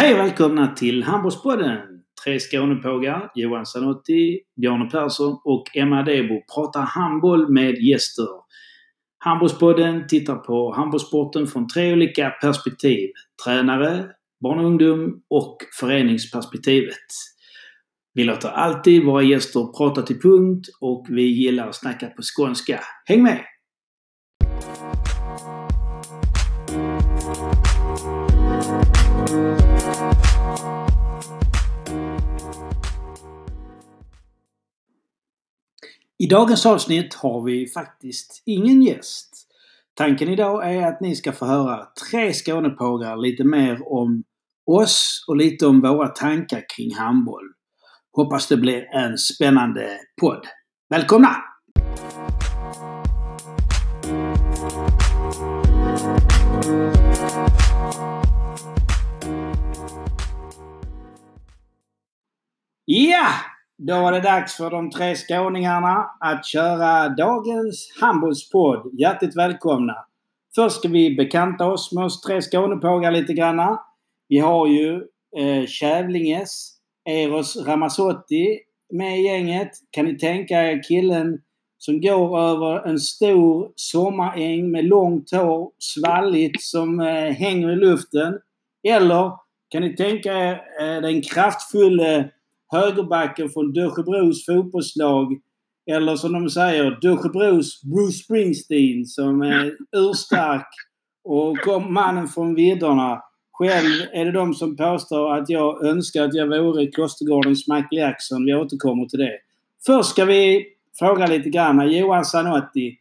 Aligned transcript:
Hej 0.00 0.12
och 0.14 0.18
välkomna 0.18 0.74
till 0.74 1.02
Handbollspodden! 1.02 1.78
Tre 2.24 2.38
Skånepågar, 2.38 3.30
Johan 3.34 3.66
Zanotti, 3.66 4.40
Bjarne 4.60 4.90
Persson 4.90 5.40
och 5.44 5.76
Emma 5.76 6.02
Debo 6.02 6.42
pratar 6.54 6.80
handboll 6.80 7.52
med 7.52 7.78
gäster. 7.78 8.26
Handbollspodden 9.18 10.06
tittar 10.08 10.36
på 10.36 10.74
handbollssporten 10.74 11.46
från 11.46 11.68
tre 11.68 11.92
olika 11.92 12.30
perspektiv. 12.30 13.10
Tränare, 13.44 14.06
barn 14.42 14.58
och 14.58 14.64
ungdom 14.64 15.22
och 15.30 15.56
föreningsperspektivet. 15.80 17.06
Vi 18.14 18.24
låter 18.24 18.48
alltid 18.48 19.04
våra 19.04 19.22
gäster 19.22 19.78
prata 19.78 20.02
till 20.02 20.20
punkt 20.20 20.66
och 20.80 21.06
vi 21.08 21.22
gillar 21.22 21.68
att 21.68 21.76
snacka 21.76 22.06
på 22.06 22.22
skånska. 22.22 22.80
Häng 23.06 23.22
med! 23.22 23.44
I 36.22 36.26
dagens 36.26 36.66
avsnitt 36.66 37.14
har 37.14 37.42
vi 37.42 37.68
faktiskt 37.68 38.42
ingen 38.46 38.82
gäst. 38.82 39.46
Tanken 39.94 40.28
idag 40.28 40.74
är 40.74 40.86
att 40.86 41.00
ni 41.00 41.16
ska 41.16 41.32
få 41.32 41.46
höra 41.46 41.86
tre 42.10 42.32
Skånepågar 42.32 43.16
lite 43.16 43.44
mer 43.44 43.92
om 43.92 44.22
oss 44.66 45.24
och 45.28 45.36
lite 45.36 45.66
om 45.66 45.80
våra 45.80 46.08
tankar 46.08 46.64
kring 46.76 46.94
handboll. 46.94 47.44
Hoppas 48.16 48.48
det 48.48 48.56
blir 48.56 48.94
en 48.94 49.18
spännande 49.18 49.98
podd. 50.20 50.46
Välkomna! 50.90 51.36
Ja! 62.84 63.49
Då 63.82 64.00
var 64.00 64.12
det 64.12 64.20
dags 64.20 64.56
för 64.56 64.70
de 64.70 64.90
tre 64.90 65.14
skåningarna 65.14 66.10
att 66.20 66.46
köra 66.46 67.08
dagens 67.08 67.96
handbollspodd. 68.00 69.00
Hjärtligt 69.00 69.36
välkomna! 69.36 69.94
Först 70.54 70.76
ska 70.76 70.88
vi 70.88 71.16
bekanta 71.16 71.66
oss 71.66 71.92
med 71.92 72.04
oss 72.04 72.20
tre 72.20 72.42
Skånepågar 72.42 73.10
lite 73.10 73.32
granna. 73.32 73.80
Vi 74.28 74.38
har 74.38 74.66
ju 74.66 74.94
eh, 75.36 75.66
Kävlinges 75.66 76.72
Eros 77.08 77.56
Ramazzotti 77.56 78.58
med 78.92 79.20
i 79.20 79.22
gänget. 79.22 79.70
Kan 79.90 80.04
ni 80.04 80.18
tänka 80.18 80.62
er 80.62 80.82
killen 80.82 81.38
som 81.78 82.00
går 82.00 82.40
över 82.40 82.88
en 82.88 82.98
stor 82.98 83.72
sommaräng 83.76 84.70
med 84.70 84.84
långt 84.84 85.30
hår, 85.30 85.70
svalligt, 85.78 86.62
som 86.62 87.00
eh, 87.00 87.32
hänger 87.32 87.72
i 87.72 87.76
luften? 87.76 88.38
Eller 88.88 89.32
kan 89.68 89.82
ni 89.82 89.96
tänka 89.96 90.32
er 90.32 90.52
eh, 90.80 91.02
den 91.02 91.22
kraftfulla 91.22 92.24
högerbacken 92.70 93.48
från 93.48 93.72
Dösjebros 93.72 94.46
fotbollslag. 94.46 95.40
Eller 95.90 96.16
som 96.16 96.32
de 96.32 96.50
säger, 96.50 96.98
Dösjebros 97.00 97.82
Bruce 97.82 98.12
Springsteen 98.24 99.06
som 99.06 99.42
är 99.42 99.76
urstark 99.96 100.66
och 101.24 101.58
kom 101.58 101.94
mannen 101.94 102.28
från 102.28 102.54
vidderna. 102.54 103.22
Själv 103.52 104.06
är 104.12 104.24
det 104.24 104.32
de 104.32 104.54
som 104.54 104.76
påstår 104.76 105.34
att 105.34 105.48
jag 105.48 105.84
önskar 105.84 106.24
att 106.24 106.34
jag 106.34 106.46
vore 106.62 106.86
Klostergårdens 106.86 107.68
Michael 107.68 107.98
Jackson. 107.98 108.44
Vi 108.44 108.54
återkommer 108.54 109.06
till 109.06 109.18
det. 109.18 109.38
Först 109.86 110.10
ska 110.10 110.24
vi 110.24 110.66
fråga 110.98 111.26
lite 111.26 111.50
grann. 111.50 111.92
Johan 111.92 112.24
Zanotti. 112.24 112.96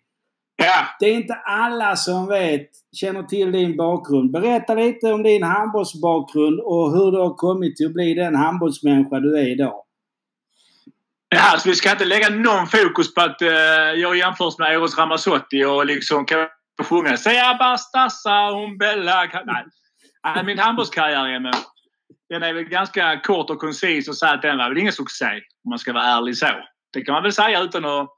Ja. 0.61 0.85
Det 0.99 1.05
är 1.05 1.13
inte 1.13 1.33
alla 1.33 1.95
som 1.95 2.27
vet, 2.27 2.69
känner 2.95 3.23
till 3.23 3.51
din 3.51 3.77
bakgrund. 3.77 4.31
Berätta 4.31 4.73
lite 4.73 5.13
om 5.13 5.23
din 5.23 5.43
handbollsbakgrund 5.43 6.59
och 6.59 6.91
hur 6.91 7.11
du 7.11 7.17
har 7.17 7.33
kommit 7.33 7.77
till 7.77 7.85
att 7.85 7.93
bli 7.93 8.13
den 8.13 8.35
handbollsmänniska 8.35 9.19
du 9.19 9.37
är 9.39 9.51
idag. 9.51 9.83
Ja, 11.29 11.51
alltså 11.51 11.69
vi 11.69 11.75
ska 11.75 11.91
inte 11.91 12.05
lägga 12.05 12.29
någon 12.29 12.67
fokus 12.67 13.13
på 13.13 13.21
att 13.21 13.41
uh, 13.41 13.49
jag 14.01 14.17
jämförs 14.17 14.57
med 14.57 14.73
Eros 14.73 14.97
Ramazzotti 14.97 15.65
och 15.65 15.85
liksom 15.85 16.25
kan 16.25 16.47
sjunga 16.83 17.17
Säga 17.17 17.55
bastassa 17.59 18.51
om 18.51 18.77
Bella. 18.77 19.29
Nej. 19.45 20.43
Min 20.45 20.59
handbollskarriär 20.59 21.39
men 21.39 21.53
den 22.29 22.43
är 22.43 22.53
väl 22.53 22.63
ganska 22.63 23.19
kort 23.19 23.49
och 23.49 23.59
koncis 23.59 24.09
och 24.09 24.17
säga 24.17 24.31
att 24.31 24.41
den 24.41 24.57
var 24.57 24.69
väl 24.69 24.77
ingen 24.77 24.93
succé 24.93 25.25
om 25.63 25.69
man 25.69 25.79
ska 25.79 25.93
vara 25.93 26.03
ärlig 26.03 26.37
så. 26.37 26.47
Det 26.93 27.01
kan 27.01 27.13
man 27.13 27.23
väl 27.23 27.33
säga 27.33 27.61
utan 27.61 27.85
att 27.85 28.09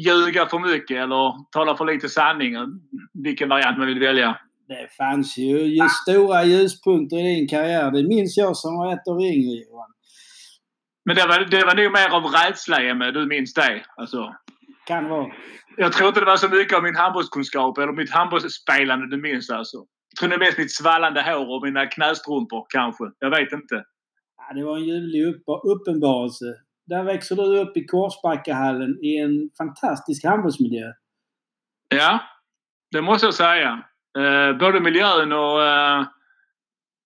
ljuga 0.00 0.46
för 0.46 0.58
mycket 0.58 0.96
eller 0.96 1.50
tala 1.52 1.76
för 1.76 1.84
lite 1.84 2.08
sanning. 2.08 2.54
Vilken 3.24 3.48
variant 3.48 3.78
man 3.78 3.86
vill 3.86 4.00
välja. 4.00 4.38
Det 4.68 4.88
fanns 4.96 5.38
ju 5.38 5.58
just 5.58 6.02
stora 6.02 6.44
ljuspunkter 6.44 7.16
i 7.16 7.22
din 7.22 7.48
karriär. 7.48 7.90
Det 7.90 8.02
minns 8.02 8.36
jag 8.36 8.56
som 8.56 8.76
var 8.76 8.92
ett 8.92 9.08
år 9.08 9.22
yngre 9.22 9.56
Johan. 9.64 9.90
Men 11.04 11.16
det 11.16 11.26
var, 11.26 11.38
det 11.50 11.64
var 11.64 11.74
nog 11.74 11.92
mer 11.92 12.10
av 12.16 12.24
rädsla 12.24 12.82
Emme, 12.82 13.10
du 13.10 13.26
minns 13.26 13.54
det? 13.54 13.84
Alltså. 13.96 14.34
Kan 14.86 15.08
vara. 15.08 15.32
Jag 15.76 15.92
tror 15.92 16.08
inte 16.08 16.20
det 16.20 16.26
var 16.26 16.36
så 16.36 16.48
mycket 16.48 16.76
av 16.76 16.82
min 16.82 16.96
handbollskunskap 16.96 17.78
eller 17.78 17.92
mitt 17.92 18.10
handbollsspelande 18.10 19.16
du 19.16 19.22
minns 19.22 19.50
alltså. 19.50 19.76
Jag 19.76 20.16
tror 20.18 20.28
det 20.28 20.34
är 20.34 20.46
mest 20.46 20.58
mitt 20.58 20.74
svallande 20.74 21.22
hår 21.22 21.56
och 21.56 21.62
mina 21.62 21.86
knästrumpor 21.86 22.66
kanske. 22.68 23.04
Jag 23.18 23.30
vet 23.30 23.52
inte. 23.52 23.84
Ja, 24.38 24.54
det 24.54 24.64
var 24.64 24.76
en 24.76 24.84
ljuvlig 24.84 25.26
upp 25.26 25.42
uppenbarelse. 25.72 26.44
Där 26.92 27.02
växer 27.02 27.36
du 27.36 27.58
upp 27.58 27.76
i 27.76 27.84
Korsbackahallen 27.84 28.98
i 29.02 29.16
en 29.16 29.50
fantastisk 29.58 30.24
handbollsmiljö. 30.24 30.92
Ja, 31.88 32.20
det 32.90 33.02
måste 33.02 33.26
jag 33.26 33.34
säga. 33.34 33.84
Eh, 34.18 34.56
både 34.58 34.80
miljön 34.80 35.32
och... 35.32 35.62
Eh, 35.62 36.06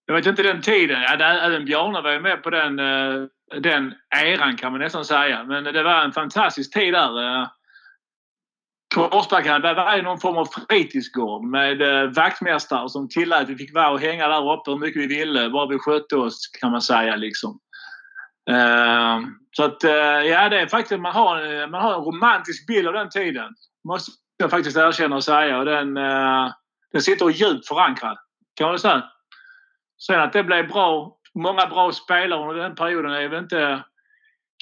jag 0.06 0.14
vet 0.14 0.26
inte 0.26 0.42
den 0.42 0.62
tiden. 0.62 1.02
Ja, 1.02 1.24
även 1.24 1.64
Bjarne 1.64 2.00
var 2.00 2.12
ju 2.12 2.20
med 2.20 2.42
på 2.42 2.50
den, 2.50 2.78
eh, 2.78 3.26
den 3.60 3.94
eran 4.24 4.56
kan 4.56 4.72
man 4.72 4.80
nästan 4.80 5.04
säga. 5.04 5.44
Men 5.44 5.64
det 5.64 5.82
var 5.82 6.04
en 6.04 6.12
fantastisk 6.12 6.72
tid 6.72 6.94
där. 6.94 7.40
Eh, 7.40 7.48
Korsbackahallen, 8.94 9.62
det 9.62 9.82
var 9.82 10.02
någon 10.02 10.20
form 10.20 10.36
av 10.36 10.48
fritidsgård 10.68 11.44
med 11.44 11.82
eh, 11.82 12.10
vaktmästare 12.10 12.88
som 12.88 13.08
tillät 13.08 13.42
att 13.42 13.48
vi 13.48 13.56
fick 13.56 13.74
vara 13.74 13.90
och 13.90 14.00
hänga 14.00 14.28
där 14.28 14.52
uppe 14.52 14.70
hur 14.70 14.78
mycket 14.78 15.02
vi 15.02 15.06
ville. 15.06 15.50
Bara 15.50 15.66
vi 15.66 15.78
skötte 15.78 16.16
oss 16.16 16.50
kan 16.60 16.70
man 16.70 16.82
säga 16.82 17.16
liksom. 17.16 17.58
Uh, 18.50 19.26
så 19.56 19.64
att 19.64 19.84
uh, 19.84 19.90
ja, 20.26 20.48
det 20.48 20.60
är 20.60 20.66
faktiskt 20.66 21.00
man 21.00 21.12
har, 21.12 21.66
man 21.66 21.82
har 21.82 21.94
en 21.94 22.00
romantisk 22.00 22.66
bild 22.66 22.88
av 22.88 22.94
den 22.94 23.10
tiden. 23.10 23.54
Måste 23.88 24.12
jag 24.36 24.50
faktiskt 24.50 24.76
erkänna 24.76 25.16
och 25.16 25.24
säga. 25.24 25.58
Och 25.58 25.64
den, 25.64 25.96
uh, 25.96 26.52
den 26.92 27.02
sitter 27.02 27.28
djupt 27.28 27.68
förankrad. 27.68 28.16
Kan 28.56 28.68
man 28.68 28.78
säga. 28.78 29.02
Sen 30.06 30.20
att 30.20 30.32
det 30.32 30.42
blev 30.42 30.68
bra, 30.68 31.16
många 31.34 31.66
bra 31.66 31.92
spelare 31.92 32.40
under 32.40 32.62
den 32.62 32.74
perioden 32.74 33.12
är 33.12 33.28
väl 33.28 33.42
inte 33.42 33.84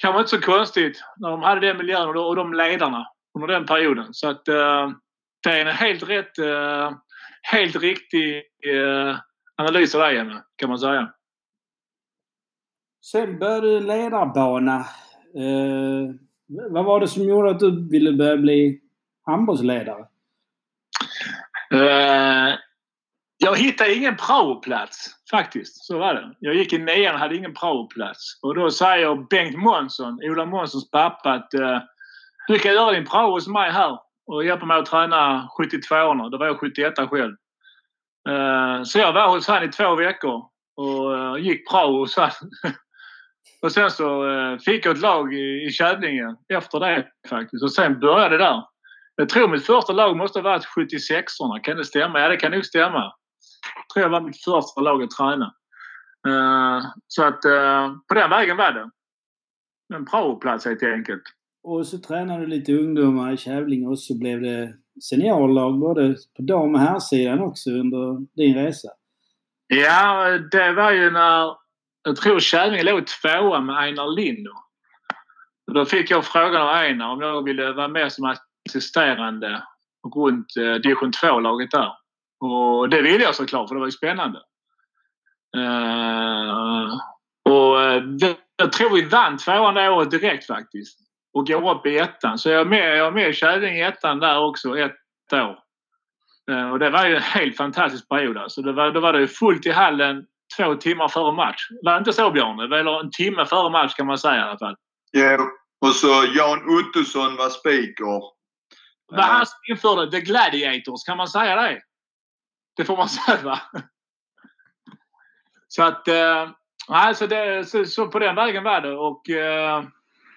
kanske 0.02 0.18
inte 0.20 0.30
så 0.30 0.40
konstigt 0.40 1.04
när 1.16 1.30
de 1.30 1.42
hade 1.42 1.66
den 1.66 1.76
miljön 1.76 2.08
och, 2.08 2.28
och 2.28 2.36
de 2.36 2.54
ledarna 2.54 3.06
under 3.38 3.54
den 3.54 3.66
perioden. 3.66 4.06
Så 4.10 4.28
att 4.28 4.48
eh, 4.48 4.90
det 5.42 5.50
är 5.50 5.66
en 5.66 5.76
helt 5.76 6.08
rätt, 6.08 6.32
helt 7.42 7.76
riktig 7.76 8.42
analys 9.56 9.94
av 9.94 10.00
dig 10.00 10.40
kan 10.56 10.68
man 10.68 10.78
säga. 10.78 11.12
Sen 13.10 13.38
började 13.38 13.66
du 13.66 13.80
ledarbana. 13.80 14.76
Eh, 15.36 16.14
vad 16.70 16.84
var 16.84 17.00
det 17.00 17.08
som 17.08 17.22
gjorde 17.22 17.50
att 17.50 17.58
du 17.58 17.88
ville 17.90 18.12
börja 18.12 18.36
bli 18.36 18.80
handbollsledare? 19.26 20.04
Eh, 21.72 22.54
jag 23.36 23.56
hittade 23.56 23.94
ingen 23.94 24.16
praoplats 24.16 25.10
faktiskt. 25.30 25.84
Så 25.84 25.98
var 25.98 26.14
det. 26.14 26.34
Jag 26.38 26.54
gick 26.54 26.72
i 26.72 26.78
nian 26.78 27.14
och 27.14 27.20
hade 27.20 27.36
ingen 27.36 27.54
praoplats. 27.54 28.38
Och 28.42 28.54
då 28.54 28.70
säger 28.70 29.26
Bengt 29.30 29.58
Månsson, 29.58 30.20
Ola 30.22 30.46
Månssons 30.46 30.90
pappa, 30.90 31.32
att 31.32 31.54
eh, 31.54 31.78
du 32.48 32.58
kan 32.58 32.72
göra 32.72 32.92
din 32.92 33.06
prao 33.06 33.30
hos 33.30 33.48
mig 33.48 33.70
här 33.70 33.98
och 34.26 34.44
hjälpa 34.44 34.66
mig 34.66 34.78
att 34.78 34.86
träna 34.86 35.48
72orna. 35.58 36.30
Då 36.30 36.38
var 36.38 36.46
jag 36.46 36.60
71 36.60 36.94
själv. 37.10 37.34
Eh, 38.28 38.82
så 38.82 38.98
jag 38.98 39.12
var 39.12 39.28
hos 39.28 39.48
honom 39.48 39.64
i 39.64 39.68
två 39.68 39.94
veckor 39.94 40.42
och 40.76 41.18
eh, 41.18 41.44
gick 41.44 41.70
prao 41.70 41.98
hos 41.98 42.16
honom. 42.16 42.30
Och 43.64 43.72
sen 43.72 43.90
så 43.90 44.30
eh, 44.30 44.58
fick 44.58 44.86
jag 44.86 44.96
ett 44.96 45.02
lag 45.02 45.34
i, 45.34 45.70
Kävlinge 45.70 46.36
efter 46.48 46.80
det 46.80 47.06
faktiskt. 47.28 47.62
Och 47.62 47.72
sen 47.72 48.00
började 48.00 48.38
det 48.38 48.44
där. 48.44 48.62
Jag 49.16 49.28
tror 49.28 49.48
mitt 49.48 49.66
första 49.66 49.92
lag 49.92 50.16
måste 50.16 50.38
ha 50.38 50.44
varit 50.44 50.64
76orna. 50.64 51.60
Kan 51.62 51.76
det 51.76 51.84
stämma? 51.84 52.20
Ja, 52.20 52.28
det 52.28 52.36
kan 52.36 52.52
nog 52.52 52.64
stämma. 52.64 53.12
Jag 53.76 53.88
tror 53.94 54.02
jag 54.02 54.10
var 54.10 54.20
mitt 54.20 54.44
första 54.44 54.80
lag 54.80 55.02
att 55.02 55.10
träna. 55.10 55.54
Uh, 56.26 56.86
så 57.08 57.22
att 57.22 57.44
uh, 57.44 57.96
på 58.08 58.14
den 58.14 58.30
vägen 58.30 58.56
var 58.56 58.72
det. 58.72 58.90
En 59.94 60.06
praoplats 60.06 60.64
helt 60.64 60.82
enkelt. 60.82 61.22
Och 61.62 61.86
så 61.86 61.98
tränade 61.98 62.40
du 62.40 62.46
lite 62.46 62.72
ungdomar 62.72 63.32
i 63.32 63.36
Kävlinge 63.36 63.88
och 63.88 63.98
så 63.98 64.18
blev 64.18 64.40
det 64.40 64.74
seniorlag 65.10 65.78
både 65.78 66.16
på 66.36 66.42
dam 66.42 66.74
och 66.74 66.80
herrsidan 66.80 67.40
också 67.40 67.70
under 67.70 68.26
din 68.36 68.54
resa. 68.54 68.88
Ja, 69.66 70.38
det 70.50 70.72
var 70.72 70.92
ju 70.92 71.10
när 71.10 71.63
jag 72.04 72.16
tror 72.16 72.40
Kävlinge 72.40 72.82
låg 72.82 73.06
tvåa 73.06 73.60
med 73.60 73.78
Einar 73.78 74.16
Lindo. 74.16 74.52
Då 75.72 75.84
fick 75.84 76.10
jag 76.10 76.24
frågan 76.24 76.62
av 76.62 76.68
Einar 76.68 77.08
om 77.08 77.20
jag 77.20 77.44
ville 77.44 77.72
vara 77.72 77.88
med 77.88 78.12
som 78.12 78.36
assisterande 78.68 79.62
runt 80.14 80.56
eh, 80.56 80.74
division 80.74 81.12
2-laget 81.12 81.70
där. 81.70 81.92
Och 82.40 82.88
det 82.88 83.02
ville 83.02 83.24
jag 83.24 83.34
såklart 83.34 83.68
för 83.68 83.74
det 83.74 83.80
var 83.80 83.86
ju 83.86 83.92
spännande. 83.92 84.38
Uh, 85.56 86.94
och 87.44 88.02
det, 88.18 88.36
jag 88.56 88.72
tror 88.72 88.94
vi 88.94 89.02
vann 89.02 89.38
tvåan 89.38 89.74
det 89.74 89.88
året 89.88 90.10
direkt 90.10 90.46
faktiskt. 90.46 90.98
Och 91.32 91.46
går 91.46 91.74
upp 91.74 91.86
i 91.86 91.98
ettan. 91.98 92.38
Så 92.38 92.50
jag 92.50 92.60
är 92.60 92.64
med, 92.64 92.98
jag 92.98 93.06
är 93.06 93.10
med 93.10 93.28
i 93.28 93.32
Kävlinge 93.32 93.78
i 93.78 93.82
ettan 93.82 94.18
där 94.18 94.38
också 94.38 94.78
ett 94.78 94.92
år. 95.32 95.58
Uh, 96.50 96.70
och 96.70 96.78
det 96.78 96.90
var 96.90 97.06
ju 97.06 97.16
en 97.16 97.22
helt 97.22 97.56
fantastisk 97.56 98.08
period 98.08 98.36
alltså. 98.36 98.62
Det 98.62 98.72
var, 98.72 98.90
då 98.90 99.00
var 99.00 99.12
det 99.12 99.28
fullt 99.28 99.66
i 99.66 99.70
hallen 99.70 100.26
två 100.56 100.74
timmar 100.74 101.08
före 101.08 101.32
match. 101.32 101.68
Var 101.82 101.92
det 101.92 101.98
inte 101.98 102.12
så 102.12 102.30
Björn? 102.30 102.60
Eller 102.60 103.00
en 103.00 103.10
timme 103.10 103.46
före 103.46 103.70
match 103.70 103.94
kan 103.94 104.06
man 104.06 104.18
säga 104.18 104.36
i 104.36 104.40
alla 104.40 104.58
fall. 104.58 104.76
Ja, 105.10 105.38
och 105.80 105.94
så 105.94 106.24
Jan 106.36 106.78
Ottosson 106.78 107.36
var 107.36 107.48
speaker. 107.48 108.34
Vad 109.06 109.24
han 109.24 109.46
införde 109.70 110.10
The 110.10 110.20
Gladiators, 110.20 111.04
kan 111.06 111.16
man 111.16 111.28
säga 111.28 111.56
det? 111.56 111.80
Det 112.76 112.84
får 112.84 112.96
man 112.96 113.08
säga 113.08 113.42
va? 113.42 113.60
Så 115.68 115.82
att, 115.82 116.08
eh, 116.08 116.50
alltså 116.88 117.26
det, 117.26 117.68
så, 117.68 117.84
så, 117.84 118.08
på 118.08 118.18
den 118.18 118.34
vägen 118.34 118.64
var 118.64 118.80
det 118.80 118.96
och 118.96 119.30
eh, 119.30 119.84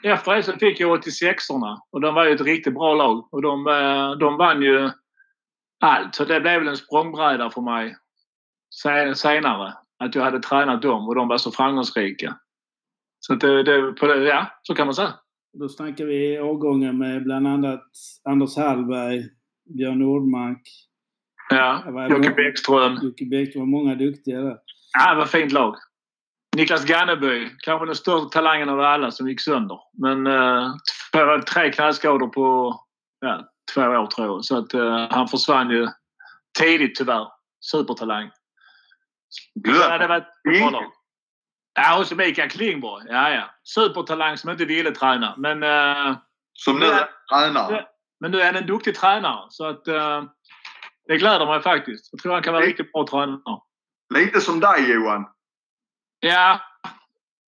efter 0.04 0.36
det 0.36 0.44
så 0.44 0.54
fick 0.54 0.80
jag 0.80 1.00
86orna 1.00 1.78
och 1.92 2.02
de 2.02 2.16
var 2.16 2.26
ju 2.26 2.36
ett 2.36 2.42
riktigt 2.42 2.74
bra 2.74 2.94
lag 2.94 3.34
och 3.34 3.42
de, 3.42 3.68
eh, 3.68 4.12
de 4.12 4.38
vann 4.38 4.62
ju 4.62 4.92
allt. 5.80 6.16
Så 6.16 6.26
det 6.26 6.42
blev 6.42 6.60
väl 6.60 6.68
en 6.68 6.78
språngbräda 6.78 7.50
för 7.50 7.62
mig 7.62 7.96
senare. 9.16 9.74
Att 10.00 10.16
jag 10.16 10.24
hade 10.24 10.40
tränat 10.40 10.82
dem 10.82 11.08
och 11.08 11.16
de 11.16 11.28
var 11.28 11.38
så 11.38 11.52
framgångsrika. 11.52 12.36
Så 13.20 13.36
det, 13.36 13.64
det, 13.64 13.92
det, 13.92 14.24
ja, 14.24 14.48
så 14.64 14.76
kan 14.76 14.88
man 14.88 14.96
säga. 14.96 15.14
Då 15.60 15.70
snackar 15.70 16.06
vi 16.06 16.40
årgången 16.40 16.98
med 16.98 17.24
bland 17.24 17.48
annat 17.48 17.90
Anders 18.30 18.58
Hallberg, 18.58 19.24
Björn 19.78 20.00
Nordmark. 20.00 20.62
Ja, 21.50 21.84
Jocke 22.10 22.34
Bäckström. 22.34 23.00
Jocke 23.02 23.26
Bäckström. 23.26 23.62
var 23.62 23.80
många 23.80 23.96
duktiga 23.96 24.42
där. 24.42 24.58
Ja, 24.98 25.14
det 25.14 25.18
var 25.18 25.26
fint 25.26 25.52
lag. 25.52 25.76
Niklas 26.58 26.86
Ganneby, 26.86 27.50
kanske 27.60 27.86
den 27.86 27.96
största 27.96 28.30
talangen 28.30 28.70
av 28.70 28.80
alla 28.80 29.12
som 29.12 29.30
gick 29.30 29.42
sönder. 29.42 29.80
Men 29.94 30.28
uh, 30.28 31.42
tre 31.54 31.72
knäskador 31.72 32.28
på 32.28 32.76
ja, 33.20 33.50
två 33.74 33.82
år 33.82 34.06
tror 34.06 34.28
jag. 34.28 34.46
Så 34.46 34.58
att 34.58 34.74
uh, 34.74 35.08
han 35.10 35.28
försvann 35.28 35.70
ju 35.70 35.88
tidigt 36.60 36.96
tyvärr. 36.96 37.28
Supertalang. 37.72 38.30
Ja, 39.54 39.98
det. 39.98 40.26
Ja, 41.74 42.00
och 42.00 42.08
så 42.08 42.16
Mikael 42.16 42.50
Klingborg. 42.50 43.06
Ja, 43.10 43.30
ja. 43.30 43.50
Supertalang 43.64 44.38
som 44.38 44.50
inte 44.50 44.66
ville 44.66 44.92
träna. 44.92 45.36
Men... 45.38 45.64
Uh, 45.64 46.18
som 46.54 46.80
nu 46.80 46.86
är 46.86 47.10
tränare. 47.32 47.86
Men 48.20 48.32
nu 48.32 48.42
är 48.42 48.46
han 48.46 48.56
en 48.56 48.66
duktig 48.66 48.96
tränare. 48.96 49.46
Så 49.50 49.66
att... 49.66 49.88
Uh, 49.88 50.24
det 51.08 51.18
gläder 51.18 51.46
mig 51.46 51.62
faktiskt. 51.62 52.10
Jag 52.12 52.22
tror 52.22 52.34
han 52.34 52.44
kan 52.44 52.54
vara 52.54 52.66
riktigt 52.66 52.92
bra 52.92 53.08
tränare. 53.08 53.60
Lite 54.14 54.42
som 54.42 54.60
dig 54.60 54.92
Johan. 54.92 55.26
Ja. 56.20 56.62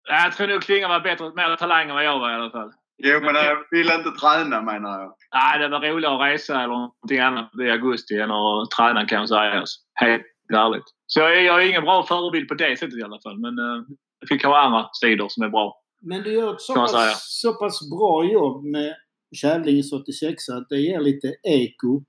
Jag 0.03 0.33
tror 0.33 0.47
nog 0.47 0.61
Klinga 0.61 0.87
var 0.87 0.99
bättre, 0.99 1.31
mer 1.35 1.55
talang 1.55 1.89
än 1.89 1.95
vad 1.95 2.03
jag 2.03 2.19
var 2.19 2.31
i 2.31 2.33
alla 2.33 2.51
fall. 2.51 2.71
Jo, 2.97 3.19
men 3.21 3.35
jag 3.35 3.57
vill 3.71 3.91
inte 3.91 4.11
träna 4.11 4.61
menar 4.61 4.99
jag. 4.99 5.15
Nej, 5.33 5.59
det 5.59 5.67
var 5.67 5.79
roligare 5.79 6.15
att 6.15 6.33
resa 6.33 6.53
eller 6.55 6.67
någonting 6.67 7.19
annat 7.19 7.51
i 7.59 7.71
augusti 7.71 8.19
än 8.19 8.31
att 8.31 8.71
träna 8.71 9.05
kan 9.05 9.19
jag 9.19 9.29
säga. 9.29 9.63
Helt 9.93 10.23
ärligt. 10.53 10.94
Så 11.07 11.19
jag 11.19 11.37
är, 11.37 11.41
jag 11.41 11.63
är 11.63 11.69
ingen 11.69 11.83
bra 11.83 12.03
förebild 12.03 12.47
på 12.47 12.53
det 12.53 12.79
sättet 12.79 12.99
i 12.99 13.03
alla 13.03 13.19
fall. 13.21 13.39
Men 13.39 13.59
uh, 13.59 13.83
det 14.21 14.27
finns 14.27 14.41
kanske 14.41 14.57
andra 14.57 14.89
sidor 14.93 15.29
som 15.29 15.43
är 15.43 15.49
bra. 15.49 15.81
Men 16.01 16.23
du 16.23 16.33
gör 16.33 16.53
ett 16.53 16.61
så 16.61 16.75
pass, 16.75 17.41
så 17.41 17.53
pass 17.53 17.89
bra 17.89 18.25
jobb 18.25 18.63
med 18.63 18.95
Kävlinges 19.35 19.93
86 19.93 20.49
att 20.49 20.69
det 20.69 20.77
ger 20.77 20.99
lite 20.99 21.35
eko 21.43 22.01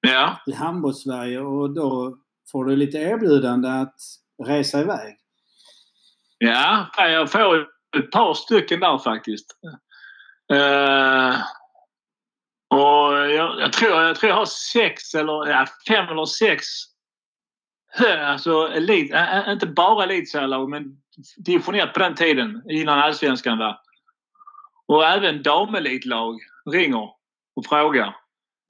ja. 0.00 0.40
i 0.46 0.52
handbolls-Sverige 0.52 1.40
och 1.40 1.74
då 1.74 2.16
får 2.52 2.64
du 2.64 2.76
lite 2.76 2.98
erbjudande 2.98 3.68
att 3.68 3.96
resa 4.46 4.80
iväg. 4.80 5.16
Ja, 6.38 6.86
jag 6.98 7.32
får 7.32 7.66
ett 7.98 8.10
par 8.10 8.34
stycken 8.34 8.80
där 8.80 8.98
faktiskt. 8.98 9.46
Uh, 10.52 11.40
och 12.68 13.12
jag, 13.12 13.60
jag, 13.60 13.72
tror, 13.72 14.02
jag 14.02 14.16
tror 14.16 14.30
jag 14.30 14.36
har 14.36 14.46
sex 14.72 15.14
eller 15.14 15.46
ja, 15.50 15.66
fem 15.88 16.08
eller 16.08 16.24
sex 16.24 16.66
alltså 18.26 18.68
elit, 18.68 19.12
inte 19.48 19.66
bara 19.66 20.04
elitserielag 20.04 20.68
men 20.68 20.96
divisionerat 21.36 21.92
på 21.92 21.98
den 21.98 22.14
tiden 22.14 22.62
innan 22.70 22.98
allsvenskan 22.98 23.58
var. 23.58 23.80
Och 24.88 25.06
även 25.06 25.42
damelitlag 25.42 26.38
ringer 26.70 27.10
och 27.56 27.66
frågar. 27.68 28.16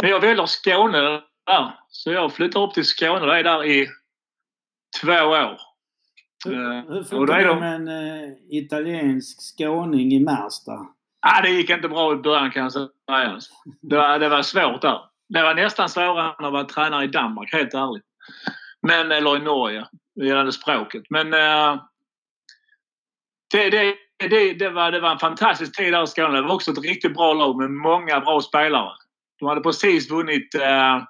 Men 0.02 0.10
jag 0.10 0.20
väljer 0.20 0.46
Skåne 0.46 0.98
där. 1.46 1.74
Så 1.88 2.12
jag 2.12 2.32
flyttar 2.32 2.62
upp 2.62 2.74
till 2.74 2.84
Skåne 2.84 3.26
och 3.26 3.36
är 3.36 3.44
där 3.44 3.64
i 3.64 3.88
två 5.02 5.12
år. 5.12 5.60
Hur, 6.44 6.94
hur 6.94 7.04
funkar 7.04 7.38
det 7.38 7.60
med 7.60 7.74
en 7.74 7.88
uh, 7.88 8.32
italiensk 8.50 9.42
skåning 9.42 10.12
i 10.12 10.20
Märsta? 10.20 10.72
Ah, 11.20 11.42
det 11.42 11.50
gick 11.50 11.70
inte 11.70 11.88
bra 11.88 12.12
i 12.12 12.16
början 12.16 12.50
kan 12.50 12.62
jag 12.62 12.72
säga. 12.72 12.88
Det 13.80 13.96
var, 13.96 14.18
det 14.18 14.28
var 14.28 14.42
svårt 14.42 14.82
där. 14.82 15.00
Det 15.28 15.42
var 15.42 15.54
nästan 15.54 15.88
svårare 15.88 16.34
än 16.38 16.44
att 16.44 16.52
vara 16.52 16.64
tränare 16.64 17.04
i 17.04 17.08
Danmark, 17.08 17.52
helt 17.52 17.74
ärligt. 17.74 18.04
Men, 18.86 19.12
eller 19.12 19.36
i 19.36 19.40
Norge, 19.40 19.86
gällande 20.22 20.52
språket. 20.52 21.02
Men 21.10 21.34
eh, 21.34 21.82
det, 23.52 23.70
det, 23.70 23.94
det, 24.18 24.54
det, 24.54 24.70
var, 24.70 24.90
det 24.90 25.00
var 25.00 25.12
en 25.12 25.18
fantastisk 25.18 25.76
tid 25.76 25.92
där 25.92 26.02
i 26.02 26.06
Skåne. 26.06 26.36
Det 26.36 26.42
var 26.42 26.54
också 26.54 26.70
ett 26.70 26.84
riktigt 26.84 27.14
bra 27.14 27.32
lag 27.32 27.56
med 27.56 27.70
många 27.70 28.20
bra 28.20 28.40
spelare. 28.40 28.92
De 29.38 29.48
hade 29.48 29.60
precis 29.60 30.10
vunnit, 30.10 30.54
eh, 30.54 31.02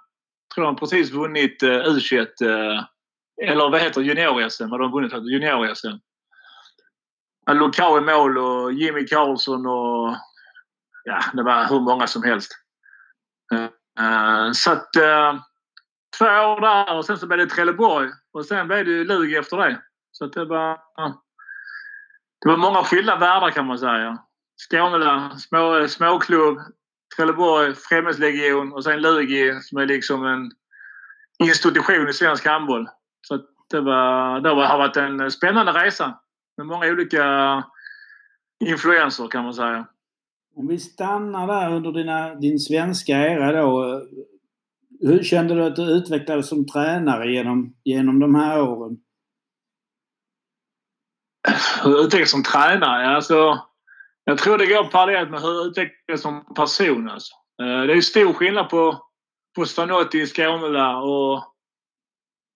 tror 0.54 0.64
de 0.64 0.76
precis 0.76 1.10
vunnit 1.10 1.62
eh, 1.62 1.68
U21 1.68 2.26
eh, 2.42 2.84
eller 3.42 3.70
vad 3.70 3.80
heter 3.80 4.00
junior-SM? 4.00 4.70
Vad 4.70 4.80
de 4.80 4.92
vunnit? 4.92 5.12
Junior-SM. 5.12 5.98
Lokal 7.50 8.02
i 8.02 8.06
mål 8.06 8.38
och 8.38 8.72
Jimmy 8.72 9.06
Karlsson 9.06 9.66
och 9.66 10.16
ja, 11.04 11.20
det 11.32 11.42
var 11.42 11.64
hur 11.64 11.80
många 11.80 12.06
som 12.06 12.22
helst. 12.22 12.52
Eh, 13.54 13.64
eh 14.06 14.52
så 14.52 14.72
att 14.72 14.96
eh, 14.96 15.34
två 16.18 16.24
år 16.24 16.60
där 16.60 16.96
och 16.96 17.04
sen 17.04 17.18
så 17.18 17.26
blev 17.26 17.38
det 17.38 17.46
Trelleborg 17.46 18.10
och 18.32 18.46
sen 18.46 18.66
blev 18.66 18.84
det 18.84 18.90
ju 18.90 19.04
Lug 19.04 19.34
efter 19.34 19.56
det. 19.56 19.80
Så 20.12 20.24
att 20.24 20.32
det 20.32 20.44
var 20.44 20.78
det 22.40 22.48
var 22.48 22.56
många 22.56 22.84
skilda 22.84 23.16
världar 23.16 23.50
kan 23.50 23.66
man 23.66 23.78
säga. 23.78 24.18
Skåne 24.56 24.98
där, 24.98 25.30
små, 25.36 25.88
småklubb, 25.88 26.58
Trelleborg, 27.16 27.74
Främlingslegion 27.74 28.72
och 28.72 28.84
sen 28.84 29.02
Lugi 29.02 29.60
som 29.60 29.78
är 29.78 29.86
liksom 29.86 30.26
en 30.26 30.50
institution 31.38 32.08
i 32.08 32.12
svensk 32.12 32.46
handboll. 32.46 32.88
Så 33.20 33.40
det, 33.70 33.80
var, 33.80 34.40
det 34.40 34.48
har 34.48 34.78
varit 34.78 34.96
en 34.96 35.30
spännande 35.30 35.72
resa 35.72 36.18
med 36.56 36.66
många 36.66 36.86
olika 36.86 37.64
influenser 38.64 39.28
kan 39.28 39.44
man 39.44 39.54
säga. 39.54 39.86
Om 40.56 40.66
vi 40.66 40.78
stannar 40.78 41.46
där 41.46 41.76
under 41.76 41.92
dina, 41.92 42.34
din 42.34 42.58
svenska 42.58 43.12
era 43.12 43.52
då. 43.52 44.02
Hur 45.00 45.22
kände 45.22 45.54
du 45.54 45.64
att 45.64 45.76
du 45.76 45.82
utvecklades 45.82 46.48
som 46.48 46.66
tränare 46.66 47.32
genom, 47.32 47.74
genom 47.84 48.20
de 48.20 48.34
här 48.34 48.62
åren? 48.62 48.96
Hur 51.84 51.90
jag 51.90 52.00
utvecklades 52.00 52.30
som 52.30 52.42
tränare? 52.42 53.16
Alltså, 53.16 53.58
jag 54.24 54.38
tror 54.38 54.58
det 54.58 54.66
går 54.66 54.84
parallellt 54.84 55.30
med 55.30 55.40
hur 55.40 55.54
jag 55.54 55.66
utvecklades 55.66 56.22
som 56.22 56.54
person. 56.54 57.10
Alltså. 57.10 57.34
Eh, 57.62 57.82
det 57.82 57.92
är 57.92 58.00
stor 58.00 58.32
skillnad 58.32 58.68
på, 58.68 59.06
på 59.56 59.64
Zanotti 59.64 60.20
i 60.20 60.26
Skåne 60.26 60.94
och 60.94 61.56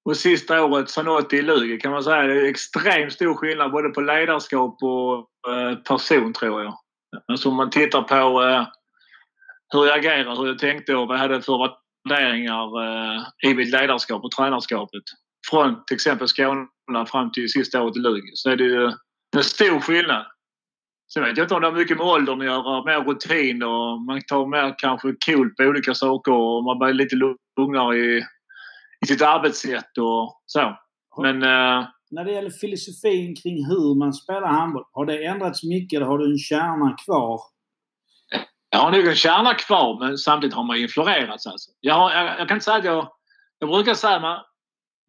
och 0.04 0.16
sista 0.16 0.64
året 0.64 0.90
Zanotti 0.90 1.36
i 1.36 1.42
Lugi 1.42 1.80
kan 1.80 1.92
man 1.92 2.02
säga 2.02 2.22
det 2.22 2.40
är 2.40 2.50
extremt 2.50 3.12
stor 3.12 3.34
skillnad 3.34 3.72
både 3.72 3.88
på 3.88 4.00
ledarskap 4.00 4.82
och 4.82 5.18
eh, 5.52 5.76
person 5.76 6.32
tror 6.32 6.62
jag. 6.62 6.74
Alltså 7.28 7.48
om 7.48 7.56
man 7.56 7.70
tittar 7.70 8.02
på 8.02 8.42
eh, 8.42 8.66
hur 9.72 9.86
jag 9.86 9.98
agerar, 9.98 10.36
hur 10.36 10.46
jag 10.46 10.58
tänkte 10.58 10.94
och 10.94 11.08
vad 11.08 11.16
jag 11.16 11.22
hade 11.22 11.42
för 11.42 11.64
värderingar 12.08 12.82
eh, 12.84 13.50
i 13.50 13.54
mitt 13.54 13.70
ledarskap 13.70 14.24
och 14.24 14.30
tränarskapet. 14.30 15.02
Från 15.50 15.84
till 15.84 15.94
exempel 15.94 16.28
Skåne 16.28 16.66
fram 17.06 17.32
till 17.32 17.48
sista 17.48 17.82
året 17.82 17.96
i 17.96 18.00
Lugi 18.00 18.30
så 18.34 18.50
är 18.50 18.56
det 18.56 18.64
ju 18.64 18.92
en 19.36 19.44
stor 19.44 19.80
skillnad. 19.80 20.26
Sen 21.12 21.24
vet 21.24 21.36
jag 21.36 21.44
inte 21.44 21.54
om 21.54 21.60
det 21.60 21.66
har 21.66 21.74
mycket 21.74 21.96
med 21.96 22.06
åldern 22.06 22.40
att 22.40 22.46
göra, 22.46 22.84
mer 22.84 23.04
rutin 23.04 23.62
och 23.62 24.00
man 24.00 24.20
tar 24.28 24.46
mer 24.46 24.74
kanske 24.78 25.14
cool 25.26 25.50
på 25.54 25.62
olika 25.62 25.94
saker 25.94 26.32
och 26.32 26.64
man 26.64 26.78
blir 26.78 26.92
lite 26.92 27.16
lugnare 27.56 27.96
i 27.96 28.24
i 29.00 29.06
sitt 29.06 29.22
arbetssätt 29.22 29.98
och 29.98 30.42
så. 30.46 30.76
Men... 31.22 31.36
Uh, 31.36 31.86
när 32.10 32.24
det 32.24 32.32
gäller 32.32 32.50
filosofin 32.50 33.36
kring 33.36 33.66
hur 33.66 33.98
man 33.98 34.12
spelar 34.12 34.46
handboll, 34.46 34.84
har 34.92 35.06
det 35.06 35.24
ändrats 35.24 35.64
mycket 35.64 35.96
eller 35.96 36.06
har 36.06 36.18
du 36.18 36.32
en 36.32 36.38
kärna 36.38 36.96
kvar? 37.04 37.40
Jag 38.70 38.78
har 38.78 38.90
nog 38.90 39.06
en 39.06 39.14
kärna 39.14 39.54
kvar 39.54 39.98
men 40.00 40.18
samtidigt 40.18 40.56
har 40.56 40.64
man 40.64 40.76
influerats 40.76 41.46
alltså. 41.46 41.70
Jag, 41.80 41.94
har, 41.94 42.12
jag, 42.12 42.24
jag 42.24 42.48
kan 42.48 42.56
inte 42.56 42.64
säga 42.64 42.76
att 42.76 42.84
jag... 42.84 43.08
Jag 43.58 43.68
brukar 43.68 43.94
säga 43.94 44.16
att 44.16 44.22
man, 44.22 44.40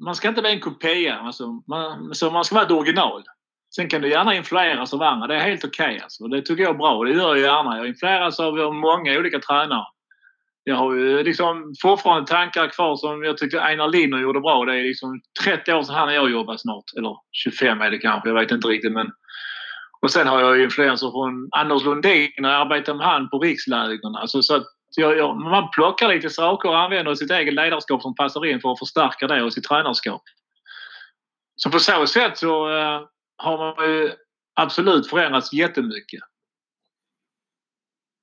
man 0.03 0.15
ska 0.15 0.29
inte 0.29 0.41
vara 0.41 0.51
en 0.51 0.59
kopia. 0.59 1.19
Alltså, 1.19 1.61
man, 1.67 2.15
så 2.15 2.31
man 2.31 2.45
ska 2.45 2.55
vara 2.55 2.65
ett 2.65 2.71
original. 2.71 3.23
Sen 3.75 3.89
kan 3.89 4.01
du 4.01 4.09
gärna 4.09 4.35
influeras 4.35 4.93
av 4.93 5.01
andra. 5.03 5.27
Det 5.27 5.35
är 5.35 5.39
helt 5.39 5.65
okej 5.65 5.85
okay, 5.85 5.99
alltså. 5.99 6.27
Det 6.27 6.41
tycker 6.41 6.63
jag 6.63 6.73
är 6.73 6.77
bra 6.77 7.03
det 7.03 7.11
gör 7.11 7.35
jag 7.35 7.39
gärna. 7.39 7.77
Jag 7.77 7.87
influeras 7.87 8.39
av 8.39 8.53
många 8.73 9.19
olika 9.19 9.39
tränare. 9.39 9.85
jag 10.63 10.75
har 10.75 10.93
ju 10.93 11.23
liksom 11.23 11.73
fortfarande 11.81 12.27
tankar 12.27 12.67
kvar 12.67 12.95
som 12.95 13.23
jag 13.23 13.37
tyckte 13.37 13.61
Einar 13.61 13.87
Linner 13.87 14.17
gjorde 14.17 14.39
bra. 14.39 14.65
Det 14.65 14.79
är 14.79 14.83
liksom 14.83 15.21
30 15.43 15.73
år 15.73 15.83
sedan 15.83 15.95
han 15.95 16.07
och 16.07 16.13
jag 16.13 16.31
jobbade 16.31 16.59
snart. 16.59 16.85
Eller 16.97 17.17
25 17.31 17.81
är 17.81 17.91
det 17.91 17.97
kanske, 17.97 18.29
jag 18.29 18.39
vet 18.39 18.51
inte 18.51 18.67
riktigt. 18.67 18.93
Men... 18.93 19.11
Och 20.01 20.11
sen 20.11 20.27
har 20.27 20.41
jag 20.41 20.63
influenser 20.63 21.11
från 21.11 21.49
Anders 21.51 21.83
Lundin 21.83 22.31
när 22.37 22.51
jag 22.51 22.61
arbetade 22.61 22.97
med 22.97 23.07
han 23.07 23.29
på 23.29 23.39
rikslägren. 23.39 24.15
Alltså, 24.15 24.41
så 24.41 24.55
att 24.55 24.63
jag, 24.97 25.17
jag, 25.17 25.37
man 25.37 25.69
plockar 25.69 26.07
lite 26.07 26.29
saker 26.29 26.69
och 26.69 26.79
använder 26.79 27.15
sitt 27.15 27.31
eget 27.31 27.53
ledarskap 27.53 28.01
som 28.01 28.15
passar 28.15 28.45
in 28.45 28.61
för 28.61 28.71
att 28.71 28.79
förstärka 28.79 29.27
det 29.27 29.43
och 29.43 29.53
sitt 29.53 29.63
tränarskap. 29.63 30.21
Så 31.55 31.69
på 31.71 31.79
så 31.79 32.07
sätt 32.07 32.37
så 32.37 32.69
uh, 32.69 33.01
har 33.37 33.57
man 33.57 33.89
ju 33.89 34.11
absolut 34.55 35.07
förändrats 35.07 35.53
jättemycket. 35.53 36.19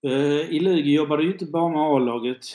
Eh, 0.07 0.41
I 0.51 0.61
Lugi 0.61 0.95
jobbade 0.95 1.23
du 1.23 1.33
inte 1.33 1.45
bara 1.45 1.69
med 1.69 1.81
A-laget. 1.81 2.47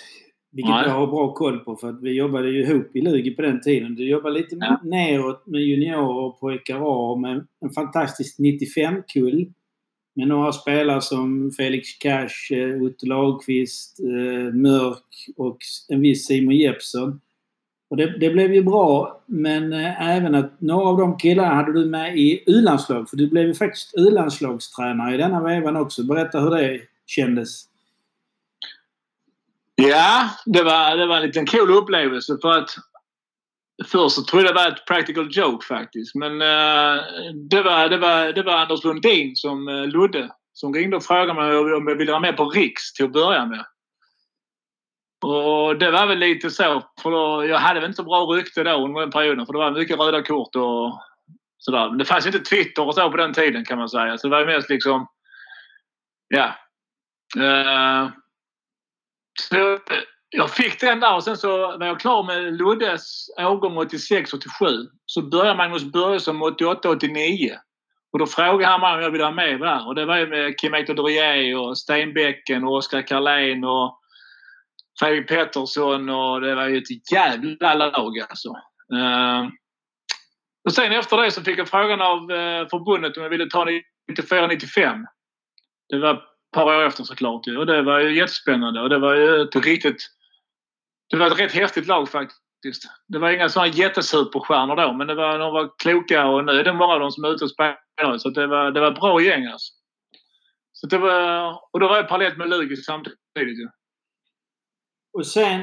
Vilket 0.54 0.70
Nej. 0.70 0.84
jag 0.88 0.94
har 0.94 1.08
bra 1.08 1.34
koll 1.34 1.60
på 1.60 1.76
för 1.76 1.90
att 1.90 2.02
vi 2.02 2.12
jobbade 2.12 2.50
ju 2.50 2.62
ihop 2.62 2.96
i 2.96 3.02
Lugi 3.02 3.32
på 3.32 3.42
den 3.42 3.62
tiden. 3.62 3.96
Du 3.96 4.10
jobbade 4.10 4.36
lite 4.36 4.56
ja. 4.60 4.80
neråt 4.84 5.48
med 5.48 5.62
juniorer 5.62 6.18
och 6.18 6.40
pojkar 6.40 6.80
A 6.82 7.16
med 7.16 7.48
en 7.62 7.70
fantastisk 7.70 8.40
95-kull. 8.40 9.54
Med 10.16 10.28
några 10.28 10.52
spelare 10.52 11.02
som 11.02 11.52
Felix 11.58 11.98
Cash, 11.98 12.56
eh, 12.56 12.82
Otto 12.82 13.06
Lagerqvist, 13.06 14.00
eh, 14.00 14.54
Mörk 14.54 15.30
och 15.38 15.58
en 15.90 16.02
viss 16.02 16.28
Simon 16.28 16.56
Jeppsson. 16.56 17.22
Och 17.90 17.98
det, 17.98 18.18
det, 18.20 18.30
blev 18.30 18.54
ju 18.54 18.64
bra 18.64 19.24
men 19.26 19.74
eh, 19.74 20.10
även 20.10 20.36
att 20.36 20.62
några 20.62 20.86
av 20.86 20.98
de 20.98 21.18
killarna 21.18 21.56
hade 21.56 21.74
du 21.74 21.86
med 21.86 22.18
i 22.18 22.44
U-landslag. 22.48 23.10
För 23.10 23.18
du 23.18 23.30
blev 23.30 23.48
ju 23.48 23.54
faktiskt 23.54 23.94
U-landslagstränare 23.98 25.14
i 25.14 25.18
denna 25.18 25.44
vevan 25.44 25.76
också. 25.76 26.04
Berätta 26.04 26.40
hur 26.40 26.50
det 26.50 26.80
kändes. 27.06 27.73
Ja, 29.75 30.30
det 30.46 30.63
var, 30.63 30.98
det 30.98 31.06
var 31.06 31.15
en 31.15 31.25
liten 31.25 31.46
cool 31.46 31.72
upplevelse 31.72 32.38
för 32.42 32.51
att 32.51 32.75
Först 33.86 34.15
så 34.15 34.24
trodde 34.24 34.46
jag 34.46 34.56
det 34.56 34.62
var 34.62 34.68
ett 34.68 34.86
practical 34.86 35.27
joke 35.32 35.65
faktiskt. 35.65 36.15
Men 36.15 36.32
uh, 36.32 37.01
det, 37.50 37.62
var, 37.62 37.89
det, 37.89 37.98
var, 37.98 38.34
det 38.34 38.44
var 38.44 38.53
Anders 38.53 38.84
Lundin 38.84 39.36
som 39.36 39.68
uh, 39.68 39.88
Ludde 39.88 40.30
som 40.53 40.74
ringde 40.74 40.98
och 40.98 41.03
frågade 41.03 41.34
mig 41.34 41.58
om 41.58 41.88
jag 41.88 41.96
ville 41.98 42.12
vara 42.12 42.22
med 42.22 42.38
på 42.38 42.50
Riks 42.50 42.94
till 42.94 43.06
att 43.06 43.13
börja 43.13 43.46
med. 43.46 43.65
Och 45.25 45.77
det 45.77 45.92
var 45.92 46.08
väl 46.08 46.20
lite 46.20 46.50
så. 46.50 46.84
För 47.01 47.12
då, 47.12 47.46
jag 47.46 47.60
hade 47.60 47.80
väl 47.80 47.89
inte 47.89 47.98
så 47.98 48.03
bra 48.03 48.25
rykte 48.25 48.63
då 48.63 48.86
under 48.86 49.01
den 49.01 49.12
perioden 49.12 49.46
för 49.46 49.53
det 49.53 49.60
var 49.60 49.72
mycket 49.72 50.00
röda 50.00 50.24
kort 50.24 50.56
och 50.56 51.01
sådär. 51.58 51.89
Men 51.89 51.98
det 51.98 52.06
fanns 52.06 52.25
inte 52.25 52.39
Twitter 52.39 52.88
och 52.88 52.96
så 52.96 53.12
på 53.12 53.18
den 53.18 53.34
tiden 53.34 53.65
kan 53.65 53.77
man 53.77 53.89
säga. 53.89 54.18
Så 54.18 54.27
det 54.27 54.38
var 54.38 54.46
mest 54.46 54.70
liksom... 54.70 55.08
Ja. 56.27 56.56
Uh, 57.38 58.10
så, 59.40 59.80
jag 60.30 60.52
fick 60.52 60.80
den 60.80 61.00
där 61.00 61.16
och 61.16 61.24
sen 61.24 61.38
så 61.38 61.78
var 61.78 61.86
jag 61.86 62.00
klar 62.00 62.24
med 62.24 62.58
Luddes 62.58 63.30
årgång 63.38 63.80
86-87. 63.80 64.88
Så 65.06 65.22
började 65.22 65.58
Magnus 65.58 65.84
Börjesson 65.84 66.44
88-89. 66.44 67.58
Och 68.13 68.20
då 68.20 68.25
frågade 68.25 68.72
han 68.72 68.82
mig 68.82 68.96
om 68.96 69.02
jag 69.02 69.12
ville 69.12 69.24
vara 69.24 69.34
med 69.34 69.60
där. 69.60 69.88
Och 69.88 69.96
det 69.96 70.06
var 70.06 70.18
ju 70.18 70.28
med 70.28 70.60
Kim 70.60 70.74
Ektor 70.74 71.60
och 71.60 71.78
Stenbecken 71.78 72.63
och 72.63 72.74
Oskar 72.74 73.02
Karlén 73.02 73.63
och 73.63 74.00
Fredrik 75.00 75.28
Pettersson 75.28 76.10
och 76.10 76.42
det 76.42 76.56
var 76.56 76.68
ju 76.68 76.78
ett 76.78 77.12
jävla 77.12 77.74
lag 77.74 78.20
alltså. 78.20 78.50
Uh, 78.94 79.50
och 80.66 80.74
sen 80.74 80.92
efter 80.92 81.18
det 81.18 81.32
så 81.32 81.42
fick 81.42 81.60
jag 81.60 81.70
frågan 81.70 82.02
av 82.02 82.18
uh, 82.18 82.68
förbundet 82.70 83.18
om 83.18 83.24
jag 83.24 83.30
ville 83.30 83.50
ta 83.50 83.66
94-95. 84.12 85.06
Det 85.90 86.00
var 86.00 86.22
par 86.54 86.66
år 86.66 86.86
efter 86.86 87.04
såklart 87.04 87.48
och 87.48 87.66
det 87.66 87.82
var 87.82 88.00
ju 88.00 88.18
jättespännande 88.18 88.82
och 88.82 88.90
det 88.90 89.00
var 89.00 89.16
ju 89.16 89.42
ett 89.42 89.56
riktigt 89.56 90.10
det 91.10 91.18
var 91.18 91.28
ett 91.28 91.40
rätt 91.40 91.52
häftigt 91.52 91.88
lag 91.88 92.10
faktiskt. 92.10 92.84
Det 93.08 93.20
var 93.20 93.32
inga 93.32 93.50
sådana 93.50 93.72
jättesuperstjärnor 93.72 94.76
då 94.76 94.94
men 94.94 95.08
det 95.08 95.16
var, 95.16 95.40
de 95.40 95.54
var 95.54 95.72
kloka 95.78 96.26
och 96.28 96.46
nu 96.46 96.52
är 96.52 96.64
det 96.64 96.74
många 96.74 96.94
av 96.94 97.00
dem 97.00 97.12
som 97.12 97.24
är 97.24 97.34
ute 97.34 97.44
och 97.44 97.52
spelar 97.52 98.18
så 98.18 98.30
det 98.30 98.48
var, 98.48 98.72
det 98.72 98.80
var 98.80 98.92
ett 98.92 99.00
bra 99.00 99.22
gäng 99.22 99.46
alltså. 99.46 99.74
Så 100.72 100.88
det 100.88 100.98
var, 100.98 101.60
och 101.72 101.80
då 101.80 101.88
var 101.88 101.96
jag 101.96 102.08
parallellt 102.08 102.38
med 102.38 102.50
Lugi 102.50 102.76
samtidigt. 102.76 103.20
ju. 103.40 103.70
Och 105.14 105.28
sen 105.28 105.62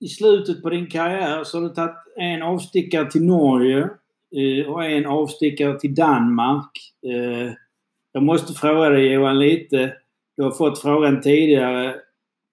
i 0.00 0.08
slutet 0.08 0.62
på 0.62 0.70
din 0.70 0.90
karriär 0.90 1.44
så 1.44 1.60
har 1.60 1.68
du 1.68 1.74
tagit 1.74 1.96
en 2.16 2.42
avstickare 2.42 3.10
till 3.10 3.22
Norge 3.22 3.88
eh, 4.36 4.72
och 4.72 4.84
en 4.84 5.06
avstickare 5.06 5.80
till 5.80 5.94
Danmark. 5.94 6.70
Eh, 7.06 7.52
jag 8.12 8.22
måste 8.22 8.52
fråga 8.52 8.88
dig 8.88 9.12
Johan 9.12 9.38
lite. 9.38 9.96
Du 10.42 10.46
har 10.46 10.52
fått 10.52 10.82
frågan 10.82 11.20
tidigare. 11.20 11.94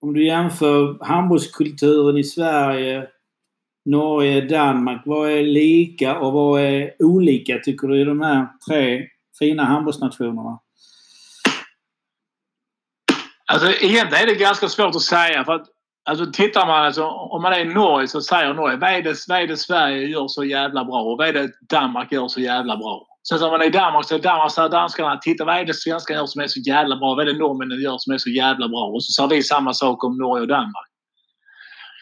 Om 0.02 0.14
du 0.14 0.26
jämför 0.26 1.06
handbollskulturen 1.06 2.18
i 2.18 2.24
Sverige, 2.24 3.08
Norge, 3.86 4.42
Danmark. 4.42 5.02
Vad 5.06 5.32
är 5.32 5.44
lika 5.44 6.20
och 6.20 6.34
vad 6.34 6.62
är 6.62 7.04
olika 7.04 7.60
tycker 7.60 7.88
du 7.88 8.02
i 8.02 8.04
de 8.04 8.22
här 8.22 8.48
tre 8.68 9.08
fina 9.40 9.64
handbollsnationerna? 9.64 10.60
Alltså 13.46 13.68
egentligen 13.68 14.24
är 14.24 14.28
det 14.28 14.40
ganska 14.40 14.68
svårt 14.70 14.96
att 14.96 15.02
säga 15.02 15.46
för 15.46 15.54
att 15.54 15.68
Alltså 16.04 16.32
tittar 16.32 16.66
man 16.68 16.86
alltså, 16.86 17.06
om 17.06 17.42
man 17.42 17.54
är 17.54 17.60
i 17.60 17.74
Norge 17.74 18.08
så 18.08 18.22
säger 18.22 18.54
Norge 18.54 18.78
vad 18.78 18.90
är, 18.90 19.02
det, 19.02 19.16
vad 19.28 19.42
är 19.42 19.48
det 19.48 19.58
Sverige 19.58 20.08
gör 20.08 20.28
så 20.28 20.44
jävla 20.44 20.86
bra 20.86 21.02
och 21.02 21.18
vad 21.18 21.28
är 21.28 21.34
det 21.34 21.52
Danmark 21.70 22.12
gör 22.12 22.28
så 22.28 22.42
jävla 22.42 22.78
bra. 22.78 23.09
Sen 23.30 23.40
när 23.40 23.52
man 23.52 23.62
är 23.62 23.66
i 23.66 23.70
Danmark 23.70 24.06
så 24.06 24.16
är 24.16 24.20
Danmark 24.20 24.52
så 24.52 24.68
danskarna 24.68 25.18
titta 25.18 25.46
vad 25.46 25.58
är 25.58 25.66
det 25.66 25.74
svenskarna 25.74 26.20
gör 26.20 26.26
som 26.26 26.42
är 26.42 26.48
så 26.48 26.60
jävla 26.60 26.96
bra? 26.96 27.16
Vad 27.16 27.28
är 27.28 27.34
det 27.34 27.40
norrmännen 27.40 27.82
gör 27.82 27.98
som 27.98 28.14
är 28.14 28.18
så 28.18 28.30
jävla 28.30 28.68
bra? 28.68 28.86
Och 28.86 29.04
så 29.04 29.12
sa 29.12 29.28
vi 29.28 29.44
samma 29.44 29.74
sak 29.74 30.04
om 30.04 30.18
Norge 30.18 30.42
och 30.42 30.48
Danmark. 30.48 30.90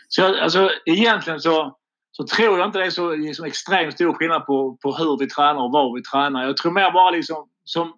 Så 0.08 0.42
alltså 0.44 0.70
egentligen 0.86 1.40
så, 1.40 1.78
så 2.12 2.24
tror 2.24 2.60
jag 2.60 2.68
inte 2.68 2.80
det 2.80 2.86
är 2.86 2.90
så 2.90 3.16
liksom, 3.16 3.46
extremt 3.46 3.94
stor 3.94 4.14
skillnad 4.14 4.46
på, 4.46 4.78
på 4.82 4.92
hur 4.92 5.18
vi 5.20 5.28
tränar 5.28 5.62
och 5.64 5.72
var 5.72 5.96
vi 5.96 6.04
tränar. 6.04 6.46
Jag 6.46 6.58
tror 6.58 6.72
mer 6.72 6.92
bara 6.92 7.12
liksom 7.12 7.50
som 7.64 7.94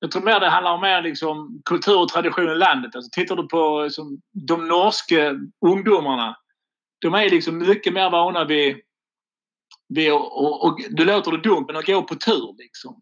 jag 0.00 0.10
tror 0.10 0.22
mer 0.22 0.40
det 0.40 0.48
handlar 0.48 0.72
om 0.72 0.80
mer 0.80 1.02
liksom 1.02 1.62
kultur 1.64 2.00
och 2.00 2.08
tradition 2.08 2.50
i 2.50 2.54
landet. 2.54 2.96
Alltså, 2.96 3.10
tittar 3.12 3.36
du 3.36 3.48
på 3.48 3.82
liksom, 3.84 4.20
de 4.48 4.68
norska 4.68 5.34
ungdomarna. 5.66 6.36
De 7.00 7.14
är 7.14 7.30
liksom 7.30 7.58
mycket 7.58 7.92
mer 7.92 8.10
vana 8.10 8.44
vid, 8.44 8.76
vi, 9.88 10.10
och, 10.10 10.44
och, 10.44 10.64
och 10.64 10.80
det 10.90 11.04
låter 11.04 11.32
det 11.32 11.48
dumt, 11.48 11.64
men 11.66 11.76
att 11.76 11.86
gå 11.86 12.02
på 12.02 12.14
tur 12.14 12.54
liksom. 12.58 13.00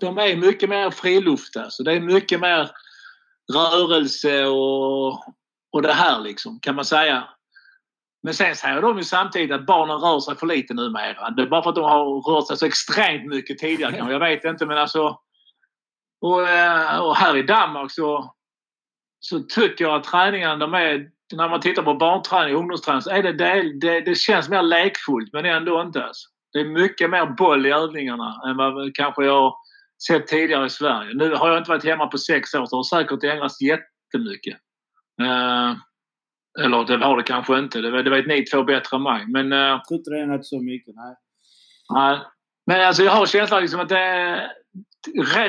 De 0.00 0.18
är 0.18 0.36
mycket 0.36 0.68
mer 0.68 0.90
friluft 0.90 1.56
Så 1.70 1.82
det 1.82 1.92
är 1.92 2.00
mycket 2.00 2.40
mer 2.40 2.70
rörelse 3.52 4.44
och, 4.46 5.08
och 5.72 5.82
det 5.82 5.92
här 5.92 6.20
liksom, 6.20 6.60
kan 6.60 6.74
man 6.74 6.84
säga. 6.84 7.28
Men 8.22 8.34
sen 8.34 8.56
säger 8.56 8.82
de 8.82 8.98
ju 8.98 9.04
samtidigt 9.04 9.52
att 9.52 9.66
barnen 9.66 9.98
rör 9.98 10.20
sig 10.20 10.36
för 10.36 10.46
lite 10.46 10.74
numera. 10.74 11.30
Det 11.30 11.42
är 11.42 11.46
bara 11.46 11.62
för 11.62 11.70
att 11.70 11.76
de 11.76 11.84
har 11.84 12.34
rört 12.34 12.46
sig 12.46 12.56
så 12.56 12.66
extremt 12.66 13.26
mycket 13.26 13.58
tidigare. 13.58 13.96
Jag 13.96 14.20
vet 14.20 14.44
inte 14.44 14.66
men 14.66 14.78
alltså 14.78 15.18
och, 16.22 16.48
eh, 16.48 16.98
och 16.98 17.16
här 17.16 17.36
i 17.36 17.42
Danmark 17.42 17.92
så, 17.92 18.34
så 19.20 19.40
tycker 19.40 19.84
jag 19.84 19.94
att 19.94 20.04
träningarna 20.04 20.56
de 20.56 20.74
är, 20.74 21.10
när 21.36 21.48
man 21.48 21.60
tittar 21.60 21.82
på 21.82 21.94
barnträning 21.94 22.54
och 22.54 22.60
ungdomsträning 22.60 23.02
så 23.02 23.10
är 23.10 23.22
det, 23.22 23.32
det, 23.32 23.72
det, 23.80 24.00
det 24.00 24.14
känns 24.14 24.48
mer 24.48 24.62
lekfullt 24.62 25.32
men 25.32 25.44
ändå 25.44 25.80
inte. 25.80 26.04
Alltså. 26.04 26.28
Det 26.52 26.60
är 26.60 26.64
mycket 26.64 27.10
mer 27.10 27.26
boll 27.26 27.66
i 27.66 27.70
övningarna 27.70 28.42
än 28.46 28.56
vad 28.56 28.94
kanske 28.94 29.24
jag 29.24 29.54
sett 30.06 30.26
tidigare 30.26 30.66
i 30.66 30.70
Sverige. 30.70 31.14
Nu 31.14 31.34
har 31.34 31.48
jag 31.48 31.58
inte 31.58 31.70
varit 31.70 31.84
hemma 31.84 32.06
på 32.06 32.18
sex 32.18 32.54
år 32.54 32.66
så 32.66 32.76
det 32.76 32.78
har 32.78 33.02
säkert 33.02 33.24
ändrats 33.24 33.60
jättemycket. 33.60 34.58
Uh, 35.20 35.76
eller 36.64 36.84
det 36.84 37.04
har 37.04 37.16
det 37.16 37.22
kanske 37.22 37.58
inte. 37.58 37.80
Det, 37.80 38.02
det 38.02 38.10
vet 38.10 38.26
ni 38.26 38.44
två 38.44 38.62
bättre 38.62 38.96
än 38.96 39.02
mig. 39.02 39.26
Men, 39.26 39.52
uh, 39.52 39.58
jag 39.58 39.84
tror 39.84 39.98
inte 39.98 40.10
det 40.10 40.34
är 40.34 40.42
så 40.42 40.62
mycket, 40.62 40.94
nej. 40.94 41.14
Nej. 41.94 42.20
Men 42.66 42.86
alltså 42.86 43.02
jag 43.02 43.12
har 43.12 43.26
känslan 43.26 43.62
liksom 43.62 43.80
att 43.80 43.88
det, 43.88 44.50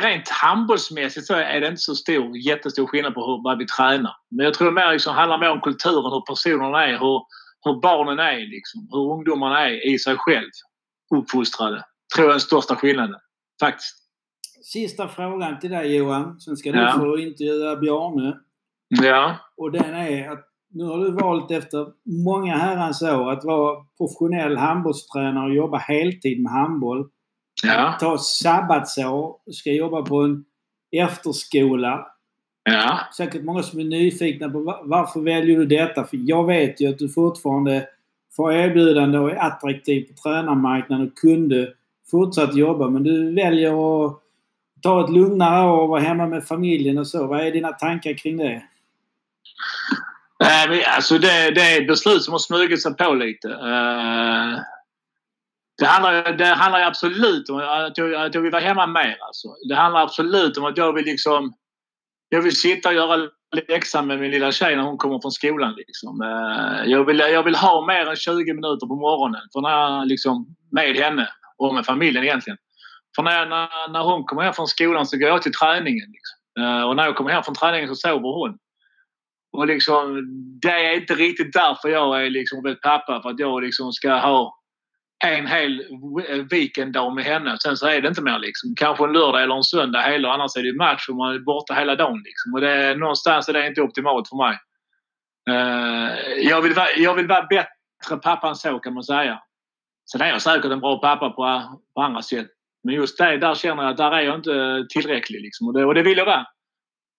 rent 0.01 0.29
handbollsmässigt 0.29 1.27
så 1.27 1.33
är 1.33 1.61
det 1.61 1.67
inte 1.67 1.81
så 1.81 1.95
stor, 1.95 2.37
jättestor 2.37 2.87
skillnad 2.87 3.13
på 3.13 3.21
hur, 3.21 3.43
vad 3.43 3.57
vi 3.57 3.65
tränar. 3.65 4.15
Men 4.31 4.45
jag 4.45 4.53
tror 4.53 4.67
det 4.67 4.73
mer 4.73 4.93
liksom 4.93 5.15
handlar 5.15 5.39
mer 5.39 5.49
om 5.49 5.61
kulturen, 5.61 6.11
hur 6.11 6.21
personerna 6.21 6.87
är, 6.87 6.91
hur, 6.91 7.21
hur 7.63 7.81
barnen 7.81 8.19
är, 8.19 8.39
liksom, 8.39 8.87
hur 8.91 9.11
ungdomarna 9.11 9.69
är 9.69 9.93
i 9.93 9.99
sig 9.99 10.15
själv. 10.17 10.49
Uppfostrade. 11.15 11.85
Tror 12.15 12.25
jag 12.25 12.29
är 12.29 12.33
den 12.33 12.39
största 12.39 12.75
skillnaden. 12.75 13.19
Faktiskt. 13.59 13.95
Sista 14.63 15.07
frågan 15.07 15.59
till 15.59 15.69
dig 15.69 15.95
Johan. 15.95 16.39
Sen 16.39 16.57
ska 16.57 16.71
du 16.71 16.79
ja. 16.79 16.91
få 16.91 17.17
intervjua 17.17 17.75
Bjarne. 17.75 18.37
Ja. 18.87 19.35
Och 19.57 19.71
den 19.71 19.93
är 19.93 20.31
att 20.31 20.49
nu 20.73 20.83
har 20.83 20.97
du 20.97 21.11
valt 21.11 21.51
efter 21.51 21.87
många 22.25 22.55
herrans 22.57 23.01
år 23.01 23.31
att 23.31 23.43
vara 23.43 23.85
professionell 23.97 24.57
handbollstränare 24.57 25.45
och 25.45 25.55
jobba 25.55 25.77
heltid 25.77 26.43
med 26.43 26.51
handboll. 26.51 27.09
Ja. 27.63 27.97
Ta 27.99 28.17
sabbatsår, 28.17 29.35
ska 29.51 29.71
jobba 29.71 30.01
på 30.01 30.21
en 30.21 30.45
efterskola. 30.91 32.07
Ja. 32.63 32.99
Säkert 33.17 33.43
många 33.43 33.63
som 33.63 33.79
är 33.79 33.83
nyfikna 33.83 34.49
på 34.49 34.81
varför 34.83 35.19
väljer 35.19 35.57
du 35.57 35.65
detta? 35.65 36.03
För 36.03 36.17
jag 36.21 36.47
vet 36.47 36.81
ju 36.81 36.89
att 36.89 36.99
du 36.99 37.09
fortfarande 37.09 37.87
får 38.35 38.53
erbjudande 38.53 39.17
och 39.17 39.31
är 39.31 39.35
attraktiv 39.35 40.07
på 40.07 40.13
tränarmarknaden 40.13 41.07
och 41.07 41.17
kunde 41.17 41.73
fortsatt 42.11 42.55
jobba. 42.55 42.89
Men 42.89 43.03
du 43.03 43.35
väljer 43.35 44.05
att 44.05 44.19
ta 44.81 45.03
ett 45.03 45.11
lugnare 45.11 45.69
år 45.69 45.81
och 45.81 45.89
vara 45.89 46.01
hemma 46.01 46.27
med 46.27 46.43
familjen 46.43 46.97
och 46.97 47.07
så. 47.07 47.27
Vad 47.27 47.39
är 47.39 47.51
dina 47.51 47.71
tankar 47.71 48.13
kring 48.13 48.37
det? 48.37 48.63
Nej, 50.39 50.85
alltså 50.85 51.17
det, 51.17 51.51
det 51.51 51.61
är 51.61 51.81
ett 51.81 51.87
beslut 51.87 52.23
som 52.23 52.31
har 52.31 52.39
smugit 52.39 52.81
sig 52.81 52.93
på 52.93 53.13
lite. 53.13 53.47
Uh, 53.47 54.59
det 55.83 55.89
handlar, 55.89 56.37
det 56.37 56.45
handlar 56.45 56.81
absolut 56.81 57.49
om 57.49 57.57
att 57.57 57.97
jag, 57.97 58.13
att 58.13 58.35
jag 58.35 58.41
vill 58.41 58.51
vara 58.51 58.61
hemma 58.61 58.87
mer. 58.87 59.17
Alltså. 59.21 59.47
Det 59.69 59.75
handlar 59.75 60.01
absolut 60.01 60.57
om 60.57 60.65
att 60.65 60.77
jag 60.77 60.93
vill 60.93 61.05
liksom... 61.05 61.53
Jag 62.29 62.41
vill 62.41 62.55
sitta 62.55 62.89
och 62.89 62.95
göra 62.95 63.29
läxan 63.67 64.07
med 64.07 64.19
min 64.19 64.31
lilla 64.31 64.51
tjej 64.51 64.75
när 64.75 64.83
hon 64.83 64.97
kommer 64.97 65.19
från 65.21 65.31
skolan. 65.31 65.73
Liksom. 65.77 66.21
Eh, 66.21 66.91
jag, 66.91 67.05
vill, 67.05 67.19
jag 67.19 67.43
vill 67.43 67.55
ha 67.55 67.85
mer 67.85 68.09
än 68.09 68.15
20 68.15 68.53
minuter 68.53 68.87
på 68.87 68.95
morgonen 68.95 69.41
för 69.53 69.61
när 69.61 69.69
jag, 69.69 70.07
liksom, 70.07 70.55
med 70.71 70.95
henne 70.95 71.29
och 71.57 71.75
med 71.75 71.85
familjen 71.85 72.23
egentligen. 72.23 72.57
För 73.15 73.23
när, 73.23 73.45
när, 73.45 73.91
när 73.91 74.03
hon 74.03 74.23
kommer 74.23 74.43
hem 74.43 74.53
från 74.53 74.67
skolan 74.67 75.05
så 75.05 75.17
går 75.17 75.29
jag 75.29 75.41
till 75.41 75.53
träningen. 75.53 76.07
Liksom. 76.15 76.63
Eh, 76.63 76.83
och 76.83 76.95
när 76.95 77.05
jag 77.05 77.15
kommer 77.15 77.31
hem 77.31 77.43
från 77.43 77.55
träningen 77.55 77.87
så 77.87 77.95
sover 77.95 78.33
hon. 78.39 78.57
Och 79.57 79.67
liksom, 79.67 80.21
det 80.61 80.87
är 80.87 80.95
inte 80.95 81.15
riktigt 81.15 81.53
därför 81.53 81.89
jag 81.89 82.25
är 82.25 82.29
liksom 82.29 82.75
pappa. 82.81 83.21
För 83.21 83.29
att 83.29 83.39
jag 83.39 83.63
liksom 83.63 83.91
ska 83.91 84.13
ha 84.13 84.62
en 85.23 85.47
hel 85.47 85.79
eh, 86.29 86.37
weekenddag 86.51 87.15
med 87.15 87.23
henne. 87.23 87.57
Sen 87.63 87.77
så 87.77 87.87
är 87.87 88.01
det 88.01 88.07
inte 88.07 88.21
mer 88.21 88.39
liksom. 88.39 88.75
Kanske 88.75 89.03
en 89.03 89.13
lördag 89.13 89.43
eller 89.43 89.55
en 89.55 89.63
söndag 89.63 90.01
hela. 90.01 90.33
Annars 90.33 90.55
är 90.55 90.63
det 90.63 90.77
match 90.77 91.09
och 91.09 91.15
man 91.15 91.35
är 91.35 91.39
borta 91.39 91.73
hela 91.73 91.95
dagen. 91.95 92.21
Liksom. 92.25 92.53
Och 92.53 92.61
det 92.61 92.69
är, 92.69 92.95
någonstans 92.95 93.49
är 93.49 93.53
det 93.53 93.67
inte 93.67 93.81
optimalt 93.81 94.29
för 94.29 94.37
mig. 94.37 94.57
Uh, 95.49 96.47
jag, 96.49 96.61
vill 96.61 96.73
vara, 96.73 96.87
jag 96.97 97.13
vill 97.13 97.27
vara 97.27 97.45
bättre 97.45 98.17
pappa 98.23 98.49
än 98.49 98.55
så 98.55 98.79
kan 98.79 98.93
man 98.93 99.03
säga. 99.03 99.39
Sen 100.11 100.21
är 100.21 100.27
jag 100.27 100.41
säkert 100.41 100.71
en 100.71 100.79
bra 100.79 100.97
pappa 100.97 101.29
på, 101.29 101.63
på 101.95 102.01
andra 102.01 102.21
sätt. 102.21 102.47
Men 102.83 102.95
just 102.95 103.17
det, 103.17 103.37
där 103.37 103.55
känner 103.55 103.83
jag 103.83 103.91
att 103.91 103.97
där 103.97 104.11
är 104.11 104.21
jag 104.21 104.35
inte 104.35 104.85
tillräcklig. 104.89 105.41
Liksom. 105.41 105.67
Och, 105.67 105.73
det, 105.73 105.85
och 105.85 105.93
det 105.93 106.03
vill 106.03 106.17
jag 106.17 106.25
vara. 106.25 106.45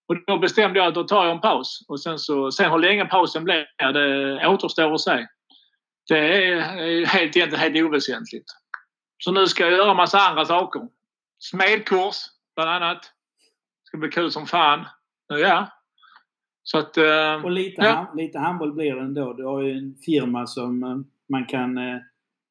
Och 0.09 0.17
då 0.27 0.39
bestämde 0.39 0.79
jag 0.79 0.89
att 0.89 0.95
då 0.95 1.05
tar 1.05 1.25
jag 1.25 1.35
en 1.35 1.41
paus. 1.41 1.85
Och 1.89 2.01
sen, 2.01 2.19
så, 2.19 2.51
sen 2.51 2.71
hur 2.71 2.79
länge 2.79 3.05
pausen 3.05 3.45
blir, 3.45 3.67
det 3.93 4.47
återstår 4.47 4.95
att 4.95 5.01
se. 5.01 5.27
Det 6.09 6.19
är 6.19 6.61
helt, 7.07 7.37
egentligen 7.37 7.61
helt 7.61 7.87
oväsentligt. 7.87 8.47
Så 9.19 9.33
nu 9.33 9.47
ska 9.47 9.63
jag 9.63 9.73
göra 9.73 9.91
en 9.91 9.97
massa 9.97 10.19
andra 10.19 10.45
saker. 10.45 10.83
Smedkurs 11.39 12.17
bland 12.57 12.71
annat. 12.71 13.03
Det 13.03 13.87
ska 13.87 13.97
bli 13.99 14.09
kul 14.09 14.31
som 14.31 14.47
fan. 14.47 14.85
Ja. 15.29 15.69
Så 16.63 16.79
att, 16.79 16.97
och 17.45 17.51
lite, 17.51 17.83
ja. 17.83 18.13
lite 18.17 18.39
handboll 18.39 18.73
blir 18.73 18.95
det 18.95 19.01
ändå. 19.01 19.33
Du 19.33 19.45
har 19.45 19.63
ju 19.63 19.79
en 19.79 19.95
firma 20.05 20.47
som 20.47 20.83
eh, 20.83 20.97
man 21.29 21.47
kan 21.47 21.79
eh, 21.79 21.99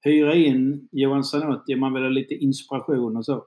hyra 0.03 0.35
in 0.35 0.89
Johan 0.91 1.23
Zanotti 1.23 1.73
om 1.73 1.79
man 1.79 1.93
vill 1.93 2.03
ha 2.03 2.09
lite 2.09 2.33
inspiration 2.33 3.17
och 3.17 3.25
så. 3.25 3.45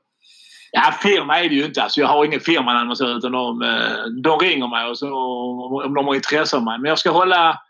Ja, 0.73 0.95
firma 1.03 1.41
är 1.41 1.49
det 1.49 1.55
ju 1.55 1.65
inte. 1.65 1.83
Alltså, 1.83 2.01
jag 2.01 2.09
har 2.09 2.25
ingen 2.25 2.41
firma 2.41 2.95
utan 3.01 3.33
de, 3.33 3.63
eh, 3.63 4.05
de 4.23 4.39
ringer 4.39 4.69
mig 4.69 4.91
och 4.91 4.99
så, 4.99 5.15
om 5.85 5.95
de 5.95 6.07
har 6.07 6.15
intresse 6.15 6.57
av 6.57 6.65
mig. 6.65 6.79
Men 6.79 6.89
jag 6.89 6.99
ska 6.99 7.11
hålla 7.11 7.61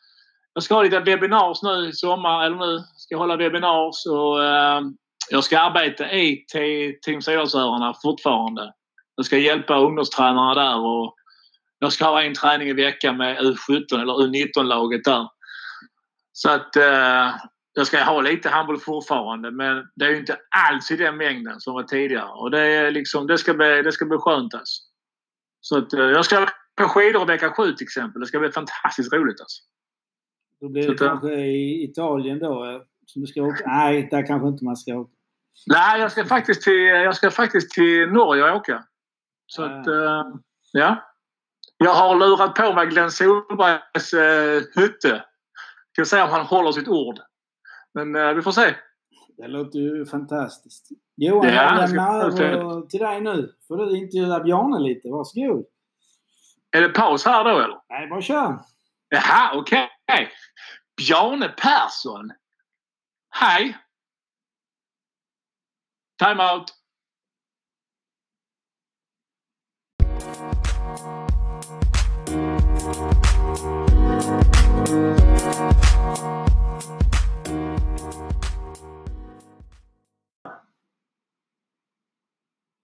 jag 0.57 0.63
ska 0.63 0.75
ha 0.75 0.83
lite 0.83 1.01
webinars 1.01 1.63
nu 1.63 1.89
i 1.89 1.93
sommar, 1.93 2.45
eller 2.45 2.57
nu 2.57 2.79
ska 2.97 3.15
jag 3.15 3.19
hålla 3.19 3.37
webinars 3.37 4.07
och 4.07 4.45
eh, 4.45 4.81
jag 5.31 5.45
ska 5.45 5.61
arbeta 5.61 6.13
i 6.13 6.45
Team 7.05 7.23
Sydalsörarna 7.23 7.95
fortfarande. 8.03 8.73
Jag 9.17 9.27
ska 9.27 9.39
hjälpa 9.39 9.79
ungdomstränarna 9.79 10.55
där 10.55 10.79
och 10.79 11.15
jag 11.79 11.93
ska 11.93 12.05
ha 12.05 12.23
en 12.23 12.35
träning 12.35 12.69
i 12.69 12.73
veckan 12.73 13.17
med 13.17 13.39
U17 13.39 14.01
eller 14.03 14.13
U19-laget 14.13 15.05
där. 15.05 15.29
Så 16.33 16.51
att 16.51 16.77
eh, 16.77 17.35
jag 17.73 17.87
ska 17.87 18.05
ha 18.05 18.21
lite 18.21 18.49
handboll 18.49 18.81
fortfarande 18.81 19.51
men 19.51 19.85
det 19.97 20.05
är 20.05 20.11
ju 20.11 20.19
inte 20.19 20.39
alls 20.71 20.91
i 20.91 20.97
den 20.97 21.17
mängden 21.17 21.61
som 21.61 21.75
var 21.75 21.83
tidigare. 21.83 22.31
Och 22.31 22.51
det, 22.51 22.61
är 22.61 22.91
liksom, 22.91 23.27
det, 23.27 23.39
ska, 23.39 23.55
bli, 23.55 23.83
det 23.83 23.93
ska 23.93 24.05
bli 24.05 24.19
skönt 24.19 24.55
alltså. 24.55 24.83
Så 25.61 25.79
att, 25.79 25.93
eh, 25.93 26.01
jag 26.01 26.25
ska 26.25 26.47
på 26.77 26.89
skidor 26.89 27.27
vecka 27.27 27.51
7 27.51 27.73
till 27.73 27.85
exempel. 27.85 28.21
Det 28.21 28.27
ska 28.27 28.39
bli 28.39 28.53
fantastiskt 28.53 29.13
roligt 29.13 29.41
alltså. 29.41 29.63
Då 30.61 30.69
blir 30.69 30.89
det 30.89 30.99
kanske 30.99 31.35
i 31.35 31.85
Italien 31.85 32.39
då 32.39 32.65
eh, 32.65 32.81
som 33.07 33.23
du 33.23 33.27
ska 33.27 33.43
åka? 33.43 33.65
Nej, 33.67 34.09
där 34.11 34.27
kanske 34.27 34.49
inte 34.49 34.65
man 34.65 34.77
ska 34.77 34.95
åka. 34.95 35.13
Nej, 35.67 36.01
jag 36.01 36.13
ska 36.13 36.25
faktiskt 36.25 36.63
till, 36.63 36.85
jag 36.85 37.17
ska 37.17 37.31
faktiskt 37.31 37.71
till 37.71 38.09
Norge 38.13 38.51
och 38.51 38.57
åka. 38.57 38.85
Så 39.47 39.63
ja. 39.63 39.81
att, 39.81 39.89
uh, 39.89 40.23
ja. 40.73 41.03
Jag 41.79 41.95
har 41.95 42.17
lurat 42.17 42.55
på 42.55 42.73
mig 42.73 42.87
Glenn 42.87 43.11
Solbergs 43.11 44.15
uh, 44.15 44.83
hytte. 44.83 45.25
Ska 45.93 46.05
se 46.05 46.23
om 46.23 46.29
han 46.29 46.47
håller 46.47 46.73
sitt 46.73 46.89
ord. 46.89 47.19
Men 47.95 48.17
uh, 48.17 48.35
vi 48.35 48.43
får 48.43 48.53
se. 48.53 48.75
Det 49.37 49.49
låter 49.49 49.79
ju 49.79 50.07
fantastiskt. 50.07 50.89
Johan, 51.17 51.49
ja, 51.49 51.53
jag 51.55 51.91
lämnar 51.91 52.21
över 52.21 52.87
till 52.87 53.01
dig 53.01 53.21
nu. 53.21 53.53
Får 53.69 53.77
du 53.77 53.99
intervjua 53.99 54.41
Bjarne 54.41 54.79
lite. 54.79 55.09
Varsågod. 55.09 55.65
Är 56.71 56.81
det 56.81 56.89
paus 56.89 57.25
här 57.25 57.45
då 57.45 57.51
eller? 57.51 57.79
Nej, 57.89 58.09
bara 58.09 58.23
kör. 58.23 58.59
Jaha, 59.09 59.51
okej. 59.55 59.89
Okay. 60.09 60.27
Bjarne 60.97 61.49
Persson. 61.49 62.33
Hej! 63.31 63.77
Time 66.19 66.41
out. 66.41 66.73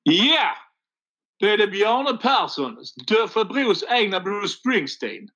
Ja! 0.03 0.13
Yeah. 0.13 0.57
Då 1.39 1.49
är 1.49 1.59
det 1.59 1.67
Bjarne 1.67 2.19
Persson, 2.19 2.77
Döfabros 3.07 3.85
egna 3.89 4.21
Bruce 4.21 4.49
Springsteen. 4.49 5.29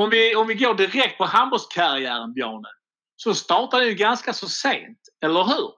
Om 0.00 0.10
vi, 0.10 0.34
om 0.34 0.46
vi 0.46 0.54
går 0.54 0.74
direkt 0.74 1.18
på 1.18 1.24
handbollskarriären, 1.24 2.34
Bjarne, 2.34 2.68
så 3.16 3.34
startade 3.34 3.84
du 3.84 3.94
ganska 3.94 4.32
så 4.32 4.48
sent, 4.48 4.98
eller 5.24 5.44
hur? 5.44 5.70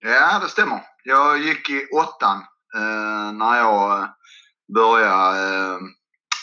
Ja, 0.00 0.38
det 0.38 0.48
stämmer. 0.48 0.80
Jag 1.04 1.38
gick 1.38 1.70
i 1.70 1.86
åttan 1.86 2.38
eh, 2.76 3.32
när 3.32 3.56
jag 3.56 3.98
eh, 3.98 4.08
började 4.74 5.54
eh, 5.54 5.78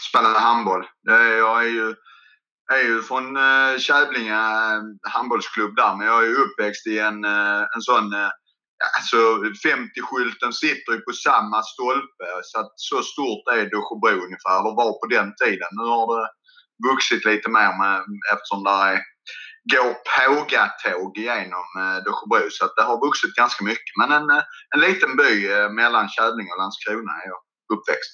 spela 0.10 0.40
handboll. 0.40 0.88
Jag 1.02 1.66
är 1.66 1.70
ju, 1.70 1.96
är 2.74 2.84
ju 2.84 3.02
från 3.02 3.38
eh, 3.38 3.78
Kävlinge 3.78 4.34
eh, 4.34 4.82
handbollsklubb 5.12 5.76
där, 5.76 5.96
men 5.96 6.08
jag 6.08 6.26
är 6.26 6.40
uppväxt 6.40 6.88
i 6.88 7.00
en, 7.00 7.26
eh, 7.26 7.62
en 7.76 7.82
sån 7.82 8.14
Alltså 8.98 9.18
50-skylten 9.70 10.52
sitter 10.52 10.92
ju 10.94 11.02
på 11.02 11.14
samma 11.14 11.64
stolpe 11.64 12.28
så 12.44 12.60
att 12.60 12.74
så 12.76 13.02
stort 13.04 13.48
är 13.54 13.70
Dösjebro 13.74 14.26
ungefär, 14.26 14.56
eller 14.60 14.76
var 14.82 14.94
på 15.02 15.08
den 15.18 15.30
tiden. 15.36 15.72
Nu 15.72 15.84
har 15.84 16.08
det 16.16 16.28
vuxit 16.90 17.26
lite 17.26 17.50
mer 17.50 17.72
med, 17.82 17.96
eftersom 18.34 18.64
det 18.64 18.70
är, 18.70 19.00
går 19.74 19.94
pågatåg 20.18 21.18
genom 21.18 21.68
eh, 21.82 21.98
Dösjebro. 22.06 22.50
Så 22.50 22.66
att 22.66 22.76
det 22.76 22.84
har 22.84 23.06
vuxit 23.08 23.36
ganska 23.36 23.64
mycket. 23.64 23.94
Men 24.00 24.12
en, 24.12 24.30
eh, 24.30 24.44
en 24.76 24.82
liten 24.82 25.16
by 25.16 25.52
eh, 25.52 25.70
mellan 25.70 26.10
Kävlinge 26.10 26.52
och 26.52 26.62
Landskrona 26.62 27.12
är 27.12 27.28
jag 27.32 27.42
uppväxt. 27.74 28.12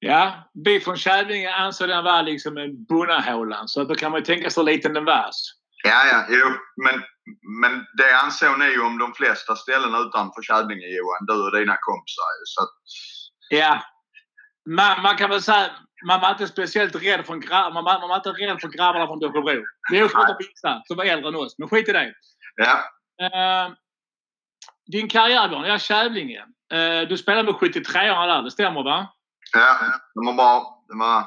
Ja, 0.00 0.50
vi 0.64 0.80
från 0.80 0.96
Kävlinge 0.96 1.54
ansåg 1.54 1.88
den 1.88 2.04
var 2.04 2.22
liksom 2.22 2.56
en 2.56 2.84
Bonnahålan. 2.84 3.68
Så 3.68 3.84
då 3.84 3.94
kan 3.94 4.10
man 4.10 4.20
ju 4.20 4.24
tänka 4.24 4.50
sig 4.50 4.60
hur 4.60 4.70
liten 4.72 4.92
den 4.92 5.04
var. 5.04 5.30
Ja, 5.84 6.06
ja, 6.12 6.26
jo, 6.28 6.46
men, 6.84 7.02
men 7.60 7.86
det 7.96 8.16
ansåg 8.16 8.58
ni 8.58 8.66
ju 8.66 8.80
om 8.80 8.98
de 8.98 9.14
flesta 9.14 9.56
ställen 9.56 9.94
utanför 9.94 10.42
Kävlinge 10.42 10.86
Johan, 10.86 11.26
du 11.26 11.42
och 11.46 11.52
dina 11.52 11.76
kompisar. 11.80 12.30
Så 12.44 12.62
att... 12.62 12.70
Ja, 13.50 13.82
man, 14.76 15.02
man 15.02 15.16
kan 15.16 15.30
väl 15.30 15.42
säga 15.42 15.70
man 16.06 16.20
var 16.20 16.30
inte 16.30 16.46
speciellt 16.46 16.94
rädd 16.94 17.26
för, 17.26 17.34
gra- 17.34 17.72
man 17.72 17.84
man 17.84 18.08
var 18.08 18.16
inte 18.16 18.30
rädd 18.30 18.60
för 18.60 18.68
grabbarna 18.68 19.06
från 19.06 19.18
Dösjebro. 19.18 19.64
Det 19.90 19.98
är 19.98 20.08
svårt 20.08 20.36
vissa 20.38 20.82
som 20.84 20.96
var 20.96 21.04
äldre 21.04 21.28
än 21.28 21.36
oss, 21.36 21.54
men 21.58 21.68
skit 21.68 21.88
i 21.88 21.92
det. 21.92 22.14
Ja. 22.56 22.74
Uh, 23.22 23.74
din 24.92 25.08
karriär, 25.08 25.48
Björn, 25.48 25.64
ja, 25.64 25.78
Kävlinge. 25.78 26.44
Uh, 26.74 27.08
du 27.08 27.18
spelade 27.18 27.52
med 27.52 27.54
73orna 27.54 28.26
där, 28.26 28.42
det 28.42 28.50
stämmer 28.50 28.82
va? 28.82 29.08
Ja, 29.52 29.78
de 30.14 30.26
var 30.26 30.34
bra. 30.34 30.84
Det 30.88 30.96
var 30.96 31.24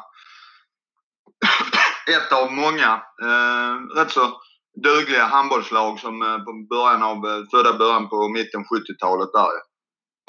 ett 2.15 2.31
av 2.31 2.51
många 2.51 3.01
uh, 3.23 3.97
rätt 3.97 4.11
så 4.11 4.41
dugliga 4.83 5.25
handbollslag 5.25 5.99
som 5.99 6.21
uh, 6.21 6.37
på 6.37 6.51
början 6.69 7.03
av, 7.03 7.45
födda 7.51 7.77
början 7.77 8.09
på 8.09 8.29
mitten 8.29 8.61
70-talet 8.61 9.29
där. 9.33 9.70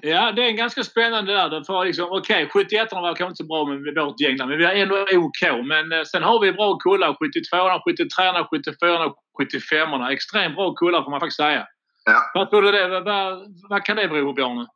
Ja, 0.05 0.33
det 0.33 0.43
är 0.49 0.51
ganska 0.53 0.85
spännande 0.85 1.33
där. 1.33 1.65
För 1.65 1.85
liksom, 1.85 2.09
okej, 2.11 2.47
okay, 2.47 2.65
71 2.65 2.93
var 2.93 3.15
kanske 3.15 3.25
inte 3.25 3.37
så 3.37 3.47
bra 3.47 3.65
med 3.65 4.05
vårt 4.05 4.21
gäng 4.21 4.37
där, 4.37 4.47
men 4.47 4.59
vi 4.59 4.65
har 4.65 4.73
ändå 4.73 4.97
OK. 5.03 5.43
Men 5.65 5.93
eh, 5.93 6.03
sen 6.03 6.23
har 6.23 6.41
vi 6.41 6.53
bra 6.53 6.79
kullar. 6.79 7.17
72 7.19 7.81
73 7.85 8.45
74 8.51 9.13
75 9.39 10.03
Extremt 10.03 10.55
bra 10.55 10.75
kullar 10.75 11.03
får 11.03 11.11
man 11.11 11.21
faktiskt 11.21 11.37
säga. 11.37 11.67
Ja. 12.05 12.31
Vad 12.35 12.51
tror 12.51 12.63
du 12.63 12.73
det? 12.73 12.89
Vad, 12.89 13.05
vad, 13.05 13.43
vad 13.69 13.85
kan 13.85 13.97
det 13.97 14.09
bero 14.09 14.25
på, 14.25 14.33
Bjarne? 14.33 14.67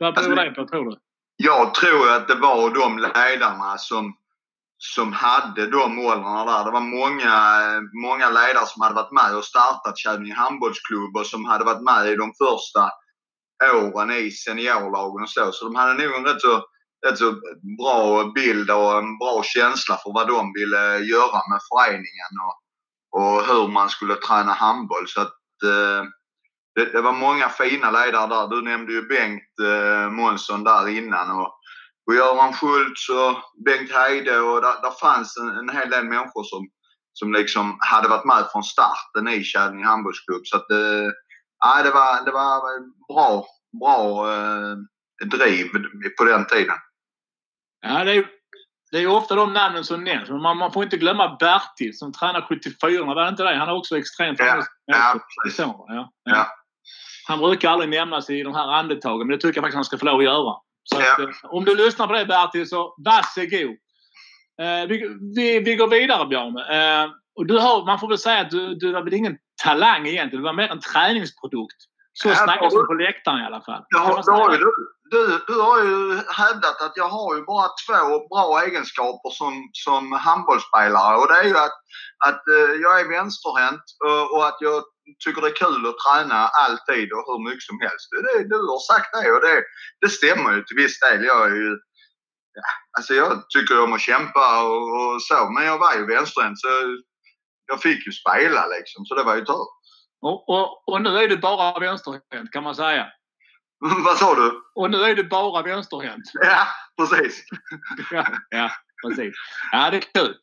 Vad 0.00 0.14
beror 0.14 0.38
alltså, 0.38 0.44
det 0.44 0.50
på, 0.50 0.68
tror 0.68 0.90
du? 0.90 0.96
Jag 1.36 1.74
tror 1.74 2.12
att 2.12 2.28
det 2.28 2.34
var 2.34 2.70
de 2.82 2.98
ledarna 2.98 3.78
som, 3.78 4.16
som 4.78 5.12
hade 5.12 5.66
de 5.66 5.98
åldrarna 5.98 6.44
där. 6.44 6.64
Det 6.64 6.70
var 6.70 6.80
många, 6.80 7.36
många 8.06 8.26
ledare 8.30 8.66
som 8.66 8.82
hade 8.82 8.94
varit 8.94 9.12
med 9.12 9.36
och 9.36 9.44
startat 9.44 9.98
Kävlinge 9.98 10.34
handbollsklubb 10.34 11.16
och 11.16 11.26
som 11.26 11.44
hade 11.44 11.64
varit 11.64 11.82
med 11.82 12.12
i 12.12 12.16
de 12.16 12.32
första 12.44 12.82
åren 13.74 14.10
i 14.10 14.30
seniorlagen 14.30 15.22
och 15.22 15.30
så. 15.30 15.52
Så 15.52 15.64
de 15.64 15.74
hade 15.74 15.94
nog 15.94 16.16
en 16.16 16.24
rätt 16.24 16.40
så 16.40 16.64
rätt 17.06 17.18
så 17.18 17.32
bra 17.78 18.32
bild 18.34 18.70
och 18.70 18.98
en 18.98 19.18
bra 19.18 19.42
känsla 19.44 19.96
för 19.96 20.12
vad 20.14 20.28
de 20.28 20.52
ville 20.52 20.98
göra 20.98 21.40
med 21.50 21.60
föreningen 21.70 22.32
och, 22.46 22.56
och 23.20 23.46
hur 23.46 23.68
man 23.68 23.88
skulle 23.90 24.14
träna 24.14 24.52
handboll. 24.52 25.08
Så 25.08 25.20
att, 25.20 25.36
eh, 25.64 26.04
det, 26.74 26.92
det, 26.92 27.00
var 27.00 27.12
många 27.12 27.48
fina 27.48 27.90
ledare 27.90 28.26
där. 28.26 28.48
Du 28.48 28.62
nämnde 28.62 28.92
ju 28.92 29.02
Bengt 29.02 29.58
eh, 29.62 30.10
Månsson 30.10 30.64
där 30.64 30.88
innan. 30.88 31.30
Och, 31.30 31.54
och 32.06 32.14
Göran 32.14 32.52
Schultz 32.52 33.08
och 33.08 33.64
Bengt 33.64 33.92
Heide 33.92 34.40
och 34.40 34.60
där, 34.62 34.82
där 34.82 35.00
fanns 35.00 35.36
en, 35.36 35.48
en 35.48 35.76
hel 35.76 35.90
del 35.90 36.04
människor 36.04 36.44
som, 36.44 36.68
som 37.12 37.32
liksom 37.32 37.76
hade 37.80 38.08
varit 38.08 38.24
med 38.24 38.44
från 38.52 38.64
starten 38.64 39.28
i 39.28 39.44
Kävlinge 39.44 39.86
handbollsklubb. 39.86 40.42
Så 40.44 40.56
att, 40.56 40.70
eh, 40.70 41.10
det, 41.84 41.90
var, 41.90 42.24
det 42.24 42.30
var 42.30 42.62
bra, 43.08 43.46
bra 43.80 44.32
eh, 44.32 44.76
driv 45.26 45.66
på 46.18 46.24
den 46.24 46.46
tiden. 46.46 46.76
Ja, 47.80 48.04
det 48.04 48.12
är, 48.12 48.26
det 48.90 48.98
är 48.98 49.06
ofta 49.06 49.34
de 49.34 49.52
namnen 49.52 49.84
som 49.84 50.04
nämns. 50.04 50.28
Man, 50.28 50.56
man 50.56 50.72
får 50.72 50.84
inte 50.84 50.96
glömma 50.96 51.36
Bertil 51.40 51.98
som 51.98 52.12
tränar 52.12 52.46
74. 52.48 53.04
Var 53.04 53.14
det 53.14 53.28
inte 53.28 53.42
det? 53.42 53.56
Han 53.56 53.68
är 53.68 53.76
också 53.76 53.98
extremt 53.98 54.38
ja, 54.38 54.64
ja, 54.86 55.20
precis. 55.44 55.58
Ja, 55.58 55.84
ja. 55.88 56.12
ja. 56.24 56.46
Han 57.28 57.38
brukar 57.38 57.70
aldrig 57.70 57.90
nämnas 57.90 58.30
i 58.30 58.42
de 58.42 58.54
här 58.54 58.68
andetagen, 58.68 59.18
men 59.18 59.28
det 59.28 59.36
tycker 59.36 59.56
jag 59.56 59.62
faktiskt 59.62 59.74
han 59.74 59.84
ska 59.84 59.98
få 59.98 60.04
lov 60.04 60.18
att 60.18 60.24
göra. 60.24 60.54
Så 60.84 61.00
ja. 61.00 61.12
att, 61.12 61.18
eh, 61.18 61.28
om 61.42 61.64
du 61.64 61.76
lyssnar 61.76 62.06
på 62.06 62.12
det 62.12 62.26
Bertil, 62.26 62.68
så 62.68 62.94
varsågod. 63.04 63.76
Eh, 64.60 64.88
vi, 64.88 65.18
vi, 65.36 65.60
vi 65.60 65.76
går 65.76 65.88
vidare 65.88 66.26
Björn. 66.26 66.58
Eh, 66.58 67.10
och 67.34 67.46
du 67.46 67.58
har, 67.58 67.86
man 67.86 67.98
får 67.98 68.08
väl 68.08 68.18
säga 68.18 68.40
att 68.40 68.50
du, 68.50 68.74
du 68.74 68.92
var 68.92 69.02
väl 69.02 69.14
ingen 69.14 69.38
talang 69.64 70.06
egentligen. 70.06 70.42
Du 70.42 70.48
var 70.48 70.52
mer 70.52 70.68
en 70.68 70.80
träningsprodukt. 70.80 71.80
Så 72.22 72.34
snackas 72.34 72.74
det 72.74 72.86
på 72.92 72.94
läktaren 72.94 73.40
i 73.42 73.46
alla 73.46 73.62
fall. 73.68 73.82
Ja, 73.88 74.22
det 74.50 74.58
du, 74.64 74.70
du, 75.10 75.20
du 75.46 75.60
har 75.60 75.78
ju 75.84 76.22
hävdat 76.42 76.82
att 76.82 76.92
jag 76.94 77.08
har 77.08 77.36
ju 77.36 77.42
bara 77.42 77.68
två 77.86 78.28
bra 78.28 78.62
egenskaper 78.66 79.30
som, 79.30 79.52
som 79.72 80.12
handbollsspelare 80.12 81.16
och 81.16 81.28
det 81.28 81.38
är 81.42 81.44
ju 81.44 81.58
att, 81.66 81.78
att 82.26 82.42
uh, 82.56 82.72
jag 82.84 83.00
är 83.00 83.08
vänsterhänt 83.16 83.86
och, 84.06 84.24
och, 84.34 84.46
att 84.48 84.58
jag 84.60 84.82
tycker 85.24 85.40
det 85.42 85.48
är 85.48 85.62
kul 85.64 85.82
att 85.86 86.02
träna 86.04 86.40
alltid 86.64 87.12
och 87.12 87.24
hur 87.28 87.40
mycket 87.46 87.68
som 87.70 87.80
helst. 87.80 88.06
Det, 88.10 88.48
du 88.52 88.58
har 88.72 88.82
sagt 88.92 89.10
det 89.16 89.32
och 89.32 89.42
det, 89.46 89.62
det 90.00 90.10
stämmer 90.18 90.50
ju 90.54 90.60
till 90.64 90.80
viss 90.82 91.00
del. 91.00 91.24
Jag 91.24 91.42
är 91.50 91.56
ju 91.64 91.70
ja, 92.60 92.68
alltså 92.98 93.14
jag 93.14 93.30
tycker 93.54 93.84
om 93.84 93.92
att 93.92 94.08
kämpa 94.10 94.46
och, 94.70 94.84
och 94.98 95.22
så 95.22 95.50
men 95.54 95.64
jag 95.64 95.78
var 95.78 95.94
ju 95.94 96.06
vänsterhänt 96.06 96.60
så 96.60 96.68
jag 97.68 97.82
fick 97.82 98.06
ju 98.06 98.12
spela 98.12 98.66
liksom 98.66 99.04
så 99.04 99.14
det 99.14 99.22
var 99.22 99.36
ju 99.36 99.44
tur. 99.44 99.66
Och, 100.20 100.48
och, 100.48 100.88
och 100.88 101.02
nu 101.02 101.08
är 101.08 101.28
du 101.28 101.36
bara 101.36 101.80
vänsterhänt 101.80 102.52
kan 102.52 102.62
man 102.62 102.74
säga. 102.74 103.06
Vad 104.04 104.16
sa 104.16 104.34
du? 104.34 104.62
Och 104.74 104.90
nu 104.90 105.02
är 105.02 105.14
du 105.14 105.24
bara 105.24 105.62
vänsterhänt. 105.62 106.24
Ja, 106.40 106.66
precis. 106.98 107.44
ja, 108.10 108.26
ja, 108.50 108.70
precis. 109.06 109.34
Ja, 109.72 109.90
det 109.90 109.96
är 109.96 110.00
kul. 110.14 110.34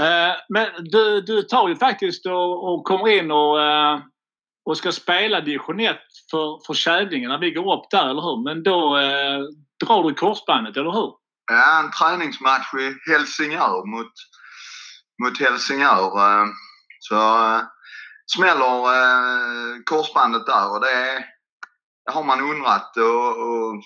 Uh, 0.00 0.36
men 0.48 0.68
du, 0.84 1.20
du 1.20 1.42
tar 1.42 1.68
ju 1.68 1.76
faktiskt 1.76 2.26
och, 2.26 2.72
och 2.72 2.84
kommer 2.84 3.08
in 3.08 3.30
och, 3.30 3.58
uh, 3.58 4.00
och 4.64 4.76
ska 4.76 4.92
spela 4.92 5.40
division 5.40 5.80
1 5.80 5.96
för, 6.30 6.66
för 6.66 6.74
Kävlinge 6.74 7.28
när 7.28 7.38
vi 7.38 7.50
går 7.50 7.78
upp 7.78 7.90
där, 7.90 8.10
eller 8.10 8.22
hur? 8.22 8.44
Men 8.44 8.62
då 8.62 8.96
uh, 8.96 9.44
drar 9.86 10.08
du 10.08 10.14
korsbandet, 10.14 10.76
eller 10.76 10.92
hur? 10.92 11.12
Ja, 11.52 11.80
en 11.80 11.90
träningsmatch 11.90 12.74
i 12.74 13.10
Helsingör 13.10 13.86
mot, 13.86 14.12
mot 15.22 15.40
Helsingör. 15.40 16.18
Eh, 16.18 16.46
så 17.00 17.16
eh, 17.54 17.60
smäller 18.36 18.94
eh, 18.94 19.76
korsbandet 19.84 20.46
där 20.46 20.72
och 20.72 20.80
det 20.80 21.24
det 22.04 22.12
har 22.12 22.24
man 22.24 22.40
undrat 22.40 22.96
och, 22.96 23.28
och 23.28 23.82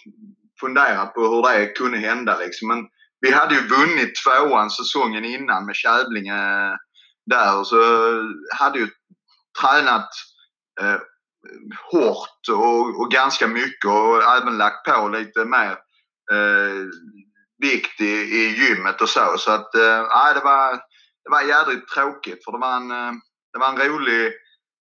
funderat 0.60 1.14
på 1.14 1.20
hur 1.20 1.42
det 1.42 1.66
kunde 1.66 1.98
hända 1.98 2.38
liksom. 2.38 2.68
Men 2.68 2.86
vi 3.20 3.32
hade 3.32 3.54
ju 3.54 3.60
vunnit 3.60 4.12
tvåan 4.24 4.70
säsongen 4.70 5.24
innan 5.24 5.66
med 5.66 5.76
Kävlinge 5.76 6.76
där 7.26 7.58
och 7.58 7.66
så 7.66 7.76
hade 8.58 8.78
ju 8.78 8.88
tränat 9.60 10.08
eh, 10.80 11.00
hårt 11.92 12.48
och, 12.50 13.00
och, 13.00 13.10
ganska 13.10 13.46
mycket 13.46 13.90
och 13.90 14.22
även 14.22 14.58
lagt 14.58 14.84
på 14.86 15.08
lite 15.08 15.44
mer 15.44 15.70
eh, 16.32 16.86
vikt 17.58 18.00
i, 18.00 18.12
i 18.12 18.48
gymmet 18.48 19.00
och 19.00 19.08
så. 19.08 19.34
Så 19.38 19.50
att 19.50 19.74
eh, 19.74 20.34
det, 20.34 20.40
var, 20.44 20.80
det 21.26 21.30
var 21.30 21.42
jädrigt 21.42 21.88
tråkigt 21.88 22.44
för 22.44 22.52
det 22.52 22.58
var 22.58 22.76
en, 22.76 22.90
eh, 22.90 23.12
det 23.52 23.58
var 23.58 23.68
en 23.68 23.78
rolig 23.88 24.32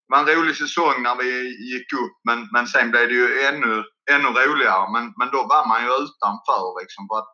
det 0.06 0.12
var 0.14 0.18
en 0.18 0.36
rolig 0.36 0.56
säsong 0.56 1.02
när 1.02 1.16
vi 1.16 1.30
gick 1.72 1.92
upp 1.92 2.16
men, 2.28 2.48
men 2.52 2.66
sen 2.66 2.90
blev 2.90 3.08
det 3.08 3.14
ju 3.14 3.40
ännu, 3.40 3.84
ännu 4.10 4.28
roligare. 4.28 4.92
Men, 4.92 5.12
men 5.18 5.28
då 5.30 5.40
var 5.52 5.68
man 5.68 5.82
ju 5.82 5.88
utanför 5.88 6.80
liksom. 6.80 7.02
För 7.10 7.18
att 7.18 7.30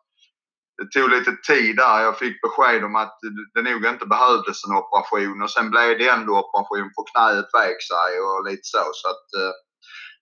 det 0.77 0.99
tog 0.99 1.09
lite 1.09 1.31
tid 1.47 1.75
där. 1.75 1.99
Jag 1.99 2.17
fick 2.17 2.41
besked 2.41 2.83
om 2.83 2.95
att 2.95 3.17
det 3.53 3.61
nog 3.61 3.85
inte 3.85 4.05
behövdes 4.05 4.65
en 4.65 4.75
operation 4.81 5.41
och 5.41 5.51
sen 5.51 5.69
blev 5.69 5.97
det 5.97 6.09
ändå 6.09 6.31
operation 6.39 6.91
för 6.95 7.03
knäet 7.11 7.49
vek 7.57 7.79
sig 7.91 8.11
och 8.25 8.45
lite 8.49 8.63
så. 8.73 8.83
så 8.93 9.07
att, 9.13 9.27
eh, 9.39 9.53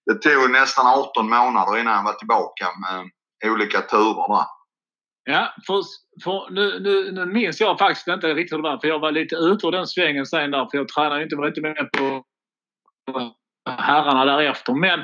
det 0.05 0.15
tog 0.21 0.51
nästan 0.51 0.87
18 0.87 1.29
månader 1.29 1.77
innan 1.77 1.95
jag 1.95 2.03
var 2.03 2.13
tillbaka 2.13 2.67
med 2.83 3.09
eh, 3.43 3.53
olika 3.53 3.81
turer 3.81 4.27
där. 4.35 4.58
Ja, 5.31 5.53
för, 5.67 5.81
för 6.23 6.51
nu, 6.51 6.79
nu, 6.79 7.11
nu 7.11 7.25
minns 7.25 7.61
jag 7.61 7.77
faktiskt 7.77 8.07
inte 8.07 8.33
riktigt 8.33 8.53
hur 8.53 8.57
det 8.57 8.69
var 8.69 8.77
för 8.77 8.87
jag 8.87 8.99
var 8.99 9.11
lite 9.11 9.35
ute 9.35 9.67
ur 9.67 9.71
den 9.71 9.87
svängen 9.87 10.25
sen 10.25 10.51
där 10.51 10.67
för 10.71 10.77
jag 10.77 10.87
tränade 10.87 11.23
inte, 11.23 11.35
var 11.35 11.47
inte 11.47 11.61
med 11.61 11.89
på 11.97 12.23
herrarna 13.69 14.25
därefter. 14.25 14.73
Men 14.73 14.99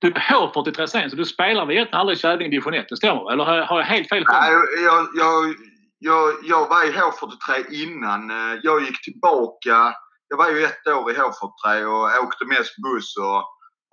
du 0.00 0.08
är 0.08 0.20
H43 0.20 0.86
sen 0.86 1.10
så 1.10 1.16
du 1.16 1.24
spelar 1.24 1.66
väl 1.66 1.76
egentligen 1.76 2.00
aldrig 2.00 2.18
Kävlinge 2.18 2.50
division 2.50 2.74
1? 2.74 2.86
Det 2.88 2.96
stämmer 2.96 3.32
Eller 3.32 3.44
har 3.44 3.78
jag 3.78 3.86
helt 3.86 4.08
fel? 4.08 4.24
Nej, 4.28 4.52
jag, 4.84 5.08
jag, 5.14 5.54
jag, 5.98 6.34
jag 6.42 6.68
var 6.68 6.84
i 6.88 6.92
H43 6.92 7.72
innan. 7.82 8.30
Jag 8.62 8.82
gick 8.82 9.04
tillbaka. 9.04 9.94
Jag 10.28 10.36
var 10.36 10.50
ju 10.50 10.64
ett 10.64 10.86
år 10.86 11.10
i 11.10 11.14
H43 11.14 11.84
och 11.84 12.24
åkte 12.24 12.44
mest 12.44 12.74
buss 12.84 13.16
och, 13.16 13.42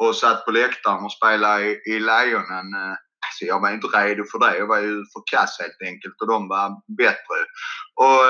och 0.07 0.15
satt 0.15 0.45
på 0.45 0.51
läktaren 0.51 1.05
och 1.05 1.11
spelade 1.11 1.65
i, 1.65 1.81
i 1.85 1.99
Lejonen. 1.99 2.97
Alltså 3.27 3.45
jag 3.45 3.59
var 3.61 3.71
inte 3.71 3.87
redo 3.87 4.23
för 4.31 4.39
det. 4.39 4.57
Jag 4.57 4.67
var 4.67 4.79
ju 4.79 4.95
för 5.13 5.21
kass 5.31 5.57
helt 5.59 5.81
enkelt 5.89 6.21
och 6.21 6.27
de 6.27 6.47
var 6.47 6.67
bättre. 7.03 7.39
Och, 8.03 8.21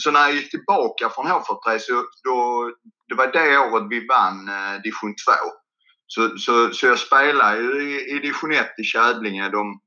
så 0.00 0.10
när 0.10 0.20
jag 0.20 0.34
gick 0.34 0.50
tillbaka 0.50 1.08
från 1.08 1.26
H43 1.26 1.78
så 1.78 2.04
då, 2.24 2.70
det 3.08 3.14
var 3.14 3.26
det 3.32 3.58
året 3.58 3.86
vi 3.90 4.06
vann 4.06 4.48
eh, 4.48 4.82
division 4.82 5.14
2. 5.14 5.32
Så, 6.06 6.38
så, 6.38 6.70
så 6.70 6.86
jag 6.86 6.98
spelade 6.98 7.60
ju 7.60 7.82
i, 7.82 8.16
i 8.16 8.18
division 8.18 8.52
1 8.52 8.66
i 8.78 8.84
Kävlinge. 8.84 9.48
De, 9.48 9.80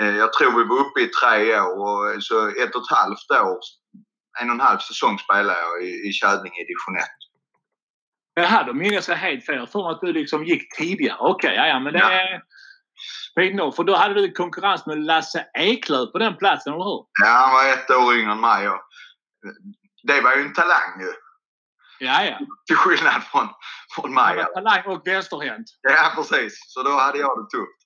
eh, 0.00 0.16
jag 0.16 0.32
tror 0.32 0.50
vi 0.58 0.68
var 0.68 0.80
uppe 0.80 1.00
i 1.00 1.06
tre 1.06 1.60
år 1.60 2.16
och 2.16 2.22
så 2.22 2.48
ett 2.48 2.74
och 2.74 2.82
ett 2.82 2.96
halvt 2.96 3.30
år, 3.30 3.58
en 4.40 4.48
och 4.48 4.54
en 4.54 4.60
halv 4.60 4.78
säsong 4.78 5.18
spelade 5.18 5.60
jag 5.60 5.84
i, 5.84 6.08
i 6.08 6.12
Kävlinge 6.12 6.60
i 6.62 6.68
division 6.70 6.96
1. 6.96 7.04
Jaha, 8.34 8.64
då 8.64 8.74
minns 8.74 9.08
jag 9.08 9.16
helt 9.16 9.46
fel. 9.46 9.56
Jag 9.56 9.70
tror 9.70 9.90
att 9.90 10.00
du 10.00 10.12
liksom 10.12 10.44
gick 10.44 10.76
tidigare. 10.76 11.16
Okej, 11.20 11.50
okay, 11.50 11.68
ja, 11.68 11.80
men 11.80 11.92
det 11.92 11.98
ja. 11.98 12.40
Fint 13.34 13.76
För 13.76 13.84
då 13.84 13.96
hade 13.96 14.14
du 14.14 14.32
konkurrens 14.32 14.86
med 14.86 14.98
Lasse 15.04 15.46
Eklöf 15.58 16.12
på 16.12 16.18
den 16.18 16.36
platsen, 16.36 16.72
eller 16.72 16.84
hur? 16.84 17.04
Ja, 17.22 17.30
han 17.30 17.52
var 17.52 17.72
ett 17.72 17.90
år 17.90 18.14
yngre 18.14 18.32
än 18.32 18.40
mig. 18.40 18.68
Och 18.68 18.80
det 20.02 20.20
var 20.20 20.36
ju 20.36 20.42
en 20.42 20.52
talang 20.52 21.00
ju. 21.00 21.12
Ja, 22.00 22.24
ja. 22.24 22.38
Till 22.66 22.76
skillnad 22.76 23.22
från, 23.22 23.48
från 23.94 24.14
mig. 24.14 24.24
Han 24.24 24.36
var 24.36 24.44
talang 24.44 24.96
och 24.96 25.02
vänsterhänt. 25.06 25.66
Ja, 25.82 26.12
precis. 26.14 26.52
Så 26.66 26.82
då 26.82 26.90
hade 26.90 27.18
jag 27.18 27.38
det 27.38 27.56
tufft. 27.56 27.80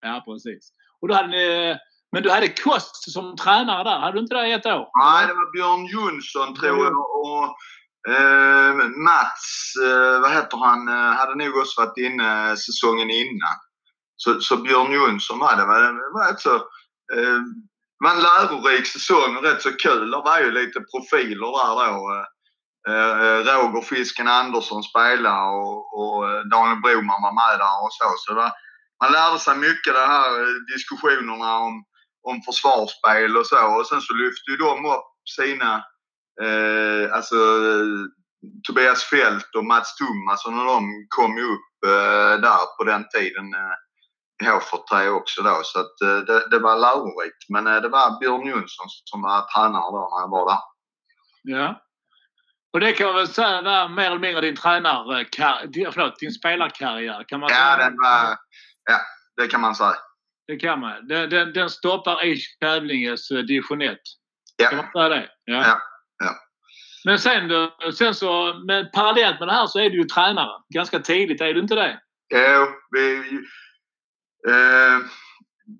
Ja, 0.00 0.22
precis. 0.26 0.72
Och 1.00 1.08
då 1.08 1.14
hade 1.14 1.28
ni, 1.28 1.76
men 2.12 2.22
du 2.22 2.30
hade 2.30 2.48
Kost 2.48 3.12
som 3.12 3.36
tränare 3.36 3.84
där. 3.84 3.98
Hade 3.98 4.12
du 4.12 4.20
inte 4.20 4.34
det 4.34 4.46
i 4.46 4.52
ett 4.52 4.66
år? 4.66 4.88
Nej, 5.04 5.26
det 5.26 5.34
var 5.34 5.52
Björn 5.52 5.86
Jonsson 5.86 6.54
tror 6.54 6.84
jag. 6.84 6.98
Och, 7.20 7.44
eh, 8.14 8.74
Mats, 9.08 9.74
eh, 9.84 10.20
vad 10.20 10.32
heter 10.32 10.56
han, 10.56 10.88
eh, 10.88 11.16
hade 11.18 11.34
nog 11.34 11.56
också 11.56 11.80
varit 11.80 11.98
inne 11.98 12.56
säsongen 12.56 13.10
innan. 13.10 13.56
Så, 14.24 14.40
så 14.40 14.56
Björn 14.56 14.92
Jonsson 14.92 15.38
var 15.38 15.56
det. 15.56 15.62
Det 15.62 16.10
var, 16.12 16.36
så, 16.38 16.54
eh, 17.14 17.40
men 18.02 18.16
en 18.16 18.22
lärorik 18.22 18.86
säsong 18.86 19.36
och 19.36 19.42
rätt 19.42 19.62
så 19.62 19.72
kul. 19.72 20.10
Det 20.10 20.16
var 20.16 20.40
ju 20.40 20.50
lite 20.50 20.80
profiler 20.80 21.50
där 21.58 21.74
då. 21.92 22.24
Eh, 22.88 23.12
eh 23.24 23.38
Roger 23.44 23.82
Fisken 23.82 24.28
Andersson 24.28 24.82
spelade 24.82 25.50
och, 25.62 25.98
och 25.98 26.30
eh, 26.30 26.40
Daniel 26.40 26.80
Broman 26.82 27.22
var 27.26 27.34
med 27.40 27.58
där 27.58 27.76
och 27.84 27.92
så. 27.98 28.08
så 28.16 28.34
var, 28.34 28.52
man 29.02 29.12
lärde 29.12 29.38
sig 29.38 29.56
mycket 29.56 29.94
de 29.94 30.06
här 30.14 30.30
eh, 30.40 30.56
diskussionerna 30.74 31.58
om, 31.58 31.84
om 32.28 32.42
försvarsspel 32.42 33.36
och 33.36 33.46
så. 33.46 33.76
Och 33.76 33.86
sen 33.86 34.00
så 34.00 34.14
lyfte 34.14 34.50
ju 34.50 34.56
de 34.56 34.86
upp 34.86 35.10
sina, 35.36 35.72
eh, 36.44 37.14
alltså 37.16 37.36
Tobias 38.66 39.04
Fält 39.04 39.54
och 39.56 39.64
Mats 39.64 39.96
Thomas 39.96 40.46
och 40.46 40.52
när 40.52 40.64
de 40.64 41.06
kom 41.08 41.32
upp 41.38 41.76
eh, 41.86 42.34
där 42.46 42.76
på 42.78 42.84
den 42.84 43.04
tiden. 43.14 43.54
Eh, 43.54 43.76
H43 44.42 45.08
också 45.08 45.42
då. 45.42 45.60
Så 45.64 45.80
att, 45.80 46.00
eh, 46.00 46.18
det, 46.26 46.48
det 46.50 46.58
var 46.58 46.76
lärorikt. 46.76 47.48
Men 47.48 47.66
eh, 47.66 47.76
det 47.76 47.88
var 47.88 48.20
Björn 48.20 48.46
Jonsson 48.46 48.86
som 49.04 49.22
var 49.22 49.40
tränare 49.40 49.90
då 49.92 50.08
när 50.12 50.20
jag 50.22 50.30
var 50.30 50.50
där. 50.50 50.58
Ja. 51.42 51.82
Och 52.72 52.80
det 52.80 52.92
kan 52.92 53.06
man 53.06 53.14
väl 53.14 53.28
säga 53.28 53.62
var 53.62 53.88
mer 53.88 54.06
eller 54.06 54.18
mindre 54.18 54.40
din 54.40 54.56
tränar... 54.56 55.04
Förlåt, 55.92 56.18
din 56.18 56.32
spelarkarriär? 56.32 57.24
Kan 57.28 57.40
man 57.40 57.48
ja, 57.50 57.56
säga? 57.56 57.76
Den 57.76 57.96
var, 57.96 58.36
ja, 58.90 59.00
det 59.36 59.48
kan 59.48 59.60
man 59.60 59.74
säga. 59.74 59.94
det 60.46 60.56
kan 60.56 60.80
man. 60.80 61.08
Den, 61.08 61.30
den, 61.30 61.52
den 61.52 61.70
stoppar 61.70 62.24
i 62.24 62.36
Kävlinges 62.36 63.30
eh, 63.30 63.38
division 63.38 63.82
1. 63.82 63.98
Ja. 64.56 64.68
Kan 64.68 64.76
man 64.76 64.92
säga 64.92 65.08
det? 65.08 65.28
Ja, 65.44 65.66
ja. 65.66 65.78
Men 67.04 67.18
sen, 67.18 67.50
sen 67.94 68.14
så, 68.14 68.62
men 68.66 68.90
parallellt 68.94 69.38
med 69.38 69.48
det 69.48 69.52
här 69.52 69.66
så 69.66 69.78
är 69.78 69.90
du 69.90 69.96
ju 69.96 70.04
tränare. 70.04 70.62
Ganska 70.74 70.98
tidigt, 70.98 71.40
är 71.40 71.54
du 71.54 71.60
inte 71.60 71.74
det? 71.74 72.00
Jo, 72.34 72.66
vi, 72.90 73.22
eh, 74.48 74.98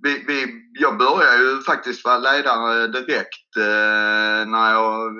vi, 0.02 0.24
vi, 0.26 0.62
jag 0.72 0.98
började 0.98 1.42
ju 1.42 1.62
faktiskt 1.62 2.04
vara 2.04 2.18
ledare 2.18 2.86
direkt 2.86 3.56
eh, 3.56 4.50
när 4.50 4.72
jag 4.72 5.12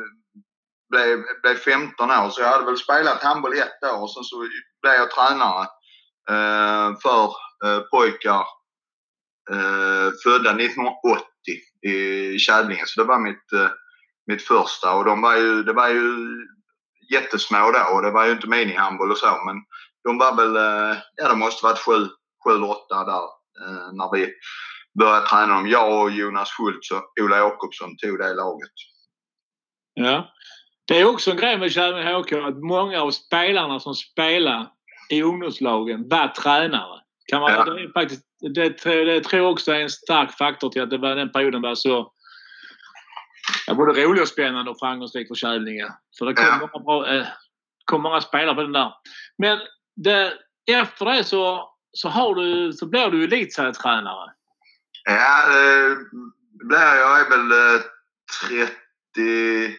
blev, 0.90 1.18
blev 1.42 1.54
15 1.54 2.10
år. 2.10 2.30
Så 2.30 2.40
jag 2.40 2.48
hade 2.48 2.64
väl 2.64 2.76
spelat 2.76 3.22
handboll 3.22 3.58
ett 3.58 3.90
år 3.92 4.02
och 4.02 4.14
sen 4.14 4.24
så 4.24 4.48
blev 4.82 4.94
jag 4.94 5.10
tränare 5.10 5.62
eh, 6.30 6.98
för 7.02 7.24
eh, 7.64 7.80
pojkar 7.90 8.46
eh, 9.50 10.12
födda 10.24 10.50
1980 10.50 11.22
i 11.82 12.38
Kävlinge. 12.38 12.82
Så 12.86 13.00
det 13.00 13.08
var 13.08 13.18
mitt, 13.18 13.52
eh, 13.52 13.70
mitt 14.26 14.42
första 14.42 14.94
och 14.94 15.04
de 15.04 15.20
var 15.22 15.36
ju, 15.36 15.62
det 15.62 15.72
var 15.72 15.88
ju 15.88 16.28
jättesmå 17.12 17.70
då 17.70 17.94
och 17.94 18.02
det 18.02 18.10
var 18.10 18.26
ju 18.26 18.32
inte 18.32 18.48
minihandboll 18.48 19.10
och 19.10 19.18
så 19.18 19.42
men 19.46 19.56
de 20.04 20.18
var 20.18 20.36
väl, 20.36 20.56
eh, 20.56 20.98
ja 21.16 21.28
de 21.28 21.38
måste 21.38 21.64
varit 21.64 21.78
sju, 21.78 22.08
sju, 22.44 22.62
åtta 22.62 23.04
där 23.04 23.24
eh, 23.66 23.92
när 23.92 24.12
vi 24.16 24.32
började 24.98 25.26
träna 25.26 25.54
dem. 25.54 25.68
Jag 25.68 26.02
och 26.02 26.10
Jonas 26.10 26.50
Schultz 26.50 26.90
och 26.90 27.12
Ola 27.20 27.36
Jakobsson 27.36 27.96
tog 27.96 28.18
det 28.18 28.34
laget. 28.34 28.70
Ja. 29.94 30.32
Det 30.84 31.00
är 31.00 31.04
också 31.08 31.30
en 31.30 31.36
grej 31.36 31.58
med 31.58 31.72
Kävlinge 31.72 32.12
HK 32.18 32.32
att 32.32 32.62
många 32.62 33.02
av 33.02 33.10
spelarna 33.10 33.80
som 33.80 33.94
spelar 33.94 34.66
i 35.10 35.22
ungdomslagen 35.22 36.08
var 36.08 36.28
tränare. 36.28 37.00
Kan 37.26 37.40
man, 37.40 37.52
Ja. 37.52 37.64
det, 37.64 37.82
är 37.82 37.92
faktiskt, 37.92 38.22
det, 38.54 38.68
det 39.04 39.20
tror 39.24 39.42
jag 39.42 39.50
också 39.52 39.72
är 39.72 39.80
en 39.80 39.90
stark 39.90 40.32
faktor 40.38 40.68
till 40.70 40.82
att 40.82 40.90
det 40.90 40.98
var, 40.98 41.16
den 41.16 41.32
perioden 41.32 41.62
var 41.62 41.74
så 41.74 42.12
ja, 43.66 43.74
både 43.74 44.04
rolig 44.04 44.22
och 44.22 44.28
spännande 44.28 44.70
och 44.70 44.78
framgångsrik 44.78 45.28
för 45.28 45.34
Kävlinge. 45.34 45.86
För 46.18 46.26
det 46.26 46.34
kom, 46.34 46.44
Ja. 46.46 46.68
många, 46.72 46.84
bra, 46.84 47.14
eh, 47.14 47.26
kom 47.84 48.02
många 48.02 48.20
spelare 48.20 48.54
på 48.54 48.62
den 48.62 48.72
där. 48.72 48.92
Men 49.38 49.58
det, 49.96 50.32
efter 50.70 51.04
det 51.04 51.24
så, 51.24 51.71
så, 51.92 52.08
har 52.08 52.34
du, 52.34 52.72
så 52.72 52.86
blir 52.86 53.10
du 53.10 53.24
elitserietränare. 53.24 54.32
Ja, 55.04 55.48
det 55.48 56.66
blir 56.66 56.78
jag. 56.78 57.20
är 57.20 57.30
väl 57.30 57.52
eh, 57.52 57.82
30... 58.48 59.78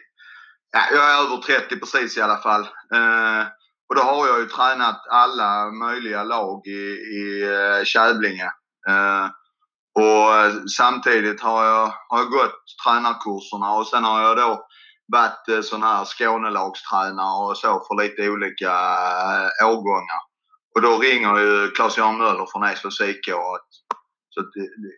Ja, 0.72 0.80
jag 0.92 1.10
är 1.10 1.24
över 1.24 1.36
30 1.36 1.80
precis 1.80 2.16
i 2.16 2.20
alla 2.20 2.38
fall. 2.38 2.62
Eh, 2.94 3.46
och 3.88 3.94
då 3.96 4.02
har 4.02 4.26
jag 4.26 4.40
ju 4.40 4.46
tränat 4.46 5.06
alla 5.10 5.70
möjliga 5.70 6.24
lag 6.24 6.66
i, 6.66 6.90
i 7.20 7.42
eh, 7.42 7.84
Kävlinge. 7.84 8.50
Eh, 8.88 9.26
och 9.94 10.70
samtidigt 10.70 11.40
har 11.40 11.64
jag, 11.64 11.94
har 12.08 12.18
jag 12.18 12.30
gått 12.30 12.64
tränarkurserna 12.84 13.72
och 13.72 13.86
sen 13.86 14.04
har 14.04 14.22
jag 14.22 14.36
då 14.36 14.66
varit 15.12 15.48
eh, 15.48 15.60
sån 15.60 15.82
här 15.82 16.04
Skånelagstränare 16.04 17.46
och 17.46 17.56
så 17.56 17.84
för 17.88 18.02
lite 18.02 18.28
olika 18.28 18.72
årgångar. 19.64 20.33
Och 20.74 20.82
då 20.82 20.98
ringer 20.98 21.38
ju 21.38 21.70
Claes-Göran 21.70 22.18
Möller 22.18 22.46
från 22.52 22.64
Eslövs 22.64 23.00
IK 23.00 23.28
så 24.34 24.40
att 24.40 24.50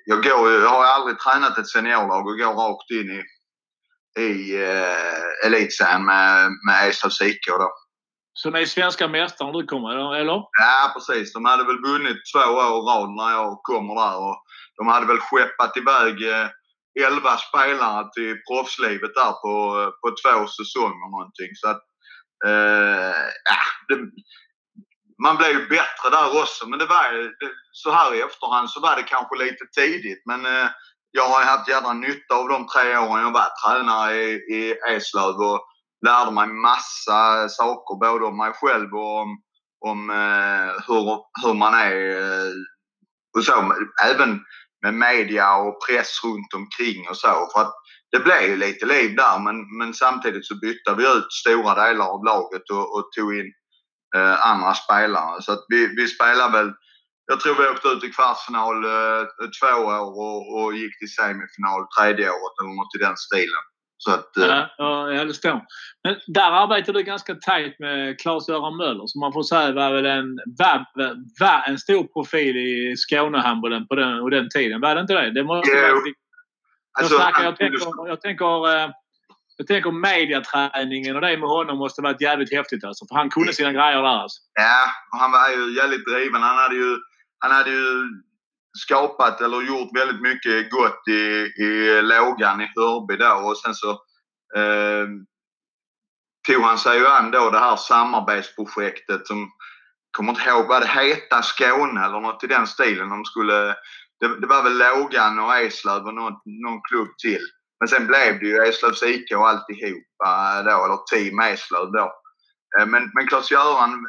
jag, 0.04 0.22
går, 0.22 0.52
jag 0.52 0.68
har 0.68 0.84
aldrig 0.84 1.18
tränat 1.18 1.58
ett 1.58 1.68
seniorlag 1.68 2.26
och 2.26 2.38
går 2.38 2.54
rakt 2.54 2.90
in 2.90 3.10
i, 3.10 3.22
i 4.22 4.62
eh, 4.64 5.46
elitserien 5.46 6.04
med, 6.04 6.50
med 6.66 6.88
Eslövs 6.88 7.20
IK 7.20 7.46
då. 7.46 7.70
Så 8.32 8.50
ni 8.50 8.60
är 8.60 8.66
svenska 8.66 9.08
mästare 9.08 9.52
när 9.52 9.60
du 9.60 9.66
kommer, 9.66 10.14
eller? 10.14 10.42
Ja 10.58 10.92
precis, 10.94 11.32
de 11.32 11.44
hade 11.44 11.64
väl 11.64 11.82
vunnit 11.82 12.16
två 12.32 12.38
år 12.38 12.64
i 12.64 12.80
rad 12.90 13.10
när 13.10 13.30
jag 13.30 13.60
kommer 13.62 13.94
där 13.94 14.16
och 14.16 14.42
de 14.76 14.86
hade 14.86 15.06
väl 15.06 15.20
skeppat 15.20 15.76
iväg 15.76 16.28
eh, 16.28 16.48
11 17.06 17.36
spelare 17.36 18.08
till 18.14 18.36
proffslivet 18.48 19.14
där 19.14 19.32
på, 19.42 19.54
på 20.00 20.08
två 20.22 20.46
säsonger 20.46 21.10
någonting. 21.10 21.52
Så 21.54 21.68
att, 21.68 21.82
eh, 22.46 23.16
ja, 23.50 23.58
det, 23.88 23.94
man 25.22 25.36
blev 25.36 25.50
ju 25.50 25.68
bättre 25.68 26.10
där 26.10 26.42
också 26.42 26.68
men 26.68 26.78
det 26.78 26.86
var 26.86 27.12
ju, 27.12 27.32
så 27.72 27.90
här 27.90 28.14
i 28.14 28.20
efterhand 28.20 28.70
så 28.70 28.80
var 28.80 28.96
det 28.96 29.02
kanske 29.02 29.36
lite 29.36 29.64
tidigt 29.78 30.22
men 30.26 30.46
eh, 30.46 30.68
jag 31.10 31.28
har 31.28 31.40
ju 31.40 31.46
haft 31.46 31.68
jädra 31.68 31.92
nytta 31.92 32.34
av 32.34 32.48
de 32.48 32.66
tre 32.66 32.96
åren 32.96 33.24
jag 33.24 33.32
var 33.32 33.50
tränare 33.64 34.14
i, 34.14 34.32
i 34.34 34.74
Eslöv 34.88 35.34
och 35.34 35.66
lärde 36.06 36.30
mig 36.30 36.46
massa 36.46 37.48
saker 37.48 37.98
både 38.00 38.24
om 38.24 38.36
mig 38.36 38.52
själv 38.52 38.94
och 38.94 39.20
om, 39.22 39.42
om 39.80 40.10
eh, 40.10 40.72
hur, 40.86 41.04
hur 41.42 41.54
man 41.54 41.74
är 41.74 41.96
eh, 42.20 42.52
och 43.36 43.44
så. 43.44 43.74
Även 44.04 44.40
med 44.82 44.94
media 44.94 45.56
och 45.56 45.86
press 45.86 46.24
runt 46.24 46.54
omkring 46.54 47.08
och 47.08 47.16
så. 47.16 47.48
För 47.52 47.60
att 47.60 47.74
det 48.10 48.20
blev 48.20 48.42
ju 48.42 48.56
lite 48.56 48.86
liv 48.86 49.16
där 49.16 49.38
men, 49.38 49.78
men 49.78 49.94
samtidigt 49.94 50.46
så 50.46 50.54
bytte 50.54 50.94
vi 50.96 51.02
ut 51.16 51.32
stora 51.32 51.74
delar 51.74 52.06
av 52.06 52.24
laget 52.24 52.70
och, 52.70 52.96
och 52.96 53.12
tog 53.12 53.34
in 53.38 53.52
eh, 54.16 54.46
andra 54.50 54.74
spelare. 54.74 55.42
Så 55.42 55.52
att 55.52 55.64
vi, 55.68 55.86
vi 55.96 56.06
spelar 56.06 56.50
väl 56.52 56.72
jag 57.26 57.40
tror 57.40 57.54
vi 57.54 57.68
åkte 57.68 57.88
ut 57.88 58.04
i 58.04 58.10
kvartsfinal 58.10 58.84
eh, 58.84 59.22
två 59.58 59.72
år 59.86 60.00
och, 60.00 60.40
och 60.56 60.74
gick 60.74 60.98
till 60.98 61.14
semifinal 61.14 61.86
tredje 61.98 62.30
året 62.30 62.56
eller 62.60 62.74
något 62.76 62.96
i 62.96 63.04
den 63.06 63.16
stilen. 63.16 63.64
Så 63.98 64.10
att, 64.10 64.36
eh, 64.36 64.46
Ja, 64.78 65.12
ja, 65.12 65.24
det 65.24 65.34
stämmer. 65.34 65.62
Men 66.04 66.16
där 66.26 66.50
arbetar 66.50 66.92
du 66.92 67.02
ganska 67.02 67.34
tajt 67.34 67.78
med 67.78 68.20
Claes-Göran 68.20 68.76
Möller 68.76 69.06
som 69.06 69.20
man 69.20 69.32
får 69.32 69.42
säga 69.42 69.72
var 69.72 69.92
väl 69.92 70.06
en, 70.06 70.38
var, 70.58 70.86
var 71.40 71.68
en 71.68 71.78
stor 71.78 72.04
profil 72.04 72.56
i 72.56 72.94
Skånehandbollen 72.96 73.86
på 73.86 73.94
den, 73.94 74.20
och 74.20 74.30
den 74.30 74.48
tiden. 74.48 74.80
Var 74.80 74.94
det 74.94 75.00
inte 75.00 75.14
det? 75.14 75.30
det 75.30 75.44
måste 75.44 75.70
Jo. 75.70 75.76
vara, 75.76 75.88
jag, 75.88 76.14
alltså, 76.98 77.16
snackar, 77.16 77.44
jag, 77.44 77.56
tänker, 77.56 78.08
jag, 78.08 78.20
tänker, 78.20 78.76
eh, 78.76 78.90
jag 79.56 79.66
tänker 79.66 79.90
mediaträningen 79.90 81.16
och 81.16 81.20
det 81.20 81.38
med 81.38 81.48
honom 81.48 81.78
måste 81.78 82.02
varit 82.02 82.20
jävligt 82.20 82.52
häftigt 82.52 82.84
alltså. 82.84 83.06
För 83.08 83.16
han 83.16 83.30
kunde 83.30 83.52
sina 83.52 83.72
grejer 83.72 84.02
där 84.02 84.22
alltså. 84.22 84.40
Ja, 84.54 84.90
och 85.12 85.18
han 85.18 85.32
var 85.32 85.48
ju 85.48 85.76
jävligt 85.76 86.06
driven. 86.06 86.42
Han 86.42 86.58
hade 86.58 86.74
ju, 86.74 86.96
han 87.38 87.50
hade 87.50 87.70
ju 87.70 88.08
skapat 88.78 89.40
eller 89.40 89.62
gjort 89.62 89.96
väldigt 89.96 90.20
mycket 90.20 90.70
gott 90.70 91.08
i, 91.08 91.52
i 91.62 92.02
lågan 92.02 92.60
i 92.60 92.72
Hörby 92.76 93.16
då 93.16 93.48
och 93.48 93.58
sen 93.58 93.74
så 93.74 93.90
eh, 94.56 95.06
tog 96.48 96.62
han 96.62 96.78
sig 96.78 96.98
ju 96.98 97.06
an 97.06 97.30
då 97.30 97.50
det 97.50 97.58
här 97.58 97.76
samarbetsprojektet 97.76 99.26
som 99.26 99.50
kommer 100.16 100.30
inte 100.30 100.50
ihåg 100.50 100.66
vad 100.68 100.82
det 100.82 100.88
heta 100.88 101.42
Skåne 101.42 102.04
eller 102.04 102.20
något 102.20 102.44
i 102.44 102.46
den 102.46 102.66
stilen. 102.66 103.08
De 103.08 103.24
skulle, 103.24 103.74
det, 104.20 104.40
det 104.40 104.46
var 104.46 104.62
väl 104.62 104.78
Lågan 104.78 105.38
och 105.38 105.56
Eslöv 105.56 106.06
och 106.06 106.14
någon, 106.14 106.34
någon 106.44 106.80
klubb 106.88 107.08
till. 107.18 107.46
Men 107.80 107.88
sen 107.88 108.06
blev 108.06 108.38
det 108.40 108.46
ju 108.46 108.62
Eslövs 108.62 109.02
IK 109.02 109.36
och 109.36 109.48
alltihopa 109.48 110.62
då, 110.62 110.84
eller 110.84 111.06
Team 111.10 111.40
Eslöv 111.40 111.92
då. 111.92 112.12
Eh, 112.78 112.86
men, 112.86 113.10
men 113.14 113.26
Klas-Göran, 113.26 114.06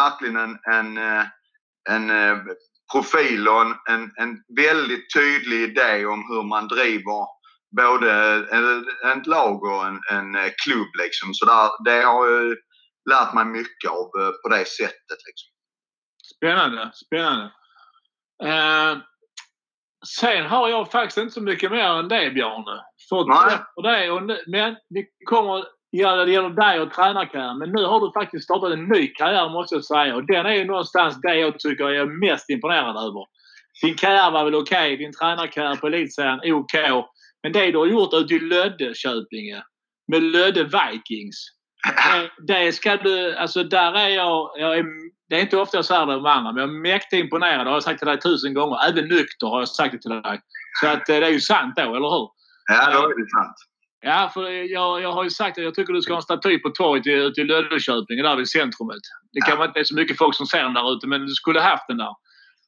verkligen 0.00 0.36
en, 0.36 0.58
en, 0.72 0.98
eh, 0.98 1.24
en 1.90 2.10
eh, 2.10 2.38
profil 2.92 3.48
och 3.48 3.60
en, 3.62 3.74
en, 3.88 4.12
en 4.16 4.42
väldigt 4.56 5.14
tydlig 5.14 5.60
idé 5.60 6.06
om 6.06 6.24
hur 6.30 6.42
man 6.42 6.68
driver 6.68 7.26
både 7.76 8.34
ett, 9.12 9.26
lag 9.26 9.62
och 9.62 9.86
en, 9.86 10.00
en 10.10 10.50
klubb. 10.64 10.88
Liksom. 11.02 11.34
Så 11.34 11.44
där, 11.44 11.70
det 11.84 12.02
har 12.02 12.28
jag 12.28 12.56
lärt 13.10 13.34
mig 13.34 13.44
mycket 13.44 13.90
av 13.90 14.10
på 14.42 14.48
det 14.50 14.64
sättet. 14.64 15.18
Liksom. 15.26 15.48
Spännande, 16.36 16.92
spännande. 16.94 17.52
Uh 18.44 19.02
sen 20.06 20.46
har 20.46 20.68
jag 20.68 20.90
faktiskt 20.90 21.18
inte 21.18 21.34
så 21.34 21.40
mycket 21.40 21.70
mer 21.70 21.84
än 21.84 22.08
det 22.08 22.30
Bjarne. 22.30 22.82
Fått 23.08 23.28
Nej. 23.28 23.58
det 23.82 24.10
och 24.10 24.22
nu, 24.22 24.38
men 24.46 24.76
vi 24.88 25.06
kommer 25.24 25.64
göra 25.92 26.24
det 26.24 26.32
gäller 26.32 26.50
dig 26.50 26.80
och 26.80 26.92
tränarkarriären. 26.92 27.58
Men 27.58 27.70
nu 27.70 27.84
har 27.84 28.00
du 28.00 28.12
faktiskt 28.12 28.44
startat 28.44 28.72
en 28.72 28.84
ny 28.84 29.06
karriär 29.08 29.48
måste 29.48 29.74
jag 29.74 29.84
säga. 29.84 30.16
Och 30.16 30.26
den 30.26 30.46
är 30.46 30.54
ju 30.54 30.64
någonstans 30.64 31.20
det 31.20 31.34
jag 31.34 31.58
tycker 31.58 31.84
jag 31.84 31.96
är 31.96 32.30
mest 32.30 32.50
imponerad 32.50 32.96
över. 32.96 33.26
Din 33.82 33.94
karriär 33.94 34.30
var 34.30 34.44
väl 34.44 34.54
okej. 34.54 34.96
Din 34.96 35.12
tränarkarriär 35.12 35.76
på 35.76 35.86
elitserien 35.86 36.40
OK. 36.54 36.74
Men 37.42 37.52
det 37.52 37.70
du 37.70 37.78
har 37.78 37.86
gjort 37.86 38.14
ute 38.14 38.34
i 38.34 38.38
Löddeköpinge 38.38 39.62
med 40.12 40.22
Lödde 40.22 40.64
Vikings. 40.64 41.36
Det 42.46 42.72
ska 42.72 42.96
du, 42.96 43.34
alltså 43.34 43.64
där 43.64 43.92
är 43.92 44.08
jag, 44.08 44.50
jag 44.56 44.78
är, 44.78 44.84
det 45.28 45.36
är 45.36 45.40
inte 45.40 45.56
ofta 45.56 45.76
jag 45.78 45.84
säger 45.84 46.06
det 46.06 46.16
om 46.16 46.26
andra, 46.26 46.52
men 46.52 46.60
jag 46.62 46.70
är 46.70 46.74
mäktigt 46.80 47.12
imponerad. 47.24 47.66
Det 47.66 47.70
har 47.70 47.76
jag 47.76 47.82
sagt 47.82 47.98
till 47.98 48.08
dig 48.08 48.20
tusen 48.20 48.54
gånger. 48.54 48.88
Även 48.88 49.08
nykter 49.08 49.46
har 49.46 49.58
jag 49.58 49.68
sagt 49.68 49.92
det 49.92 49.98
till 49.98 50.10
dig. 50.22 50.40
Så 50.80 50.86
att 50.88 51.08
eh, 51.08 51.16
det 51.20 51.26
är 51.26 51.30
ju 51.30 51.40
sant 51.40 51.74
då, 51.76 51.82
eller 51.82 52.10
hur? 52.16 52.28
Ja, 52.72 52.90
då 52.92 52.98
är 53.10 53.18
det 53.22 53.30
sant. 53.30 53.56
Ja, 54.00 54.30
för 54.34 54.50
jag, 54.50 55.02
jag 55.02 55.12
har 55.12 55.24
ju 55.24 55.30
sagt 55.30 55.58
att 55.58 55.64
jag 55.64 55.74
tycker 55.74 55.92
du 55.92 56.02
ska 56.02 56.12
ha 56.12 56.18
en 56.18 56.22
staty 56.22 56.58
på 56.58 56.70
torget 56.70 57.06
ute 57.06 57.40
i 57.40 57.44
Löddeköpinge, 57.44 58.22
där 58.22 58.36
vid 58.36 58.48
centrumet. 58.50 58.96
Det 59.32 59.40
kan 59.40 59.50
Ja. 59.50 59.56
vara 59.56 59.68
inte 59.68 59.84
så 59.84 59.94
mycket 59.94 60.18
folk 60.18 60.34
som 60.34 60.46
ser 60.46 60.62
den 60.62 60.74
där 60.74 60.92
ute, 60.96 61.06
men 61.06 61.20
du 61.26 61.34
skulle 61.34 61.60
haft 61.60 61.84
den 61.88 61.96
där. 61.96 62.14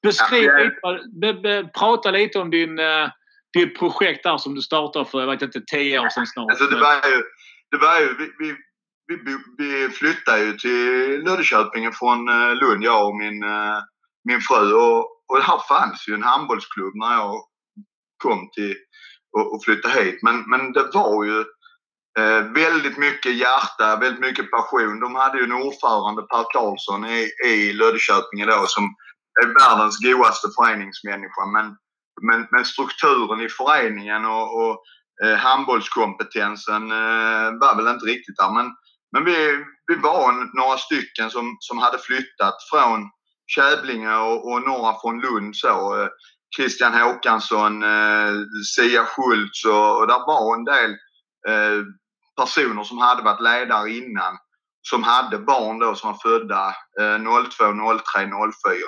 Beskriv 0.03 0.45
Ja, 0.45 0.61
jag- 0.83 1.01
lite, 1.23 1.41
be, 1.41 1.71
prata 1.79 2.11
lite 2.11 2.39
om 2.39 2.51
din, 2.51 2.79
eh, 2.79 3.09
ditt 3.53 3.79
projekt 3.79 4.23
där 4.25 4.39
som 4.39 4.55
du 4.55 4.63
startade 4.63 5.05
för, 5.05 5.21
jag 5.21 5.27
vet 5.27 5.43
inte, 5.43 5.61
tio 5.73 5.99
år 6.01 6.09
sedan 6.09 6.27
snart. 6.27 6.51
Alltså, 6.51 6.65
det 6.65 6.81
var 6.81 6.95
ju, 6.95 7.23
det 7.71 7.77
var 7.77 8.01
ju 8.01 8.07
vi, 8.19 8.25
vi, 8.39 8.57
vi, 9.09 9.39
vi 9.59 9.89
flyttade 9.89 10.45
ju 10.45 10.53
till 10.53 11.25
Löddeköpinge 11.25 11.93
från 11.93 12.29
eh, 12.29 12.55
Lund, 12.55 12.85
jag 12.85 13.09
och 13.09 13.17
min, 13.17 13.43
eh, 13.43 13.79
min 14.25 14.41
fru. 14.41 14.73
Och, 14.73 14.99
och 15.29 15.43
här 15.43 15.61
fanns 15.69 16.09
ju 16.09 16.15
en 16.15 16.23
handbollsklubb 16.23 16.95
när 16.95 17.13
jag 17.13 17.35
kom 18.23 18.51
till 18.55 18.77
och, 19.37 19.55
och 19.55 19.65
flyttade 19.65 19.95
hit. 19.95 20.19
Men, 20.23 20.51
men 20.51 20.73
det 20.73 20.91
var 20.95 21.25
ju 21.25 21.41
eh, 22.19 22.43
väldigt 22.53 22.99
mycket 22.99 23.37
hjärta, 23.37 23.97
väldigt 23.97 24.21
mycket 24.21 24.51
passion. 24.51 25.01
De 25.01 25.15
hade 25.15 25.39
ju 25.39 25.45
en 25.45 25.53
ordförande, 25.53 26.23
Per 26.23 26.45
Karlsson, 26.53 27.05
i, 27.07 27.31
i 27.47 27.73
Löddeköping 27.73 28.41
idag 28.41 28.69
som 28.69 28.85
är 29.43 29.47
världens 29.47 29.99
godaste 29.99 30.49
föreningsmänniska. 30.57 31.47
Men, 31.47 31.77
men, 32.23 32.49
men 32.51 32.65
strukturen 32.65 33.41
i 33.41 33.49
föreningen 33.49 34.25
och, 34.25 34.49
och 34.61 34.83
eh, 35.25 35.37
handbollskompetensen 35.37 36.83
eh, 36.91 37.49
var 37.61 37.77
väl 37.77 37.95
inte 37.95 38.07
riktigt 38.07 38.37
där. 38.37 38.55
Men, 38.55 38.71
men 39.13 39.25
vi, 39.25 39.65
vi 39.87 39.95
var 39.95 40.57
några 40.57 40.79
stycken 40.79 41.31
som, 41.31 41.57
som 41.61 41.79
hade 41.79 41.99
flyttat 41.99 42.55
från 42.71 43.11
Kävlinge 43.47 44.17
och, 44.17 44.53
och 44.53 44.63
några 44.63 45.01
från 45.01 45.21
Lund. 45.21 45.57
Så, 45.57 46.03
eh, 46.03 46.09
Christian 46.57 46.95
Håkansson, 46.95 47.83
eh, 47.83 48.33
Sia 48.77 49.05
Schultz 49.05 49.65
och, 49.65 49.99
och 50.01 50.07
där 50.07 50.27
var 50.27 50.55
en 50.55 50.65
del 50.65 50.91
eh, 51.49 51.85
personer 52.37 52.85
som 52.85 52.99
hade 52.99 53.23
varit 53.23 53.43
ledare 53.43 53.91
innan. 53.91 54.39
Som 54.83 55.03
hade 55.03 55.39
barn 55.39 55.79
då 55.79 55.95
som 55.95 56.13
var 56.13 56.19
födda 56.31 56.69
eh, 57.01 57.19
02, 57.19 57.99
03, 58.15 58.31
04. 58.65 58.79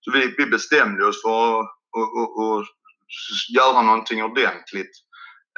Så 0.00 0.10
vi, 0.10 0.34
vi 0.38 0.46
bestämde 0.46 1.06
oss 1.06 1.22
för 1.22 1.60
att 1.60 1.66
och, 1.96 2.18
och, 2.18 2.38
och 2.38 2.64
göra 3.56 3.82
någonting 3.82 4.24
ordentligt. 4.24 4.92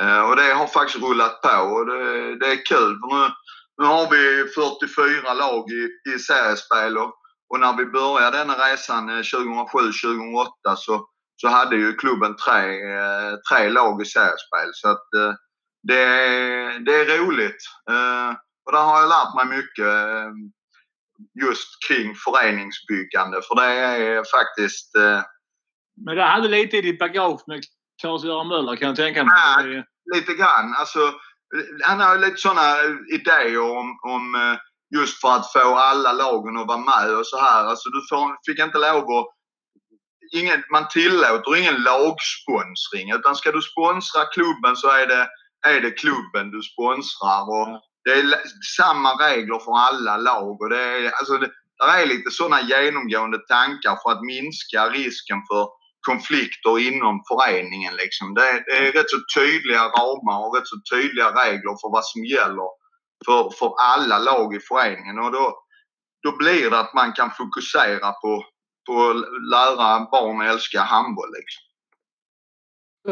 Eh, 0.02 0.20
och 0.20 0.36
det 0.36 0.52
har 0.52 0.66
faktiskt 0.66 1.04
rullat 1.04 1.42
på 1.42 1.48
och 1.48 1.86
det, 1.86 2.38
det 2.38 2.46
är 2.46 2.66
kul. 2.66 2.98
För 3.00 3.16
nu, 3.16 3.30
nu 3.78 3.84
har 3.84 4.10
vi 4.10 4.48
44 4.48 5.34
lag 5.34 5.70
i, 5.70 6.10
i 6.14 6.18
seriespel 6.18 6.98
och, 6.98 7.14
och 7.48 7.60
när 7.60 7.76
vi 7.76 7.86
började 7.86 8.38
denna 8.38 8.54
resan 8.54 9.10
2007-2008 9.10 10.46
eh, 10.68 10.74
så, 10.76 11.08
så 11.36 11.48
hade 11.48 11.76
ju 11.76 11.92
klubben 11.92 12.36
tre, 12.36 12.62
eh, 12.94 13.34
tre 13.50 13.68
lag 13.68 14.02
i 14.02 14.04
seriespel. 14.04 14.70
Så 14.72 14.88
att, 14.88 15.14
eh, 15.14 15.34
det, 15.82 16.04
det 16.78 16.94
är 16.94 17.18
roligt. 17.18 17.62
Och 18.66 18.72
där 18.72 18.82
har 18.82 19.00
jag 19.00 19.08
lärt 19.08 19.34
mig 19.34 19.58
mycket 19.58 19.94
just 21.44 21.68
kring 21.88 22.14
föreningsbyggande. 22.14 23.40
För 23.42 23.54
det 23.54 23.66
är 23.66 24.24
faktiskt... 24.24 24.90
Men 26.06 26.16
det 26.16 26.22
hade 26.22 26.48
lite 26.48 26.76
i 26.76 26.82
ditt 26.82 26.98
bagage 26.98 27.40
med 27.46 27.60
Claes-Göran 28.02 28.48
Möller 28.48 28.76
kan 28.76 28.88
jag 28.88 28.96
tänka 28.96 29.24
mig. 29.24 29.34
Ja, 29.36 29.82
lite 30.14 30.34
grann. 30.34 30.74
Alltså, 30.78 31.12
han 31.84 32.00
har 32.00 32.18
lite 32.18 32.36
sådana 32.36 32.76
idéer 33.12 33.60
om, 33.60 33.98
om 34.02 34.56
just 34.94 35.20
för 35.20 35.28
att 35.28 35.52
få 35.52 35.76
alla 35.76 36.12
lagen 36.12 36.56
att 36.56 36.66
vara 36.66 36.78
med 36.78 37.16
och 37.16 37.26
så 37.26 37.40
här. 37.40 37.64
Alltså 37.64 37.88
du 37.88 38.06
får, 38.10 38.36
fick 38.46 38.58
inte 38.58 38.78
lov 38.78 39.10
att... 39.10 39.26
Ingen, 40.32 40.62
man 40.70 40.88
tillåter 40.88 41.56
ingen 41.56 41.82
lagsponsring 41.82 43.10
utan 43.10 43.36
ska 43.36 43.52
du 43.52 43.62
sponsra 43.62 44.24
klubben 44.24 44.76
så 44.76 44.88
är 44.90 45.06
det, 45.06 45.28
är 45.66 45.80
det 45.80 45.90
klubben 45.90 46.50
du 46.50 46.62
sponsrar. 46.62 47.42
Och 47.42 47.80
det 48.04 48.12
är 48.12 48.24
samma 48.76 49.10
regler 49.26 49.58
för 49.58 49.78
alla 49.78 50.16
lag. 50.16 50.60
Och 50.60 50.70
det, 50.70 50.82
är, 50.82 51.10
alltså 51.10 51.38
det, 51.38 51.50
det 51.78 52.02
är 52.02 52.06
lite 52.06 52.30
sådana 52.30 52.60
genomgående 52.62 53.38
tankar 53.38 53.96
för 54.02 54.10
att 54.10 54.22
minska 54.22 54.88
risken 54.88 55.38
för 55.48 55.68
konflikter 56.10 56.78
inom 56.88 57.14
föreningen. 57.30 57.94
Liksom. 58.02 58.34
Det, 58.34 58.64
det 58.66 58.76
är 58.86 58.92
rätt 58.92 59.10
så 59.10 59.20
tydliga 59.38 59.84
ramar 59.98 60.38
och 60.44 60.54
rätt 60.56 60.68
så 60.72 60.78
tydliga 60.94 61.28
regler 61.42 61.74
för 61.80 61.90
vad 61.96 62.04
som 62.04 62.24
gäller 62.24 62.68
för, 63.26 63.50
för 63.58 63.70
alla 63.92 64.18
lag 64.18 64.54
i 64.54 64.60
föreningen. 64.60 65.18
Och 65.18 65.32
då, 65.32 65.44
då 66.22 66.36
blir 66.36 66.70
det 66.70 66.78
att 66.78 66.94
man 66.94 67.12
kan 67.12 67.30
fokusera 67.30 68.12
på, 68.12 68.44
på 68.86 68.94
att 69.10 69.16
lära 69.52 70.10
barn 70.10 70.40
att 70.40 70.54
älska 70.54 70.80
handboll. 70.80 71.32
Liksom. 71.38 71.62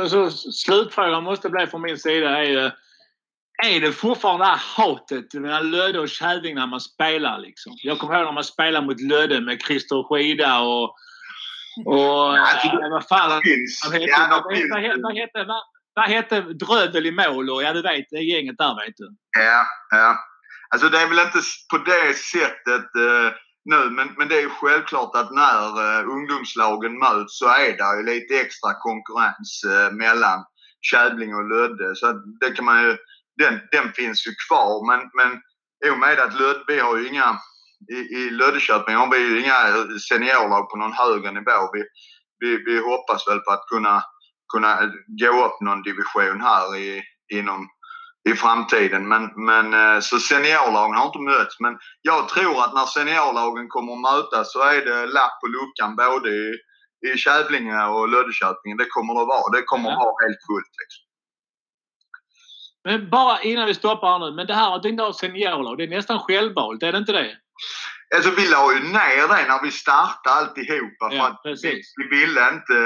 Så 0.08 0.30
slutfrågan 0.52 1.24
måste 1.24 1.50
bli 1.50 1.66
från 1.66 1.82
min 1.82 1.98
sida 1.98 2.28
är 2.38 2.42
ju 2.42 2.70
är 3.62 3.80
det 3.80 3.92
fortfarande 3.92 4.44
det 4.44 4.48
här 4.48 4.62
hatet 4.76 5.34
mellan 5.34 5.70
Lödde 5.70 6.00
och 6.00 6.08
Kävling 6.08 6.54
när 6.54 6.66
man 6.66 6.80
spelar? 6.80 7.38
Liksom? 7.38 7.72
Jag 7.82 7.98
kommer 7.98 8.14
ihåg 8.14 8.24
när 8.24 8.32
man 8.32 8.44
spelade 8.44 8.86
mot 8.86 9.00
Lödde 9.00 9.40
med 9.40 9.62
Christer 9.62 10.02
Skida 10.08 10.60
och 10.60 10.96
och 11.86 12.36
ja, 12.36 12.88
vad 12.90 13.08
fan... 13.08 13.30
Vad 13.30 13.92
hette, 13.92 14.06
ja, 14.08 14.26
vad, 14.30 14.42
vad, 15.02 15.16
hette, 15.16 15.44
vad, 15.44 15.62
vad 15.94 16.08
hette 16.08 16.40
Drödel 16.40 17.06
i 17.06 17.10
mål 17.10 17.50
och 17.50 17.62
ja 17.62 17.72
du 17.72 17.82
vet 17.82 18.06
det 18.10 18.20
gänget 18.20 18.58
där 18.58 18.86
vet 18.86 18.96
du. 18.96 19.08
Ja, 19.38 19.66
ja. 19.90 20.18
Alltså 20.68 20.88
det 20.88 20.98
är 20.98 21.08
väl 21.08 21.18
inte 21.18 21.40
på 21.70 21.78
det 21.78 22.16
sättet 22.16 22.88
uh, 22.98 23.32
nu 23.64 23.90
men, 23.90 24.08
men 24.18 24.28
det 24.28 24.40
är 24.40 24.48
självklart 24.48 25.16
att 25.16 25.30
när 25.30 25.66
uh, 25.84 26.08
ungdomslagen 26.08 26.98
möts 26.98 27.38
så 27.38 27.46
är 27.46 27.76
det 27.76 27.96
ju 27.98 28.14
lite 28.14 28.40
extra 28.40 28.74
konkurrens 28.74 29.64
uh, 29.66 29.96
mellan 29.96 30.44
Kävling 30.80 31.34
och 31.34 31.48
Lödde. 31.48 31.96
Så 31.96 32.12
det 32.40 32.50
kan 32.50 32.64
man 32.64 32.82
ju, 32.82 32.96
den, 33.36 33.60
den 33.72 33.92
finns 33.92 34.26
ju 34.26 34.32
kvar 34.48 34.86
men, 34.86 35.00
men 35.14 35.40
i 35.86 35.90
och 35.94 35.98
med 35.98 36.18
att 36.18 36.40
Lödde, 36.40 36.64
vi 36.66 36.80
har 36.80 36.96
ju 36.96 37.08
inga 37.08 37.38
i, 37.92 38.16
i 38.18 38.30
Löddeköping 38.30 38.94
har 38.94 39.10
vi 39.10 39.18
ju 39.18 39.40
inga 39.42 39.58
seniorlag 40.08 40.70
på 40.70 40.76
någon 40.76 40.92
högre 40.92 41.30
nivå. 41.30 41.70
Vi, 41.72 41.82
vi, 42.38 42.64
vi 42.64 42.78
hoppas 42.78 43.28
väl 43.28 43.38
på 43.38 43.50
att 43.50 43.66
kunna 43.66 44.02
kunna 44.52 44.92
gå 45.22 45.44
upp 45.46 45.60
någon 45.60 45.82
division 45.82 46.40
här 46.40 46.76
i, 46.76 47.02
inom, 47.32 47.68
i 48.28 48.32
framtiden. 48.32 49.08
Men, 49.08 49.22
men 49.36 49.66
eh, 49.74 50.00
så 50.00 50.18
seniorlagen 50.18 50.96
har 50.96 51.06
inte 51.06 51.18
mötts. 51.18 51.60
Men 51.60 51.78
jag 52.02 52.28
tror 52.28 52.64
att 52.64 52.74
när 52.74 52.86
seniorlagen 52.86 53.68
kommer 53.68 53.92
att 53.92 54.06
mötas 54.10 54.52
så 54.52 54.60
är 54.62 54.84
det 54.84 55.06
lapp 55.06 55.40
på 55.40 55.46
luckan 55.46 55.96
både 55.96 56.28
i, 56.30 56.46
i 57.08 57.16
Kävlinge 57.16 57.84
och 57.86 58.08
Löddeköping. 58.08 58.76
Det 58.76 58.86
kommer 58.94 59.14
det 59.14 59.20
att 59.20 59.34
vara. 59.36 59.52
Det 59.56 59.62
kommer 59.62 59.90
att 59.90 60.04
vara 60.06 60.24
helt 60.26 60.42
fullt. 60.48 60.74
Liksom. 60.80 61.02
Men 62.86 63.10
bara 63.10 63.42
innan 63.42 63.66
vi 63.66 63.74
stoppar 63.74 64.08
här 64.12 64.18
nu. 64.18 64.36
Men 64.36 64.46
det 64.46 64.54
här 64.54 64.76
att 64.76 64.84
inte 64.84 65.02
ha 65.02 65.12
seniorlag, 65.12 65.78
det 65.78 65.84
är 65.84 65.88
nästan 65.88 66.18
självvalt, 66.18 66.82
är 66.82 66.92
det 66.92 66.98
inte 66.98 67.12
det? 67.12 67.36
Alltså 68.14 68.30
vi 68.30 68.48
la 68.48 68.72
ju 68.72 68.80
ner 68.80 69.28
det 69.28 69.48
när 69.48 69.62
vi 69.62 69.70
startade 69.70 70.36
alltihopa. 70.36 71.10
För 71.10 71.16
ja, 71.16 71.40
vi, 71.44 71.82
vi 71.96 72.16
ville 72.16 72.50
inte 72.50 72.78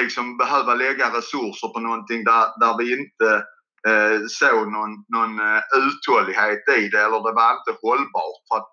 liksom 0.00 0.36
behöva 0.36 0.74
lägga 0.74 1.18
resurser 1.18 1.68
på 1.74 1.80
någonting 1.80 2.24
där, 2.24 2.46
där 2.60 2.78
vi 2.78 2.92
inte 2.98 3.44
eh, 3.88 4.20
såg 4.28 4.72
någon, 4.72 4.94
någon 5.14 5.34
eh, 5.40 5.62
uthållighet 5.84 6.68
i 6.78 6.88
det 6.88 7.02
eller 7.06 7.20
det 7.26 7.34
var 7.40 7.52
inte 7.58 7.80
hållbart. 7.82 8.40
För 8.48 8.56
att 8.56 8.70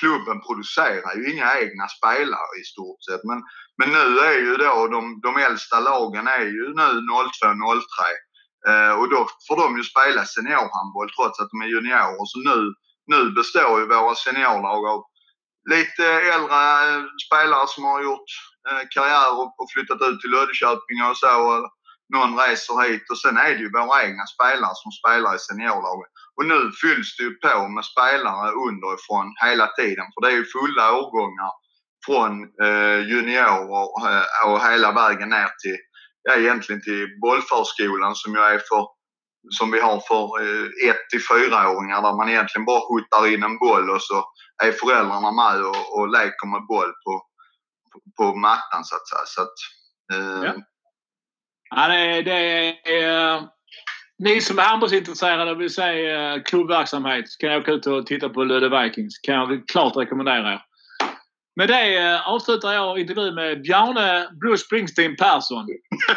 klubben 0.00 0.40
producerar 0.46 1.12
ju 1.16 1.32
inga 1.32 1.58
egna 1.64 1.86
spelare 1.96 2.52
i 2.60 2.64
stort 2.72 3.00
sett. 3.04 3.24
Men, 3.30 3.40
men 3.78 3.88
nu 3.96 4.18
är 4.30 4.38
ju 4.46 4.56
då 4.56 4.86
de, 4.86 5.20
de 5.26 5.36
äldsta 5.36 5.80
lagen 5.80 6.26
är 6.26 6.46
ju 6.56 6.64
nu 6.80 6.90
02-03. 7.52 7.80
Eh, 8.68 8.92
och 9.00 9.10
då 9.10 9.26
får 9.48 9.56
de 9.56 9.76
ju 9.76 9.84
spela 9.84 10.24
seniorhandboll 10.24 11.10
trots 11.16 11.40
att 11.40 11.50
de 11.50 11.60
är 11.64 11.70
juniorer. 11.74 12.26
Så 12.32 12.38
nu, 12.50 12.58
nu 13.06 13.30
består 13.30 13.80
ju 13.80 13.86
våra 13.86 14.14
seniorlag 14.14 14.86
av 14.86 15.00
lite 15.70 16.06
äldre 16.34 16.62
eh, 16.88 17.02
spelare 17.26 17.66
som 17.68 17.84
har 17.84 18.02
gjort 18.02 18.30
eh, 18.70 18.82
karriär 18.94 19.40
och 19.60 19.68
flyttat 19.74 20.02
ut 20.08 20.20
till 20.20 20.30
Löddeköping 20.30 20.98
och 21.10 21.16
så. 21.16 21.68
Någon 22.14 22.38
reser 22.38 22.80
hit 22.88 23.10
och 23.10 23.18
sen 23.18 23.36
är 23.36 23.50
det 23.54 23.64
ju 23.64 23.70
våra 23.72 24.02
egna 24.04 24.26
spelare 24.26 24.74
som 24.82 24.92
spelar 24.92 25.34
i 25.34 25.38
seniorlaget. 25.38 26.10
Och 26.36 26.46
nu 26.46 26.60
fylls 26.82 27.16
det 27.16 27.24
ju 27.24 27.34
på 27.44 27.68
med 27.68 27.84
spelare 27.84 28.50
underifrån 28.66 29.26
hela 29.46 29.66
tiden 29.66 30.06
för 30.12 30.20
det 30.22 30.32
är 30.32 30.38
ju 30.40 30.44
fulla 30.44 30.92
årgångar 31.00 31.52
från 32.06 32.32
eh, 32.64 33.00
juniorer 33.10 33.86
eh, 34.08 34.50
och 34.50 34.60
hela 34.68 34.92
vägen 34.92 35.28
ner 35.28 35.50
till, 35.62 35.78
ja 36.22 36.34
egentligen 36.34 36.82
till 36.82 37.08
bollförskolan 37.20 38.14
som 38.14 38.34
jag 38.34 38.54
är 38.54 38.62
för 38.68 38.84
som 39.50 39.70
vi 39.70 39.80
har 39.80 40.00
för 40.00 40.40
1 40.90 40.96
till 41.10 41.20
4-åringar 41.20 42.02
där 42.02 42.16
man 42.16 42.28
egentligen 42.28 42.64
bara 42.64 42.80
skjuter 42.80 43.34
in 43.34 43.42
en 43.42 43.58
boll 43.58 43.90
och 43.90 44.02
så 44.02 44.24
är 44.64 44.72
föräldrarna 44.72 45.30
med 45.32 45.66
och, 45.66 45.98
och 45.98 46.08
leker 46.08 46.46
med 46.46 46.66
boll 46.66 46.92
på, 47.04 47.22
på 48.16 48.36
mattan 48.36 48.84
så 48.84 48.96
att 48.96 49.08
säga. 49.08 49.24
Så 49.26 49.42
att, 49.42 49.56
eh. 50.12 50.44
ja. 50.44 50.54
ja. 51.76 51.88
det, 51.88 52.22
det 52.22 53.02
är, 53.02 53.42
ni 54.18 54.40
som 54.40 54.58
är 54.58 54.62
handbollsintresserade 54.62 55.50
och 55.50 55.60
vill 55.60 55.74
se 55.74 56.10
eh, 56.10 56.42
klubbverksamhet 56.42 57.24
kan 57.40 57.50
jag 57.50 57.62
åka 57.62 57.72
ut 57.72 57.86
och 57.86 58.06
titta 58.06 58.28
på 58.28 58.44
Lödde 58.44 58.82
Vikings. 58.82 59.18
kan 59.18 59.34
jag 59.34 59.68
klart 59.68 59.96
rekommendera 59.96 60.52
er. 60.52 60.62
Med 61.56 61.68
det 61.68 61.96
eh, 61.96 62.28
avslutar 62.28 62.72
jag 62.72 62.98
intervjun 62.98 63.34
med 63.34 63.62
Bjarne 63.62 64.28
Bruce 64.40 64.64
Springsteen 64.64 65.16
Persson. 65.16 65.66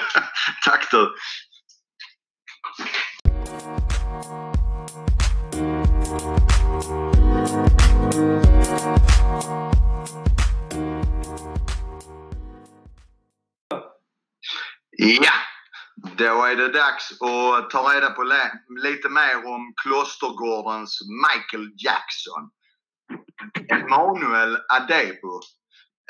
Tack 0.66 0.92
du! 0.92 1.14
Ja, 15.00 15.32
då 16.18 16.44
är 16.44 16.56
det 16.56 16.68
dags 16.68 17.12
att 17.12 17.70
ta 17.70 17.94
reda 17.94 18.10
på 18.10 18.24
lite 18.84 19.10
mer 19.10 19.48
om 19.54 19.74
Klostergårdens 19.84 21.00
Michael 21.26 21.70
Jackson. 21.86 22.50
Emanuel 23.70 24.58
Adebo. 24.70 25.40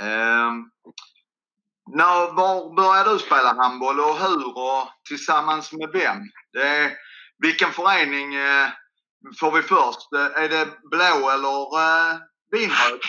Eh, 0.01 0.51
när, 1.95 2.35
var 2.35 2.75
började 2.75 3.13
du 3.13 3.19
spela 3.19 3.53
handboll 3.53 3.99
och 3.99 4.17
hur 4.17 4.57
och 4.57 4.87
tillsammans 5.07 5.73
med 5.73 5.89
vem? 5.93 6.17
Det 6.53 6.67
är, 6.67 6.91
vilken 7.37 7.71
förening 7.71 8.35
eh, 8.35 8.67
får 9.39 9.51
vi 9.51 9.61
först? 9.61 10.13
Är 10.13 10.49
det 10.49 10.67
blå 10.91 11.29
eller 11.29 11.59
eh, 11.83 12.15
vinröd? 12.51 13.01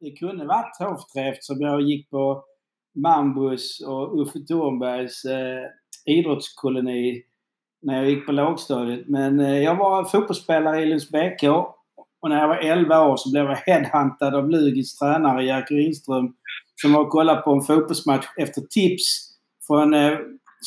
Det 0.00 0.16
kunde 0.18 0.46
varit 0.46 0.78
Hovträff 0.78 1.34
eftersom 1.34 1.60
jag 1.60 1.80
gick 1.80 2.10
på 2.10 2.44
Mambus 2.94 3.80
och 3.80 4.20
Uffe 4.20 4.38
Thornbergs 4.38 5.24
eh, 5.24 5.64
idrottskoloni 6.06 7.22
när 7.82 7.96
jag 7.96 8.10
gick 8.10 8.26
på 8.26 8.32
lågstadiet. 8.32 9.08
Men 9.08 9.40
eh, 9.40 9.58
jag 9.58 9.76
var 9.76 10.04
fotbollsspelare 10.04 10.82
i 10.82 10.86
Lunds 10.86 11.10
BK 11.10 11.42
och 12.22 12.28
när 12.28 12.40
jag 12.40 12.48
var 12.48 12.56
11 12.56 13.04
år 13.08 13.16
så 13.16 13.30
blev 13.30 13.44
jag 13.44 13.56
headhuntad 13.56 14.34
av 14.34 14.50
Lugis 14.50 14.98
tränare 14.98 15.44
Jerker 15.44 15.74
Ringström 15.74 16.34
som 16.82 16.92
var 16.92 17.00
och 17.00 17.10
kollade 17.10 17.40
på 17.40 17.52
en 17.52 17.62
fotbollsmatch 17.62 18.26
efter 18.36 18.60
tips 18.60 19.30
från 19.66 19.94
eh, 19.94 20.18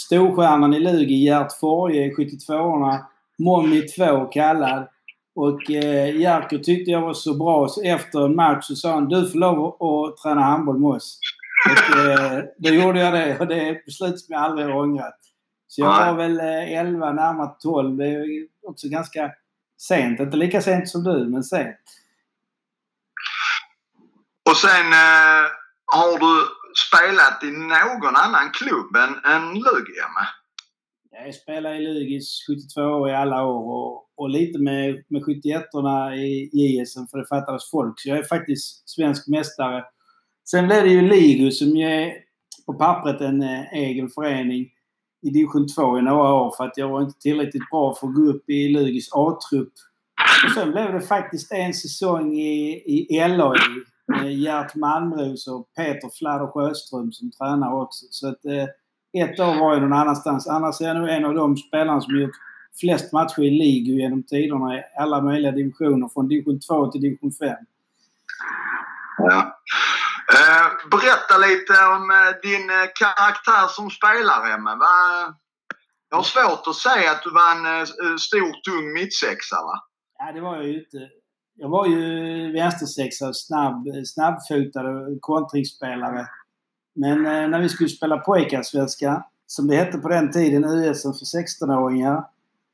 storstjärnan 0.06 0.74
i 0.74 0.80
Lugi, 0.80 1.26
Gert 1.26 1.60
Forge, 1.60 2.12
72orna. 2.18 3.00
Mommy 3.40 3.82
2 3.82 4.26
kallad. 4.26 4.88
Och 5.36 5.72
eh, 5.72 6.16
Jerker 6.22 6.58
tyckte 6.58 6.92
jag 6.92 7.02
var 7.02 7.14
så 7.14 7.38
bra 7.38 7.68
så 7.68 7.84
efter 7.84 8.26
en 8.26 8.36
match 8.36 8.66
så 8.66 8.76
sa 8.76 8.94
han 8.94 9.10
du 9.10 9.30
får 9.30 9.40
lov 9.40 9.66
att 9.68 10.18
träna 10.18 10.42
handboll 10.42 10.80
med 10.80 10.90
oss. 10.90 11.20
Och 11.66 11.98
eh, 11.98 12.44
då 12.58 12.70
gjorde 12.70 13.00
jag 13.00 13.14
det 13.14 13.40
och 13.40 13.48
det 13.48 13.56
är 13.56 13.72
ett 13.72 13.86
beslut 13.86 14.20
som 14.20 14.34
jag 14.34 14.42
aldrig 14.42 14.68
har 14.68 14.76
ångrat. 14.76 15.20
Så 15.68 15.82
jag 15.82 16.06
var 16.06 16.14
väl 16.14 16.40
eh, 16.40 16.80
11, 16.80 17.12
närmare 17.12 17.56
12. 17.60 17.98
Det 17.98 18.08
är 18.08 18.48
också 18.68 18.90
ganska 18.90 19.32
sent. 19.78 20.20
Inte 20.20 20.38
lika 20.38 20.62
sent 20.62 20.90
som 20.90 21.04
du, 21.04 21.26
men 21.26 21.44
sent. 21.44 21.78
Och 24.50 24.58
sen 24.58 24.94
eh, 24.94 25.44
har 25.86 26.20
du 26.20 26.48
spelat 26.88 27.44
i 27.44 27.52
någon 27.52 28.16
annan 28.16 28.52
klubb 28.52 28.96
än, 28.96 29.32
än 29.34 29.54
Lugi, 29.54 29.94
Jag 31.12 31.36
spelade 31.36 31.76
i 31.76 31.88
Lugis 31.88 32.46
72 32.48 32.82
år 32.82 33.10
i 33.10 33.16
alla 33.16 33.44
år 33.44 33.74
och, 33.74 34.10
och 34.16 34.30
lite 34.30 34.60
med, 34.60 35.04
med 35.08 35.22
71orna 35.22 36.16
i 36.16 36.50
JSM 36.54 37.08
för 37.12 37.18
det 37.18 37.28
fattades 37.28 37.70
folk. 37.72 38.00
Så 38.00 38.10
jag 38.10 38.18
är 38.18 38.24
faktiskt 38.24 38.90
svensk 38.90 39.28
mästare. 39.28 39.84
Sen 40.46 40.68
blev 40.68 40.84
det 40.84 40.90
ju 40.90 41.02
Ligu 41.02 41.52
som 41.52 41.68
ju 41.68 41.86
är 41.86 42.14
på 42.66 42.74
pappret 42.74 43.22
en 43.22 43.42
eh, 43.42 43.74
egen 43.74 44.10
förening 44.10 44.70
i 45.22 45.30
division 45.30 45.68
2 45.68 46.00
i 46.00 46.02
några 46.02 46.34
år 46.34 46.54
för 46.58 46.64
att 46.64 46.78
jag 46.78 46.90
var 46.90 47.02
inte 47.02 47.20
tillräckligt 47.20 47.70
bra 47.72 47.96
för 47.96 48.08
att 48.08 48.16
gå 48.16 48.22
upp 48.22 48.50
i 48.50 48.70
Lugis 48.70 49.10
A-trupp. 49.12 49.74
Och 50.46 50.52
sen 50.52 50.72
blev 50.72 50.94
det 50.94 51.02
faktiskt 51.02 51.52
en 51.52 51.74
säsong 51.74 52.34
i, 52.34 52.84
i 53.10 53.28
LA 53.28 53.54
med 54.08 54.26
eh, 54.26 54.40
Gert 54.40 54.76
Malmros 54.76 55.48
och 55.48 55.74
Peter 55.76 56.10
Fladder 56.18 56.48
Sjöström 56.48 57.12
som 57.12 57.32
tränare 57.32 57.74
också. 57.76 58.06
Så 58.10 58.28
att, 58.28 58.46
eh, 58.46 58.68
ett 59.24 59.40
år 59.40 59.60
var 59.60 59.74
jag 59.74 59.82
någon 59.82 59.94
annanstans. 59.94 60.48
Annars 60.48 60.82
är 60.82 60.86
jag 60.86 60.98
nog 60.98 61.10
en 61.10 61.26
av 61.26 61.34
de 61.34 61.58
spelarna 61.58 62.02
som 62.02 62.22
gjort 62.22 62.36
flest 62.80 63.14
matcher 63.14 63.42
i 63.42 63.50
ligu 63.50 63.92
genom 63.92 64.24
tiderna 64.24 64.78
i 64.78 64.82
alla 65.00 65.22
möjliga 65.22 65.52
divisioner. 65.52 66.10
Från 66.14 66.28
division 66.28 66.60
2 66.60 66.92
till 66.92 67.02
division 67.02 67.32
5. 67.32 67.56
Ja. 69.18 69.60
Eh, 70.40 70.68
berätta 70.96 71.36
lite 71.48 71.74
om 71.96 72.04
eh, 72.18 72.32
din 72.48 72.70
eh, 72.70 72.88
karaktär 73.02 73.68
som 73.76 73.90
spelare, 73.90 74.54
Emma. 74.54 74.72
Jag 76.10 76.18
har 76.18 76.24
svårt 76.24 76.68
att 76.68 76.76
säga 76.76 77.12
att 77.12 77.24
du 77.24 77.32
var 77.32 77.50
en 77.52 78.20
stor, 78.20 78.52
tung 78.68 78.94
mittsexa, 78.94 79.56
va? 79.56 79.76
Ja, 80.20 80.32
det 80.34 80.42
var 80.42 80.56
jag 80.56 80.66
ju 80.68 80.80
inte. 80.80 80.98
Jag 81.56 81.70
var 81.70 81.86
ju 81.88 82.02
vänstersexa, 82.52 83.34
snabb, 83.34 83.84
snabbfotad 84.06 84.90
och 84.90 85.22
kontringsspelare. 85.22 86.28
Men 86.96 87.24
när 87.24 87.60
vi 87.60 87.70
skulle 87.70 87.90
spela 87.90 88.18
pojkarsvenska, 88.18 89.24
som 89.48 89.68
det 89.68 89.76
hette 89.76 89.98
på 89.98 90.10
den 90.10 90.32
tiden, 90.32 90.64
USM 90.64 91.14
för 91.14 91.26
16-åringar, 91.26 92.24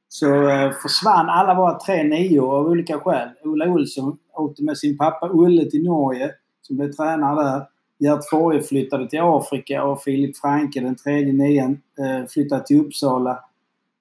så 0.07 0.28
försvann 0.82 1.30
alla 1.30 1.53
våra 1.53 1.80
tre 1.80 2.03
nior 2.03 2.55
av 2.55 2.68
olika 2.68 2.99
skäl. 2.99 3.30
Ola 3.43 3.66
Olsson 3.66 4.18
åkte 4.34 4.64
med 4.64 4.78
sin 4.78 4.97
pappa 4.97 5.30
Olle 5.30 5.70
till 5.70 5.84
Norge 5.84 6.36
som 6.70 6.78
blev 6.78 6.91
tränare 6.91 7.43
där. 7.43 7.65
Gert 7.99 8.30
Forge 8.30 8.61
flyttade 8.61 9.09
till 9.09 9.20
Afrika 9.22 9.84
och 9.84 10.03
Filip 10.03 10.38
Franke, 10.38 10.80
den 10.80 10.95
tredje 10.95 11.34
nian, 11.34 11.82
eh, 11.99 12.28
flyttade 12.28 12.65
till 12.65 12.80
Uppsala. 12.80 13.39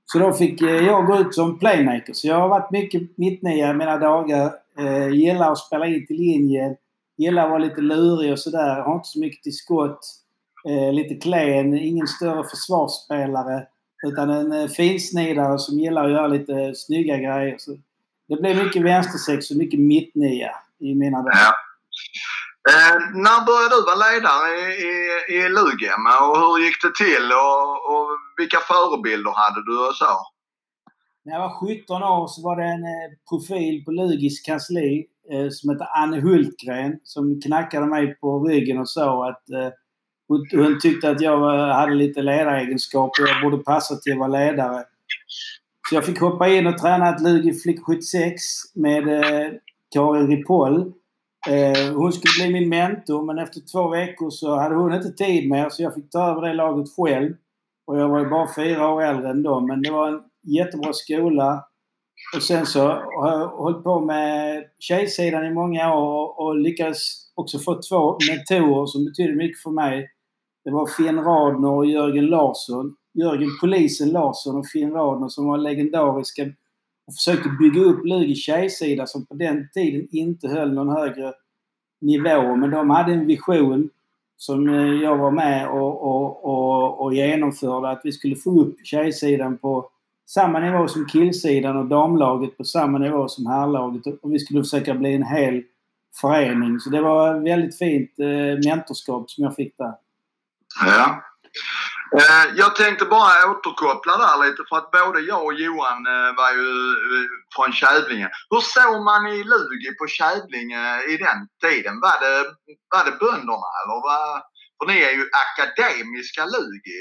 Så 0.05 0.19
då 0.19 0.33
fick 0.33 0.63
eh, 0.63 0.69
jag 0.69 1.07
gå 1.07 1.19
ut 1.19 1.35
som 1.35 1.59
playmaker. 1.59 2.13
Så 2.13 2.29
jag 2.29 2.37
har 2.41 2.49
varit 2.49 2.71
mycket 2.71 3.19
mittnia 3.19 3.71
i 3.71 3.75
mina 3.75 3.97
dagar. 3.97 4.53
Eh, 4.79 5.09
gillar 5.09 5.53
att 5.53 5.59
spela 5.59 5.87
in 5.87 6.07
till 6.07 6.17
linjen. 6.17 6.77
Gillar 7.17 7.45
att 7.45 7.51
vara 7.51 7.59
lite 7.59 7.81
lurig 7.81 8.33
och 8.33 8.39
sådär. 8.39 8.81
Har 8.81 8.95
inte 8.95 9.09
så 9.09 9.21
mycket 9.21 9.43
till 9.43 9.57
skott. 9.57 10.01
Eh, 10.69 10.93
lite 10.93 11.15
klen. 11.15 11.75
Ingen 11.75 12.07
större 12.07 12.45
försvarsspelare. 12.45 13.67
Utan 14.07 14.31
en 14.31 14.69
finsnidare 14.69 15.59
som 15.59 15.79
gillar 15.79 16.05
att 16.05 16.11
göra 16.11 16.27
lite 16.27 16.75
snygga 16.75 17.17
grejer. 17.17 17.57
Så 17.59 17.77
det 18.29 18.37
blev 18.37 18.65
mycket 18.65 18.83
vänstersex 18.83 19.51
och 19.51 19.57
mycket 19.57 19.81
mittnia 19.81 20.51
i 20.79 20.95
mina 20.95 21.23
dagar. 21.23 21.68
Eh, 22.73 22.97
när 23.27 23.39
började 23.49 23.75
du 23.77 23.81
vara 23.91 24.03
ledare 24.07 24.49
i, 24.61 24.91
i, 24.91 24.95
i 25.37 25.41
Lugem 25.59 26.03
och 26.29 26.37
hur 26.41 26.57
gick 26.65 26.79
det 26.85 26.95
till 27.05 27.27
och, 27.47 27.67
och 27.91 28.09
vilka 28.41 28.61
förebilder 28.71 29.33
hade 29.43 29.61
du 29.69 29.77
och 29.89 29.97
så? 30.03 30.13
När 31.25 31.33
jag 31.35 31.41
var 31.41 31.55
17 31.85 32.03
år 32.03 32.27
så 32.27 32.43
var 32.43 32.57
det 32.57 32.69
en 32.77 32.85
eh, 32.95 33.11
profil 33.31 33.85
på 33.85 33.91
Lugis 33.91 34.41
kansli 34.41 35.07
eh, 35.33 35.49
som 35.51 35.71
hette 35.71 35.85
Anne 35.85 36.21
Hultgren 36.21 37.01
som 37.03 37.41
knackade 37.41 37.87
mig 37.87 38.15
på 38.21 38.29
ryggen 38.49 38.79
och 38.79 38.91
sa 38.91 39.29
att 39.29 39.51
eh, 39.51 39.71
hon, 40.29 40.47
hon 40.53 40.81
tyckte 40.81 41.11
att 41.11 41.21
jag 41.21 41.39
hade 41.75 41.95
lite 41.95 42.23
ledaregenskaper 42.23 43.23
och 43.23 43.29
jag 43.29 43.43
borde 43.43 43.65
passa 43.65 43.97
till 43.97 44.13
att 44.13 44.19
vara 44.19 44.39
ledare. 44.39 44.85
Så 45.89 45.95
jag 45.95 46.05
fick 46.05 46.21
hoppa 46.21 46.49
in 46.49 46.67
och 46.67 46.79
träna 46.79 47.09
ett 47.09 47.21
Lugi 47.21 47.53
Flick 47.53 47.81
76 47.87 48.43
med 48.75 49.09
eh, 49.09 49.53
Karin 49.95 50.29
Ripoll. 50.29 50.93
Eh, 51.47 51.95
hon 51.95 52.13
skulle 52.13 52.47
bli 52.47 52.61
min 52.61 52.69
mentor 52.69 53.23
men 53.23 53.39
efter 53.39 53.61
två 53.73 53.89
veckor 53.89 54.31
så 54.31 54.57
hade 54.57 54.75
hon 54.75 54.95
inte 54.95 55.11
tid 55.11 55.51
mer 55.51 55.69
så 55.69 55.83
jag 55.83 55.95
fick 55.95 56.11
ta 56.11 56.31
över 56.31 56.43
det 56.43 56.55
laget 56.55 56.89
själv. 56.97 57.35
Och 57.87 57.99
jag 57.99 58.09
var 58.09 58.19
ju 58.19 58.29
bara 58.29 58.55
fyra 58.57 58.89
år 58.89 59.03
äldre 59.03 59.31
än 59.31 59.43
dem 59.43 59.67
men 59.67 59.83
det 59.83 59.91
var 59.91 60.09
en 60.09 60.21
jättebra 60.43 60.93
skola. 60.93 61.65
Och 62.37 62.43
sen 62.43 62.67
så 62.67 62.89
har 63.21 63.39
jag 63.39 63.49
hållit 63.49 63.85
på 63.85 64.01
med 64.01 64.65
tjejsidan 64.79 65.47
i 65.47 65.51
många 65.51 65.95
år 65.95 66.41
och 66.41 66.57
lyckades 66.57 66.99
också 67.35 67.59
få 67.59 67.81
två 67.89 68.19
mentorer 68.31 68.87
som 68.87 69.05
betydde 69.05 69.37
mycket 69.37 69.63
för 69.63 69.71
mig. 69.71 70.11
Det 70.65 70.71
var 70.71 70.87
Finn 70.87 71.19
Radner 71.19 71.71
och 71.71 71.87
Jörgen 71.87 72.27
Larsson. 72.27 72.95
Jörgen 73.15 73.51
Polisen 73.61 74.11
Larsson 74.11 74.57
och 74.57 74.67
Finn 74.67 74.93
Radner 74.93 75.29
som 75.29 75.47
var 75.47 75.59
legendariska 75.59 76.43
och 77.09 77.15
försökte 77.15 77.49
bygga 77.49 77.81
upp 77.81 78.05
Lugi 78.05 78.35
tjejsida 78.35 79.07
som 79.07 79.27
på 79.27 79.35
den 79.35 79.69
tiden 79.75 80.09
inte 80.11 80.49
höll 80.49 80.73
någon 80.73 80.97
högre 80.97 81.33
nivå. 82.01 82.57
Men 82.57 82.71
de 82.71 82.91
hade 82.91 83.13
en 83.13 83.27
vision 83.27 83.91
som 84.37 84.69
eh, 84.69 85.03
jag 85.03 85.17
var 85.17 85.31
med 85.31 85.69
och, 85.69 86.03
och, 86.03 86.45
och, 86.45 87.01
och 87.01 87.15
genomförde. 87.15 87.89
Att 87.89 88.01
vi 88.05 88.13
skulle 88.13 88.37
få 88.37 88.61
upp 88.61 88.77
tjejsidan 88.85 89.59
på 89.59 89.91
samma 90.27 90.61
nivå 90.61 90.89
som 90.89 91.07
killsidan 91.07 91.77
och 91.77 91.87
damlaget 91.87 92.57
på 92.57 92.65
samma 92.65 92.99
nivå 92.99 93.29
som 93.29 93.47
herrlaget. 93.47 94.07
Och 94.23 94.33
vi 94.33 94.39
skulle 94.39 94.63
försöka 94.63 94.95
bli 94.95 95.15
en 95.15 95.23
hel 95.23 95.63
förening. 96.21 96.81
Så 96.81 96.91
det 96.91 97.01
var 97.01 97.41
väldigt 97.41 97.79
fint 97.79 98.11
eh, 98.19 98.71
mentorskap 98.71 99.31
som 99.31 99.45
jag 99.45 99.55
fick 99.55 99.79
där. 99.79 99.93
Ja. 100.87 101.23
Eh, 102.17 102.47
jag 102.63 102.71
tänkte 102.77 103.05
bara 103.05 103.51
återkoppla 103.51 104.15
där 104.25 104.37
lite 104.45 104.63
för 104.69 104.77
att 104.81 104.91
både 104.99 105.21
jag 105.33 105.45
och 105.49 105.59
Johan 105.65 106.01
eh, 106.15 106.31
var 106.41 106.53
ju 106.61 106.71
eh, 107.13 107.27
från 107.55 107.71
Kävlinge. 107.81 108.29
Hur 108.51 108.63
såg 108.75 108.95
man 109.11 109.23
i 109.37 109.39
Lugi 109.53 109.91
på 110.01 110.07
Kävlinge 110.19 110.83
i 111.13 111.15
den 111.27 111.41
tiden? 111.65 111.95
Var 112.07 112.17
det, 112.25 112.37
var 112.95 113.03
det 113.09 113.17
bönderna 113.25 113.71
eller 113.81 113.97
var, 114.09 114.23
för 114.77 114.87
ni 114.91 114.97
är 115.09 115.15
ju 115.19 115.25
akademiska 115.47 116.43
Lugi. 116.55 116.99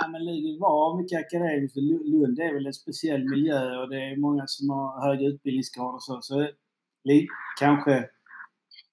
Ja, 0.00 0.08
men 0.12 0.20
Lugi 0.28 0.52
var 0.66 0.98
mycket 0.98 1.20
akademiskt. 1.24 1.76
Lund 2.12 2.38
är 2.46 2.54
väl 2.54 2.70
en 2.70 2.80
speciell 2.82 3.24
miljö 3.34 3.60
och 3.80 3.88
det 3.92 4.00
är 4.10 4.16
många 4.26 4.44
som 4.46 4.64
har 4.74 4.86
hög 5.06 5.18
utbildningsgrad 5.30 5.94
och 5.94 6.04
så. 6.08 6.14
så 6.22 6.36
kanske 7.58 7.94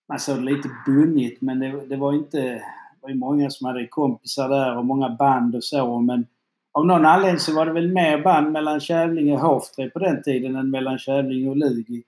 man 0.10 0.20
såg 0.20 0.38
det 0.38 0.52
lite 0.52 0.70
bunnigt 0.86 1.42
men 1.42 1.60
det, 1.60 1.86
det 1.92 1.98
var 1.98 2.14
inte 2.14 2.64
var 3.02 3.10
ju 3.10 3.16
många 3.16 3.50
som 3.50 3.68
hade 3.68 3.88
kompisar 3.88 4.50
där 4.50 4.78
och 4.78 4.86
många 4.86 5.10
band 5.10 5.56
och 5.56 5.64
så 5.64 6.00
men 6.00 6.26
av 6.74 6.86
någon 6.86 7.06
anledning 7.06 7.40
så 7.40 7.56
var 7.56 7.66
det 7.66 7.72
väl 7.72 7.92
mer 7.92 8.22
band 8.24 8.52
mellan 8.52 8.80
Kävlinge 8.80 9.34
och 9.34 9.40
Hovtre 9.40 9.90
på 9.90 10.00
den 10.00 10.24
tiden 10.24 10.56
än 10.56 10.70
mellan 10.70 11.00
Kävlinge 11.00 11.50
och 11.50 11.58
Lugi. 11.58 12.04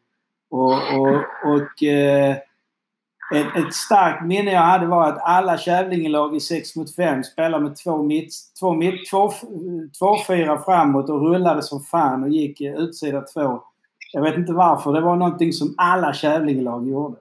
Och, 0.50 0.74
och, 0.74 1.24
och 1.54 1.84
eh, 1.84 2.36
ett, 3.36 3.56
ett, 3.56 3.74
starkt 3.74 4.26
minne 4.26 4.52
jag 4.52 4.62
hade 4.62 4.86
var 4.86 5.10
att 5.10 5.22
alla 5.22 5.58
Kävlingelag 5.58 6.36
i 6.36 6.40
6 6.40 6.76
mot 6.76 6.96
5 6.96 7.24
spelade 7.24 7.64
med 7.64 7.76
två 7.76 8.04
mitt, 8.04 8.34
två 8.60 8.74
mitt, 8.74 9.10
två, 9.12 9.32
två 10.00 10.18
fyra 10.28 10.62
framåt 10.62 11.10
och 11.10 11.22
rullade 11.22 11.64
som 11.64 11.80
fan 11.80 12.24
och 12.24 12.30
gick 12.30 12.62
utsida 12.62 13.22
två. 13.22 13.62
Jag 14.14 14.22
vet 14.22 14.38
inte 14.38 14.54
varför. 14.54 14.94
Det 14.94 15.02
var 15.02 15.16
någonting 15.16 15.54
som 15.54 15.76
alla 15.78 16.14
Kävlingelag 16.14 16.90
gjorde. 16.90 17.16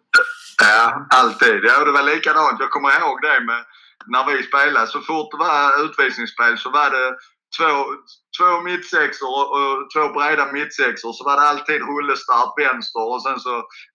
Ja, 0.63 1.07
alltid. 1.11 1.65
Ja, 1.65 1.85
det 1.85 1.93
var 1.93 2.03
likadant. 2.03 2.61
Jag 2.61 2.71
kommer 2.71 2.91
ihåg 2.99 3.23
det 3.23 3.41
med 3.51 3.65
när 4.07 4.25
vi 4.27 4.43
spelade. 4.43 4.87
Så 4.87 5.01
fort 5.01 5.31
det 5.33 5.39
var 5.39 5.85
utvisningsspel 5.85 6.59
så 6.59 6.71
var 6.71 6.91
det 6.91 7.09
två, 7.57 7.73
två 8.39 8.51
mittsexor 8.69 9.37
och, 9.57 9.91
två 9.93 10.05
breda 10.17 10.53
mittsexor 10.53 11.13
så 11.13 11.25
var 11.25 11.37
det 11.37 11.49
alltid 11.51 11.81
rullestart 11.91 12.53
vänster 12.63 13.05
och 13.13 13.23
sen 13.23 13.41
så 13.47 13.55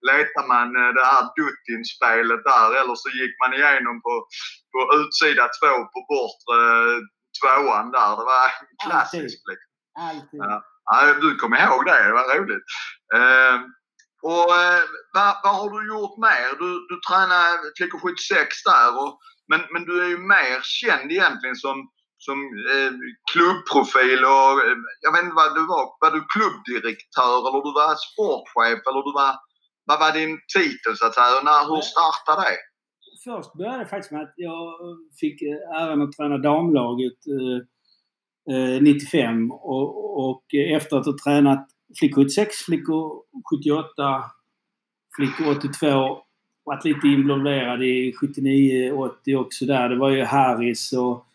letade 0.10 0.48
man 0.48 0.68
eh, 0.82 0.92
det 0.98 1.06
här 1.12 1.24
Duttin-spelet 1.38 2.44
där 2.52 2.70
eller 2.80 2.96
så 3.04 3.10
gick 3.20 3.34
man 3.42 3.54
igenom 3.54 3.96
på, 4.06 4.14
på 4.74 4.80
utsida 5.00 5.46
två 5.58 5.74
på 5.94 6.00
bortre 6.12 6.58
eh, 6.60 6.98
tvåan 7.38 7.92
där. 7.98 8.12
Det 8.20 8.28
var 8.34 8.48
klassiskt. 8.86 9.44
Liksom. 9.50 9.72
Alltid. 10.08 10.40
Ja. 10.44 10.64
Ja, 10.92 11.14
du 11.22 11.36
kommer 11.36 11.58
ihåg 11.64 11.86
det, 11.86 12.04
det 12.08 12.14
var 12.14 12.38
roligt. 12.38 12.68
Och 14.32 14.50
eh, 14.62 14.84
vad, 15.16 15.32
vad, 15.44 15.56
har 15.60 15.70
du 15.76 15.80
gjort 15.94 16.16
mer? 16.28 16.48
Du, 16.62 16.70
du 16.90 16.96
tränade 17.08 17.72
flickor 17.78 18.00
76 18.00 18.64
där 18.72 18.90
och, 19.02 19.12
men, 19.50 19.62
men 19.74 19.84
du 19.90 19.94
är 20.04 20.10
ju 20.16 20.20
mer 20.36 20.60
känd 20.80 21.08
egentligen 21.12 21.60
som 21.66 21.78
som 22.28 22.38
eh, 22.74 22.94
klubbprofil 23.32 24.22
och 24.36 24.52
eh, 24.66 24.78
jag 25.04 25.12
vet 25.14 25.24
inte 25.24 25.42
vad 25.42 25.56
du 25.58 25.64
var. 25.76 25.86
Var 26.02 26.12
du 26.18 26.22
klubbdirektör 26.34 27.38
eller 27.48 27.62
du 27.68 27.72
var 27.82 27.94
sportchef 28.08 28.82
eller 28.88 29.02
du 29.08 29.14
var, 29.22 29.34
vad 29.90 30.00
var 30.04 30.12
din 30.20 30.34
titel 30.56 30.94
så 30.98 31.04
att 31.08 31.18
säga? 31.18 31.44
När, 31.48 31.62
hur 31.70 31.84
startade 31.94 32.42
det? 32.48 32.58
Först 33.28 33.52
började 33.58 33.84
det 33.84 33.90
faktiskt 33.94 34.12
med 34.12 34.22
att 34.26 34.38
jag 34.50 34.64
fick 35.22 35.38
eh, 35.50 35.82
äran 35.82 36.02
att 36.02 36.14
träna 36.18 36.38
damlaget 36.50 37.20
eh, 37.36 37.60
eh 38.52 38.82
95 38.82 39.52
och, 39.52 39.90
och 40.26 40.46
efter 40.76 40.98
att 40.98 41.06
ha 41.06 41.16
tränat 41.26 41.66
flickor 42.00 42.22
86, 42.22 42.56
flickor 42.56 43.22
78, 43.50 44.24
flickor 45.16 45.52
82 45.58 46.18
varit 46.68 46.86
lite 46.86 47.08
involverad 47.08 47.84
i 47.84 48.12
79-80 48.12 49.36
också 49.36 49.66
där. 49.66 49.90
Det 49.90 49.96
var 49.96 50.10
ju 50.10 50.24
Harris 50.24 50.94
och 50.94 51.26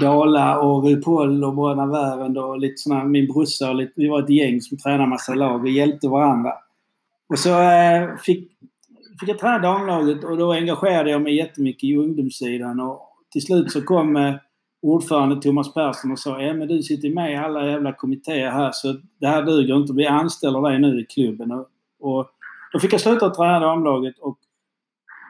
Dala 0.00 0.58
och 0.58 0.84
RuPaul 0.84 1.44
och 1.44 1.54
Bröderna 1.54 1.86
Värend 1.86 2.38
och 2.38 2.58
lite 2.58 2.76
såna, 2.76 3.04
min 3.04 3.26
brorsa 3.26 3.70
och 3.70 3.76
lite, 3.76 3.92
vi 3.96 4.08
var 4.08 4.22
ett 4.22 4.30
gäng 4.30 4.60
som 4.60 4.78
tränade 4.78 5.06
massa 5.06 5.34
lag 5.34 5.60
och 5.60 5.68
hjälpte 5.68 6.08
varandra. 6.08 6.52
Och 7.28 7.38
så 7.38 7.60
eh, 7.60 8.16
fick, 8.16 8.52
fick 9.20 9.28
jag 9.28 9.38
träna 9.38 9.58
damlaget 9.58 10.24
och 10.24 10.36
då 10.36 10.52
engagerade 10.52 11.10
jag 11.10 11.22
mig 11.22 11.36
jättemycket 11.36 11.84
i 11.84 11.96
ungdomssidan 11.96 12.80
och 12.80 13.00
till 13.32 13.42
slut 13.42 13.72
så 13.72 13.82
kom 13.82 14.16
eh, 14.16 14.34
ordförande 14.86 15.42
Thomas 15.42 15.74
Persson 15.74 16.12
och 16.12 16.18
sa 16.18 16.42
ja 16.42 16.54
men 16.54 16.68
du 16.68 16.82
sitter 16.82 17.10
med 17.10 17.32
i 17.32 17.36
alla 17.36 17.66
jävla 17.66 17.92
kommittéer 17.92 18.50
här 18.50 18.70
så 18.72 18.96
det 19.20 19.26
här 19.26 19.42
duger 19.42 19.76
inte. 19.76 19.92
Vi 19.92 20.06
anställer 20.06 20.60
dig 20.60 20.78
nu 20.78 21.00
i 21.00 21.06
klubben. 21.06 21.52
Och, 21.52 21.68
och 22.00 22.30
då 22.72 22.80
fick 22.80 22.92
jag 22.92 23.00
sluta 23.00 23.30
träna 23.30 23.60
damlaget 23.60 24.18
och 24.18 24.38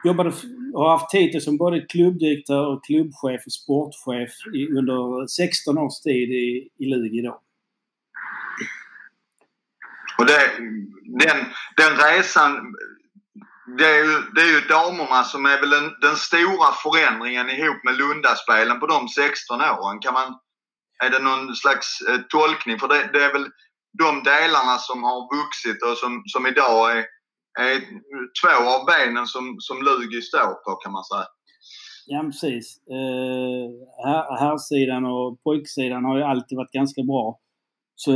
jobbade 0.03 0.31
och 0.73 0.83
har 0.83 0.89
haft 0.89 1.09
titel 1.09 1.41
som 1.41 1.57
både 1.57 1.81
klubbdirektör 1.81 2.67
och 2.67 2.85
klubbchef 2.85 3.41
och 3.45 3.51
sportchef 3.51 4.29
i, 4.53 4.67
under 4.77 5.27
16 5.27 5.77
års 5.77 5.99
tid 5.99 6.29
i, 6.29 6.69
i 6.77 6.85
Lugi 6.85 7.21
då. 7.21 7.41
Och 10.19 10.25
det, 10.25 10.39
den, 11.05 11.37
den 11.77 11.91
resan, 11.97 12.75
det 13.77 13.85
är, 13.85 14.03
ju, 14.03 14.15
det 14.35 14.41
är 14.41 14.51
ju 14.55 14.61
damerna 14.67 15.23
som 15.23 15.45
är 15.45 15.59
väl 15.59 15.69
den, 15.69 15.87
den 16.01 16.15
stora 16.15 16.69
förändringen 16.83 17.49
ihop 17.49 17.83
med 17.83 17.97
Lundaspelen 17.97 18.79
på 18.79 18.87
de 18.87 19.07
16 19.07 19.61
åren. 19.61 19.99
Kan 19.99 20.13
man, 20.13 20.39
är 21.03 21.09
det 21.09 21.19
någon 21.19 21.55
slags 21.55 22.01
eh, 22.01 22.19
tolkning? 22.29 22.79
För 22.79 22.87
det, 22.87 23.09
det, 23.13 23.23
är 23.23 23.33
väl 23.33 23.47
de 24.03 24.23
delarna 24.23 24.77
som 24.77 25.03
har 25.03 25.19
vuxit 25.37 25.83
och 25.83 25.97
som, 25.97 26.23
som 26.25 26.47
idag 26.47 26.97
är 26.97 27.05
är 27.59 27.75
två 28.41 28.57
av 28.75 28.81
benen 28.85 29.25
som, 29.27 29.55
som 29.59 29.77
Lugi 29.77 30.21
står 30.21 30.53
på 30.63 30.71
kan 30.75 30.91
man 30.91 31.03
säga. 31.03 31.27
Ja 32.05 32.21
precis. 32.23 32.65
Eh, 32.97 33.65
här, 34.05 34.23
här 34.41 35.05
och 35.15 35.43
pojksidan 35.43 36.05
har 36.05 36.17
ju 36.17 36.23
alltid 36.23 36.55
varit 36.57 36.71
ganska 36.71 37.03
bra. 37.03 37.39
Så 37.95 38.11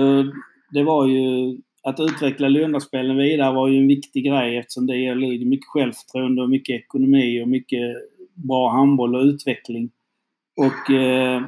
det 0.72 0.84
var 0.84 1.08
ju 1.08 1.58
att 1.84 2.00
utveckla 2.00 2.48
Lundaspelen 2.48 3.18
vidare 3.18 3.54
var 3.54 3.68
ju 3.68 3.78
en 3.78 3.88
viktig 3.88 4.26
grej 4.26 4.58
eftersom 4.58 4.88
det 4.88 4.98
ger 4.98 5.16
Lugi 5.16 5.46
mycket 5.46 5.68
självförtroende 5.68 6.42
och 6.42 6.50
mycket 6.50 6.82
ekonomi 6.82 7.44
och 7.44 7.48
mycket 7.48 7.96
bra 8.34 8.72
handboll 8.72 9.16
och 9.16 9.24
utveckling. 9.24 9.90
Och 10.58 10.92
eh, 10.92 11.42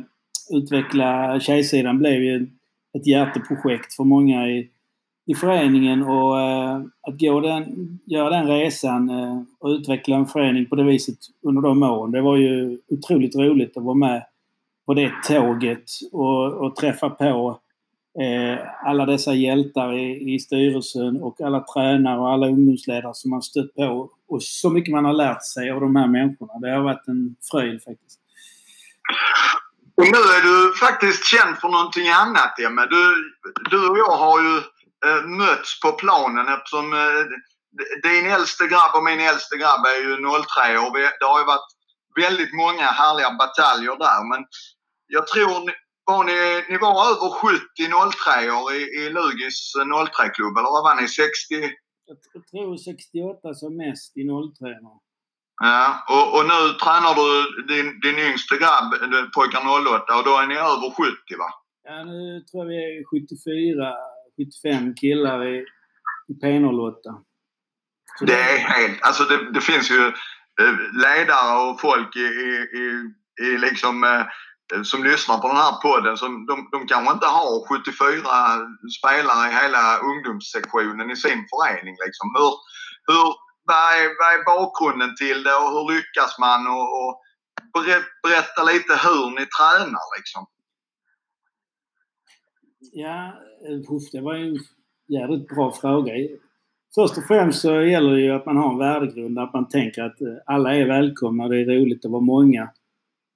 utveckla 0.52 1.40
tjejsidan 1.40 2.00
blev 2.00 2.24
ju 2.24 2.48
ett 2.98 3.08
hjärteprojekt 3.08 3.94
för 3.94 4.04
många 4.04 4.48
i, 4.50 4.70
i 5.26 5.36
föreningen 5.36 6.04
och 6.04 6.40
eh, 6.40 6.82
att 7.02 7.20
gå 7.20 7.40
den, 7.40 8.00
göra 8.06 8.30
den 8.30 8.48
resan 8.48 9.10
eh, 9.10 9.42
och 9.60 9.70
utveckla 9.70 10.16
en 10.16 10.26
förening 10.26 10.66
på 10.66 10.76
det 10.76 10.84
viset 10.84 11.18
under 11.42 11.62
de 11.62 11.84
åren. 11.84 12.12
Det 12.12 12.22
var 12.22 12.38
ju 12.38 12.80
otroligt 12.88 13.36
roligt 13.36 13.78
att 13.78 13.84
vara 13.84 13.96
med 13.96 14.26
på 14.86 14.94
det 14.94 15.12
tåget 15.28 15.84
och, 16.12 16.54
och 16.54 16.76
träffa 16.76 17.10
på 17.10 17.24
eh, 17.24 17.62
Eh, 18.22 18.59
alla 18.86 19.05
dessa 19.05 19.34
hjältar 19.34 19.93
i, 19.93 20.34
i 20.34 20.39
styrelsen 20.39 21.22
och 21.22 21.41
alla 21.41 21.59
tränare 21.59 22.20
och 22.20 22.30
alla 22.30 22.47
ungdomsledare 22.47 23.14
som 23.14 23.30
man 23.30 23.41
stött 23.41 23.76
på. 23.76 24.09
Och 24.28 24.43
så 24.43 24.70
mycket 24.70 24.91
man 24.91 25.05
har 25.05 25.14
lärt 25.14 25.43
sig 25.43 25.72
av 25.72 25.82
de 25.82 25.95
här 25.95 26.07
människorna. 26.07 26.53
Det 26.61 26.72
har 26.76 26.84
varit 26.84 27.07
en 27.07 27.36
fröjd 27.51 27.84
faktiskt. 27.84 28.20
Och 29.95 30.03
nu 30.03 30.22
är 30.38 30.43
du 30.49 30.74
faktiskt 30.86 31.26
känd 31.26 31.57
för 31.57 31.70
någonting 31.70 32.07
annat 32.07 32.59
Emma. 32.59 32.86
Du, 32.86 33.03
du 33.72 33.89
och 33.89 33.97
jag 33.97 34.18
har 34.18 34.39
ju 34.41 34.61
Eh, 35.05 35.24
mötts 35.26 35.80
på 35.80 35.91
planen 35.91 36.47
eftersom 36.47 36.93
eh, 36.93 37.24
din 38.03 38.32
äldste 38.32 38.68
grabb 38.68 38.95
och 38.95 39.03
min 39.03 39.20
äldste 39.20 39.57
grabb 39.57 39.86
är 39.86 39.99
ju 40.05 40.16
03 40.16 40.78
och 40.78 40.93
det 41.20 41.26
har 41.26 41.39
ju 41.39 41.45
varit 41.45 41.70
väldigt 42.16 42.53
många 42.53 42.86
härliga 43.01 43.32
bataljer 43.32 43.95
där. 44.05 44.30
Men 44.30 44.45
jag 45.07 45.28
tror 45.28 45.74
var 46.06 46.24
ni, 46.24 46.38
ni 46.70 46.78
var 46.86 46.93
över 47.10 47.30
70 47.30 47.60
03 48.45 48.51
år 48.60 48.74
i, 48.80 48.82
i 48.99 49.04
Lugis 49.18 49.58
03-klubb 49.76 50.58
eller 50.58 50.72
vad 50.76 50.84
var 50.88 50.95
ni? 51.01 51.08
60? 51.08 51.30
Jag 52.06 52.18
tror 52.51 52.78
68 52.78 53.54
som 53.54 53.78
mest 53.78 54.18
i 54.18 54.24
03. 54.24 54.68
Ja, 55.62 55.84
och, 56.16 56.28
och 56.38 56.45
nu 56.51 56.60
tränar 56.84 57.14
du 57.20 57.30
din, 57.72 57.88
din 58.06 58.20
yngste 58.28 58.56
grabb, 58.62 58.89
pojkar 59.36 59.62
08 59.95 60.18
och 60.18 60.26
då 60.28 60.34
är 60.41 60.47
ni 60.47 60.56
över 60.56 60.89
70 60.89 61.38
va? 61.41 61.49
Ja, 61.88 62.04
nu 62.04 62.41
tror 62.47 62.64
jag 62.64 62.70
vi 62.70 62.78
är 62.86 63.04
74 63.12 63.93
75 64.38 64.95
killar 64.95 65.47
i, 65.54 65.66
i 66.28 66.34
P08. 66.43 66.93
Det 68.22 68.34
är 68.34 68.58
helt... 68.58 68.99
Alltså 69.01 69.24
det, 69.24 69.51
det 69.51 69.62
finns 69.62 69.91
ju 69.91 70.01
eh, 70.62 70.76
ledare 71.04 71.72
och 71.72 71.82
folk 71.82 72.16
i, 72.16 72.30
i, 72.82 72.86
i 73.45 73.58
liksom, 73.58 74.04
eh, 74.04 74.26
som 74.84 75.03
lyssnar 75.03 75.38
på 75.38 75.47
den 75.47 75.63
här 75.65 75.76
podden 75.88 76.17
som 76.17 76.32
de, 76.49 76.55
de 76.71 76.80
kanske 76.91 77.13
inte 77.13 77.30
har 77.38 77.51
74 77.67 78.21
spelare 78.97 79.43
i 79.49 79.55
hela 79.61 79.84
ungdomssektionen 80.09 81.11
i 81.11 81.17
sin 81.26 81.41
förening. 81.51 81.95
Liksom. 82.05 82.28
Hur, 82.38 82.53
hur, 83.09 83.28
vad, 83.69 83.86
är, 83.99 84.05
vad 84.19 84.32
är 84.36 84.43
bakgrunden 84.53 85.11
till 85.21 85.39
det 85.43 85.55
och 85.61 85.71
hur 85.74 85.86
lyckas 85.93 86.32
man? 86.45 86.61
Och, 86.76 86.88
och 86.99 87.11
berätta 88.24 88.61
lite 88.71 88.93
hur 89.05 89.26
ni 89.38 89.45
tränar 89.57 90.07
liksom. 90.17 90.43
Ja, 92.91 93.19
eh, 93.67 93.80
det 94.11 94.21
var 94.21 94.36
en 94.36 94.59
jävligt 95.07 95.47
bra 95.47 95.71
fråga. 95.71 96.13
Först 96.95 97.17
och 97.17 97.24
främst 97.28 97.61
så 97.61 97.82
gäller 97.82 98.11
det 98.11 98.21
ju 98.21 98.32
att 98.32 98.45
man 98.45 98.57
har 98.57 98.71
en 98.71 98.78
värdegrund, 98.78 99.39
att 99.39 99.53
man 99.53 99.67
tänker 99.67 100.03
att 100.03 100.21
eh, 100.21 100.28
alla 100.45 100.76
är 100.76 100.86
välkomna, 100.88 101.47
det 101.47 101.61
är 101.61 101.65
roligt 101.65 102.05
att 102.05 102.11
vara 102.11 102.21
många. 102.21 102.69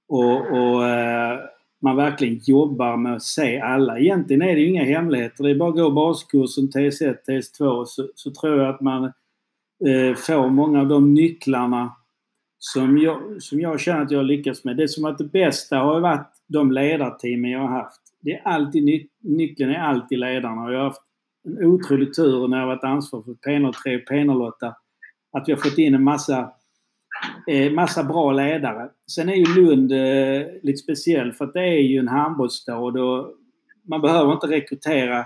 Och, 0.07 0.51
och 0.51 0.87
eh, 0.87 1.39
man 1.81 1.95
verkligen 1.95 2.39
jobbar 2.43 2.97
med 2.97 3.15
att 3.15 3.23
se 3.23 3.59
alla. 3.59 3.99
Egentligen 3.99 4.41
är 4.41 4.55
det 4.55 4.61
ju 4.61 4.67
inga 4.67 4.83
hemligheter. 4.83 5.43
Det 5.43 5.49
är 5.49 5.55
bara 5.55 5.69
att 5.69 5.75
gå 5.75 5.91
baskursen 5.91 6.69
TS1, 6.69 7.15
TS2 7.27 7.85
så, 7.85 8.09
så 8.15 8.31
tror 8.31 8.59
jag 8.59 8.69
att 8.69 8.81
man 8.81 9.03
eh, 9.85 10.15
får 10.15 10.49
många 10.49 10.79
av 10.79 10.87
de 10.87 11.13
nycklarna 11.13 11.95
som 12.59 12.97
jag, 12.97 13.41
som 13.43 13.59
jag 13.59 13.79
känner 13.79 14.01
att 14.01 14.11
jag 14.11 14.25
lyckats 14.25 14.63
med. 14.63 14.77
Det 14.77 14.83
är 14.83 14.87
som 14.87 15.05
att 15.05 15.17
det 15.17 15.31
bästa 15.31 15.77
har 15.77 15.99
varit 15.99 16.27
de 16.47 16.71
ledarteamen 16.71 17.51
jag 17.51 17.59
har 17.59 17.67
haft 17.67 18.07
det 18.19 18.33
är 18.33 18.41
alltid 18.47 18.83
ny, 18.83 19.07
nyckeln 19.19 19.71
är 19.71 19.79
alltid 19.79 20.19
ledarna. 20.19 20.63
Och 20.63 20.73
jag 20.73 20.77
har 20.77 20.85
haft 20.85 21.01
en 21.45 21.65
otrolig 21.65 22.13
tur 22.13 22.47
när 22.47 22.59
jag 22.59 22.67
varit 22.67 22.83
ansvarig 22.83 23.25
för 23.25 23.33
P03 23.33 23.97
och 23.97 24.11
P08 24.11 24.73
att 25.31 25.47
vi 25.47 25.53
har 25.53 25.59
fått 25.59 25.77
in 25.77 25.95
en 25.95 26.03
massa, 26.03 26.51
eh, 27.47 27.71
massa 27.71 28.03
bra 28.03 28.31
ledare. 28.31 28.89
Sen 29.11 29.29
är 29.29 29.35
ju 29.35 29.45
Lund 29.55 29.91
eh, 29.91 30.47
lite 30.61 30.77
speciell 30.77 31.33
för 31.33 31.45
att 31.45 31.53
det 31.53 31.67
är 31.67 31.81
ju 31.81 31.99
en 31.99 32.07
handbollsstad 32.07 33.01
och 33.01 33.33
man 33.89 34.01
behöver 34.01 34.33
inte 34.33 34.47
rekrytera 34.47 35.25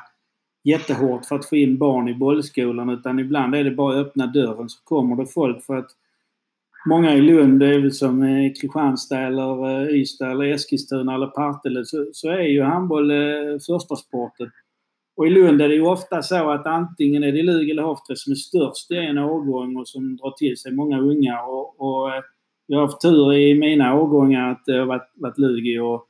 jättehårt 0.64 1.26
för 1.26 1.36
att 1.36 1.46
få 1.46 1.56
in 1.56 1.78
barn 1.78 2.08
i 2.08 2.14
bollskolan 2.14 2.90
utan 2.90 3.20
ibland 3.20 3.56
är 3.56 3.64
det 3.64 3.72
bara 3.72 4.00
att 4.00 4.08
öppna 4.08 4.28
dörren 4.28 4.70
så 4.70 4.84
kommer 4.84 5.16
det 5.16 5.28
folk 5.28 5.64
för 5.64 5.76
att 5.76 5.92
många 6.86 7.14
i 7.14 7.22
Lund, 7.22 7.60
det 7.60 7.76
är 7.76 7.80
väl 7.80 7.94
som 7.94 8.24
eh, 8.24 8.54
Kristianstad 8.54 9.20
eller 9.20 9.82
eh, 9.82 9.96
Ystad 9.96 10.32
eller 10.32 10.46
Eskilstuna 10.46 11.16
eller 11.16 11.28
Partille, 11.28 11.86
så, 11.86 12.10
så 12.14 12.30
är 12.30 12.42
ju 12.42 12.64
handboll 12.64 13.12
eh, 13.12 13.60
första 13.68 13.96
sporten. 13.96 14.52
Och 15.22 15.28
i 15.28 15.30
Lund 15.30 15.62
är 15.62 15.68
det 15.68 15.76
ju 15.76 15.86
ofta 15.86 16.22
så 16.22 16.50
att 16.50 16.66
antingen 16.66 17.24
är 17.24 17.32
det 17.32 17.44
Lugi 17.44 17.72
eller 17.72 17.84
Hoftre 17.84 18.16
som 18.16 18.32
är 18.32 18.36
störst 18.36 18.92
i 18.92 18.96
en 18.96 19.18
årgång 19.18 19.78
och 19.78 19.88
som 19.88 20.18
drar 20.18 20.32
till 20.32 20.58
sig 20.58 20.72
många 20.72 21.00
unga. 21.00 21.42
Och, 21.42 21.82
och 21.82 22.10
eh, 22.10 22.24
jag 22.68 22.78
har 22.78 22.86
haft 22.86 23.02
tur 23.02 23.34
i 23.34 23.56
mina 23.56 23.96
årgångar 23.96 24.52
att 24.52 24.66
det 24.66 24.78
har 24.78 24.86
varit, 24.86 25.12
varit 25.16 25.38
Lugi 25.38 25.80
och 25.80 26.08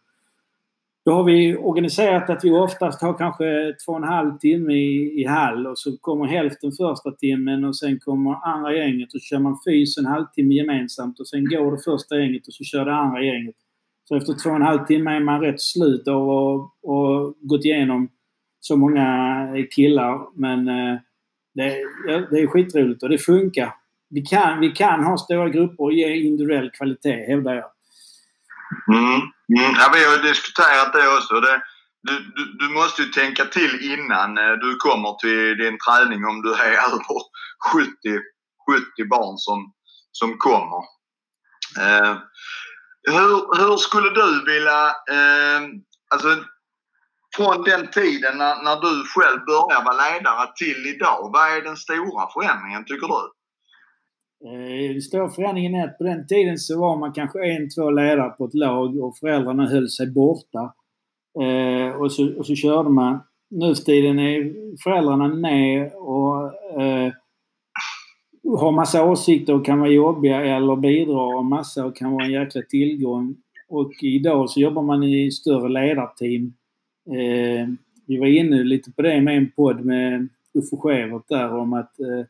då 1.06 1.12
har 1.12 1.24
vi 1.24 1.58
organiserat 1.58 2.30
att 2.30 2.44
vi 2.44 2.52
oftast 2.52 3.02
har 3.02 3.18
kanske 3.18 3.76
två 3.86 3.92
och 3.92 3.98
en 3.98 4.04
halv 4.04 4.38
timme 4.38 4.74
i, 4.74 5.22
i 5.22 5.26
hall 5.26 5.68
och 5.68 5.80
så 5.80 5.98
kommer 5.98 6.26
hälften 6.26 6.72
första 6.72 7.12
timmen 7.12 7.66
och 7.66 7.78
sen 7.78 8.00
kommer 8.00 8.48
andra 8.48 8.76
gänget 8.76 9.14
och 9.14 9.22
så 9.22 9.26
kör 9.26 9.40
man 9.40 9.58
fys 9.66 9.98
en 9.98 10.06
halvtimme 10.06 10.54
gemensamt 10.54 11.20
och 11.20 11.28
sen 11.28 11.46
går 11.46 11.72
det 11.72 11.84
första 11.86 12.20
gänget 12.20 12.48
och 12.48 12.54
så 12.54 12.64
kör 12.64 12.86
det 12.86 12.94
andra 12.94 13.24
gänget. 13.24 13.56
Så 14.08 14.16
efter 14.16 14.34
två 14.44 14.50
och 14.50 14.56
en 14.56 14.62
halv 14.62 14.86
timme 14.86 15.16
är 15.16 15.20
man 15.20 15.42
rätt 15.42 15.62
slut 15.62 16.08
av 16.08 16.30
att 16.30 17.36
gått 17.42 17.66
igenom 17.66 18.10
så 18.62 18.78
många 18.78 19.08
killar. 19.72 20.40
Men 20.40 20.68
eh, 20.68 21.00
det, 21.56 21.68
det 22.32 22.40
är 22.40 22.48
skitroligt 22.48 23.04
och 23.04 23.10
det 23.10 23.18
funkar. 23.18 23.76
Vi 24.10 24.22
kan, 24.22 24.60
vi 24.60 24.72
kan 24.72 25.04
ha 25.04 25.18
stora 25.18 25.50
grupper 25.50 25.84
och 25.84 25.94
ge 25.94 26.16
individuell 26.16 26.72
kvalitet, 26.72 27.26
hävdar 27.28 27.54
jag. 27.54 27.72
Mm. 28.88 29.22
Mm. 29.58 29.72
Ja, 29.80 29.92
vi 29.94 30.04
har 30.04 30.28
diskuterat 30.30 30.94
det 30.94 31.18
också. 31.18 31.34
Det, 31.40 31.62
du, 32.04 32.14
du, 32.36 32.44
du, 32.60 32.74
måste 32.74 33.02
ju 33.02 33.08
tänka 33.08 33.46
till 33.46 33.94
innan 33.94 34.38
eh, 34.38 34.52
du 34.52 34.76
kommer 34.76 35.14
till 35.20 35.58
din 35.58 35.78
träning 35.86 36.26
om 36.26 36.42
du 36.42 36.54
är 36.54 36.72
över 36.72 37.00
70, 37.74 37.88
70 38.70 39.10
barn 39.10 39.38
som, 39.38 39.74
som 40.12 40.38
kommer. 40.38 40.82
Eh, 41.80 42.18
hur, 43.10 43.60
hur 43.60 43.78
skulle 43.78 44.10
du 44.10 44.54
vilja, 44.54 44.86
eh, 44.88 45.62
alltså 46.14 46.28
från 47.36 47.64
den 47.72 47.84
tiden 48.00 48.34
när, 48.42 48.56
när 48.66 48.78
du 48.86 48.94
själv 49.14 49.40
började 49.50 49.86
vara 49.86 50.02
ledare 50.06 50.46
till 50.62 50.82
idag, 50.94 51.20
vad 51.34 51.46
är 51.56 51.62
den 51.70 51.80
stora 51.86 52.24
förändringen 52.34 52.84
tycker 52.86 53.08
du? 53.16 53.24
Eh, 54.48 54.92
den 54.94 55.02
stora 55.02 55.30
förändringen 55.30 55.76
är 55.76 55.84
att 55.88 55.98
på 55.98 56.04
den 56.04 56.28
tiden 56.28 56.58
så 56.58 56.80
var 56.80 56.98
man 56.98 57.14
kanske 57.14 57.40
en, 57.54 57.70
två 57.70 57.90
ledare 57.90 58.30
på 58.30 58.46
ett 58.46 58.54
lag 58.54 58.90
och 59.04 59.18
föräldrarna 59.18 59.70
höll 59.70 59.90
sig 59.90 60.08
borta. 60.12 60.64
Eh, 61.42 62.02
och, 62.02 62.12
så, 62.12 62.38
och 62.38 62.46
så 62.46 62.56
körde 62.56 62.90
man. 62.90 63.20
Nu 63.50 63.76
för 63.76 63.84
tiden 63.84 64.20
är 64.20 64.54
föräldrarna 64.84 65.28
med 65.28 65.92
och 65.94 66.36
eh, 66.82 67.14
har 68.60 68.72
massa 68.72 69.04
åsikter 69.04 69.54
och 69.54 69.66
kan 69.66 69.80
vara 69.80 69.90
jobbiga 69.90 70.46
eller 70.46 70.76
bidra 70.76 71.42
massa 71.42 71.86
och 71.86 71.96
kan 71.96 72.12
vara 72.12 72.26
en 72.26 72.32
jäkla 72.32 72.62
tillgång. 72.62 73.36
Och 73.70 73.92
idag 74.02 74.50
så 74.50 74.60
jobbar 74.60 74.82
man 74.82 75.04
i 75.04 75.32
större 75.32 75.70
ledarteam. 75.70 76.54
Eh, 77.12 77.68
vi 78.08 78.20
var 78.20 78.28
inne 78.28 78.64
lite 78.64 78.92
på 78.92 79.02
det 79.02 79.22
med 79.22 79.38
en 79.38 79.52
podd 79.52 79.86
med 79.86 80.30
Uffe 80.54 80.78
Schewert 80.78 81.24
där 81.28 81.58
om 81.58 81.74
att 81.74 82.00
eh, 82.00 82.26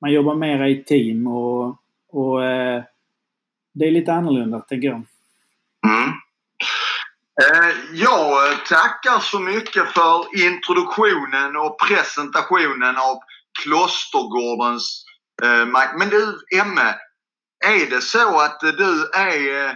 man 0.00 0.12
jobbar 0.12 0.34
mera 0.34 0.68
i 0.68 0.84
team 0.84 1.26
och, 1.26 1.76
och 2.08 2.44
eh, 2.44 2.82
det 3.74 3.86
är 3.86 3.90
lite 3.90 4.12
annorlunda, 4.12 4.60
tänker 4.60 4.88
jag. 4.88 5.02
Mm. 5.86 6.08
Eh, 7.42 7.74
jag 7.92 8.66
tackar 8.66 9.18
så 9.20 9.38
mycket 9.38 9.88
för 9.88 10.46
introduktionen 10.46 11.56
och 11.56 11.76
presentationen 11.88 12.96
av 12.96 13.18
Klostergårdens 13.62 15.04
eh, 15.42 15.66
Men 15.98 16.08
du, 16.08 16.38
Emme, 16.60 16.94
är 17.66 17.90
det 17.90 18.00
så 18.00 18.40
att 18.40 18.60
du 18.60 19.10
är 19.14 19.66
eh, 19.66 19.74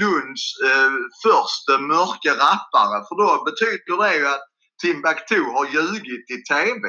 Lunds 0.00 0.42
eh, 0.68 0.92
första 1.26 1.72
mörka 1.92 2.32
rappare? 2.44 2.96
För 3.06 3.14
då 3.22 3.30
betyder 3.48 3.94
det 4.02 4.14
ju 4.18 4.26
att 4.34 4.46
Timbuktu 4.82 5.40
har 5.56 5.66
ljugit 5.76 6.26
i 6.34 6.38
TV, 6.50 6.82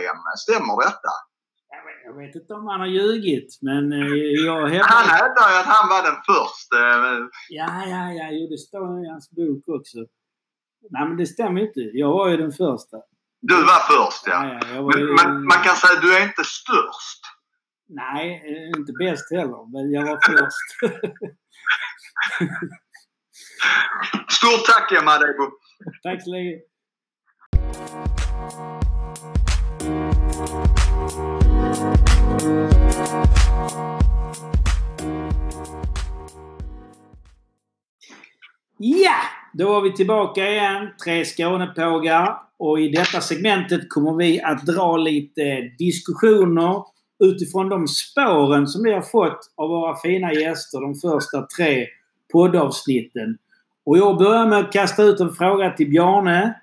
Stämmer 0.44 0.76
detta? 0.86 1.14
Jag 2.06 2.18
vet 2.18 2.36
inte 2.36 2.54
om 2.54 2.68
han 2.68 2.80
har 2.80 2.88
ljugit, 2.88 3.50
men 3.62 3.84
eh, 3.92 4.08
jag 4.50 4.68
hävdar... 4.68 4.88
Han 4.98 5.08
hävdar 5.18 5.48
ju 5.52 5.58
att 5.62 5.72
han 5.76 5.90
var 5.94 6.02
den 6.10 6.20
första. 6.32 6.78
Ja, 7.60 7.72
ja, 7.94 8.04
ja. 8.20 8.28
Jo, 8.32 8.48
det 8.54 8.58
står 8.58 9.06
i 9.06 9.10
hans 9.14 9.30
bok 9.32 9.64
också. 9.78 9.98
Nej, 10.94 11.08
men 11.08 11.18
det 11.18 11.26
stämmer 11.26 11.62
inte. 11.62 11.80
Jag 11.80 12.10
var 12.10 12.30
ju 12.30 12.38
den 12.38 12.52
första. 12.52 12.98
Du 13.42 13.56
var 13.56 13.82
först, 13.94 14.24
ja. 14.28 14.46
ja, 14.46 14.60
ja 14.74 14.82
men, 14.88 15.00
ju... 15.00 15.16
men, 15.18 15.44
man 15.52 15.60
kan 15.66 15.76
säga 15.76 15.94
att 15.98 16.02
du 16.02 16.16
är 16.18 16.24
inte 16.24 16.44
störst. 16.44 17.22
Nej, 17.88 18.26
eh, 18.50 18.80
inte 18.80 18.94
bäst 19.04 19.32
heller. 19.32 19.62
Men 19.74 19.92
jag 19.92 20.04
var 20.06 20.20
först. 20.32 20.68
Stort 24.30 24.66
tack, 24.66 24.92
Emma 24.92 25.18
Debo. 25.18 25.52
Tack 26.04 26.24
så 26.24 26.30
länge. 26.30 26.60
Ja, 38.78 39.16
då 39.54 39.70
var 39.70 39.82
vi 39.82 39.94
tillbaka 39.94 40.50
igen. 40.50 40.90
Tre 41.04 41.26
Skånepågar. 41.26 42.38
Och 42.58 42.80
i 42.80 42.90
detta 42.90 43.22
segmentet 43.22 43.90
kommer 43.90 44.14
vi 44.14 44.42
att 44.42 44.66
dra 44.66 44.98
lite 44.98 45.62
diskussioner 45.78 46.93
utifrån 47.24 47.70
de 47.70 47.88
spåren 47.88 48.68
som 48.68 48.84
vi 48.84 48.94
har 48.94 49.02
fått 49.02 49.40
av 49.56 49.70
våra 49.70 49.96
fina 49.96 50.34
gäster 50.34 50.82
de 50.82 50.96
första 50.96 51.42
tre 51.58 51.88
poddavsnitten. 52.32 53.38
Och 53.86 53.98
jag 53.98 54.18
börjar 54.18 54.46
med 54.46 54.60
att 54.60 54.74
kasta 54.74 55.04
ut 55.04 55.20
en 55.20 55.34
fråga 55.34 55.72
till 55.72 55.90
Bjarne. 55.90 56.60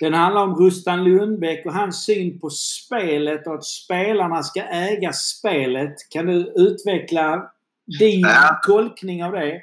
Den 0.00 0.14
handlar 0.14 0.42
om 0.42 0.54
Rustan 0.54 1.04
Lundbäck 1.04 1.66
och 1.66 1.74
hans 1.74 2.04
syn 2.04 2.40
på 2.40 2.50
spelet 2.50 3.46
och 3.46 3.54
att 3.54 3.64
spelarna 3.64 4.42
ska 4.42 4.62
äga 4.62 5.12
spelet. 5.12 5.94
Kan 6.10 6.26
du 6.26 6.52
utveckla 6.56 7.50
din 7.98 8.20
ja. 8.20 8.60
tolkning 8.66 9.24
av 9.24 9.32
det? 9.32 9.62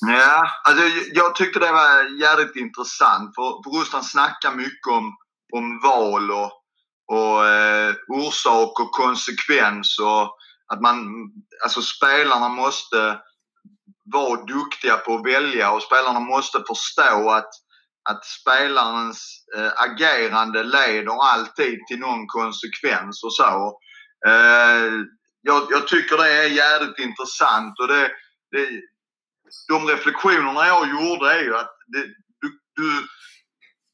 Ja, 0.00 0.48
alltså 0.64 0.84
jag 1.14 1.34
tyckte 1.34 1.58
det 1.58 1.72
var 1.72 2.20
jävligt 2.20 2.56
intressant. 2.56 3.34
För, 3.34 3.78
Rustan 3.78 4.04
snackar 4.04 4.52
mycket 4.56 4.92
om, 4.92 5.16
om 5.52 5.80
val 5.84 6.30
och, 6.30 6.57
och 7.08 7.46
eh, 7.46 7.94
orsak 8.08 8.80
och 8.80 8.92
konsekvens 8.92 9.98
och 9.98 10.36
att 10.72 10.80
man, 10.80 11.06
alltså 11.64 11.82
spelarna 11.82 12.48
måste 12.48 13.20
vara 14.04 14.44
duktiga 14.44 14.96
på 14.96 15.14
att 15.14 15.26
välja 15.26 15.70
och 15.70 15.82
spelarna 15.82 16.20
måste 16.20 16.58
förstå 16.68 17.30
att 17.30 17.50
att 18.10 18.24
spelarens 18.24 19.44
eh, 19.56 19.72
agerande 19.76 20.62
leder 20.62 21.32
alltid 21.32 21.86
till 21.86 21.98
någon 21.98 22.26
konsekvens 22.26 23.24
och 23.24 23.34
så. 23.34 23.78
Eh, 24.26 24.92
jag, 25.42 25.66
jag, 25.70 25.88
tycker 25.88 26.16
det 26.16 26.32
är 26.32 26.48
jävligt 26.48 26.98
intressant 26.98 27.80
och 27.80 27.88
det, 27.88 28.10
det, 28.50 28.68
de 29.68 29.86
reflektionerna 29.86 30.66
jag 30.66 30.88
gjorde 30.90 31.32
är 31.32 31.42
ju 31.42 31.56
att 31.56 31.76
det, 31.86 32.06
du, 32.40 32.58
du, 32.74 33.06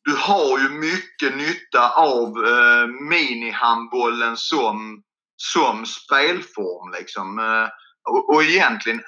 du 0.04 0.16
har 0.16 0.58
ju 0.58 0.68
mycket 0.68 1.36
nytta 1.36 1.90
av 1.90 2.28
eh, 2.46 2.86
minihandbollen 2.86 4.36
som, 4.36 5.02
som 5.36 5.86
spelform 5.86 6.92
liksom. 6.92 7.38
Eh, 7.38 7.68
och, 8.10 8.34
och 8.34 8.42
egentligen 8.42 8.98
eh, 8.98 9.04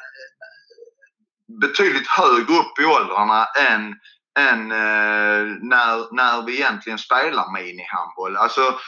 betydligt 1.60 2.08
högre 2.08 2.54
upp 2.54 2.78
i 2.80 2.84
åldrarna 2.84 3.44
än 3.44 3.94
än 4.38 4.72
eh, 4.72 5.56
när, 5.60 6.14
när 6.14 6.46
vi 6.46 6.54
egentligen 6.54 6.98
spelar 6.98 7.52
minihandboll. 7.52 8.36
Alltså, 8.36 8.78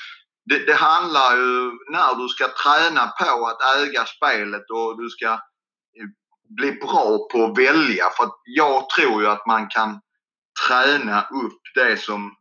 det, 0.44 0.66
det, 0.66 0.74
handlar 0.74 1.36
ju 1.36 1.72
när 1.90 2.14
du 2.22 2.28
ska 2.28 2.48
träna 2.48 3.06
på 3.06 3.46
att 3.46 3.76
äga 3.76 4.04
spelet 4.04 4.70
och 4.70 5.02
du 5.02 5.08
ska 5.10 5.26
eh, 5.32 6.08
bli 6.56 6.72
bra 6.72 7.28
på 7.32 7.44
att 7.44 7.58
välja. 7.58 8.04
För 8.16 8.24
att 8.24 8.40
jag 8.44 8.90
tror 8.90 9.22
ju 9.22 9.28
att 9.28 9.46
man 9.46 9.68
kan 9.68 10.00
träna 10.68 11.20
upp 11.22 11.62
det 11.74 11.96
som 11.96 12.34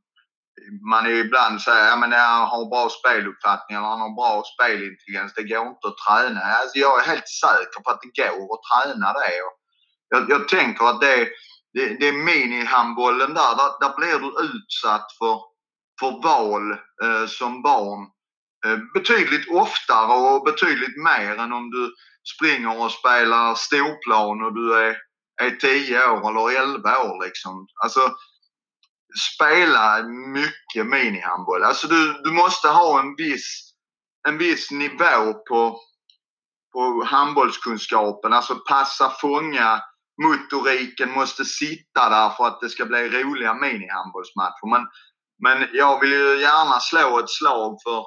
man 0.89 1.05
är 1.05 1.09
ibland 1.25 1.61
säger, 1.61 1.87
ja 1.87 1.95
men 1.95 2.11
han 2.11 2.47
har 2.47 2.69
bra 2.69 2.89
speluppfattning 2.89 3.77
eller 3.77 3.87
han 3.87 4.01
har 4.01 4.15
bra 4.15 4.43
spelintelligens. 4.53 5.33
Det 5.33 5.43
går 5.43 5.67
inte 5.67 5.87
att 5.87 6.03
träna. 6.07 6.41
Alltså 6.41 6.77
jag 6.77 6.99
är 6.99 7.07
helt 7.07 7.29
säker 7.29 7.79
på 7.83 7.91
att 7.91 8.01
det 8.01 8.27
går 8.29 8.53
att 8.53 8.67
träna 8.71 9.13
det. 9.13 9.33
Jag, 10.09 10.29
jag 10.29 10.47
tänker 10.47 10.85
att 10.85 11.01
det 11.01 11.27
det, 11.77 11.97
det 11.99 12.07
är 12.07 12.13
minihandbollen 12.13 13.33
där, 13.33 13.55
där, 13.55 13.71
där 13.79 13.97
blir 13.97 14.19
du 14.19 14.29
utsatt 14.47 15.11
för, 15.19 15.39
för 15.99 16.23
val 16.23 16.71
eh, 17.03 17.27
som 17.27 17.61
barn 17.61 18.07
eh, 18.65 18.77
betydligt 18.93 19.51
oftare 19.51 20.13
och 20.13 20.43
betydligt 20.43 20.97
mer 20.97 21.37
än 21.39 21.53
om 21.53 21.69
du 21.69 21.93
springer 22.35 22.81
och 22.81 22.91
spelar 22.91 23.55
storplan 23.55 24.43
och 24.43 24.53
du 24.55 24.73
är, 24.73 24.97
är 25.41 25.51
10 25.51 26.09
år 26.09 26.29
eller 26.29 26.61
11 26.61 27.03
år. 27.03 27.25
Liksom. 27.25 27.67
Alltså, 27.83 28.15
spela 29.33 30.03
mycket 30.33 30.85
minihandboll. 30.85 31.63
Alltså 31.63 31.87
du, 31.87 32.21
du 32.23 32.31
måste 32.31 32.67
ha 32.67 32.99
en 32.99 33.15
viss, 33.15 33.73
en 34.27 34.37
viss 34.37 34.71
nivå 34.71 35.33
på, 35.49 35.79
på 36.73 37.03
handbollskunskapen. 37.05 38.33
Alltså 38.33 38.55
passa, 38.55 39.09
fånga, 39.09 39.81
motoriken 40.23 41.11
måste 41.11 41.45
sitta 41.45 42.09
där 42.09 42.29
för 42.29 42.47
att 42.47 42.61
det 42.61 42.69
ska 42.69 42.85
bli 42.85 43.09
roliga 43.09 43.53
minihandbollsmatcher. 43.53 44.69
Men, 44.71 44.87
men 45.43 45.69
jag 45.73 45.99
vill 45.99 46.11
ju 46.11 46.41
gärna 46.41 46.79
slå 46.79 47.19
ett 47.19 47.29
slag 47.29 47.77
för, 47.83 48.03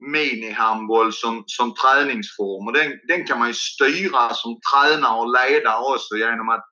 minihandboll 0.00 1.12
som, 1.12 1.44
som 1.46 1.74
träningsform. 1.74 2.66
Och 2.66 2.72
den, 2.72 2.92
den 3.08 3.26
kan 3.26 3.38
man 3.38 3.48
ju 3.48 3.54
styra 3.54 4.34
som 4.34 4.60
tränare 4.72 5.20
och 5.20 5.32
ledare 5.32 5.94
också 5.94 6.16
genom 6.16 6.48
att 6.48 6.64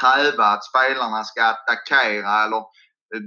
kräva 0.00 0.44
att 0.44 0.64
spelarna 0.64 1.24
ska 1.24 1.44
attackera 1.44 2.44
eller 2.44 2.56
eh, 3.14 3.22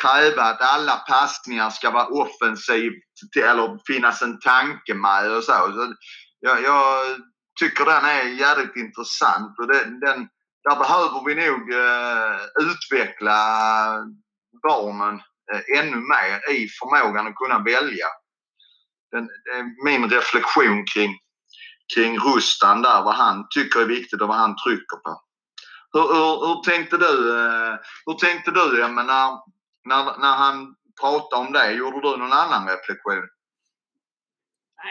kräva 0.00 0.42
att 0.42 0.62
alla 0.62 0.96
passningar 0.96 1.70
ska 1.70 1.90
vara 1.90 2.06
offensivt 2.06 3.02
eller 3.36 3.78
finnas 3.86 4.22
en 4.22 4.40
tanke 4.40 4.94
med 4.94 5.30
och 5.36 5.44
så. 5.44 5.52
så 5.52 5.94
jag, 6.40 6.62
jag, 6.62 7.16
tycker 7.60 7.84
den 7.84 8.04
är 8.04 8.22
jävligt 8.22 8.76
intressant 8.76 9.58
och 9.58 9.66
den, 9.66 10.00
den 10.00 10.28
där 10.64 10.76
behöver 10.78 11.24
vi 11.26 11.34
nog 11.34 11.72
eh, 11.72 12.70
utveckla 12.70 13.36
barnen 14.62 15.14
eh, 15.52 15.78
ännu 15.78 15.96
mer 15.96 16.54
i 16.56 16.68
förmågan 16.68 17.26
att 17.26 17.34
kunna 17.34 17.58
välja. 17.58 18.06
Den, 19.14 19.28
min 19.84 20.10
reflektion 20.10 20.84
kring, 20.94 21.12
kring 21.94 22.18
Rustan 22.18 22.82
där, 22.82 23.02
vad 23.02 23.14
han 23.14 23.46
tycker 23.50 23.80
är 23.80 23.94
viktigt 23.96 24.22
och 24.22 24.28
vad 24.28 24.36
han 24.36 24.56
trycker 24.64 24.96
på. 25.04 25.20
Hur, 25.92 26.06
hur, 26.14 26.46
hur 26.46 26.62
tänkte 26.70 26.96
du, 26.96 27.14
eh, 27.40 27.74
hur 28.06 28.14
tänkte 28.14 28.50
du 28.50 28.84
Emma, 28.84 29.02
när, 29.02 29.30
när, 29.90 30.04
när 30.20 30.36
han 30.36 30.74
pratade 31.00 31.46
om 31.46 31.52
det? 31.52 31.72
Gjorde 31.72 32.00
du 32.00 32.16
någon 32.16 32.32
annan 32.32 32.68
reflektion? 32.68 33.28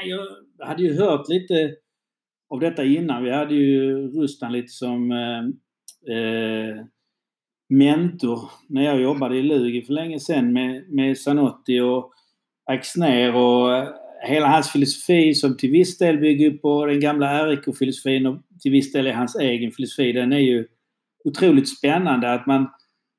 Jag 0.06 0.68
hade 0.68 0.84
ju 0.84 1.00
hört 1.00 1.28
lite 1.28 1.76
av 2.50 2.60
detta 2.60 2.84
innan. 2.84 3.24
Vi 3.24 3.32
hade 3.32 3.56
ju 3.56 4.08
Rustan 4.08 4.52
lite 4.52 4.68
som 4.68 5.12
eh, 5.12 5.44
eh, 6.16 6.86
mentor 7.70 8.52
när 8.70 8.84
jag 8.84 9.02
jobbade 9.02 9.38
i 9.38 9.44
Lugi 9.44 9.82
för 9.82 9.94
länge 9.94 10.20
sedan 10.20 10.54
med, 10.54 10.90
med 10.90 11.18
Zanotti 11.18 11.80
och 11.80 12.14
Axner 12.66 13.36
och 13.36 14.03
hela 14.24 14.48
hans 14.48 14.70
filosofi 14.70 15.34
som 15.34 15.58
till 15.58 15.72
viss 15.72 15.98
del 15.98 16.18
bygger 16.18 16.52
på 16.52 16.86
den 16.86 17.00
gamla 17.00 17.48
RIK-filosofin 17.48 18.26
och 18.26 18.38
till 18.62 18.72
viss 18.72 18.92
del 18.92 19.08
är 19.08 19.14
hans 19.14 19.36
egen 19.36 19.72
filosofi. 19.72 20.12
Den 20.12 20.34
är 20.34 20.40
ju 20.40 20.68
otroligt 21.24 21.78
spännande 21.78 22.34
att 22.34 22.48
man 22.48 22.68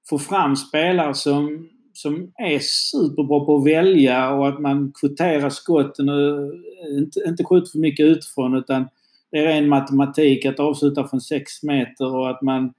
får 0.09 0.19
fram 0.19 0.57
spelare 0.57 1.15
som, 1.15 1.69
som 1.93 2.33
är 2.37 2.59
superbra 2.91 3.45
på 3.45 3.57
att 3.57 3.67
välja 3.67 4.35
och 4.35 4.49
att 4.49 4.61
man 4.61 4.93
kvoterar 5.01 5.51
skotten 5.51 6.09
och 6.09 6.53
inte, 6.99 7.21
inte 7.27 7.45
skjuter 7.45 7.71
för 7.71 7.79
mycket 7.79 8.07
utifrån 8.07 8.57
utan 8.57 8.89
det 9.31 9.39
är 9.39 9.47
ren 9.47 9.69
matematik 9.69 10.47
att 10.47 10.61
avsluta 10.61 11.09
från 11.09 11.21
6 11.21 11.63
meter 11.63 12.15
och 12.15 12.31
att 12.31 12.43
man, 12.43 12.73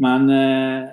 man 0.00 0.30
eh, 0.30 0.88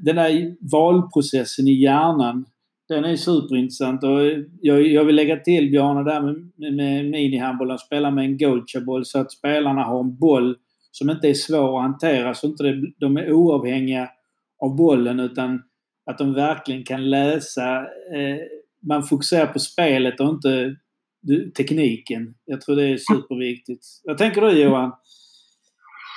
den 0.00 0.16
där 0.16 0.56
valprocessen 0.70 1.68
i 1.68 1.82
hjärnan 1.82 2.44
den 2.90 3.04
är 3.04 3.16
superintressant 3.16 4.04
och 4.04 4.20
jag, 4.60 4.86
jag 4.86 5.04
vill 5.04 5.16
lägga 5.16 5.36
till 5.36 5.70
Bjarne 5.70 6.10
där 6.10 6.20
med, 6.20 6.50
med, 6.56 6.74
med 6.74 7.04
minihandbollen, 7.04 7.78
spela 7.78 8.10
med 8.10 8.24
en 8.24 8.38
goalchaboll 8.38 9.04
så 9.04 9.18
att 9.18 9.32
spelarna 9.32 9.82
har 9.82 10.00
en 10.00 10.18
boll 10.18 10.56
som 10.90 11.10
inte 11.10 11.28
är 11.28 11.34
svår 11.34 11.76
att 11.76 11.82
hantera 11.82 12.34
så 12.34 12.46
inte 12.46 12.62
det, 12.62 12.92
de 13.00 13.16
är 13.16 13.32
oavhängiga 13.32 14.08
av 14.62 14.76
bollen 14.76 15.20
utan 15.20 15.62
att 16.10 16.18
de 16.18 16.34
verkligen 16.34 16.84
kan 16.84 17.10
läsa. 17.10 17.76
Eh, 18.14 18.36
man 18.88 19.02
fokuserar 19.02 19.46
på 19.46 19.58
spelet 19.58 20.20
och 20.20 20.28
inte 20.28 20.76
tekniken. 21.56 22.34
Jag 22.44 22.60
tror 22.60 22.76
det 22.76 22.88
är 22.88 22.96
superviktigt. 22.96 23.86
Vad 24.04 24.18
tänker 24.18 24.40
du 24.40 24.50
Johan? 24.50 24.92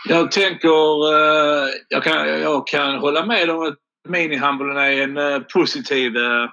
Jag 0.09 0.31
tänker, 0.31 1.13
eh, 1.13 1.69
jag 1.89 2.03
kan, 2.03 2.27
jag 2.27 2.67
kan 2.67 2.99
hålla 2.99 3.25
med 3.25 3.49
om 3.49 3.67
att 3.67 3.77
minihandbollen 4.07 4.77
är 4.77 5.01
en 5.01 5.17
eh, 5.17 5.39
positiv 5.39 6.17
eh, 6.17 6.49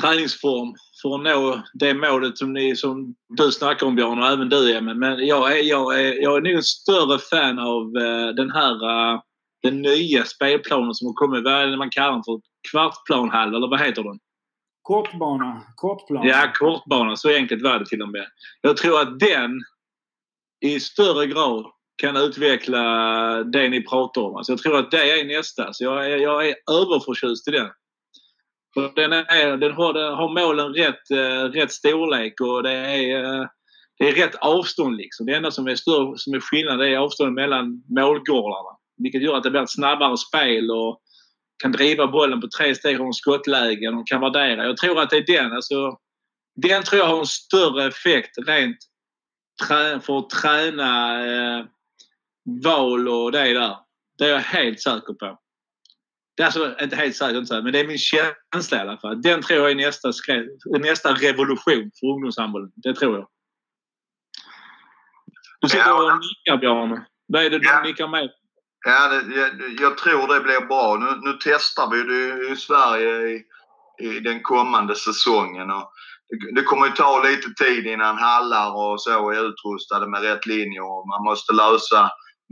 träningsform 0.00 0.74
för 1.02 1.14
att 1.14 1.22
nå 1.22 1.62
det 1.74 1.94
målet 1.94 2.38
som, 2.38 2.52
ni, 2.52 2.76
som 2.76 3.14
du 3.28 3.52
snackar 3.52 3.86
om 3.86 3.96
Björn 3.96 4.18
och 4.18 4.28
även 4.28 4.48
du 4.48 4.76
Emil. 4.76 4.94
Men 4.94 5.26
jag 5.26 5.58
är, 5.58 5.62
jag, 5.62 6.00
är, 6.00 6.22
jag 6.22 6.36
är 6.36 6.40
nog 6.40 6.52
en 6.52 6.62
större 6.62 7.18
fan 7.18 7.58
av 7.58 7.92
den 8.36 8.50
här 8.50 9.20
den 9.62 9.82
nya 9.82 10.24
spelplanen 10.24 10.94
som 10.94 11.06
har 11.06 11.14
kommit. 11.14 11.44
Vad 11.44 11.52
är 11.52 11.66
det 11.66 11.76
man 11.76 11.90
kallar 11.90 12.12
den 12.12 12.22
för? 12.24 12.40
Kvartplanhall 12.70 13.54
eller 13.54 13.68
vad 13.68 13.80
heter 13.80 14.02
den? 14.02 14.18
Kortbana. 14.82 15.62
Kortplan. 15.74 16.26
Ja, 16.26 16.52
kortbana. 16.54 17.16
Så 17.16 17.34
enkelt 17.34 17.62
var 17.62 17.78
det 17.78 17.86
till 17.86 18.02
och 18.02 18.08
med. 18.08 18.26
Jag 18.60 18.76
tror 18.76 19.00
att 19.00 19.18
den 19.20 19.60
i 20.60 20.80
större 20.80 21.26
grad 21.26 21.66
kan 21.98 22.16
utveckla 22.16 22.82
det 23.44 23.68
ni 23.68 23.82
pratar 23.82 24.20
om. 24.20 24.36
Alltså 24.36 24.52
jag 24.52 24.58
tror 24.58 24.78
att 24.78 24.90
det 24.90 25.20
är 25.20 25.24
nästa. 25.24 25.72
Så 25.72 25.84
jag 25.84 26.12
är, 26.12 26.16
jag 26.16 26.48
är 26.48 26.54
överförtjust 26.70 27.48
i 27.48 27.50
den. 27.50 27.68
För 28.74 28.92
den, 28.94 29.12
är, 29.12 29.56
den, 29.56 29.72
har, 29.72 29.92
den 29.92 30.14
har 30.14 30.34
målen 30.34 30.74
rätt, 30.74 31.10
eh, 31.10 31.44
rätt 31.58 31.72
storlek 31.72 32.40
och 32.40 32.62
det 32.62 32.72
är, 32.72 33.24
eh, 33.24 33.46
det 33.98 34.08
är 34.08 34.12
rätt 34.12 34.34
avstånd. 34.34 34.96
Liksom. 34.96 35.26
Det 35.26 35.34
enda 35.34 35.50
som 35.50 35.66
är, 35.66 35.74
större, 35.74 36.18
som 36.18 36.34
är 36.34 36.40
skillnad 36.40 36.82
är 36.82 36.96
avståndet 36.96 37.34
mellan 37.34 37.82
målgårdarna. 37.88 38.78
Vilket 39.02 39.22
gör 39.22 39.36
att 39.36 39.42
det 39.42 39.50
blir 39.50 39.62
ett 39.62 39.70
snabbare 39.70 40.16
spel 40.16 40.70
och 40.70 41.00
kan 41.62 41.72
driva 41.72 42.06
bollen 42.06 42.40
på 42.40 42.48
tre 42.58 42.74
steg 42.74 42.96
från 42.96 43.14
skottlägen 43.14 43.94
och 43.94 44.08
kan 44.08 44.20
värdera. 44.20 44.64
Jag 44.64 44.76
tror 44.76 45.00
att 45.00 45.10
det 45.10 45.16
är 45.16 45.26
den. 45.26 45.52
Alltså, 45.52 45.98
den 46.56 46.82
tror 46.82 47.00
jag 47.00 47.08
har 47.08 47.18
en 47.18 47.26
större 47.26 47.84
effekt 47.84 48.38
rent 48.46 48.76
för 50.02 50.18
att 50.18 50.30
träna 50.30 51.24
eh, 51.26 51.64
val 52.64 53.08
och 53.08 53.32
det 53.32 53.52
där. 53.52 53.76
Det 54.18 54.24
är 54.24 54.28
jag 54.28 54.38
helt 54.38 54.80
säker 54.80 55.14
på. 55.14 55.38
Det 56.36 56.42
är 56.42 56.46
alltså 56.46 56.76
inte 56.80 56.96
helt 56.96 57.16
säker, 57.16 57.62
men 57.62 57.72
det 57.72 57.80
är 57.80 57.86
min 57.86 57.98
känsla 57.98 58.76
i 58.76 58.80
alla 58.80 58.98
fall. 58.98 59.22
Den 59.22 59.42
tror 59.42 59.60
jag 59.60 59.70
är 59.70 59.74
nästa, 59.74 60.12
nästa 60.80 61.12
revolution 61.14 61.90
för 62.00 62.06
ungdomshandbollen. 62.06 62.72
Det 62.76 62.94
tror 62.94 63.18
jag. 63.18 63.28
Du 65.60 65.68
sitter 65.68 65.92
och 65.92 66.20
nickar 66.20 66.56
Bjarne. 66.56 67.06
Vad 67.26 67.44
är 67.44 67.50
det 67.50 67.58
du 67.58 67.82
nickar 67.84 68.08
med? 68.08 68.30
Ja, 68.86 69.08
det, 69.08 69.36
jag, 69.36 69.50
jag, 69.80 69.98
tror 69.98 70.34
det 70.34 70.40
blir 70.40 70.66
bra. 70.66 70.96
Nu, 71.00 71.30
nu 71.30 71.38
testar 71.40 71.90
vi 71.90 72.02
det 72.02 72.52
i 72.52 72.56
Sverige 72.56 73.28
i, 73.28 73.44
i 73.98 74.20
den 74.20 74.42
kommande 74.42 74.94
säsongen. 74.94 75.70
Och 75.70 75.92
det, 76.28 76.54
det 76.54 76.62
kommer 76.62 76.86
ju 76.86 76.92
ta 76.92 77.22
lite 77.22 77.64
tid 77.64 77.86
innan 77.86 78.18
hallar 78.18 78.76
och 78.76 79.02
så 79.02 79.30
är 79.30 79.48
utrustade 79.48 80.08
med 80.08 80.22
rätt 80.22 80.46
linjer 80.46 80.82
och 80.82 81.08
man 81.08 81.24
måste 81.24 81.52
lösa 81.52 82.10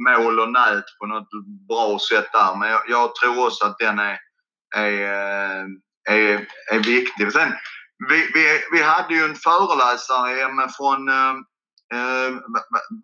mål 0.08 0.40
och 0.40 0.52
nät 0.52 0.84
på 1.00 1.06
något 1.06 1.28
bra 1.68 1.98
sätt 1.98 2.28
där. 2.32 2.58
Men 2.58 2.68
jag, 2.70 2.82
jag 2.88 3.14
tror 3.14 3.46
också 3.46 3.64
att 3.64 3.78
den 3.78 3.98
är, 3.98 4.18
är, 4.76 4.92
eh, 4.92 5.64
är, 6.10 6.46
är 6.72 6.78
viktig. 6.78 7.32
Sen, 7.32 7.52
vi, 8.08 8.18
vi, 8.34 8.44
vi 8.72 8.82
hade 8.82 9.14
ju 9.14 9.24
en 9.24 9.34
föreläsare 9.34 10.68
från 10.76 11.08
eh, 11.08 11.34
Eh, 11.94 12.30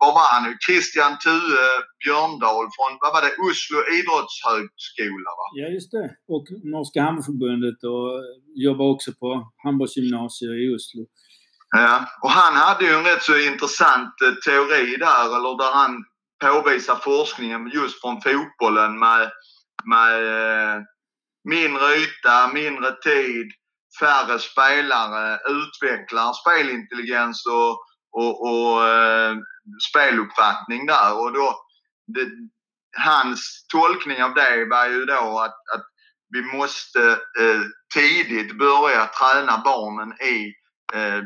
vad 0.01 0.13
var 0.17 0.27
han 0.33 0.43
nu? 0.45 0.51
Christian 0.65 1.13
Tue 1.23 1.63
Björndal 2.01 2.65
från, 2.75 2.91
vad 3.03 3.11
var 3.15 3.21
det, 3.25 3.33
Oslo 3.47 3.79
idrottshögskola 3.97 5.31
va? 5.39 5.45
Ja 5.61 5.67
just 5.75 5.91
det. 5.95 6.07
Och 6.35 6.45
Norska 6.73 6.99
handbollsförbundet 7.01 7.79
och 7.93 8.09
jobbar 8.67 8.87
också 8.93 9.09
på 9.21 9.29
handbollsgymnasiet 9.63 10.55
i 10.63 10.65
Oslo. 10.75 11.01
Ja, 11.75 11.95
och 12.23 12.33
han 12.39 12.53
hade 12.65 12.83
ju 12.85 12.91
en 12.97 13.07
rätt 13.09 13.23
så 13.29 13.35
intressant 13.51 14.13
eh, 14.25 14.35
teori 14.47 14.85
där, 15.07 15.25
eller 15.35 15.53
där 15.61 15.73
han 15.81 15.93
påvisa 16.43 16.95
forskningen 16.95 17.71
just 17.73 18.01
från 18.01 18.21
fotbollen 18.21 18.99
med, 18.99 19.31
med 19.85 20.13
eh, 20.75 20.81
mindre 21.49 21.95
yta, 21.95 22.47
mindre 22.53 22.91
tid, 22.91 23.51
färre 23.99 24.39
spelare, 24.39 25.39
utvecklar 25.49 26.33
spelintelligens 26.33 27.45
och 27.45 27.85
och, 28.13 28.41
och 28.41 28.87
eh, 28.87 29.35
speluppfattning 29.89 30.85
där. 30.85 31.19
Och 31.19 31.33
då, 31.33 31.65
det, 32.07 32.27
hans 32.97 33.65
tolkning 33.67 34.23
av 34.23 34.33
det 34.33 34.65
var 34.69 34.85
ju 34.85 35.05
då 35.05 35.39
att, 35.39 35.75
att 35.75 35.85
vi 36.29 36.41
måste 36.41 37.11
eh, 37.39 37.61
tidigt 37.93 38.57
börja 38.57 39.05
träna 39.05 39.61
barnen 39.65 40.21
i 40.21 40.53
eh, 40.93 41.23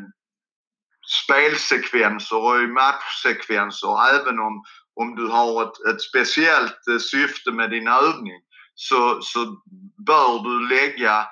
spelsekvenser 1.24 2.38
och 2.38 2.62
i 2.62 2.68
matchsekvenser. 2.68 4.10
Även 4.10 4.40
om, 4.40 4.64
om 5.02 5.16
du 5.16 5.28
har 5.28 5.64
ett, 5.64 5.96
ett 5.96 6.02
speciellt 6.02 6.88
eh, 6.92 6.98
syfte 6.98 7.52
med 7.52 7.70
din 7.70 7.88
övning 7.88 8.42
så, 8.76 9.22
så 9.22 9.40
bör 10.06 10.44
du 10.44 10.70
lägga 10.70 11.26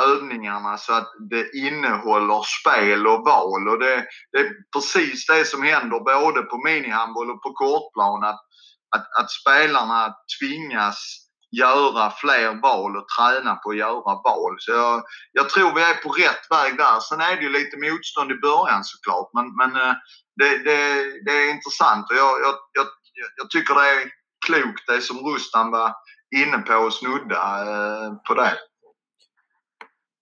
övningarna 0.00 0.78
så 0.78 0.92
att 0.92 1.08
det 1.30 1.50
innehåller 1.56 2.42
spel 2.60 3.06
och 3.06 3.24
val. 3.24 3.68
Och 3.68 3.78
det, 3.78 4.04
det 4.32 4.38
är 4.38 4.52
precis 4.72 5.26
det 5.26 5.44
som 5.44 5.62
händer 5.62 6.00
både 6.00 6.42
på 6.42 6.56
minihandboll 6.64 7.30
och 7.30 7.42
på 7.42 7.52
kortplan. 7.52 8.24
Att, 8.24 8.40
att, 8.96 9.06
att 9.20 9.30
spelarna 9.30 10.14
tvingas 10.40 11.26
göra 11.60 12.10
fler 12.10 12.60
val 12.62 12.96
och 12.96 13.08
träna 13.08 13.54
på 13.54 13.70
att 13.70 13.76
göra 13.76 14.14
val. 14.24 14.56
Så 14.58 14.72
jag, 14.72 15.02
jag, 15.32 15.48
tror 15.50 15.74
vi 15.74 15.82
är 15.82 15.94
på 15.94 16.10
rätt 16.10 16.44
väg 16.50 16.76
där. 16.76 17.00
Sen 17.00 17.20
är 17.20 17.36
det 17.36 17.42
ju 17.42 17.52
lite 17.52 17.76
motstånd 17.76 18.30
i 18.32 18.34
början 18.48 18.84
såklart. 18.84 19.30
Men, 19.32 19.46
men 19.56 19.82
eh, 19.82 19.94
det, 20.36 20.50
det, 20.66 20.80
det 21.24 21.32
är 21.32 21.50
intressant 21.50 22.10
och 22.10 22.16
jag, 22.16 22.40
jag, 22.40 22.54
jag, 22.72 22.86
jag 23.36 23.50
tycker 23.50 23.74
det 23.74 23.80
är 23.80 24.02
klokt 24.46 24.84
det 24.88 25.00
som 25.00 25.16
Rustan 25.16 25.70
var 25.70 25.92
inne 26.36 26.58
på 26.58 26.74
och 26.74 26.92
snudda 26.92 27.42
eh, 27.62 28.14
på 28.28 28.34
det. 28.34 28.52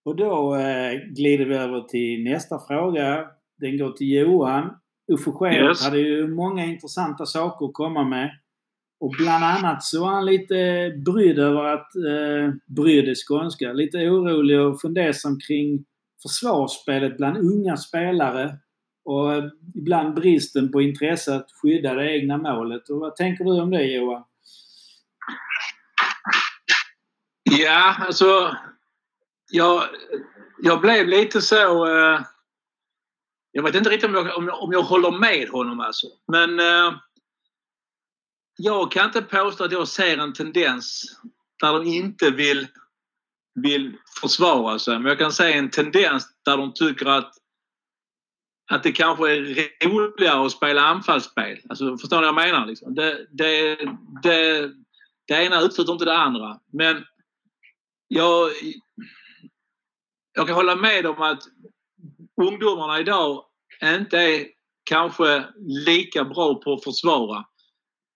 Och 0.04 0.16
då 0.16 0.56
eh, 0.56 0.92
glider 1.16 1.44
vi 1.44 1.56
över 1.56 1.80
till 1.80 2.24
nästa 2.24 2.58
fråga. 2.68 3.26
Den 3.60 3.78
går 3.78 3.90
till 3.90 4.12
Johan. 4.12 4.70
Uffe 5.12 5.30
Schäfer 5.30 5.68
Yes. 5.68 5.84
hade 5.84 5.98
ju 5.98 6.28
många 6.34 6.64
intressanta 6.64 7.26
saker 7.26 7.66
att 7.66 7.72
komma 7.74 8.04
med. 8.04 8.30
Och 9.00 9.14
bland 9.18 9.44
annat 9.44 9.82
så 9.84 10.00
var 10.00 10.08
han 10.12 10.26
lite 10.26 10.54
brydd 11.06 11.38
över 11.38 11.64
att, 11.64 11.94
eh, 11.96 12.54
brydd 12.66 13.08
är 13.08 13.14
skånska, 13.14 13.72
lite 13.72 13.98
orolig 13.98 14.60
och 14.60 14.80
fundersam 14.80 15.38
kring 15.48 15.84
försvarsspelet 16.22 17.16
bland 17.16 17.36
unga 17.36 17.76
spelare. 17.76 18.58
Och 19.04 19.32
eh, 19.34 19.44
ibland 19.74 20.14
bristen 20.14 20.72
på 20.72 20.82
intresse 20.82 21.34
att 21.36 21.52
skydda 21.62 21.94
det 21.94 22.12
egna 22.18 22.36
målet. 22.38 22.88
Och 22.90 22.98
vad 23.00 23.16
tänker 23.16 23.44
du 23.44 23.60
om 23.60 23.70
det 23.70 23.82
Johan? 23.84 24.24
Ja, 27.42 27.96
alltså. 28.00 28.56
Jag, 29.50 29.84
jag 30.62 30.80
blev 30.80 31.08
lite 31.08 31.40
så... 31.42 31.86
Eh, 31.86 32.20
jag 33.52 33.62
vet 33.62 33.74
inte 33.74 33.90
riktigt 33.90 34.08
om 34.10 34.14
jag, 34.14 34.36
om, 34.38 34.46
jag- 34.46 34.62
om 34.62 34.72
jag 34.72 34.82
håller 34.82 35.10
med 35.10 35.48
honom 35.48 35.80
alltså. 35.80 36.06
Men 36.32 36.60
eh, 36.60 36.94
jag 38.56 38.92
kan 38.92 39.06
inte 39.06 39.22
påstå 39.22 39.64
att 39.64 39.72
jag 39.72 39.88
ser 39.88 40.18
en 40.18 40.32
tendens 40.32 41.02
där 41.60 41.72
de 41.72 41.84
inte 41.86 42.30
vill, 42.30 42.66
vill 43.54 43.96
försvara 44.20 44.78
sig. 44.78 44.94
Men 44.98 45.06
jag 45.06 45.18
kan 45.18 45.32
se 45.32 45.52
en 45.52 45.70
tendens 45.70 46.28
där 46.44 46.56
de 46.56 46.72
tycker 46.74 47.06
att 47.06 47.32
att 48.70 48.82
det 48.82 48.92
kanske 48.92 49.36
är 49.36 49.88
roligare 49.88 50.46
att 50.46 50.52
spela 50.52 50.82
anfallsspel. 50.82 51.58
Alltså, 51.68 51.98
förstår 51.98 52.16
ni 52.16 52.22
vad 52.22 52.28
jag 52.28 52.52
menar? 52.52 52.66
Liksom? 52.66 52.94
Det, 52.94 53.26
det, 53.30 53.76
det, 54.22 54.70
det 55.28 55.44
ena 55.44 55.60
utesluter 55.60 55.92
inte 55.92 56.04
det 56.04 56.16
andra. 56.16 56.58
Men 56.72 57.04
jag, 58.08 58.50
jag 60.34 60.46
kan 60.46 60.56
hålla 60.56 60.76
med 60.76 61.06
om 61.06 61.22
att 61.22 61.42
ungdomarna 62.42 63.00
idag 63.00 63.44
inte 63.82 64.18
är 64.18 64.46
kanske 64.84 65.44
lika 65.86 66.24
bra 66.24 66.54
på 66.54 66.72
att 66.72 66.84
försvara. 66.84 67.44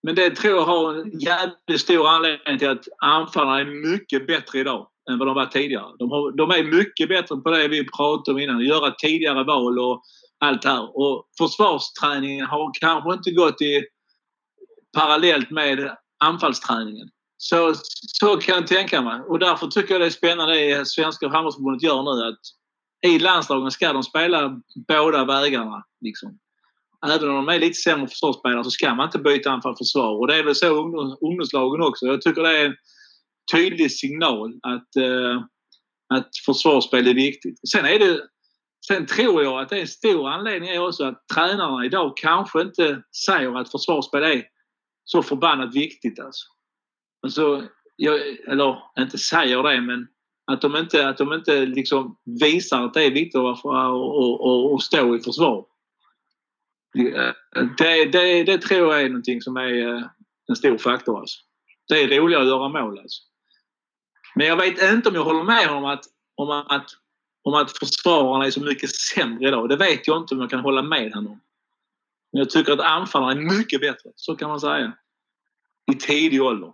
Men 0.03 0.15
det 0.15 0.29
tror 0.29 0.55
jag 0.55 0.65
har 0.65 0.93
en 0.93 1.19
jävligt 1.19 1.81
stor 1.81 2.07
anledning 2.07 2.59
till 2.59 2.69
att 2.69 2.87
anfallarna 2.97 3.59
är 3.59 3.91
mycket 3.91 4.27
bättre 4.27 4.59
idag 4.59 4.87
än 5.11 5.19
vad 5.19 5.27
de 5.27 5.35
var 5.35 5.45
tidigare. 5.45 5.95
De, 5.99 6.11
har, 6.11 6.31
de 6.31 6.51
är 6.51 6.63
mycket 6.63 7.09
bättre 7.09 7.35
på 7.35 7.51
det 7.51 7.67
vi 7.67 7.87
pratade 7.97 8.35
om 8.35 8.39
innan. 8.39 8.65
Göra 8.65 8.91
tidigare 8.91 9.43
val 9.43 9.79
och 9.79 10.03
allt 10.39 10.61
det 10.61 10.69
här. 10.69 10.97
Och 10.97 11.29
försvarsträningen 11.37 12.45
har 12.45 12.71
kanske 12.79 13.13
inte 13.13 13.31
gått 13.31 13.61
i 13.61 13.83
parallellt 14.97 15.51
med 15.51 15.97
anfallsträningen. 16.23 17.09
Så, 17.37 17.73
så 18.19 18.37
kan 18.37 18.55
jag 18.55 18.67
tänka 18.67 19.01
mig. 19.01 19.21
Och 19.21 19.39
därför 19.39 19.67
tycker 19.67 19.93
jag 19.93 20.01
det 20.01 20.05
är 20.05 20.09
spännande 20.09 20.53
det 20.53 20.87
Svenska 20.87 21.27
handbollsförbundet 21.27 21.83
gör 21.83 22.03
nu. 22.03 22.27
Att 22.27 22.39
I 23.13 23.19
landslagen 23.19 23.71
ska 23.71 23.93
de 23.93 24.03
spela 24.03 24.61
båda 24.87 25.25
vägarna. 25.25 25.83
Liksom. 26.01 26.39
Även 27.05 27.29
om 27.29 27.35
de 27.35 27.49
är 27.49 27.59
lite 27.59 27.73
sämre 27.73 28.07
försvarsspelare 28.07 28.63
så 28.63 28.71
ska 28.71 28.95
man 28.95 29.05
inte 29.05 29.19
byta 29.19 29.51
anfall 29.51 29.77
försvar. 29.77 30.19
Och 30.19 30.27
det 30.27 30.35
är 30.35 30.43
väl 30.43 30.55
så 30.55 30.67
ungdom, 30.67 31.17
ungdomslagen 31.21 31.81
också. 31.81 32.05
Jag 32.05 32.21
tycker 32.21 32.41
det 32.41 32.57
är 32.57 32.65
en 32.65 32.75
tydlig 33.51 33.91
signal 33.91 34.59
att, 34.63 34.95
eh, 34.95 35.41
att 36.13 36.29
försvarsspel 36.45 37.07
är 37.07 37.13
viktigt. 37.13 37.69
Sen 37.69 37.85
är 37.85 37.99
det 37.99 38.21
Sen 38.91 39.05
tror 39.05 39.43
jag 39.43 39.61
att 39.61 39.69
det 39.69 39.77
är 39.77 39.81
en 39.81 39.87
stor 39.87 40.29
anledning 40.29 40.69
är 40.69 40.87
också 40.87 41.03
att 41.03 41.27
tränarna 41.33 41.85
idag 41.85 42.17
kanske 42.17 42.61
inte 42.61 43.01
säger 43.25 43.57
att 43.57 43.71
försvarsspel 43.71 44.23
är 44.23 44.43
så 45.03 45.23
förbannat 45.23 45.75
viktigt. 45.75 46.19
Alltså. 46.19 46.45
Alltså, 47.23 47.67
jag, 47.95 48.19
eller 48.47 48.77
inte 48.99 49.17
säger 49.17 49.63
det, 49.63 49.81
men 49.81 50.07
att 50.51 50.61
de 50.61 50.75
inte, 50.75 51.09
att 51.09 51.17
de 51.17 51.33
inte 51.33 51.65
liksom 51.65 52.17
visar 52.41 52.85
att 52.85 52.93
det 52.93 53.03
är 53.03 53.11
viktigt 53.11 53.39
att, 53.39 53.65
och, 53.65 54.45
och, 54.45 54.73
och 54.73 54.83
stå 54.83 55.15
i 55.15 55.19
försvar. 55.19 55.65
Det, 57.77 58.05
det, 58.05 58.43
det 58.43 58.57
tror 58.57 58.93
jag 58.93 59.01
är 59.01 59.09
någonting 59.09 59.41
som 59.41 59.57
är 59.57 59.87
eh, 59.87 60.03
en 60.49 60.55
stor 60.55 60.77
faktor. 60.77 61.19
Alltså. 61.19 61.39
Det 61.87 62.03
är 62.03 62.21
roligare 62.21 62.43
att 62.43 62.49
göra 62.49 62.69
mål. 62.69 62.99
Alltså. 62.99 63.21
Men 64.35 64.47
jag 64.47 64.57
vet 64.57 64.93
inte 64.93 65.09
om 65.09 65.15
jag 65.15 65.23
håller 65.23 65.43
med 65.43 65.69
om 65.69 65.85
att, 65.85 66.05
om 66.35 66.49
att, 66.49 66.87
om 67.43 67.53
att 67.53 67.77
försvararna 67.77 68.45
är 68.45 68.51
så 68.51 68.61
mycket 68.61 68.95
sämre 68.95 69.47
idag. 69.47 69.69
Det 69.69 69.75
vet 69.75 70.07
jag 70.07 70.17
inte 70.17 70.35
om 70.35 70.41
jag 70.41 70.49
kan 70.49 70.59
hålla 70.59 70.81
med 70.81 71.13
honom 71.13 71.31
om. 71.31 71.41
Men 72.31 72.39
jag 72.39 72.49
tycker 72.49 72.73
att 72.73 72.79
anfallarna 72.79 73.31
är 73.31 73.57
mycket 73.57 73.81
bättre. 73.81 74.09
Så 74.15 74.35
kan 74.35 74.49
man 74.49 74.59
säga. 74.59 74.93
I 75.91 75.95
tidig 75.95 76.41
ålder. 76.41 76.73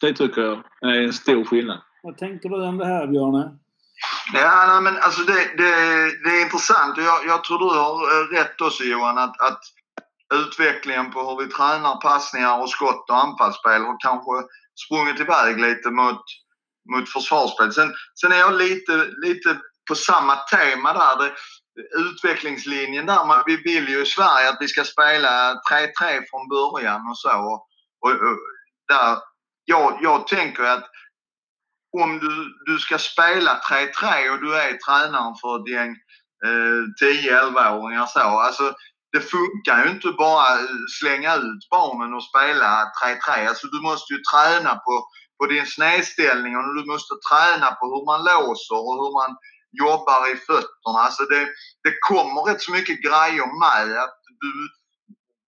Det 0.00 0.12
tycker 0.12 0.42
jag 0.42 0.62
är 0.80 1.00
en 1.00 1.12
stor 1.12 1.44
skillnad. 1.44 1.80
Vad 2.02 2.18
tänker 2.18 2.48
du 2.48 2.66
om 2.66 2.78
det 2.78 2.86
här 2.86 3.06
Björne? 3.06 3.58
Ja, 4.32 4.64
nej, 4.68 4.82
men 4.82 5.02
alltså 5.02 5.22
det, 5.22 5.32
det, 5.32 5.72
det 6.24 6.30
är 6.30 6.42
intressant 6.42 6.98
och 6.98 7.04
jag, 7.04 7.26
jag 7.26 7.44
tror 7.44 7.58
du 7.58 7.64
har 7.64 7.94
eh, 7.94 8.26
rätt 8.38 8.60
också 8.60 8.84
Johan 8.84 9.18
att, 9.18 9.40
att 9.40 9.60
utvecklingen 10.34 11.10
på 11.10 11.20
hur 11.20 11.44
vi 11.44 11.52
tränar 11.52 12.00
passningar 12.00 12.62
och 12.62 12.70
skott 12.70 13.10
och 13.10 13.22
anfallsspel 13.24 13.82
har 13.82 13.96
kanske 14.00 14.48
sprungit 14.84 15.20
iväg 15.20 15.60
lite 15.60 15.90
mot, 15.90 16.24
mot 16.94 17.08
försvarsspel. 17.08 17.72
Sen, 17.72 17.94
sen 18.20 18.32
är 18.32 18.38
jag 18.38 18.54
lite, 18.54 19.06
lite 19.16 19.60
på 19.88 19.94
samma 19.94 20.36
tema 20.36 20.92
där. 20.92 21.24
Det, 21.24 21.32
utvecklingslinjen 21.98 23.06
där. 23.06 23.24
Man, 23.26 23.42
vi 23.46 23.56
vill 23.56 23.88
ju 23.88 24.02
i 24.02 24.06
Sverige 24.06 24.48
att 24.48 24.56
vi 24.60 24.68
ska 24.68 24.84
spela 24.84 25.54
3-3 25.54 26.22
från 26.30 26.48
början 26.48 27.08
och 27.10 27.18
så. 27.18 27.30
Och, 27.30 27.66
och, 28.00 28.10
och 28.10 28.38
där, 28.88 29.18
jag, 29.64 29.98
jag 30.02 30.26
tänker 30.26 30.62
att 30.62 30.90
om 31.98 32.18
du, 32.18 32.72
du 32.72 32.78
ska 32.78 32.98
spela 32.98 33.60
3-3 33.70 34.30
och 34.30 34.40
du 34.40 34.56
är 34.56 34.72
tränaren 34.72 35.34
för 35.40 35.60
ett 35.60 35.68
gäng 35.68 35.96
eh, 36.46 36.82
10-11-åringar 37.02 38.06
så. 38.06 38.20
Alltså, 38.20 38.74
det 39.12 39.20
funkar 39.20 39.84
ju 39.84 39.90
inte 39.90 40.08
bara 40.08 40.52
eh, 40.54 40.66
slänga 41.00 41.36
ut 41.36 41.68
barnen 41.70 42.14
och 42.14 42.24
spela 42.24 42.92
3-3. 43.28 43.48
Alltså, 43.48 43.66
du 43.66 43.80
måste 43.80 44.14
ju 44.14 44.20
träna 44.32 44.74
på, 44.74 45.08
på 45.40 45.46
din 45.46 45.66
snedställning 45.66 46.56
och 46.56 46.74
du 46.74 46.84
måste 46.92 47.14
träna 47.28 47.68
på 47.78 47.84
hur 47.92 48.04
man 48.10 48.20
låser 48.32 48.80
och 48.86 48.96
hur 49.02 49.12
man 49.20 49.30
jobbar 49.84 50.32
i 50.32 50.36
fötterna. 50.36 50.98
Alltså 51.06 51.22
det, 51.32 51.44
det 51.84 51.94
kommer 52.08 52.40
rätt 52.42 52.62
så 52.62 52.72
mycket 52.72 53.02
grejer 53.08 53.48
med 53.64 53.98
att 54.04 54.16
du, 54.42 54.52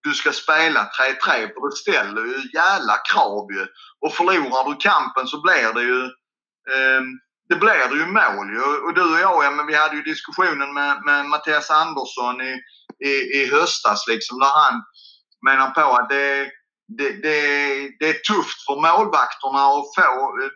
du 0.02 0.14
ska 0.14 0.32
spela 0.32 0.80
3-3 0.80 1.14
för 1.52 1.70
det 1.70 1.76
ställer 1.76 2.22
ju 2.24 2.36
jävla 2.54 2.96
krav 3.12 3.46
ju. 3.56 3.66
Och 4.00 4.14
förlorar 4.14 4.70
du 4.70 4.76
kampen 4.76 5.26
så 5.26 5.42
blir 5.42 5.72
det 5.74 5.82
ju 5.82 6.00
eh, 6.74 7.02
det 7.48 7.56
blir 7.56 7.88
det 7.90 7.96
ju 8.02 8.06
mål 8.06 8.48
ju. 8.54 8.62
Och 8.84 8.94
du 8.94 9.14
och 9.14 9.20
jag, 9.20 9.44
ja, 9.44 9.50
men 9.50 9.66
vi 9.66 9.74
hade 9.74 9.96
ju 9.96 10.02
diskussionen 10.02 10.74
med, 10.74 11.02
med 11.04 11.26
Mattias 11.26 11.70
Andersson 11.70 12.40
i, 12.40 12.52
i, 13.04 13.12
i 13.40 13.50
höstas 13.50 14.04
liksom 14.08 14.38
där 14.38 14.52
han 14.62 14.82
menar 15.46 15.70
på 15.70 15.96
att 15.96 16.08
det, 16.08 16.50
det, 16.98 17.12
det, 17.22 17.38
det 17.98 18.08
är 18.08 18.34
tufft 18.34 18.66
för 18.66 18.74
målvakterna 18.74 19.62
att 19.66 19.94
få 19.94 20.42
eh, 20.42 20.50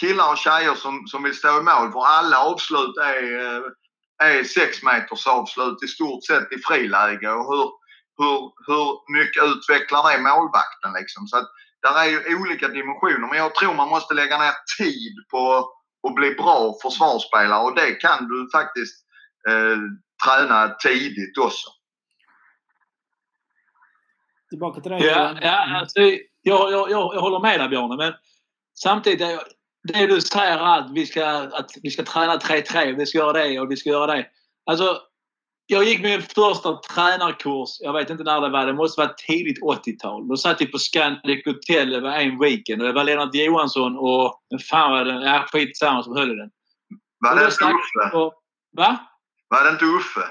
killar 0.00 0.32
och 0.32 0.38
tjejer 0.38 0.74
som, 0.74 1.06
som 1.06 1.22
vill 1.22 1.36
stå 1.36 1.58
i 1.60 1.62
mål 1.62 1.92
för 1.92 2.06
alla 2.06 2.38
avslut 2.38 2.96
är, 2.96 3.22
eh, 3.40 3.62
är 4.22 4.44
sex 4.44 4.82
meters 4.82 5.26
avslut 5.26 5.82
i 5.82 5.88
stort 5.88 6.24
sett 6.24 6.52
i 6.52 6.58
friläge 6.66 7.30
och 7.30 7.46
hur, 7.50 7.70
hur, 8.18 8.38
hur 8.66 9.18
mycket 9.18 9.44
utvecklar 9.44 10.12
det 10.12 10.22
målvakten 10.22 10.92
liksom. 11.00 11.26
Så 11.26 11.36
att 11.36 11.48
där 11.82 11.98
är 12.02 12.04
ju 12.04 12.36
olika 12.40 12.68
dimensioner 12.68 13.28
men 13.28 13.38
jag 13.38 13.54
tror 13.54 13.74
man 13.74 13.88
måste 13.88 14.14
lägga 14.14 14.38
ner 14.38 14.54
tid 14.78 15.14
på 15.30 15.72
att 16.08 16.14
bli 16.14 16.30
bra 16.34 16.74
försvarsspelare 16.82 17.62
och 17.62 17.74
det 17.74 17.90
kan 17.94 18.28
du 18.28 18.48
faktiskt 18.52 18.96
eh, 19.48 19.78
träna 20.24 20.68
tidigt 20.68 21.38
också. 21.38 21.79
Tillbaka 24.50 24.80
till 24.80 24.90
dig 24.90 25.04
Ja, 25.04 25.36
ja 25.42 25.78
alltså, 25.80 26.00
jag, 26.42 26.72
jag, 26.72 26.90
jag, 26.90 27.14
jag 27.14 27.20
håller 27.20 27.40
med 27.40 27.60
dig 27.60 27.68
Björne 27.68 27.96
men 27.96 28.12
samtidigt 28.74 29.20
är 29.20 29.38
det 29.82 30.06
du 30.06 30.20
säger 30.20 30.58
att 30.58 30.90
vi 30.90 31.06
ska, 31.06 31.26
att 31.28 31.70
vi 31.82 31.90
ska 31.90 32.02
träna 32.02 32.36
3-3, 32.36 32.96
vi 32.96 33.06
ska 33.06 33.18
göra 33.18 33.32
det 33.32 33.60
och 33.60 33.70
vi 33.70 33.76
ska 33.76 33.90
göra 33.90 34.14
det. 34.14 34.26
Alltså, 34.70 35.00
jag 35.66 35.84
gick 35.84 36.02
min 36.02 36.22
första 36.22 36.76
tränarkurs, 36.76 37.68
jag 37.80 37.92
vet 37.92 38.10
inte 38.10 38.24
när 38.24 38.40
det 38.40 38.48
var, 38.48 38.66
det 38.66 38.72
måste 38.72 39.00
vara 39.00 39.12
tidigt 39.12 39.62
80-tal. 39.62 40.28
Då 40.28 40.36
satt 40.36 40.60
vi 40.60 40.66
på 40.66 40.78
Scandic 40.78 41.46
Hotel 41.46 41.94
över 41.94 42.10
en 42.10 42.38
weekend 42.38 42.82
och 42.82 42.88
det 42.88 42.94
var 42.94 43.04
Lennart 43.04 43.34
Johansson 43.34 43.98
och 43.98 44.40
fan 44.70 44.90
var 44.90 45.04
det? 45.04 45.26
Ja, 45.26 45.46
skitsamma 45.52 46.02
som 46.02 46.16
höll 46.16 46.32
i 46.32 46.34
den. 46.34 46.50
Var 47.18 47.36
det 47.36 47.44
inte 47.44 47.64
Uffe? 47.64 48.34
Va? 48.76 48.98
Var 49.48 49.64
det 49.64 49.70
inte 49.70 49.84
Uffe? 49.84 50.26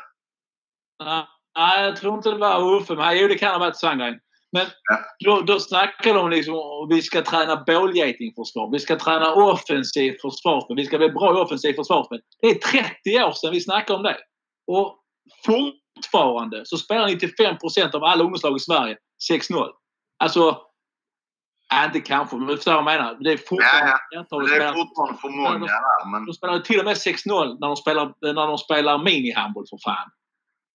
Nej, 1.04 1.26
jag 1.54 1.96
tror 1.96 2.16
inte 2.16 2.30
det 2.30 2.38
var 2.38 2.76
Uffe. 2.76 2.96
Men 2.96 3.18
jo, 3.18 3.28
det 3.28 3.36
kan 3.38 3.52
ha 3.52 3.60
varit 3.60 3.78
Sandgren. 3.78 4.20
Men 4.52 4.66
Ja. 4.90 5.00
då, 5.26 5.42
då 5.42 5.60
snackar 5.60 6.14
de 6.14 6.30
liksom 6.30 6.54
om 6.56 6.88
vi 6.90 7.02
ska 7.02 7.22
träna 7.22 7.64
bålgetingförsvar. 7.68 8.72
Vi 8.72 8.80
ska 8.80 8.96
träna 8.96 9.34
offensiv 9.34 10.16
försvarsspel. 10.22 10.76
Vi 10.76 10.86
ska 10.86 10.98
bli 10.98 11.10
bra 11.10 11.38
i 11.40 11.42
offensiv 11.42 11.74
försvarsspel. 11.74 12.20
Det 12.42 12.48
är 12.48 12.56
30 12.56 13.24
år 13.24 13.32
sedan 13.32 13.52
vi 13.52 13.62
snackade 13.62 13.98
om 13.98 14.04
det. 14.04 14.18
Och 14.68 14.96
fortfarande 15.46 16.66
så 16.66 16.78
spelar 16.78 17.08
95% 17.08 17.96
av 17.96 18.04
alla 18.04 18.24
ungdomslag 18.24 18.56
i 18.56 18.60
Sverige 18.60 18.98
6-0. 19.32 19.68
Alltså, 20.24 20.58
Ja, 21.72 21.86
inte 21.86 22.00
kanske, 22.00 22.36
men 22.36 22.48
du 22.48 22.56
förstår 22.56 22.72
vad 22.72 22.78
jag 22.78 22.86
menar. 22.86 23.18
Det 23.20 23.32
är 23.32 23.38
fortfarande... 23.38 23.92
Ja, 24.12 24.26
ja. 24.30 24.40
Det 24.40 24.56
är 24.56 24.74
fortfarande 24.74 25.22
för 25.22 25.30
många 25.30 25.66
där. 25.66 26.12
Men... 26.12 26.26
De 26.26 26.34
spelar 26.34 26.60
till 26.60 26.80
och 26.80 26.86
med 26.86 26.96
6-0 26.96 27.58
när 27.60 27.68
de 27.68 27.76
spelar, 27.76 28.14
när 28.22 28.48
de 28.48 28.58
spelar 28.58 28.98
minihandboll 28.98 29.66
för 29.70 29.78
fan. 29.84 30.10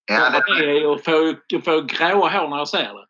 Ja, 0.07 0.43
det... 0.47 0.65
Jag 0.65 1.05
får, 1.05 1.37
jag 1.47 1.65
får 1.65 1.83
gråa 1.83 2.29
hår 2.29 2.49
när 2.49 2.59
jag 2.59 2.69
ser 2.69 2.95
det. 2.95 3.07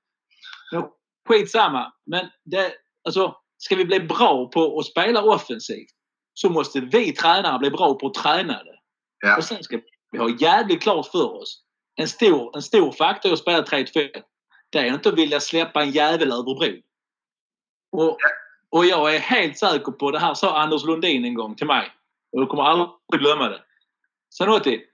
Men 0.73 0.85
skitsamma. 1.29 1.93
Men 2.07 2.27
det, 2.45 2.73
alltså, 3.05 3.37
ska 3.59 3.77
vi 3.77 3.85
bli 3.85 4.01
bra 4.01 4.49
på 4.49 4.79
att 4.79 4.87
spela 4.87 5.23
offensivt 5.23 5.91
så 6.35 6.51
måste 6.51 6.81
vi 6.81 7.13
tränare 7.13 7.59
bli 7.59 7.71
bra 7.71 7.95
på 7.95 8.07
att 8.07 8.15
träna 8.15 8.65
det. 8.65 8.79
Ja. 9.21 9.37
Och 9.37 9.45
sen 9.45 9.63
ska 9.63 9.81
vi 10.11 10.19
ha 10.19 10.31
jävligt 10.41 10.83
klart 10.83 11.07
för 11.07 11.35
oss. 11.35 11.65
En 11.97 12.09
stor, 12.09 12.57
en 12.57 12.63
stor 12.63 12.93
faktor 12.93 13.31
i 13.31 13.33
att 13.33 13.39
spela 13.39 13.63
3-2 13.63 14.23
det 14.75 14.79
är 14.79 14.95
inte 14.95 15.09
att 15.09 15.19
vilja 15.19 15.41
släppa 15.41 15.83
en 15.83 15.91
jävel 15.91 16.33
över 16.33 16.55
bron. 16.55 16.83
Och, 17.93 18.19
och 18.71 18.87
jag 18.87 19.15
är 19.15 19.19
helt 19.19 19.59
säker 19.59 19.93
på, 19.93 20.11
det 20.11 20.19
här 20.19 20.35
sa 20.35 20.59
Anders 20.59 20.85
Lundin 20.85 21.25
en 21.25 21.35
gång 21.35 21.55
till 21.55 21.67
mig. 21.67 21.91
Och 22.33 22.43
jag 22.43 22.49
kommer 22.49 22.63
aldrig 22.63 22.91
glömma 23.13 23.49
det. 23.49 23.63
Sanotti, 24.31 24.85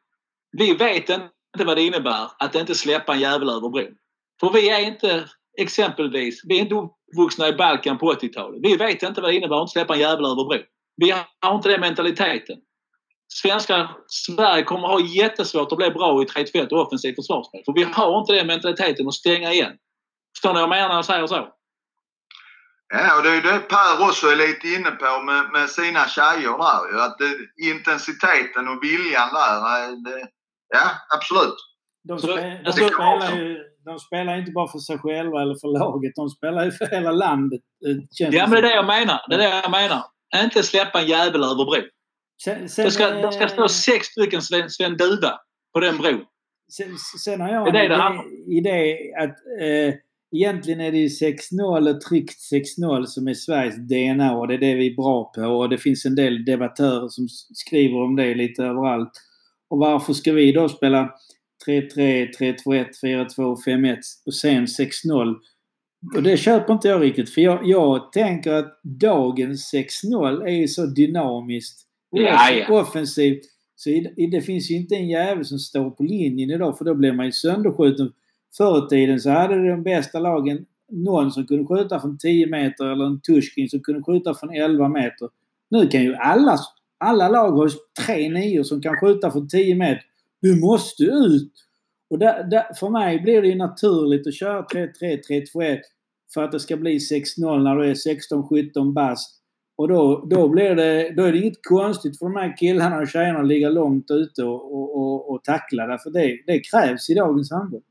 vi 0.52 0.74
vet 0.74 1.08
inte 1.08 1.28
vad 1.58 1.76
det 1.76 1.82
innebär 1.82 2.28
att 2.38 2.54
inte 2.54 2.74
släppa 2.74 3.14
en 3.14 3.20
jävel 3.20 3.48
över 3.48 3.68
bron. 3.68 3.94
För 4.40 4.50
vi 4.50 4.70
är 4.70 4.80
inte, 4.80 5.24
exempelvis, 5.58 6.42
vi 6.44 6.56
är 6.58 6.60
inte 6.60 6.74
uppvuxna 6.74 7.48
i 7.48 7.52
Balkan 7.52 7.98
på 7.98 8.12
80-talet. 8.12 8.60
Vi 8.62 8.76
vet 8.76 9.02
inte 9.02 9.20
vad 9.20 9.30
det 9.30 9.36
innebär 9.36 9.56
att 9.56 9.62
inte 9.62 9.72
släppa 9.72 9.94
en 9.94 10.00
jävel 10.00 10.24
över 10.24 10.48
bron. 10.48 10.62
Vi 10.96 11.10
har 11.40 11.54
inte 11.54 11.68
den 11.68 11.80
mentaliteten. 11.80 12.56
Svenska 13.32 13.90
Sverige 14.06 14.64
kommer 14.64 14.88
ha 14.88 15.00
jättesvårt 15.00 15.72
att 15.72 15.78
bli 15.78 15.90
bra 15.90 16.22
i 16.22 16.24
3-2 16.24 16.72
och 16.72 16.86
offensivt 16.86 17.16
försvarsspel. 17.16 17.62
För 17.64 17.72
vi 17.72 17.82
har 17.82 18.20
inte 18.20 18.32
den 18.32 18.46
mentaliteten 18.46 19.08
att 19.08 19.14
stänga 19.14 19.52
igen. 19.52 19.72
Förstår 20.36 20.48
ni 20.48 20.54
vad 20.54 20.62
jag 20.62 20.68
menar 20.68 20.88
när 20.88 20.94
jag 20.94 21.04
säger 21.04 21.26
så? 21.26 21.48
Ja, 22.92 23.16
och 23.16 23.22
det 23.22 23.30
är 23.30 23.34
ju 23.34 23.40
det 23.40 23.58
Per 23.58 24.08
också 24.08 24.26
är 24.26 24.36
lite 24.36 24.68
inne 24.68 24.90
på 24.90 25.22
med, 25.22 25.50
med 25.52 25.70
sina 25.70 26.08
tjejer 26.08 26.58
där 26.58 26.92
ju. 26.92 27.00
Att 27.00 27.18
det, 27.18 27.64
intensiteten 27.70 28.68
och 28.68 28.82
viljan 28.82 29.28
där. 29.32 30.04
Det, 30.04 30.28
ja, 30.74 30.86
absolut. 31.16 31.58
De, 32.08 32.18
Så, 32.18 32.26
spe, 32.26 32.60
de, 32.64 32.72
spelar 32.72 33.36
ju, 33.36 33.58
de 33.84 33.98
spelar 33.98 34.38
inte 34.38 34.52
bara 34.52 34.68
för 34.68 34.78
sig 34.78 34.98
själva 34.98 35.42
eller 35.42 35.54
för 35.54 35.68
laget. 35.78 36.12
De 36.16 36.28
spelar 36.28 36.64
ju 36.64 36.70
för 36.70 36.86
hela 36.86 37.12
landet. 37.12 37.60
eh, 37.86 37.96
känns 38.10 38.34
Ja, 38.34 38.46
men 38.46 38.50
det 38.50 38.58
är 38.58 38.62
det 38.62 38.74
jag 38.74 38.86
menar. 38.86 39.20
Det 39.28 39.34
är 39.34 39.38
det 39.38 39.48
jag 39.48 39.70
menar. 39.70 40.02
Inte 40.44 40.62
släppa 40.62 41.00
en 41.00 41.06
jävel 41.06 41.42
över 41.44 41.64
bron. 41.64 41.84
Sen, 42.44 42.68
sen, 42.68 42.84
Det 42.84 42.90
ska, 42.90 43.10
det 43.10 43.32
ska 43.32 43.48
stå 43.48 43.68
sex 43.68 44.06
stycken 44.06 44.42
Sven, 44.42 44.70
Sven 44.70 44.96
Duva 44.96 45.32
på 45.74 45.80
den 45.80 45.98
bron. 45.98 46.24
Sen, 46.72 46.96
sen 47.24 47.40
har 47.40 47.48
jag 47.48 47.72
Det 47.72 47.78
är 47.78 47.90
en 47.90 48.16
det 48.16 48.52
idé, 48.52 48.70
idé 48.70 48.96
att 49.18 49.36
eh, 49.60 49.94
egentligen 50.36 50.80
är 50.80 50.92
det 50.92 50.98
ju 50.98 51.08
6-0 51.08 51.94
och 51.94 52.00
tryckt 52.00 52.36
6-0 52.80 53.04
som 53.04 53.28
är 53.28 53.34
Sveriges 53.34 53.76
DNA 53.76 54.36
och 54.38 54.48
det 54.48 54.54
är 54.54 54.58
det 54.58 54.74
vi 54.74 54.92
är 54.92 54.96
bra 54.96 55.32
på. 55.34 55.42
Och 55.42 55.68
det 55.68 55.78
finns 55.78 56.04
en 56.04 56.14
del 56.14 56.44
debattörer 56.44 57.08
som 57.08 57.28
skriver 57.54 58.02
om 58.02 58.16
det 58.16 58.34
lite 58.34 58.62
överallt. 58.62 59.12
Och 59.70 59.78
varför 59.78 60.12
ska 60.12 60.32
vi 60.32 60.52
då 60.52 60.68
spela 60.68 61.10
3-3, 61.66 62.30
3-2-1, 62.38 62.86
4-2, 63.02 63.56
5-1 63.66 63.96
och 64.26 64.34
sen 64.34 64.66
6-0? 64.66 65.36
Och 66.16 66.22
det 66.22 66.36
köper 66.36 66.72
inte 66.72 66.88
jag 66.88 67.02
riktigt 67.02 67.30
för 67.30 67.40
jag, 67.40 67.60
jag 67.64 68.12
tänker 68.12 68.52
att 68.52 68.80
dagens 68.82 69.74
6-0 69.74 70.42
är 70.42 70.52
ju 70.52 70.68
så 70.68 70.86
dynamiskt 70.86 71.86
Ja, 72.10 72.50
ja. 72.50 72.80
offensivt. 72.80 73.40
Så 73.76 73.90
i, 73.90 74.26
det 74.32 74.40
finns 74.40 74.70
ju 74.70 74.76
inte 74.76 74.94
en 74.94 75.08
jävel 75.08 75.44
som 75.44 75.58
står 75.58 75.90
på 75.90 76.02
linjen 76.02 76.50
idag 76.50 76.78
för 76.78 76.84
då 76.84 76.94
blir 76.94 77.12
man 77.12 77.26
ju 77.26 77.32
sönderskjuten. 77.32 78.12
Förr 78.56 78.86
i 78.86 78.88
tiden 78.88 79.20
så 79.20 79.30
hade 79.30 79.68
de 79.68 79.82
bästa 79.82 80.18
lagen 80.18 80.66
någon 80.92 81.32
som 81.32 81.46
kunde 81.46 81.66
skjuta 81.66 82.00
från 82.00 82.18
10 82.18 82.46
meter 82.46 82.86
eller 82.86 83.04
en 83.04 83.20
Tushkin 83.20 83.68
som 83.68 83.80
kunde 83.80 84.02
skjuta 84.02 84.34
från 84.34 84.50
11 84.50 84.88
meter. 84.88 85.28
Nu 85.70 85.86
kan 85.86 86.02
ju 86.02 86.14
alla, 86.14 86.58
alla 87.00 87.28
lag 87.28 87.50
har 87.50 87.70
tre 88.06 88.28
nior 88.28 88.62
som 88.62 88.82
kan 88.82 88.96
skjuta 89.00 89.30
från 89.30 89.48
10 89.48 89.74
meter. 89.74 90.02
Du 90.42 90.60
måste 90.60 91.02
ut! 91.02 91.52
Och 92.10 92.18
där, 92.18 92.44
där, 92.44 92.74
för 92.80 92.88
mig 92.88 93.20
blir 93.20 93.42
det 93.42 93.48
ju 93.48 93.54
naturligt 93.54 94.26
att 94.26 94.34
köra 94.34 94.62
3-3, 94.62 94.90
3-2-1 95.54 95.78
för 96.34 96.44
att 96.44 96.52
det 96.52 96.60
ska 96.60 96.76
bli 96.76 96.98
6-0 96.98 97.62
när 97.62 97.76
du 97.76 97.90
är 97.90 97.94
16-17 97.94 98.92
bast. 98.92 99.40
Och 99.76 99.88
då, 99.88 100.26
då, 100.30 100.48
blir 100.48 100.74
det, 100.74 101.14
då 101.16 101.24
är 101.24 101.32
det 101.32 101.38
inget 101.38 101.66
konstigt 101.68 102.18
för 102.18 102.26
de 102.26 102.36
här 102.36 102.56
killarna 102.56 102.98
och 102.98 103.08
tjejerna 103.08 103.38
att 103.38 103.46
ligga 103.46 103.68
långt 103.68 104.10
ute 104.10 104.44
och, 104.44 104.74
och, 104.74 104.96
och, 104.96 105.30
och 105.30 105.44
tackla. 105.44 105.86
Därför 105.86 106.10
det, 106.10 106.38
det 106.46 106.60
krävs 106.60 107.10
i 107.10 107.14
dagens 107.14 107.50
handboll. 107.50 107.82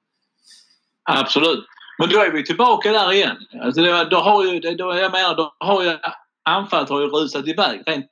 Absolut. 1.04 1.66
Men 2.00 2.10
då 2.10 2.20
är 2.20 2.32
vi 2.32 2.44
tillbaka 2.44 2.92
där 2.92 3.14
igen. 3.14 3.38
Alltså 3.62 3.82
det, 3.82 4.10
då 4.10 4.18
har 4.18 4.46
ju, 4.46 4.60
det, 4.60 4.76
då, 4.76 4.96
jag 4.96 5.12
menar, 5.12 5.36
då 5.36 5.56
har 5.60 5.84
ju 5.84 5.98
anfallet 6.44 6.90
har 6.90 7.02
ju 7.02 7.08
rusat 7.08 7.48
iväg. 7.48 7.84
Rent, 7.86 8.10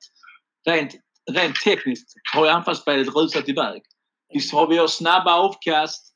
rent, 0.69 0.91
rent 1.31 1.55
tekniskt 1.63 2.13
har 2.33 2.45
ju 2.45 2.51
anfallsspelet 2.51 3.15
rusat 3.15 3.49
iväg. 3.49 3.81
Visst 4.33 4.53
har 4.53 4.67
vi 4.67 4.87
snabba 4.87 5.33
avkast. 5.33 6.13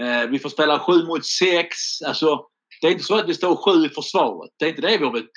Eh, 0.00 0.26
vi 0.30 0.38
får 0.38 0.48
spela 0.48 0.78
sju 0.78 1.04
mot 1.06 1.26
sex. 1.26 1.76
Alltså, 2.06 2.46
det 2.80 2.86
är 2.86 2.90
inte 2.92 3.04
så 3.04 3.14
att 3.14 3.28
vi 3.28 3.34
står 3.34 3.56
sju 3.56 3.86
i 3.86 3.88
försvaret. 3.88 4.50
Det 4.58 4.64
är 4.64 4.68
inte 4.68 4.82
det 4.82 4.98
vi 4.98 5.04
har 5.04 5.12
blivit- 5.12 5.30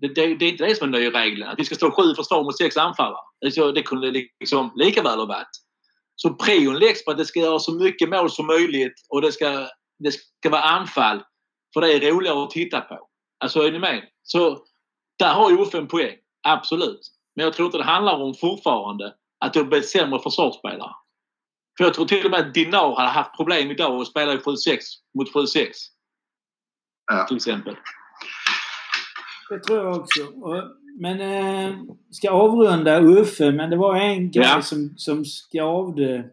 det, 0.00 0.08
det, 0.08 0.34
det 0.34 0.44
är 0.44 0.50
inte 0.50 0.64
det 0.64 0.74
som 0.74 0.94
är 0.94 0.98
nya 0.98 1.10
regeln. 1.10 1.48
Att 1.48 1.58
vi 1.58 1.64
ska 1.64 1.74
stå 1.74 1.90
sju 1.90 2.02
i 2.12 2.14
försvar 2.14 2.44
mot 2.44 2.58
sex 2.58 2.76
anfallare. 2.76 3.22
Alltså, 3.44 3.72
det 3.72 3.82
kunde 3.82 4.10
liksom 4.40 4.72
lika 4.74 5.02
väl 5.02 5.18
ha 5.18 5.26
varit. 5.26 5.48
Så 6.16 6.34
prion 6.34 6.78
läggs 6.78 7.04
på 7.04 7.10
att 7.10 7.18
det 7.18 7.24
ska 7.24 7.40
göra 7.40 7.58
så 7.58 7.74
mycket 7.74 8.08
mål 8.08 8.30
som 8.30 8.46
möjligt 8.46 8.94
och 9.08 9.22
det 9.22 9.32
ska, 9.32 9.68
det 9.98 10.12
ska 10.12 10.50
vara 10.50 10.62
anfall. 10.62 11.22
För 11.74 11.80
det 11.80 11.92
är 11.92 12.00
roligare 12.12 12.42
att 12.44 12.50
titta 12.50 12.80
på. 12.80 13.08
Alltså 13.40 13.60
är 13.60 13.72
ni 13.72 13.78
med? 13.78 14.02
Så 14.22 14.64
där 15.18 15.34
har 15.34 15.50
ju 15.50 15.56
Uffe 15.56 15.78
en 15.78 15.88
poäng. 15.88 16.16
Absolut. 16.42 17.00
Men 17.36 17.44
jag 17.44 17.52
tror 17.54 17.66
inte 17.66 17.78
det 17.78 17.84
handlar 17.84 18.14
om 18.22 18.34
fortfarande 18.34 19.14
att 19.40 19.52
det 19.52 19.64
blir 19.64 19.80
sämre 19.80 20.20
försvarsspelare. 20.20 20.90
För 21.76 21.84
jag 21.84 21.94
tror 21.94 22.06
till 22.06 22.24
och 22.24 22.30
med 22.30 22.40
att 22.40 22.54
Dinar 22.54 22.96
hade 22.96 23.08
haft 23.08 23.36
problem 23.36 23.70
idag 23.70 24.00
att 24.00 24.06
spela 24.06 24.32
i 24.32 24.36
7-6 24.36 24.78
mot 25.18 25.34
7-6. 25.34 25.66
Ja. 27.12 27.26
Till 27.26 27.36
exempel. 27.36 27.76
Det 29.50 29.58
tror 29.60 29.78
jag 29.78 29.96
också. 29.96 30.22
Och, 30.24 30.62
men 31.00 31.20
eh, 31.20 31.74
ska 32.10 32.30
avrunda 32.30 33.00
Uffe, 33.00 33.52
men 33.52 33.70
det 33.70 33.76
var 33.76 33.96
en 33.96 34.30
grej 34.30 34.46
Ja. 34.46 34.62
som, 34.62 34.94
som 34.96 35.24
skavde 35.24 36.24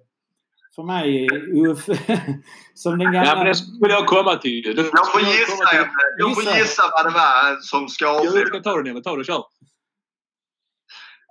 för 0.76 0.84
mig 0.84 1.28
Uffe. 1.68 1.98
som 2.74 2.92
den 3.00 3.12
gamla... 3.14 3.26
Ja, 3.26 3.36
men 3.36 3.46
det 3.46 3.56
skulle 3.56 3.94
jag 3.94 4.06
komma 4.08 4.36
till. 4.36 4.64
Jag 4.66 4.76
får 4.88 5.20
skulle 5.20 5.32
gissa, 5.32 5.88
jag 6.18 6.34
får 6.34 6.44
Gissa. 6.44 6.84
vad 6.94 7.06
det 7.06 7.14
var 7.14 7.62
som 7.62 7.88
skavde. 7.88 8.40
du 8.40 8.46
ska 8.46 8.60
ta 8.60 8.78
det 8.78 8.84
Nille. 8.84 9.02
Ta 9.02 9.16
det. 9.16 9.24
Kör. 9.24 9.44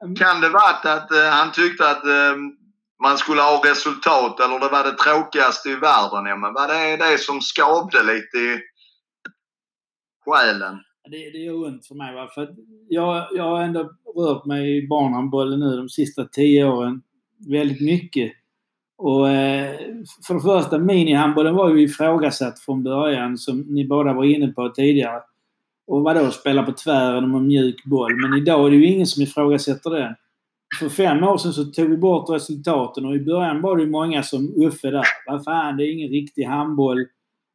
Kan 0.00 0.40
det 0.40 0.48
varit 0.48 0.86
att 0.86 1.12
eh, 1.12 1.30
han 1.30 1.52
tyckte 1.52 1.90
att 1.90 2.04
eh, 2.04 2.36
man 3.02 3.18
skulle 3.18 3.42
ha 3.42 3.62
resultat 3.64 4.40
eller 4.40 4.60
det 4.60 4.68
var 4.68 4.84
det 4.84 4.96
tråkigaste 4.96 5.68
i 5.70 5.74
världen? 5.74 6.26
Ja, 6.26 6.36
men 6.36 6.52
var 6.52 6.68
det 6.68 6.96
det 6.96 7.18
som 7.18 7.40
skavde 7.40 8.02
lite 8.02 8.36
i 8.36 8.60
själen? 10.24 10.78
Det, 11.10 11.30
det 11.30 11.38
gör 11.38 11.66
ont 11.66 11.86
för 11.86 11.94
mig. 11.94 12.14
Va? 12.14 12.28
För 12.34 12.54
jag, 12.88 13.28
jag 13.32 13.44
har 13.44 13.62
ändå 13.62 13.90
rört 14.16 14.44
mig 14.44 14.78
i 14.78 14.88
barnhandbollen 14.88 15.60
nu 15.60 15.76
de 15.76 15.88
sista 15.88 16.24
tio 16.24 16.64
åren 16.64 17.02
väldigt 17.48 17.80
mycket. 17.80 18.32
Och 18.98 19.30
eh, 19.30 19.78
för 20.26 20.34
det 20.34 20.40
första, 20.40 20.78
minihandbollen 20.78 21.54
var 21.54 21.70
ju 21.70 21.82
ifrågasatt 21.82 22.60
från 22.60 22.82
början 22.82 23.38
som 23.38 23.60
ni 23.60 23.86
båda 23.86 24.12
var 24.12 24.24
inne 24.24 24.48
på 24.48 24.68
tidigare. 24.68 25.22
Och 25.90 26.02
vadå 26.02 26.30
spela 26.30 26.62
på 26.62 26.72
tvären 26.72 27.30
med 27.30 27.42
mjuk 27.42 27.84
boll. 27.84 28.16
Men 28.16 28.38
idag 28.38 28.66
är 28.66 28.70
det 28.70 28.76
ju 28.76 28.86
ingen 28.86 29.06
som 29.06 29.22
ifrågasätter 29.22 29.90
den. 29.90 30.14
För 30.78 30.88
fem 30.88 31.24
år 31.24 31.38
sedan 31.38 31.52
så 31.52 31.64
tog 31.64 31.90
vi 31.90 31.96
bort 31.96 32.30
resultaten 32.30 33.06
och 33.06 33.14
i 33.14 33.20
början 33.20 33.60
var 33.60 33.76
det 33.76 33.82
ju 33.82 33.90
många 33.90 34.22
som 34.22 34.54
Uffe 34.56 34.90
där. 34.90 35.04
Vad 35.26 35.44
fan, 35.44 35.76
det 35.76 35.84
är 35.84 35.92
ingen 35.92 36.08
riktig 36.08 36.44
handboll. 36.44 37.00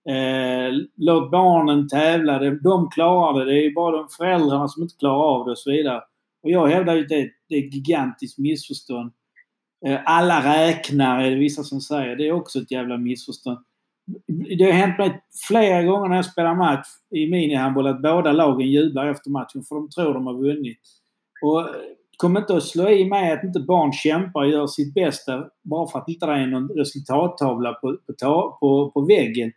Eh, 0.10 0.74
låt 0.98 1.32
barnen 1.32 1.88
tävla. 1.88 2.40
De, 2.40 2.60
de 2.64 2.90
klarar 2.90 3.40
det. 3.40 3.52
Det 3.52 3.60
är 3.60 3.64
ju 3.64 3.74
bara 3.74 3.98
de 3.98 4.08
föräldrarna 4.18 4.68
som 4.68 4.84
inte 4.84 4.96
klarar 5.00 5.40
av 5.40 5.46
det 5.46 5.52
och 5.52 5.58
så 5.58 5.72
vidare. 5.72 6.02
Och 6.44 6.52
jag 6.52 6.68
hävdar 6.68 6.96
ju 6.96 7.02
att 7.02 7.10
det, 7.10 7.30
det 7.50 7.56
är 7.56 7.68
ett 7.68 7.74
gigantiskt 7.74 8.38
missförstånd. 8.38 9.12
Eh, 9.86 10.00
alla 10.06 10.58
räknar 10.58 11.24
är 11.24 11.30
det 11.30 11.38
vissa 11.38 11.64
som 11.64 11.82
säger. 11.82 12.16
Det 12.16 12.28
är 12.28 12.32
också 12.32 12.60
ett 12.60 12.72
jävla 12.72 12.98
missförstånd. 12.98 13.60
Det 14.58 14.66
har 14.66 14.72
hänt 14.72 14.98
mig 14.98 15.22
flera 15.48 15.84
gånger 15.84 16.10
när 16.10 16.16
jag 16.16 16.26
spelar 16.26 16.56
match 16.56 16.88
i 17.16 17.28
minihandboll 17.28 17.88
att 17.88 18.02
båda 18.02 18.32
lagen 18.32 18.72
jublar 18.72 19.08
efter 19.08 19.30
matchen 19.30 19.64
för 19.64 19.76
de 19.76 19.90
tror 19.90 20.14
de 20.14 20.28
har 20.28 20.34
vunnit. 20.34 20.80
Och 21.42 21.62
eh, 21.62 21.68
kom 22.18 22.38
inte 22.38 22.58
att 22.58 22.64
slå 22.64 22.90
i 22.90 23.06
mig 23.06 23.32
att 23.32 23.44
inte 23.44 23.60
barn 23.60 23.92
kämpar 23.94 24.40
och 24.40 24.50
gör 24.50 24.68
sitt 24.68 24.94
bästa 24.94 25.50
bara 25.64 25.88
för 25.88 26.00
att 26.00 26.10
inte 26.10 26.26
det 26.26 26.32
är 26.32 26.48
någon 26.48 26.70
resultattavla 26.70 27.74
på, 27.74 27.98
på, 28.22 28.58
på, 28.60 28.92
på 28.92 29.02
väggen. 29.02 29.52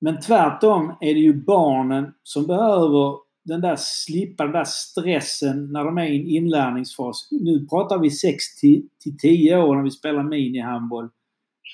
Men 0.00 0.20
tvärtom 0.20 0.92
är 1.00 1.14
det 1.14 1.20
ju 1.20 1.44
barnen 1.44 2.12
som 2.22 2.46
behöver 2.46 3.16
den 3.44 3.60
där 3.60 3.76
slippa 3.78 4.44
den 4.44 4.52
där 4.52 4.64
stressen 4.64 5.72
när 5.72 5.84
de 5.84 5.98
är 5.98 6.06
i 6.06 6.16
en 6.16 6.26
inlärningsfas. 6.26 7.28
Nu 7.30 7.66
pratar 7.66 7.98
vi 7.98 8.10
6 8.10 8.60
till 8.60 8.88
till 9.02 9.18
10 9.18 9.62
år 9.62 9.76
när 9.76 9.82
vi 9.82 9.90
spelar 9.90 10.22
minihandboll. 10.22 11.08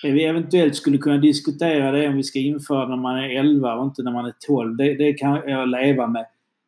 Det 0.03 0.11
Vi 0.11 0.25
eventuellt 0.25 0.77
skulle 0.77 0.99
kunna 0.99 1.19
diskutera 1.19 1.91
det 1.91 2.09
om 2.09 2.17
vi 2.17 2.23
ska 2.23 2.39
införa 2.39 2.89
när 2.89 2.97
man 2.97 3.19
är 3.19 3.29
11 3.29 3.75
och 3.75 3.85
inte 3.85 4.03
när 4.03 4.13
man 4.13 4.27
är 4.27 4.35
12. 4.47 4.77
Det, 4.77 4.95
det 4.95 5.13
kan 5.13 5.35
jag 5.35 5.69
leva 5.69 6.07
med. 6.07 6.27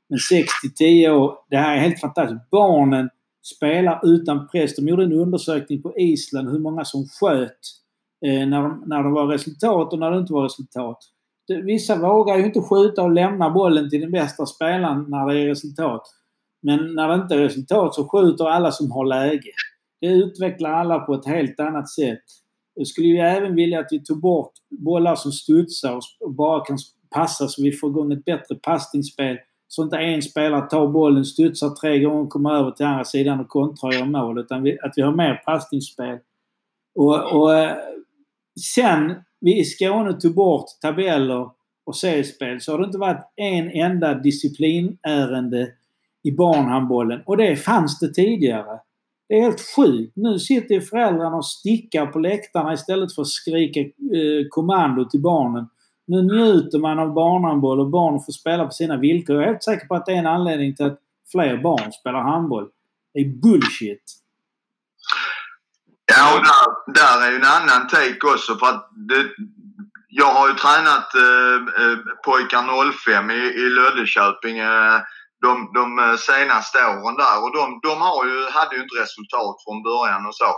Men 0.09 0.19
6 0.19 0.49
till 0.61 0.75
10 0.75 1.11
år, 1.11 1.35
det 1.51 1.57
här 1.57 1.77
är 1.77 1.81
helt 1.81 2.01
fantastiskt. 2.01 2.51
Barnen 2.51 3.11
spelar 3.57 4.01
utan 4.05 4.49
press. 4.49 4.77
De 4.77 4.89
gjorde 4.89 5.05
en 5.05 5.13
undersökning 5.13 5.83
på 5.83 5.99
Island 5.99 6.49
hur 6.49 6.59
många 6.59 6.85
som 6.85 7.05
sköt 7.21 7.59
eh, 8.27 8.49
när, 8.49 8.63
de, 8.63 8.85
när 8.87 9.03
det 9.03 9.11
var 9.11 9.27
resultat 9.27 9.93
och 9.93 9.99
när 9.99 10.11
det 10.11 10.19
inte 10.19 10.33
var 10.33 10.45
resultat. 10.45 10.99
Det, 11.49 11.63
vissa 11.63 11.97
vågar 11.97 12.37
ju 12.37 12.45
inte 12.45 12.61
skjuta 12.61 13.03
och 13.03 13.11
lämna 13.11 13.51
bollen 13.51 13.91
till 13.91 14.01
den 14.01 14.11
bästa 14.11 14.47
spelaren 14.47 15.05
när 15.09 15.27
det 15.27 15.41
är 15.41 15.47
resultat. 15.47 16.03
Men 16.63 16.95
när 16.95 17.09
det 17.09 17.15
inte 17.15 17.35
är 17.35 17.39
resultat 17.39 17.95
så 17.95 18.09
skjuter 18.09 18.45
alla 18.45 18.73
som 18.73 18.91
har 18.91 19.05
läge. 19.05 19.53
Det 20.01 20.07
utvecklar 20.07 20.71
alla 20.71 20.99
på 20.99 21.15
ett 21.15 21.27
helt 21.27 21.61
annat 21.61 21.89
sätt. 21.89 22.25
Jag 22.79 22.87
skulle 22.87 23.09
ju 23.09 23.19
även 23.19 23.55
vilja 23.55 23.81
att 23.81 23.89
vi 23.91 24.05
tog 24.05 24.21
bort 24.21 24.53
bollar 24.71 25.15
som 25.15 25.33
studsar 25.33 26.01
och 26.21 26.35
bara 26.35 26.65
kan 26.65 26.79
passa 27.11 27.49
så 27.49 27.63
vi 27.63 27.73
får 27.73 27.91
igång 27.91 28.13
ett 28.13 28.25
bättre 28.25 28.55
passningsspel. 28.55 29.37
Så 29.69 29.83
inte 29.83 29.97
en 29.97 30.23
spelare 30.23 30.69
tar 30.69 30.89
bollen, 30.89 31.25
studsar 31.25 31.71
tre 31.71 31.99
gånger, 31.99 32.27
kommer 32.27 32.55
över 32.55 32.71
till 32.71 32.87
andra 32.87 33.05
sidan 33.05 33.41
och 33.41 33.49
kontrar 33.49 33.89
och 33.89 33.95
gör 33.95 34.05
mål. 34.05 34.39
Utan 34.39 34.63
vi, 34.63 34.79
att 34.83 34.93
vi 34.97 35.03
har 35.03 35.13
mer 35.13 35.43
passningsspel. 35.45 36.19
Och, 36.95 37.33
och 37.33 37.55
eh, 37.55 37.77
sen 38.77 39.15
vi 39.41 39.61
i 39.61 39.65
Skåne 39.65 40.21
tog 40.21 40.35
bort 40.35 40.67
tabeller 40.83 41.51
och 41.87 41.97
seriespel 41.97 42.61
så 42.61 42.73
har 42.73 42.79
det 42.79 42.85
inte 42.85 42.99
varit 42.99 43.33
en 43.37 43.71
enda 43.71 44.15
disciplinärende 44.15 45.73
i 46.23 46.33
barnhandbollen. 46.33 47.21
Och 47.27 47.37
det 47.37 47.57
fanns 47.57 47.99
det 47.99 48.15
tidigare. 48.15 48.81
Det 49.29 49.35
är 49.35 49.43
helt 49.43 49.77
sjukt. 49.77 50.13
Nu 50.17 50.39
sitter 50.39 50.81
föräldrarna 50.81 51.37
och 51.37 51.47
stickar 51.47 52.07
på 52.07 52.19
läktarna 52.19 52.73
istället 52.73 53.15
för 53.15 53.23
att 53.23 53.29
skrika 53.29 53.81
eh, 53.81 54.47
kommando 54.51 55.05
till 55.05 55.23
barnen. 55.23 55.69
Nu 56.07 56.23
njuter 56.23 56.79
man 56.79 56.99
av 56.99 57.15
barnhandboll 57.15 57.81
och 57.81 57.91
barn 57.91 58.21
får 58.25 58.33
spela 58.33 58.65
på 58.65 58.71
sina 58.71 58.97
villkor. 58.97 59.37
Jag 59.37 59.45
är 59.45 59.49
helt 59.49 59.63
säker 59.63 59.87
på 59.87 59.95
att 59.95 60.07
det 60.07 60.13
är 60.13 60.17
en 60.17 60.27
anledning 60.27 60.77
till 60.77 60.87
att 60.87 60.99
fler 61.33 61.57
barn 61.57 61.93
spelar 61.93 62.23
handboll. 62.23 62.69
Det 63.15 63.21
är 63.21 63.29
bullshit. 63.43 64.05
Ja, 66.17 66.35
och 66.35 66.43
där, 66.49 66.95
där 67.01 67.27
är 67.27 67.31
ju 67.31 67.37
en 67.37 67.45
annan 67.45 67.89
take 67.89 68.27
också 68.35 68.57
för 68.57 68.67
att 68.67 68.91
det, 69.11 69.25
jag 70.09 70.33
har 70.35 70.49
ju 70.49 70.55
tränat 70.55 71.15
eh, 71.15 71.57
eh 71.83 71.99
pojkar 72.25 72.93
05 72.93 73.31
i, 73.31 73.35
i 73.35 73.71
Löddeköping 73.71 74.59
eh, 74.59 75.01
de, 75.45 75.71
de 75.75 75.99
eh, 75.99 76.17
senaste 76.17 76.79
åren 76.79 77.17
där 77.17 77.37
och 77.45 77.53
de, 77.59 77.81
de 77.83 78.01
har 78.01 78.25
ju, 78.27 78.51
hade 78.51 78.77
ju 78.77 78.83
inte 78.83 79.03
resultat 79.03 79.57
från 79.65 79.83
början 79.83 80.27
och 80.27 80.37
så. 80.37 80.51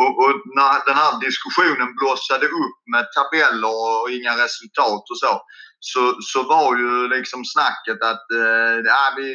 Och, 0.00 0.12
och, 0.22 0.32
när 0.56 0.86
den 0.86 0.96
här 1.02 1.20
diskussionen 1.20 1.94
blossade 2.00 2.46
upp 2.46 2.78
med 2.92 3.04
tabeller 3.14 4.02
och 4.02 4.10
inga 4.10 4.34
resultat 4.44 5.04
och 5.10 5.18
så, 5.24 5.42
så, 5.80 6.02
så 6.20 6.42
var 6.42 6.76
ju 6.76 7.08
liksom 7.08 7.44
snacket 7.44 8.02
att 8.02 8.26
eh, 8.42 8.94
ah, 9.02 9.12
vi 9.16 9.28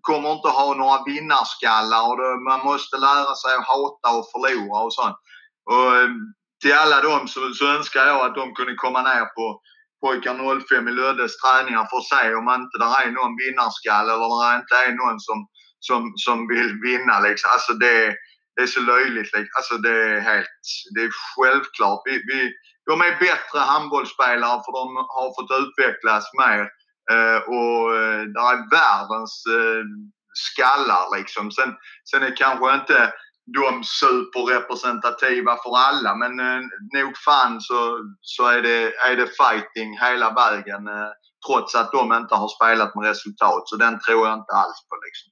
kommer 0.00 0.32
inte 0.32 0.48
ha 0.48 0.74
några 0.74 1.04
vinnarskallar 1.04 2.08
och 2.08 2.16
det, 2.16 2.44
man 2.50 2.60
måste 2.64 2.96
lära 2.96 3.34
sig 3.34 3.54
att 3.54 3.66
hata 3.66 4.08
och 4.18 4.30
förlora 4.32 4.80
och 4.86 4.94
sånt. 4.94 5.16
Och, 5.70 5.96
eh, 5.96 6.08
till 6.62 6.74
alla 6.74 7.00
dem 7.00 7.28
så, 7.28 7.40
så 7.54 7.66
önskar 7.66 8.06
jag 8.06 8.26
att 8.26 8.34
de 8.34 8.54
kunde 8.54 8.74
komma 8.74 9.02
ner 9.02 9.24
på 9.24 9.60
pojkar 10.04 10.34
05 10.68 10.88
i 10.88 10.92
Löddes 10.92 11.36
träningar 11.36 11.84
för 11.90 11.96
att 11.98 12.12
se 12.12 12.34
om 12.40 12.48
inte 12.60 12.76
det 12.82 12.90
är 13.02 13.10
någon 13.18 13.36
vinnarskalle 13.42 14.12
eller 14.14 14.30
det 14.42 14.56
inte 14.60 14.74
är 14.86 14.92
någon 15.02 15.20
som, 15.28 15.38
som, 15.88 16.00
som 16.24 16.38
vill 16.54 16.70
vinna. 16.88 17.20
Liksom. 17.26 17.50
Alltså 17.54 17.72
det, 17.72 17.98
det 18.54 18.62
är 18.62 18.66
så 18.76 18.80
löjligt. 18.80 19.30
Liksom. 19.36 19.54
Alltså 19.58 19.74
det 19.86 19.96
är 20.10 20.20
helt, 20.20 20.58
det 20.94 21.02
är 21.08 21.12
självklart. 21.34 22.00
Vi, 22.04 22.14
vi, 22.30 22.38
de 22.90 23.00
är 23.00 23.18
bättre 23.28 23.58
handbollsspelare 23.72 24.58
för 24.64 24.72
de 24.80 24.86
har 25.16 25.28
fått 25.36 25.52
utvecklas 25.62 26.24
mer. 26.42 26.62
Eh, 27.12 27.40
och 27.56 27.96
eh, 27.96 28.22
det 28.34 28.44
är 28.52 28.70
världens 28.78 29.34
eh, 29.58 29.84
skallar 30.44 31.18
liksom. 31.18 31.50
Sen, 31.50 31.70
sen 32.10 32.22
är 32.22 32.36
kanske 32.36 32.74
inte 32.74 33.12
de 33.46 33.84
superrepresentativa 33.84 35.56
för 35.62 35.76
alla 35.88 36.14
men 36.14 36.40
eh, 36.40 36.62
nog 36.96 37.16
fan 37.16 37.60
så, 37.60 37.98
så 38.20 38.46
är, 38.46 38.62
det, 38.62 38.82
är 39.08 39.16
det 39.16 39.26
fighting 39.26 39.98
hela 39.98 40.34
vägen 40.34 40.86
eh, 40.86 41.10
trots 41.46 41.74
att 41.74 41.92
de 41.92 42.12
inte 42.12 42.34
har 42.34 42.48
spelat 42.48 42.94
med 42.94 43.08
resultat. 43.08 43.62
Så 43.68 43.76
den 43.76 44.00
tror 44.00 44.26
jag 44.26 44.38
inte 44.38 44.52
alls 44.52 44.78
på 44.88 44.96
liksom. 45.06 45.30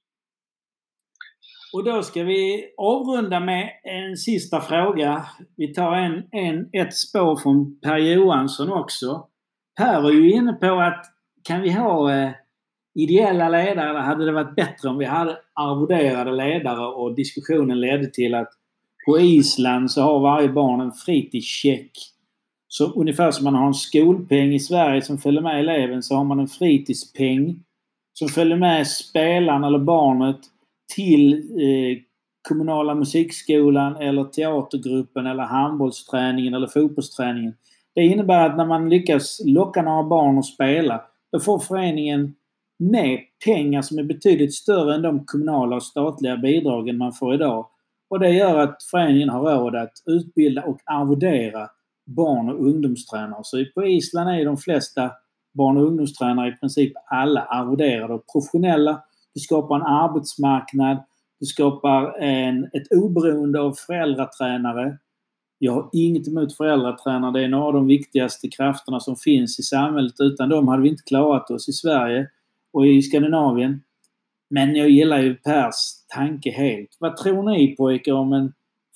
Och 1.73 1.83
då 1.83 2.03
ska 2.03 2.23
vi 2.23 2.73
avrunda 2.77 3.39
med 3.39 3.69
en 3.83 4.17
sista 4.17 4.61
fråga. 4.61 5.25
Vi 5.57 5.73
tar 5.73 5.93
en, 5.93 6.13
en, 6.31 6.69
ett 6.73 6.95
spår 6.95 7.37
från 7.37 7.79
Per 7.79 7.97
Johansson 7.97 8.71
också. 8.71 9.27
Per 9.77 10.01
var 10.01 10.11
ju 10.11 10.31
inne 10.31 10.53
på 10.53 10.79
att 10.79 11.05
kan 11.43 11.61
vi 11.61 11.71
ha 11.71 12.13
eh, 12.13 12.31
ideella 12.95 13.49
ledare 13.49 13.97
hade 13.97 14.25
det 14.25 14.31
varit 14.31 14.55
bättre 14.55 14.89
om 14.89 14.97
vi 14.97 15.05
hade 15.05 15.37
arvoderade 15.53 16.31
ledare 16.31 16.87
och 16.87 17.15
diskussionen 17.15 17.79
ledde 17.79 18.09
till 18.09 18.35
att 18.35 18.49
på 19.05 19.19
Island 19.19 19.91
så 19.91 20.01
har 20.01 20.19
varje 20.19 20.49
barn 20.49 20.81
en 20.81 20.91
fritidscheck. 20.91 21.91
Så 22.67 22.91
ungefär 22.91 23.31
som 23.31 23.43
man 23.43 23.55
har 23.55 23.67
en 23.67 23.73
skolpeng 23.73 24.53
i 24.53 24.59
Sverige 24.59 25.01
som 25.01 25.17
följer 25.17 25.41
med 25.41 25.59
eleven 25.59 26.03
så 26.03 26.15
har 26.15 26.23
man 26.23 26.39
en 26.39 26.47
fritidspeng 26.47 27.63
som 28.13 28.29
följer 28.29 28.57
med 28.57 28.87
spelaren 28.87 29.63
eller 29.63 29.79
barnet 29.79 30.39
till 30.95 31.33
eh, 31.33 31.97
kommunala 32.49 32.95
musikskolan 32.95 33.95
eller 33.95 34.23
teatergruppen 34.23 35.25
eller 35.25 35.43
handbollsträningen 35.43 36.53
eller 36.53 36.67
fotbollsträningen. 36.67 37.53
Det 37.95 38.01
innebär 38.01 38.49
att 38.49 38.57
när 38.57 38.65
man 38.65 38.89
lyckas 38.89 39.41
locka 39.45 39.81
några 39.81 40.03
barn 40.03 40.37
att 40.37 40.45
spela 40.45 41.01
då 41.31 41.39
får 41.39 41.59
föreningen 41.59 42.35
med 42.79 43.19
pengar 43.45 43.81
som 43.81 43.99
är 43.99 44.03
betydligt 44.03 44.53
större 44.53 44.95
än 44.95 45.01
de 45.01 45.25
kommunala 45.25 45.75
och 45.75 45.83
statliga 45.83 46.37
bidragen 46.37 46.97
man 46.97 47.13
får 47.13 47.33
idag. 47.33 47.67
Och 48.09 48.19
det 48.19 48.29
gör 48.29 48.59
att 48.59 48.83
föreningen 48.91 49.29
har 49.29 49.55
råd 49.55 49.75
att 49.75 49.93
utbilda 50.05 50.63
och 50.63 50.79
arvodera 50.85 51.69
barn 52.05 52.49
och 52.49 52.65
ungdomstränare. 52.65 53.41
Så 53.43 53.65
på 53.75 53.85
Island 53.85 54.29
är 54.29 54.45
de 54.45 54.57
flesta 54.57 55.11
barn 55.53 55.77
och 55.77 55.83
ungdomstränare 55.83 56.49
i 56.49 56.51
princip 56.51 56.93
alla 57.05 57.41
arvoderade 57.41 58.13
och 58.13 58.25
professionella. 58.33 59.01
Det 59.33 59.39
skapar 59.39 59.75
en 59.75 59.81
arbetsmarknad. 59.81 60.97
Det 61.39 61.45
skapar 61.45 62.17
en, 62.19 62.63
ett 62.63 62.91
oberoende 62.91 63.59
av 63.61 63.73
föräldratränare. 63.73 64.97
Jag 65.59 65.73
har 65.73 65.89
inget 65.93 66.27
emot 66.27 66.57
föräldratränare. 66.57 67.31
Det 67.31 67.43
är 67.43 67.47
några 67.47 67.65
av 67.65 67.73
de 67.73 67.87
viktigaste 67.87 68.49
krafterna 68.49 68.99
som 68.99 69.15
finns 69.15 69.59
i 69.59 69.63
samhället. 69.63 70.13
Utan 70.19 70.49
dem 70.49 70.67
hade 70.67 70.81
vi 70.81 70.89
inte 70.89 71.03
klarat 71.03 71.51
oss 71.51 71.69
i 71.69 71.73
Sverige 71.73 72.27
och 72.73 72.87
i 72.87 73.01
Skandinavien. 73.01 73.83
Men 74.49 74.75
jag 74.75 74.89
gillar 74.89 75.19
ju 75.19 75.35
Pers 75.35 75.75
tanke 76.15 76.51
helt. 76.51 76.97
Vad 76.99 77.17
tror 77.17 77.43
ni 77.43 77.75
pojkar 77.75 78.13
om 78.13 78.33
en 78.33 78.53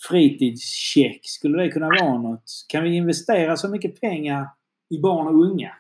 fritidscheck? 0.08 1.20
Skulle 1.24 1.64
det 1.64 1.70
kunna 1.70 1.88
vara 1.88 2.18
något? 2.18 2.44
Kan 2.68 2.84
vi 2.84 2.96
investera 2.96 3.58
så 3.58 3.70
mycket 3.70 4.02
pengar 4.02 4.48
i 4.90 5.02
barn 5.02 5.28
och 5.28 5.46
unga? 5.46 5.72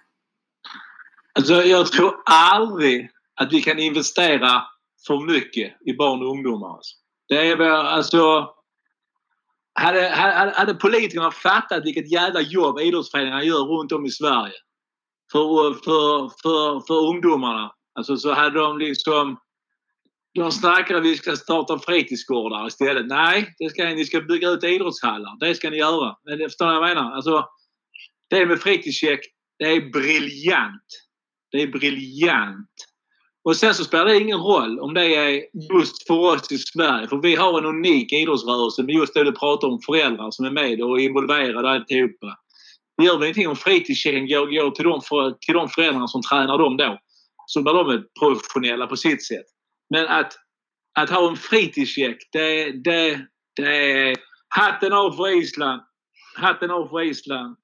Alltså 1.33 1.53
jag 1.53 1.87
tror 1.87 2.13
aldrig 2.25 3.09
att 3.35 3.53
vi 3.53 3.61
kan 3.61 3.79
investera 3.79 4.63
för 5.07 5.19
mycket 5.19 5.73
i 5.85 5.93
barn 5.93 6.21
och 6.21 6.31
ungdomar. 6.31 6.75
Alltså. 6.75 6.95
Det 7.27 7.51
är 7.51 7.57
väl 7.57 7.71
alltså... 7.71 8.49
Hade, 9.79 10.09
hade, 10.09 10.51
hade 10.51 10.73
politikerna 10.73 11.31
fattat 11.31 11.85
vilket 11.85 12.11
jävla 12.11 12.41
jobb 12.41 12.79
idrottsföreningarna 12.79 13.43
gör 13.43 13.63
runt 13.63 13.91
om 13.91 14.05
i 14.05 14.09
Sverige 14.09 14.53
för, 15.31 15.73
för, 15.73 16.31
för, 16.41 16.87
för 16.87 17.07
ungdomarna 17.09 17.71
Alltså 17.97 18.17
så 18.17 18.33
hade 18.33 18.59
de 18.59 18.77
liksom... 18.77 19.37
De 20.33 20.51
snackade 20.51 20.99
att 20.99 21.05
vi 21.05 21.15
ska 21.15 21.35
starta 21.35 21.79
fritidsgårdar 21.79 22.67
istället. 22.67 23.07
Nej, 23.07 23.55
det 23.59 23.69
ska, 23.69 23.83
ni 23.83 24.05
ska 24.05 24.21
bygga 24.21 24.49
ut 24.49 24.63
idrottshallar. 24.63 25.39
Det 25.39 25.55
ska 25.55 25.69
ni 25.69 25.77
göra. 25.77 26.15
Men 26.25 26.39
förstår 26.39 26.65
ni 26.65 26.79
vad 26.79 26.89
jag 26.89 26.95
menar? 26.95 27.11
Alltså, 27.11 27.45
det 28.29 28.45
med 28.45 28.59
fritidscheck, 28.59 29.19
det 29.59 29.65
är 29.65 29.91
briljant. 29.91 30.83
Det 31.51 31.61
är 31.61 31.67
briljant. 31.67 32.69
Och 33.43 33.55
sen 33.55 33.73
så 33.73 33.83
spelar 33.83 34.05
det 34.05 34.19
ingen 34.19 34.39
roll 34.39 34.79
om 34.79 34.93
det 34.93 35.15
är 35.15 35.45
just 35.73 36.07
för 36.07 36.13
oss 36.13 36.51
i 36.51 36.57
Sverige. 36.57 37.07
För 37.07 37.17
vi 37.17 37.35
har 37.35 37.59
en 37.59 37.65
unik 37.65 38.13
idrottsrörelse 38.13 38.83
med 38.83 38.95
just 38.95 39.13
det 39.13 39.23
du 39.23 39.31
pratar 39.31 39.67
om, 39.67 39.79
föräldrar 39.85 40.31
som 40.31 40.45
är 40.45 40.51
med 40.51 40.81
och 40.81 40.99
involverade 40.99 41.69
alltihopa. 41.69 42.37
Det 42.97 43.05
gör 43.05 43.17
väl 43.17 43.23
ingenting 43.23 43.47
om 43.47 43.55
fritidschecken 43.55 44.27
går, 44.27 44.45
går 44.45 44.71
till, 44.71 44.85
de 44.85 45.01
för, 45.01 45.31
till 45.31 45.53
de 45.53 45.69
föräldrarna 45.69 46.07
som 46.07 46.21
tränar 46.21 46.57
dem 46.57 46.77
då 46.77 46.97
så 47.47 47.61
blir 47.61 47.73
de 47.73 48.07
professionella 48.19 48.87
på 48.87 48.97
sitt 48.97 49.25
sätt. 49.25 49.45
Men 49.89 50.07
att, 50.07 50.33
att 50.99 51.09
ha 51.09 51.29
en 51.29 51.35
fritidscheck, 51.35 52.17
det, 52.31 52.71
det, 52.71 53.27
det 53.55 53.91
är 53.91 54.15
hatten 54.47 54.93
av 54.93 55.11
för 55.11 55.37
Island. 55.37 55.81
Hatten 56.35 56.71
av 56.71 56.87
för 56.87 57.01
Island. 57.01 57.57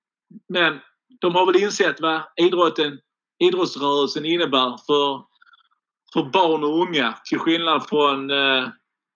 Men 0.49 0.79
de 1.21 1.35
har 1.35 1.45
väl 1.45 1.63
insett 1.63 2.01
vad 2.01 2.21
idrotten, 2.35 2.99
idrottsrörelsen 3.43 4.25
innebär 4.25 4.77
för, 4.87 5.21
för 6.13 6.29
barn 6.31 6.63
och 6.63 6.81
unga. 6.81 7.15
Till 7.29 7.39
skillnad 7.39 7.89
från, 7.89 8.31
eh, 8.31 8.67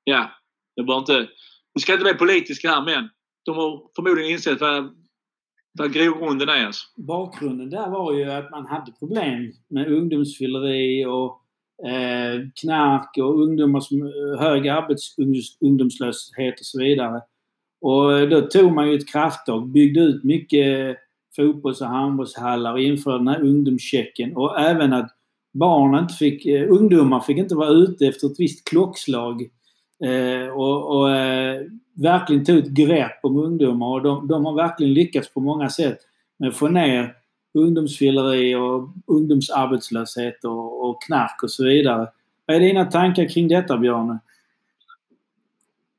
ja, 0.03 0.31
det 0.75 0.83
var 0.83 0.97
inte, 0.97 1.29
vi 1.73 1.81
ska 1.81 1.93
inte 1.93 2.03
bli 2.03 2.13
politiska 2.13 2.69
här 2.69 2.81
men 2.81 3.09
de 3.45 3.55
har 3.55 3.81
förmodligen 3.95 4.31
insett 4.31 4.61
vad, 4.61 4.95
vad 5.77 5.93
grogrunden 5.93 6.49
är 6.49 6.65
alltså. 6.65 6.87
Bakgrunden 6.95 7.69
där 7.69 7.89
var 7.89 8.13
ju 8.13 8.31
att 8.31 8.51
man 8.51 8.65
hade 8.65 8.91
problem 8.91 9.51
med 9.67 9.91
ungdomsfylleri 9.91 11.05
och 11.05 11.41
eh, 11.87 12.41
knark 12.61 13.17
och 13.17 13.41
ungdomar 13.41 13.79
som 13.79 14.01
eh, 14.01 14.39
hög 14.39 14.67
arbetsungdomslöshet 14.67 16.59
och 16.59 16.65
så 16.65 16.79
vidare. 16.79 17.21
Och 17.81 18.19
eh, 18.19 18.29
då 18.29 18.41
tog 18.41 18.71
man 18.71 18.89
ju 18.89 18.95
ett 18.95 19.11
krafttag, 19.11 19.67
byggde 19.67 19.99
ut 19.99 20.23
mycket 20.23 20.97
fotbolls 21.35 21.81
och 21.81 21.87
handbollshallar 21.87 22.73
och 22.73 22.79
införde 22.79 23.17
den 23.17 23.27
här 23.27 23.41
ungdomschecken 23.41 24.35
och 24.35 24.59
även 24.59 24.93
att 24.93 25.11
barn 25.53 25.99
inte 25.99 26.13
fick, 26.13 26.45
eh, 26.45 26.71
ungdomar 26.71 27.19
fick 27.19 27.37
inte 27.37 27.55
vara 27.55 27.69
ute 27.69 28.07
efter 28.07 28.27
ett 28.27 28.39
visst 28.39 28.69
klockslag. 28.69 29.47
Eh, 30.05 30.49
och, 30.49 30.97
och 30.97 31.11
eh, 31.11 31.61
verkligen 31.93 32.45
tog 32.45 32.57
ett 32.57 32.67
grepp 32.67 33.19
om 33.23 33.37
ungdomar 33.37 33.87
och 33.87 34.03
de, 34.03 34.27
de, 34.27 34.45
har 34.45 34.53
verkligen 34.53 34.93
lyckats 34.93 35.33
på 35.33 35.39
många 35.39 35.69
sätt 35.69 35.99
med 36.39 36.49
att 36.49 36.57
få 36.57 36.67
ner 36.67 37.13
ungdomsfylleri 37.53 38.55
och 38.55 38.89
ungdomsarbetslöshet 39.07 40.43
och, 40.43 40.89
och 40.89 41.03
knark 41.03 41.43
och 41.43 41.51
så 41.51 41.63
vidare. 41.63 42.07
Vad 42.45 42.55
är 42.55 42.59
dina 42.59 42.85
tankar 42.85 43.29
kring 43.33 43.47
detta 43.47 43.77
Björne? 43.77 44.19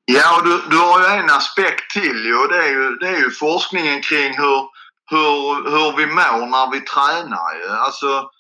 Ja, 0.05 0.41
du, 0.45 0.71
du 0.71 0.77
har 0.77 1.01
ju 1.01 1.21
en 1.21 1.31
aspekt 1.31 1.91
till 1.91 2.25
ju. 2.25 2.47
Det 2.51 2.59
är 2.67 2.71
ju, 2.71 2.97
det 3.01 3.09
är 3.09 3.19
ju 3.25 3.31
forskningen 3.31 4.01
kring 4.01 4.33
hur, 4.43 4.61
hur, 5.11 5.39
hur 5.71 5.97
vi 5.97 6.07
mår 6.07 6.47
när 6.47 6.71
vi 6.73 6.81
tränar. 6.81 7.51
Ju. 7.61 7.69
Alltså 7.87 8.31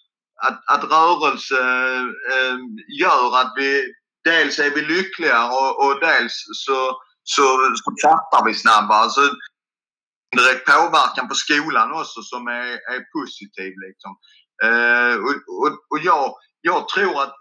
att, 0.46 0.58
att 0.74 0.84
rörelse 0.90 1.60
eh, 2.32 2.56
gör 3.00 3.40
att 3.40 3.52
vi 3.56 3.94
dels 4.30 4.58
är 4.58 4.70
vi 4.70 4.82
lyckligare 4.82 5.48
och, 5.60 5.72
och 5.84 6.00
dels 6.00 6.34
så, 6.64 6.80
så, 7.22 7.42
så 7.82 8.08
fattar 8.08 8.44
vi 8.46 8.54
snabbare. 8.54 8.98
Alltså, 8.98 9.20
direkt 10.36 10.66
påverkan 10.66 11.28
på 11.28 11.34
skolan 11.34 11.92
också 11.92 12.22
som 12.22 12.48
är, 12.48 12.72
är 12.94 13.00
positiv. 13.16 13.72
Liksom. 13.86 14.12
Eh, 14.64 15.14
och, 15.26 15.34
och, 15.62 15.72
och 15.90 15.98
jag, 16.02 16.34
jag 16.60 16.88
tror 16.88 17.22
att 17.22 17.34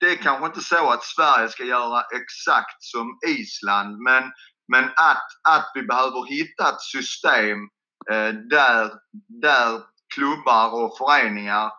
det 0.00 0.10
är 0.10 0.16
kanske 0.16 0.46
inte 0.46 0.60
så 0.60 0.90
att 0.90 1.04
Sverige 1.04 1.48
ska 1.48 1.64
göra 1.64 2.00
exakt 2.00 2.82
som 2.82 3.18
Island 3.26 3.98
men, 3.98 4.24
men 4.72 4.84
att, 4.84 5.28
att 5.48 5.70
vi 5.74 5.82
behöver 5.82 6.26
hitta 6.26 6.68
ett 6.68 6.80
system 6.80 7.58
eh, 8.10 8.32
där, 8.50 8.92
där 9.42 9.80
klubbar 10.14 10.74
och 10.74 10.98
föreningar, 10.98 11.70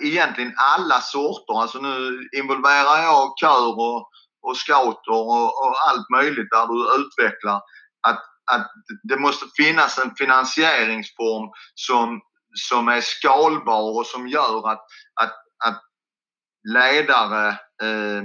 egentligen 0.00 0.54
alla 0.56 1.00
sorter, 1.00 1.60
alltså 1.60 1.78
nu 1.78 2.28
involverar 2.36 3.02
jag 3.02 3.32
kör 3.40 3.78
och, 3.78 4.08
och 4.42 4.56
scouter 4.56 5.12
och, 5.12 5.44
och 5.44 5.74
allt 5.88 6.10
möjligt 6.10 6.50
där 6.50 6.66
du 6.66 7.02
utvecklar, 7.02 7.60
att, 8.08 8.22
att 8.52 8.70
det 9.02 9.16
måste 9.16 9.46
finnas 9.56 9.98
en 9.98 10.14
finansieringsform 10.14 11.50
som, 11.74 12.20
som 12.68 12.88
är 12.88 13.00
skalbar 13.00 13.98
och 13.98 14.06
som 14.06 14.28
gör 14.28 14.70
att, 14.70 14.84
att, 15.20 15.34
att 15.64 15.82
ledare 16.68 17.48
eh, 17.82 18.24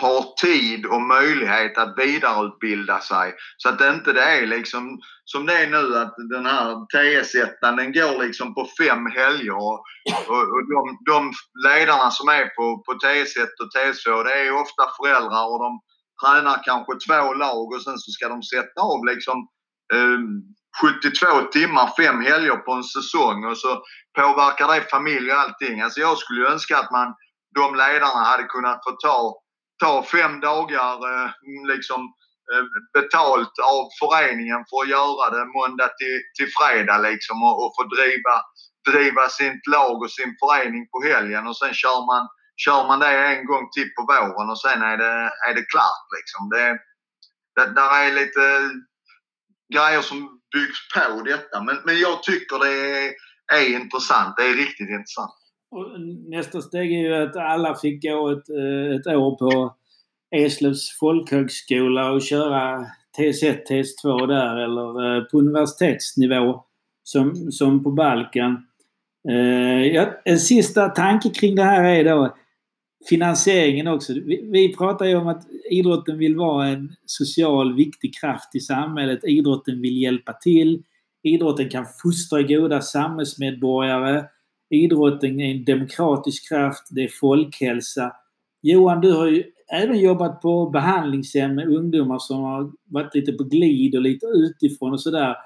har 0.00 0.34
tid 0.40 0.86
och 0.86 1.02
möjlighet 1.02 1.78
att 1.78 1.98
vidareutbilda 1.98 3.00
sig. 3.00 3.34
Så 3.56 3.68
att 3.68 3.78
det 3.78 3.90
inte 3.90 4.12
det 4.12 4.22
är 4.22 4.46
liksom 4.46 4.98
som 5.24 5.46
det 5.46 5.58
är 5.62 5.66
nu 5.66 5.98
att 5.98 6.14
den 6.30 6.46
här 6.46 6.66
TS1 6.94 7.76
den 7.76 7.92
går 7.92 8.24
liksom 8.24 8.54
på 8.54 8.68
fem 8.80 9.06
helger. 9.06 9.56
Och, 9.56 9.78
och, 10.28 10.42
och 10.54 10.64
de, 10.74 10.98
de, 11.12 11.32
ledarna 11.68 12.10
som 12.10 12.28
är 12.28 12.46
på, 12.56 12.82
på 12.86 12.92
TS1 12.92 13.52
och 13.62 13.70
TS2 13.76 14.24
det 14.24 14.34
är 14.34 14.60
ofta 14.62 14.82
föräldrar 14.96 15.44
och 15.52 15.60
de 15.64 15.80
tränar 16.22 16.62
kanske 16.64 16.92
två 17.06 17.34
lag 17.34 17.72
och 17.72 17.82
sen 17.82 17.98
så 17.98 18.10
ska 18.10 18.28
de 18.28 18.42
sätta 18.42 18.80
av 18.80 19.04
liksom 19.04 19.38
eh, 19.94 20.20
72 20.80 21.42
timmar, 21.52 21.92
fem 21.96 22.20
helger 22.20 22.56
på 22.56 22.72
en 22.72 22.84
säsong 22.84 23.44
och 23.44 23.58
så 23.58 23.82
påverkar 24.18 24.68
det 24.68 24.90
familj 24.90 25.32
och 25.32 25.38
allting. 25.38 25.80
Alltså 25.80 26.00
jag 26.00 26.18
skulle 26.18 26.48
önska 26.48 26.78
att 26.78 26.90
man, 26.90 27.14
de 27.54 27.74
ledarna 27.74 28.22
hade 28.24 28.44
kunnat 28.44 28.84
få 28.84 28.90
ta, 28.90 29.41
ta 29.82 30.02
fem 30.02 30.40
dagar 30.40 30.94
eh, 31.12 31.30
mm, 31.48 31.62
liksom 31.72 32.00
eh, 32.50 32.64
betalt 32.98 33.54
av 33.74 33.82
föreningen 34.00 34.60
för 34.68 34.78
att 34.82 34.94
göra 34.96 35.24
det 35.36 35.46
måndag 35.58 35.90
till, 35.98 36.18
till 36.36 36.50
fredag 36.58 36.98
liksom 36.98 37.36
och, 37.48 37.56
och 37.62 37.72
få 37.76 37.82
driva, 37.96 38.34
driva 38.90 39.24
sitt 39.28 39.62
lag 39.74 39.96
och 40.02 40.12
sin 40.18 40.32
förening 40.42 40.84
på 40.92 40.98
helgen 41.08 41.46
och 41.46 41.56
sen 41.56 41.74
kör 41.74 42.00
man, 42.10 42.22
kör 42.64 42.82
man 42.88 43.00
det 43.00 43.12
en 43.32 43.46
gång 43.50 43.64
till 43.74 43.88
på 43.96 44.02
våren 44.12 44.50
och 44.50 44.60
sen 44.60 44.82
är 44.82 44.96
det, 45.04 45.16
är 45.48 45.54
det 45.54 45.70
klart 45.72 46.06
liksom. 46.16 46.40
Det, 46.54 46.66
det, 47.56 47.66
där 47.78 47.92
är 48.04 48.12
lite 48.12 48.44
grejer 49.74 50.02
som 50.02 50.18
byggs 50.54 50.80
på 50.94 51.22
detta. 51.22 51.62
Men, 51.62 51.76
men 51.84 51.98
jag 51.98 52.22
tycker 52.22 52.58
det 52.58 52.74
är, 52.98 53.12
är 53.52 53.66
intressant. 53.80 54.36
Det 54.36 54.44
är 54.44 54.54
riktigt 54.54 54.90
intressant. 54.98 55.41
Och 55.72 56.00
nästa 56.28 56.60
steg 56.60 56.92
är 56.92 56.98
ju 56.98 57.14
att 57.14 57.36
alla 57.36 57.74
fick 57.74 58.02
gå 58.02 58.30
ett, 58.30 58.50
eh, 58.50 58.96
ett 58.96 59.06
år 59.06 59.36
på 59.36 59.74
Eslövs 60.36 60.98
folkhögskola 60.98 62.10
och 62.10 62.22
köra 62.22 62.86
TS1, 63.18 63.66
TS2 63.68 64.26
där 64.26 64.56
eller 64.56 65.16
eh, 65.16 65.24
på 65.24 65.38
universitetsnivå 65.38 66.64
som, 67.02 67.52
som 67.52 67.84
på 67.84 67.90
Balkan. 67.90 68.66
Eh, 69.28 69.86
ja, 69.86 70.06
en 70.24 70.38
sista 70.38 70.88
tanke 70.88 71.30
kring 71.30 71.54
det 71.54 71.62
här 71.62 71.84
är 71.84 72.04
då 72.04 72.36
finansieringen 73.08 73.88
också. 73.88 74.12
Vi, 74.12 74.48
vi 74.52 74.76
pratar 74.76 75.06
ju 75.06 75.16
om 75.16 75.28
att 75.28 75.46
idrotten 75.70 76.18
vill 76.18 76.36
vara 76.36 76.66
en 76.66 76.92
social 77.06 77.76
viktig 77.76 78.14
kraft 78.20 78.54
i 78.54 78.60
samhället. 78.60 79.24
Idrotten 79.24 79.80
vill 79.80 80.02
hjälpa 80.02 80.32
till. 80.32 80.82
Idrotten 81.22 81.68
kan 81.68 81.86
fostra 82.02 82.42
goda 82.42 82.80
samhällsmedborgare. 82.80 84.24
Idrotten 84.72 85.40
är 85.40 85.54
en 85.54 85.64
demokratisk 85.64 86.48
kraft. 86.48 86.88
Det 86.90 87.04
är 87.04 87.08
folkhälsa. 87.20 88.12
Johan, 88.62 89.00
du 89.00 89.12
har 89.12 89.26
ju 89.26 89.44
även 89.72 90.00
jobbat 90.00 90.42
på 90.42 90.70
behandlingshem 90.70 91.54
med 91.54 91.68
ungdomar 91.68 92.18
som 92.18 92.42
har 92.42 92.72
varit 92.84 93.14
lite 93.14 93.32
på 93.32 93.44
glid 93.44 93.94
och 93.94 94.02
lite 94.02 94.26
utifrån 94.26 94.92
och 94.92 95.00
sådär. 95.00 95.36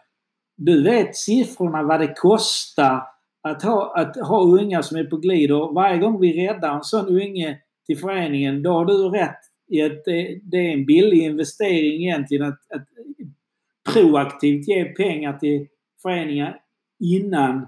Du 0.57 0.83
vet 0.83 1.17
siffrorna 1.17 1.83
vad 1.83 2.01
det 2.01 2.15
kostar 2.15 3.03
att 3.43 3.63
ha, 3.63 3.95
att 3.97 4.17
ha 4.17 4.45
unga 4.45 4.83
som 4.83 4.97
är 4.97 5.05
på 5.05 5.17
glid 5.17 5.53
och 5.53 5.75
varje 5.75 5.99
gång 5.99 6.21
vi 6.21 6.47
räddar 6.47 6.75
en 6.75 6.85
sån 6.85 7.07
unge 7.07 7.59
till 7.87 7.99
föreningen 7.99 8.63
då 8.63 8.73
har 8.73 8.85
du 8.85 8.95
rätt 8.95 9.41
i 9.69 9.83
att 9.83 10.05
det, 10.05 10.41
det 10.43 10.57
är 10.57 10.73
en 10.73 10.87
billig 10.87 11.23
investering 11.23 12.03
egentligen 12.03 12.45
att, 12.45 12.61
att 12.75 12.89
proaktivt 13.93 14.69
ge 14.69 14.85
pengar 14.85 15.39
till 15.39 15.67
föreningar 16.03 16.61
innan, 17.01 17.67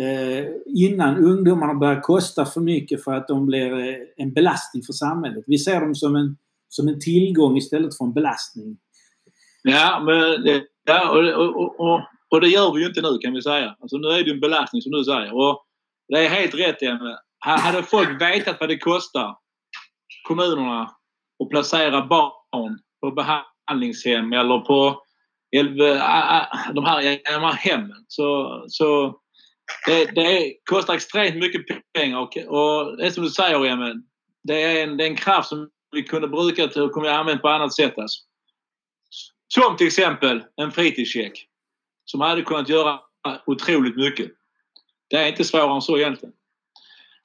eh, 0.00 0.46
innan 0.66 1.16
ungdomarna 1.16 1.74
börjar 1.74 2.00
kosta 2.00 2.46
för 2.46 2.60
mycket 2.60 3.04
för 3.04 3.14
att 3.14 3.28
de 3.28 3.46
blir 3.46 3.78
eh, 3.78 3.96
en 4.16 4.32
belastning 4.32 4.82
för 4.82 4.92
samhället. 4.92 5.44
Vi 5.46 5.58
ser 5.58 5.80
dem 5.80 5.94
som 5.94 6.16
en, 6.16 6.36
som 6.68 6.88
en 6.88 7.00
tillgång 7.00 7.56
istället 7.56 7.96
för 7.96 8.04
en 8.04 8.12
belastning. 8.12 8.78
Ja, 9.62 10.02
men 10.04 10.60
ja, 10.84 11.10
och, 11.10 11.46
och, 11.46 11.80
och, 11.80 12.00
och 12.30 12.40
det 12.40 12.48
gör 12.48 12.74
vi 12.74 12.80
ju 12.80 12.86
inte 12.86 13.02
nu 13.02 13.18
kan 13.18 13.32
vi 13.32 13.42
säga. 13.42 13.76
Alltså 13.80 13.96
nu 13.96 14.08
är 14.08 14.24
det 14.24 14.30
en 14.30 14.40
belastning 14.40 14.82
som 14.82 14.92
du 14.92 15.04
säger. 15.04 15.34
Och 15.34 15.64
det 16.08 16.26
är 16.26 16.28
helt 16.28 16.54
rätt 16.54 16.82
Emma. 16.82 17.18
Hade 17.38 17.82
folk 17.82 18.22
vetat 18.22 18.56
vad 18.60 18.68
det 18.68 18.78
kostar, 18.78 19.36
kommunerna, 20.28 20.82
att 21.42 21.50
placera 21.50 22.06
barn 22.06 22.78
på 23.00 23.10
behandlingshem 23.10 24.32
eller 24.32 24.58
på 24.58 25.02
eh, 25.56 25.64
de 26.74 26.84
här, 26.84 27.32
de 27.34 27.42
här 27.42 27.52
hemmen 27.52 28.04
så, 28.08 28.64
så 28.68 29.20
det, 29.86 30.04
det 30.14 30.54
kostar 30.64 30.94
extremt 30.94 31.36
mycket 31.36 31.62
pengar 31.92 32.18
och, 32.18 32.36
och 32.36 32.96
det 32.96 33.06
är 33.06 33.10
som 33.10 33.24
du 33.24 33.30
säger 33.30 33.64
Emma, 33.64 33.94
det 34.42 34.62
är 34.62 34.82
en, 34.82 34.96
det 34.96 35.04
är 35.04 35.08
en 35.08 35.16
kraft 35.16 35.48
som 35.48 35.70
vi 35.92 36.02
kunde 36.02 36.28
brukat 36.28 36.76
och 36.76 36.92
kunde 36.92 37.14
använt 37.14 37.42
på 37.42 37.48
annat 37.48 37.74
sätt. 37.74 37.98
Alltså. 37.98 38.20
Som 39.48 39.76
till 39.76 39.86
exempel 39.86 40.42
en 40.56 40.72
fritidscheck 40.72 41.46
som 42.04 42.20
hade 42.20 42.42
kunnat 42.42 42.68
göra 42.68 43.00
otroligt 43.46 43.96
mycket. 43.96 44.30
Det 45.08 45.16
är 45.16 45.28
inte 45.28 45.44
svårare 45.44 45.74
än 45.74 45.82
så 45.82 45.98
egentligen. 45.98 46.34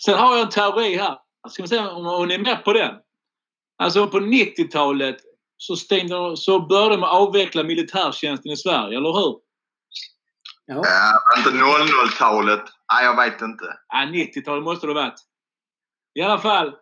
Sen 0.05 0.13
har 0.13 0.35
jag 0.35 0.45
en 0.45 0.49
teori 0.49 0.97
här. 0.97 1.17
Ska 1.49 1.63
vi 1.63 1.69
se 1.69 1.79
om 1.79 2.27
ni 2.27 2.33
är 2.33 2.39
med 2.39 2.63
på 2.63 2.73
den? 2.73 2.95
Alltså 3.77 4.07
på 4.07 4.19
90-talet 4.19 5.17
så, 5.57 5.75
stängde, 5.75 6.37
så 6.37 6.59
började 6.59 6.97
man 6.97 7.09
avveckla 7.09 7.63
militärtjänsten 7.63 8.51
i 8.51 8.57
Sverige, 8.57 8.97
eller 8.97 9.13
hur? 9.13 9.39
Ja. 10.65 10.75
Äh, 10.75 11.39
inte 11.39 11.49
00-talet. 11.49 12.63
Nej, 12.93 13.05
jag 13.05 13.15
vet 13.15 13.41
inte. 13.41 13.65
Ja, 13.87 13.97
90-talet 13.97 14.63
måste 14.63 14.87
det 14.87 14.93
ha 14.93 15.01
varit. 15.01 15.19
I 16.19 16.21
alla 16.21 16.39
fall. 16.39 16.75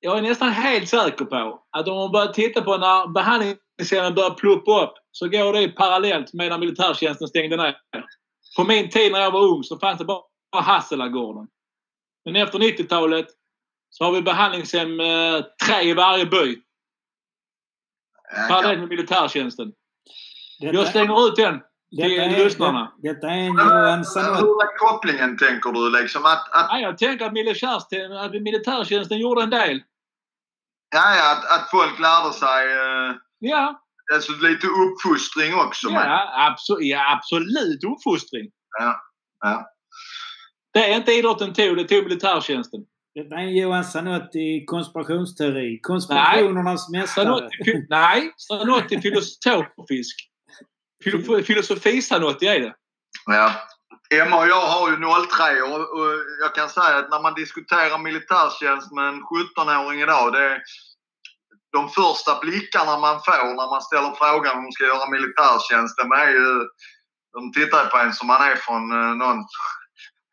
Jag 0.00 0.18
är 0.18 0.22
nästan 0.22 0.48
helt 0.48 0.88
säker 0.88 1.24
på 1.24 1.64
att 1.70 1.88
om 1.88 1.96
man 1.96 2.12
börjar 2.12 2.32
titta 2.32 2.62
på 2.62 2.76
när 2.76 3.08
behandlingshemmen 3.08 4.14
börjar 4.14 4.34
ploppa 4.34 4.84
upp 4.84 4.94
så 5.12 5.28
går 5.28 5.52
det 5.52 5.68
parallellt 5.68 6.32
med 6.32 6.48
när 6.48 6.58
militärtjänsten 6.58 7.28
stängde 7.28 7.56
ner. 7.56 7.76
På 8.56 8.64
min 8.64 8.90
tid 8.90 9.12
när 9.12 9.20
jag 9.20 9.30
var 9.30 9.40
ung 9.40 9.62
så 9.64 9.78
fanns 9.78 9.98
det 9.98 10.04
bara 10.04 10.22
Hasselagården. 10.54 11.48
Men 12.24 12.36
efter 12.36 12.58
90-talet 12.58 13.26
så 13.90 14.04
har 14.04 14.12
vi 14.12 14.22
behandlingshem 14.22 15.00
eh, 15.00 15.40
tre 15.66 15.82
i 15.82 15.94
varje 15.94 16.26
by. 16.26 16.62
Parallellt 18.48 18.80
med 18.80 18.88
militärtjänsten. 18.88 19.72
Jag 20.58 20.88
stänger 20.88 21.28
ut 21.28 21.36
den. 21.36 21.60
Till 21.90 22.20
är, 22.20 22.44
lyssnarna. 22.44 22.92
det, 23.02 23.12
detta 23.14 23.26
är 23.30 23.38
en 23.38 23.54
Men, 23.54 23.66
Johan 23.66 23.98
Hur 23.98 24.04
Sanotti. 24.04 24.42
är 24.42 24.76
kopplingen 24.78 25.36
tänker 25.38 25.72
du 25.72 26.00
liksom? 26.02 26.24
Att, 26.24 26.52
att, 26.52 26.66
Ja, 26.70 26.78
jag 26.78 26.98
tänker 26.98 27.26
att, 27.26 27.32
militärtjänsten, 27.32 28.12
att 28.12 28.32
militärtjänsten 28.32 29.18
gjorde 29.18 29.42
en 29.42 29.50
del. 29.50 29.82
ja, 30.94 31.16
ja, 31.16 31.32
att, 31.32 31.60
att 31.62 31.70
folk 31.70 31.98
lärde 32.00 32.32
sig 32.32 32.64
eh, 32.72 33.14
Ja, 33.38 33.80
alltså 34.14 34.32
lite 34.32 34.66
uppfostring 34.66 35.54
också. 35.54 35.86
men- 35.90 35.94
ja, 36.10 36.46
abso 36.50 36.80
ja 36.80 37.12
absolut 37.16 37.84
uppfostring. 37.84 38.50
Ja, 38.78 39.00
ja. 39.40 39.66
Det 40.72 40.92
är 40.92 40.96
inte 40.96 41.12
idrotten 41.12 41.52
tog, 41.54 41.76
det 41.76 41.84
tog 41.84 42.04
militärtjänsten. 42.04 42.80
Detta 43.14 43.34
är 43.34 43.38
en 43.38 43.56
Johan 43.56 43.84
Sanotti 43.84 44.64
konspirationsteori. 44.66 45.80
Konspirationernas 45.82 46.88
mästare. 46.92 47.24
Sanotti, 47.24 47.86
nej, 47.88 48.32
Sanotti 48.36 49.00
filosofisk. 49.00 50.16
Filo- 51.06 51.42
Filosofi-Sanotti 51.42 52.46
är 52.46 52.60
det. 52.60 52.74
Ja. 53.26 53.52
Emma 54.14 54.38
och 54.38 54.48
jag 54.48 54.66
har 54.66 54.90
ju 54.90 54.96
03 54.96 55.62
och, 55.62 55.80
och 55.98 56.10
jag 56.40 56.54
kan 56.54 56.68
säga 56.68 56.96
att 56.96 57.10
när 57.10 57.22
man 57.22 57.34
diskuterar 57.34 57.98
militärtjänst 57.98 58.92
med 58.92 59.08
en 59.08 59.22
17-åring 59.22 60.00
idag, 60.00 60.32
det 60.32 60.42
är 60.42 60.62
de 61.72 61.88
första 61.88 62.40
blickarna 62.40 62.98
man 62.98 63.20
får 63.24 63.46
när 63.60 63.70
man 63.70 63.82
ställer 63.82 64.12
frågan 64.20 64.56
om 64.56 64.64
de 64.64 64.72
ska 64.72 64.84
göra 64.84 65.10
militärtjänst, 65.10 65.96
de 65.98 66.12
är 66.12 66.30
ju... 66.30 66.66
De 67.32 67.52
tittar 67.52 67.86
på 67.86 67.96
en 67.98 68.12
som 68.12 68.26
man 68.26 68.42
är 68.42 68.56
från 68.56 68.92
eh, 68.92 69.14
någon 69.14 69.44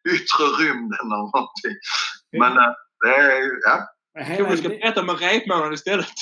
yttre 0.10 0.45
rymden 0.60 1.00
eller 1.00 1.18
någonting. 1.18 1.76
Men 2.40 2.52
eh, 2.52 2.74
det 3.06 3.16
är 3.16 3.38
ju... 3.41 3.60
Ja. 3.62 3.88
Jag 4.38 4.50
vi 4.50 4.58
ska 4.58 4.70
berätta 4.70 5.02
om 5.02 5.10
en 5.10 5.18
repmånad 5.18 5.74
istället. 5.74 6.08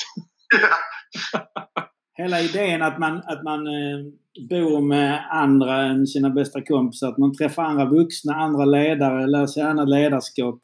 hela 2.14 2.40
idén 2.40 2.82
att 2.82 2.98
man, 2.98 3.16
att 3.26 3.44
man 3.44 3.66
eh, 3.66 4.04
bor 4.50 4.80
med 4.80 5.24
andra 5.30 5.82
än 5.82 6.06
sina 6.06 6.30
bästa 6.30 6.60
kompisar. 6.62 7.08
Att 7.08 7.18
man 7.18 7.36
träffar 7.36 7.62
andra 7.62 7.84
vuxna, 7.84 8.34
andra 8.34 8.64
ledare, 8.64 9.26
lär 9.26 9.46
sig 9.46 9.62
annat 9.62 9.88
ledarskap. 9.88 10.60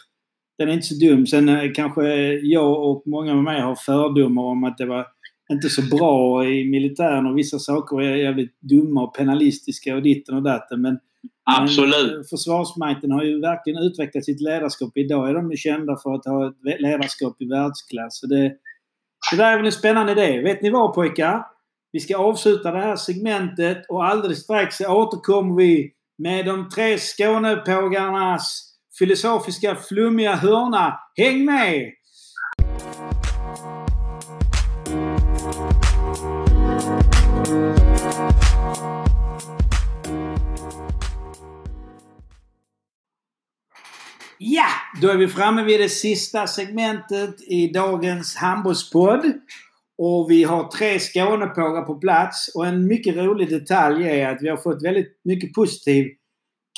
Den 0.58 0.68
är 0.68 0.72
inte 0.72 0.86
så 0.86 0.94
dum. 0.94 1.26
Sen 1.26 1.48
eh, 1.48 1.72
kanske 1.74 2.04
jag 2.32 2.90
och 2.90 3.02
många 3.06 3.34
med 3.34 3.44
mig 3.44 3.60
har 3.60 3.74
fördomar 3.74 4.42
om 4.42 4.64
att 4.64 4.78
det 4.78 4.86
var 4.86 5.06
inte 5.52 5.68
så 5.68 5.82
bra 5.96 6.48
i 6.48 6.70
militären 6.70 7.26
och 7.26 7.38
vissa 7.38 7.58
saker 7.58 8.02
är 8.02 8.16
jävligt 8.16 8.60
dumma 8.60 9.02
och 9.02 9.14
penalistiska 9.14 9.96
och 9.96 10.02
ditten 10.02 10.36
och 10.36 10.42
datten. 10.42 10.80
Men, 10.82 10.92
men 10.92 11.62
Absolut. 11.64 12.12
eh, 12.12 12.22
Försvarsmakten 12.30 13.10
har 13.10 13.24
ju 13.24 13.40
verkligen 13.40 13.82
utvecklat 13.82 14.24
sitt 14.24 14.40
ledarskap. 14.40 14.96
Idag 14.96 15.30
är 15.30 15.34
de 15.34 15.50
ju 15.50 15.56
kända 15.56 15.96
för 16.02 16.14
att 16.14 16.24
ha 16.24 16.48
ett 16.48 16.80
ledarskap 16.80 17.42
i 17.42 17.44
världsklass. 17.44 18.20
Så 18.20 18.26
det, 18.26 18.52
det 19.30 19.36
där 19.36 19.52
är 19.52 19.56
väl 19.56 19.66
en 19.66 19.72
spännande 19.72 20.12
idé. 20.12 20.40
Vet 20.42 20.62
ni 20.62 20.70
vad 20.70 20.94
pojkar? 20.94 21.42
Vi 21.92 22.00
ska 22.00 22.16
avsluta 22.16 22.70
det 22.70 22.80
här 22.80 22.96
segmentet 22.96 23.86
och 23.88 24.04
alldeles 24.04 24.42
strax 24.42 24.80
återkommer 24.80 25.56
vi 25.56 25.92
med 26.18 26.46
de 26.46 26.68
tre 26.68 26.98
Skånepågarnas 26.98 28.74
filosofiska 28.98 29.74
flummiga 29.74 30.34
hörna. 30.34 30.98
Häng 31.16 31.44
med! 31.44 31.92
Då 45.00 45.08
är 45.08 45.16
vi 45.16 45.28
framme 45.28 45.64
vid 45.64 45.80
det 45.80 45.88
sista 45.88 46.46
segmentet 46.46 47.34
i 47.40 47.68
dagens 47.68 48.36
handbollspodd. 48.36 49.32
Och 49.98 50.30
vi 50.30 50.44
har 50.44 50.68
tre 50.68 50.98
Skånepågar 50.98 51.82
på 51.82 51.94
plats. 51.94 52.50
Och 52.54 52.66
en 52.66 52.86
mycket 52.86 53.16
rolig 53.16 53.50
detalj 53.50 54.08
är 54.08 54.28
att 54.28 54.42
vi 54.42 54.48
har 54.48 54.56
fått 54.56 54.84
väldigt 54.84 55.20
mycket 55.24 55.52
positiv 55.52 56.06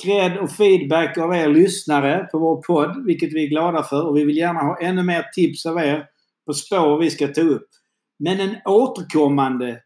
cred 0.04 0.38
och 0.38 0.50
feedback 0.50 1.18
av 1.18 1.34
er 1.34 1.48
lyssnare 1.48 2.28
på 2.32 2.38
vår 2.38 2.62
podd, 2.62 3.06
vilket 3.06 3.32
vi 3.32 3.44
är 3.44 3.48
glada 3.48 3.82
för. 3.82 4.06
Och 4.06 4.16
vi 4.16 4.24
vill 4.24 4.36
gärna 4.36 4.60
ha 4.60 4.80
ännu 4.80 5.02
mer 5.02 5.22
tips 5.34 5.66
av 5.66 5.78
er 5.78 6.04
på 6.46 6.52
spår 6.52 6.98
vi 6.98 7.10
ska 7.10 7.28
ta 7.28 7.40
upp. 7.40 7.68
Men 8.18 8.40
en 8.40 8.56
återkommande, 8.64 9.78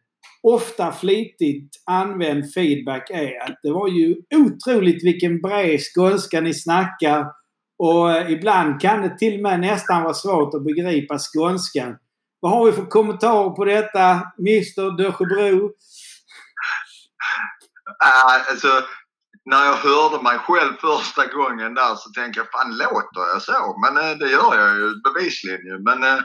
ofta 0.42 0.92
flitigt 0.92 1.70
använd 1.86 2.52
feedback 2.52 3.10
är 3.10 3.42
att 3.42 3.58
det 3.62 3.72
var 3.72 3.88
ju 3.88 4.16
otroligt 4.34 5.04
vilken 5.04 5.40
bred 5.40 5.80
skånska 5.80 6.40
ni 6.40 6.54
snackar. 6.54 7.43
Och 7.86 8.10
eh, 8.12 8.30
ibland 8.30 8.80
kan 8.80 9.02
det 9.02 9.18
till 9.18 9.34
och 9.34 9.42
med 9.42 9.60
nästan 9.60 10.02
vara 10.02 10.14
svårt 10.14 10.54
att 10.54 10.64
begripa 10.64 11.18
skånskan. 11.18 11.96
Vad 12.40 12.52
har 12.52 12.66
vi 12.66 12.72
för 12.72 12.86
kommentarer 12.86 13.50
på 13.50 13.64
detta, 13.64 14.04
Mr 14.38 14.96
Dösjebro? 14.98 15.70
Ah, 18.04 18.38
alltså, 18.50 18.68
när 19.50 19.64
jag 19.64 19.76
hörde 19.76 20.22
mig 20.22 20.38
själv 20.38 20.72
första 20.80 21.26
gången 21.26 21.74
där 21.74 21.94
så 21.94 22.10
tänkte 22.10 22.40
jag, 22.40 22.50
fan 22.50 22.76
låter 22.76 23.24
jag 23.32 23.42
så? 23.42 23.76
Men 23.82 23.96
eh, 24.04 24.16
det 24.18 24.30
gör 24.30 24.58
jag 24.58 24.76
ju 24.76 24.88
bevisligen 25.06 25.66
ju. 25.66 25.78
Men 25.78 26.02
eh, 26.02 26.20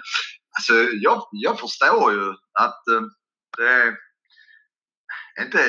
alltså, 0.57 0.73
jag, 1.02 1.27
jag 1.31 1.60
förstår 1.60 2.14
ju 2.14 2.30
att 2.60 2.88
eh, 2.88 3.02
det 3.57 3.69
är 3.69 3.95
inte... 5.41 5.60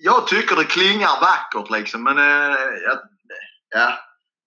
Jag 0.00 0.26
tycker 0.26 0.56
det 0.56 0.64
klingar 0.64 1.20
vackert 1.20 1.70
liksom, 1.70 2.04
men 2.04 2.18
eh, 2.18 2.56
jag, 2.86 2.98
ja. 3.74 3.98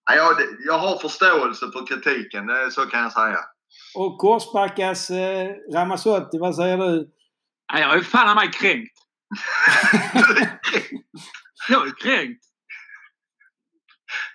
Ja, 0.07 0.15
Jag, 0.15 0.37
jag 0.65 0.79
har 0.79 0.97
förståelse 0.97 1.65
för 1.71 1.87
kritiken, 1.87 2.49
så 2.71 2.81
kan 2.81 3.01
jag 3.01 3.11
säga. 3.11 3.39
Och 3.95 4.17
Korsbackas 4.17 5.09
eh, 5.09 5.49
Ramazotti, 5.73 6.37
vad 6.37 6.55
säger 6.55 6.77
du? 6.77 7.09
Jag 7.73 7.97
är 7.97 8.01
fan 8.01 8.29
av 8.29 8.35
mig 8.35 8.51
kränkt. 8.51 8.97
Jag 11.69 11.87
är 11.87 11.93
kränkt. 12.03 12.43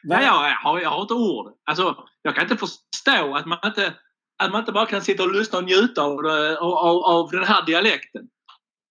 Nej, 0.05 0.24
jag, 0.24 0.32
har, 0.32 0.81
jag 0.81 0.90
har 0.90 1.03
inte 1.03 1.15
ord. 1.15 1.53
Alltså, 1.65 1.97
jag 2.23 2.35
kan 2.35 2.43
inte 2.43 2.57
förstå 2.57 3.35
att 3.36 3.47
man 3.47 3.59
inte, 3.65 3.94
att 4.43 4.51
man 4.53 4.61
inte 4.61 4.73
bara 4.73 4.86
kan 4.86 5.03
sitta 5.03 5.23
och 5.23 5.32
lyssna 5.32 5.59
och 5.59 5.65
njuta 5.65 6.03
av, 6.03 6.27
av, 6.61 6.74
av, 6.74 7.05
av 7.05 7.31
den 7.31 7.44
här 7.44 7.66
dialekten. 7.66 8.23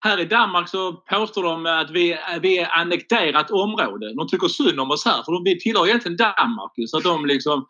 Här 0.04 0.20
i 0.20 0.24
Danmark 0.24 0.68
så 0.68 0.92
påstår 0.92 1.42
de 1.42 1.66
att 1.66 1.90
vi, 1.90 2.18
vi 2.42 2.58
är 2.58 2.70
annekterat 2.70 3.50
område. 3.50 4.14
De 4.14 4.28
tycker 4.28 4.48
synd 4.48 4.80
om 4.80 4.90
oss 4.90 5.04
här 5.04 5.22
för 5.22 5.32
de, 5.32 5.44
vi 5.44 5.60
tillhör 5.60 5.86
egentligen 5.86 6.16
Danmark. 6.16 6.72
Så 6.86 6.96
att 6.96 7.04
de 7.04 7.26
liksom... 7.26 7.66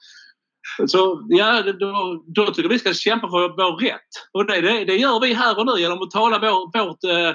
Så 0.87 1.27
ja, 1.29 1.63
då, 1.63 2.23
då 2.27 2.47
tycker 2.47 2.69
vi 2.69 2.79
ska 2.79 2.95
kämpa 2.95 3.29
för 3.29 3.49
vår 3.49 3.81
rätt. 3.81 4.13
Och 4.33 4.47
det, 4.47 4.61
det, 4.61 4.85
det 4.85 4.97
gör 4.97 5.21
vi 5.21 5.35
här 5.35 5.59
och 5.59 5.67
nu 5.67 5.81
genom 5.81 6.03
att 6.03 6.11
tala 6.11 6.39
vår, 6.39 6.79
vårt 6.79 7.05
eh, 7.05 7.35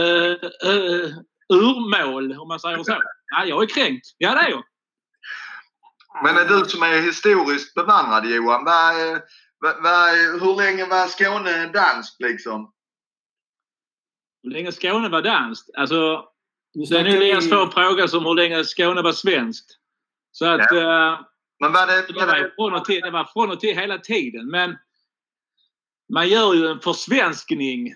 eh, 0.00 0.32
eh, 0.72 1.10
urmål, 1.52 2.32
om 2.32 2.48
man 2.48 2.60
säger 2.60 2.82
så. 2.82 2.96
Ja, 3.36 3.44
jag 3.44 3.62
är 3.62 3.66
kränkt. 3.66 4.06
Ja, 4.18 4.34
det 4.34 4.40
är 4.40 4.50
jag. 4.50 4.62
Men 6.24 6.36
är 6.36 6.44
du 6.44 6.64
som 6.64 6.82
är 6.82 7.02
historiskt 7.02 7.74
bevandrad 7.74 8.26
Johan, 8.26 8.64
var, 8.64 9.12
var, 9.60 9.82
var, 9.82 10.40
hur 10.40 10.56
länge 10.56 10.86
var 10.86 11.06
Skåne 11.06 11.66
danskt 11.66 12.20
liksom? 12.20 12.72
Hur 14.42 14.50
länge 14.50 14.72
Skåne 14.72 15.08
var 15.08 15.22
danskt? 15.22 15.70
Alltså, 15.76 16.24
Nu 16.74 16.84
det 16.84 16.98
är 16.98 17.04
nu 17.04 17.18
lika 17.18 17.40
svår 17.40 17.66
fråga 17.66 18.08
som 18.08 18.24
hur 18.24 18.34
länge 18.34 18.64
Skåne 18.64 19.02
var 19.02 19.12
svenskt. 19.12 19.76
Så 20.32 20.46
att 20.46 20.72
eh, 20.72 21.20
Men 21.60 21.72
var 21.72 21.86
det, 21.86 22.06
det, 22.06 22.14
var 22.14 22.26
var 22.26 22.36
det, 22.36 22.52
från 22.56 22.74
och 22.74 22.84
till, 22.84 23.00
det 23.00 23.10
var 23.10 23.24
från 23.24 23.50
och 23.50 23.60
till 23.60 23.78
hela 23.78 23.98
tiden. 23.98 24.50
Men 24.50 24.76
man 26.12 26.28
gör 26.28 26.54
ju 26.54 26.66
en 26.66 26.80
försvenskning 26.80 27.88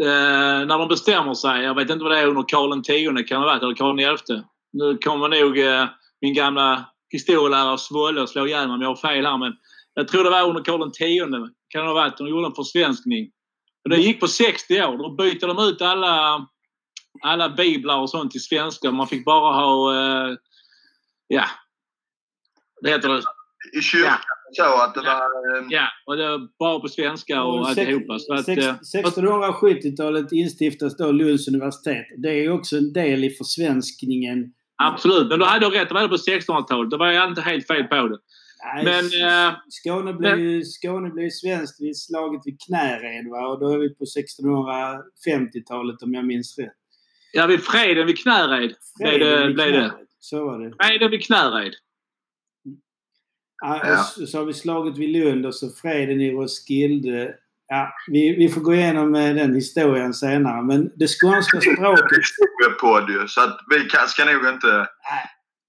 eh, 0.00 0.66
när 0.66 0.78
de 0.78 0.88
bestämmer 0.88 1.34
sig. 1.34 1.62
Jag 1.62 1.74
vet 1.74 1.90
inte 1.90 2.04
vad 2.04 2.12
det 2.12 2.18
är 2.18 2.26
under 2.26 2.44
Karl 2.48 2.78
X 2.78 3.28
kan 3.28 3.40
det 3.40 3.46
ha 3.46 3.54
varit, 3.54 3.62
eller 3.62 3.74
Karl 3.74 4.16
XI. 4.16 4.42
Nu 4.72 4.98
kommer 4.98 5.28
nog 5.28 5.58
eh, 5.58 5.86
min 6.20 6.34
gamla 6.34 6.84
historielärare 7.10 7.78
Svolle 7.78 8.20
och 8.20 8.28
slå 8.28 8.46
ihjäl 8.46 8.66
mig 8.66 8.74
om 8.74 8.82
jag 8.82 8.88
har 8.88 8.96
fel 8.96 9.26
här. 9.26 9.38
Men 9.38 9.52
jag 9.94 10.08
tror 10.08 10.24
det 10.24 10.30
var 10.30 10.48
under 10.48 10.62
Karl 10.62 10.88
X 10.88 10.98
kan 11.68 11.82
det 11.82 11.88
ha 11.88 11.94
varit. 11.94 12.16
De 12.16 12.28
gjorde 12.28 12.46
en 12.46 12.54
försvenskning. 12.54 13.30
Och 13.90 13.96
det 13.96 14.02
gick 14.02 14.20
på 14.20 14.28
60 14.28 14.82
år. 14.82 14.98
Då 14.98 15.10
byter 15.14 15.46
de 15.46 15.58
ut 15.68 15.82
alla, 15.82 16.46
alla 17.22 17.48
biblar 17.48 17.98
och 18.00 18.10
sånt 18.10 18.30
till 18.30 18.42
svenska. 18.42 18.90
Man 18.90 19.06
fick 19.06 19.24
bara 19.24 19.52
ha... 19.54 19.94
Eh, 19.94 20.36
ja. 21.28 21.44
Det 22.82 22.90
heter 22.90 23.08
det. 23.08 23.22
i 23.78 23.82
kyrkan 23.82 24.18
så 24.52 24.62
att 24.82 24.94
det 24.94 25.00
var... 25.00 25.14
eh, 25.58 25.66
Ja, 25.70 25.88
och 26.06 26.16
det 26.16 26.28
var 26.28 26.48
bara 26.58 26.80
på 26.80 26.88
svenska 26.88 27.42
och 27.42 27.58
Och 27.60 27.68
alltihopa. 27.68 28.18
Så 28.18 28.34
att, 28.34 28.44
sex- 28.44 28.66
eh, 28.66 28.74
1670-talet 29.04 30.32
instiftas 30.32 30.96
då 30.96 31.12
Lunds 31.12 31.48
universitet. 31.48 32.06
Det 32.22 32.44
är 32.44 32.50
också 32.52 32.76
en 32.76 32.92
del 32.92 33.24
i 33.24 33.30
försvenskningen. 33.30 34.52
absolut. 34.82 35.28
Men 35.28 35.38
du 35.38 35.44
hade 35.44 35.66
rätt. 35.66 35.88
Det 35.88 35.94
var 35.94 36.02
det 36.02 36.08
på 36.08 36.16
1600-talet. 36.16 36.90
Då 36.90 36.96
var 36.96 37.06
jag 37.10 37.28
inte 37.28 37.40
helt 37.40 37.66
fel 37.66 37.84
på 37.84 37.94
det. 38.08 38.18
Nej, 38.74 38.84
Men, 38.84 39.04
eh, 39.48 39.56
Skåne 39.68 40.12
blev 40.12 40.38
ju 40.38 40.64
Skåne 40.64 41.10
blev 41.10 41.30
svenskt 41.30 41.80
vid 41.80 42.00
slaget 42.00 42.40
vid 42.44 42.60
Knäred 42.66 43.26
va? 43.30 43.46
och 43.46 43.60
då 43.60 43.72
är 43.72 43.78
vi 43.78 43.94
på 43.94 44.04
1650-talet 44.04 46.02
om 46.02 46.14
jag 46.14 46.24
minns 46.24 46.58
rätt. 46.58 46.72
Ja, 47.32 47.46
vid 47.46 47.60
freden 47.62 48.06
vid 48.06 48.18
Knäred 48.22 48.74
blev 48.98 49.18
det. 49.20 49.46
vid 49.46 49.54
Blev 49.54 49.72
det. 49.72 49.92
Så 50.18 50.44
var 50.44 50.58
det. 50.58 50.74
Freden 50.86 51.10
vid 51.10 51.26
Knäred. 51.26 51.72
Ja, 53.62 53.80
Ja. 53.84 53.96
så, 53.96 54.26
så 54.26 54.38
har 54.38 54.44
vi 54.44 54.54
slaget 54.54 54.98
vid 54.98 55.08
Lund 55.08 55.46
och 55.46 55.54
så 55.54 55.70
freden 55.70 56.20
i 56.20 56.32
Roskilde 56.32 57.34
Ja, 57.70 57.92
vi, 58.06 58.36
vi 58.36 58.48
får 58.48 58.60
gå 58.60 58.74
igenom 58.74 59.14
eh, 59.14 59.34
den 59.34 59.54
historien 59.54 60.14
senare. 60.14 60.62
Men 60.62 60.90
det 60.96 61.08
skånska 61.08 61.60
språket... 61.60 62.04
Podd 62.80 63.10
ju, 63.10 63.28
så 63.28 63.40
att 63.40 63.58
vi 63.70 63.80
kan, 63.80 64.08
ska 64.08 64.24
nog 64.24 64.54
inte... 64.54 64.86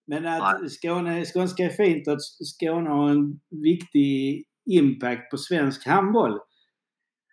Men 0.10 0.26
att 0.26 0.72
Skåne, 0.72 1.26
skånska 1.26 1.65
är 1.65 1.69
fint 1.69 2.07
och 2.07 2.14
att 2.14 2.22
Skåne 2.22 2.90
har 2.90 3.10
en 3.10 3.40
viktig 3.64 4.45
impact 4.72 5.31
på 5.31 5.38
svensk 5.38 5.88
handboll. 5.88 6.40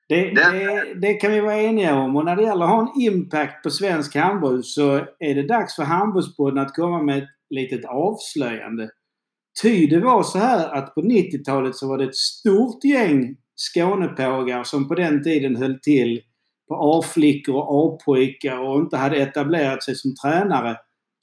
Det, 0.08 0.30
det, 0.30 0.94
det, 1.00 1.14
kan 1.14 1.32
vi 1.32 1.40
vara 1.40 1.62
eniga 1.62 1.94
om. 1.94 2.16
Och 2.16 2.24
när 2.24 2.36
det 2.36 2.42
gäller 2.42 2.64
att 2.64 2.70
ha 2.70 2.80
en 2.80 3.02
impact 3.02 3.62
på 3.62 3.70
svensk 3.70 4.16
handboll 4.16 4.64
så 4.64 4.94
är 5.18 5.34
det 5.34 5.46
dags 5.46 5.76
för 5.76 5.82
Handbollspodden 5.82 6.58
att 6.58 6.74
komma 6.74 7.02
med 7.02 7.18
ett 7.18 7.28
litet 7.50 7.84
avslöjande. 7.84 8.90
Ty 9.62 9.86
det 9.86 10.00
var 10.00 10.22
så 10.22 10.38
här 10.38 10.74
att 10.74 10.94
på 10.94 11.02
90-talet 11.02 11.76
så 11.76 11.88
var 11.88 11.98
det 11.98 12.04
ett 12.04 12.16
stort 12.16 12.84
gäng 12.84 13.36
Skånepågar 13.56 14.64
som 14.64 14.88
på 14.88 14.94
den 14.94 15.22
tiden 15.22 15.56
höll 15.56 15.80
till 15.80 16.20
på 16.68 16.74
A-flickor 16.74 17.54
och 17.54 17.94
A-pojkar 17.94 18.58
och 18.58 18.80
inte 18.80 18.96
hade 18.96 19.16
etablerat 19.16 19.82
sig 19.82 19.94
som 19.94 20.14
tränare 20.14 20.76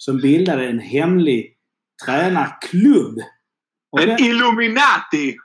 som 0.06 0.18
bildade 0.18 0.68
en 0.68 0.80
hemlig 0.80 1.58
tränarklubb. 2.06 3.20
Och 3.92 4.02
en 4.02 4.10
den, 4.10 4.20
Illuminati! 4.20 5.36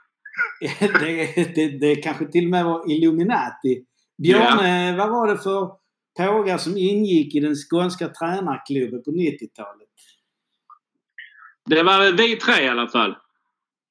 det, 0.79 1.55
det, 1.55 1.79
det 1.79 1.95
kanske 1.95 2.25
till 2.25 2.43
och 2.43 2.49
med 2.49 2.65
var 2.65 2.91
Illuminati. 2.91 3.85
Björne, 4.17 4.85
yeah. 4.85 4.97
vad 4.97 5.09
var 5.09 5.27
det 5.27 5.37
för 5.37 5.71
pågar 6.17 6.57
som 6.57 6.77
ingick 6.77 7.35
i 7.35 7.39
den 7.39 7.55
skånska 7.55 8.07
tränarklubben 8.07 9.03
på 9.03 9.11
90-talet? 9.11 9.87
Det 11.65 11.83
var 11.83 12.11
vi 12.11 12.35
tre 12.35 12.63
i 12.63 12.69
alla 12.69 12.87
fall. 12.87 13.15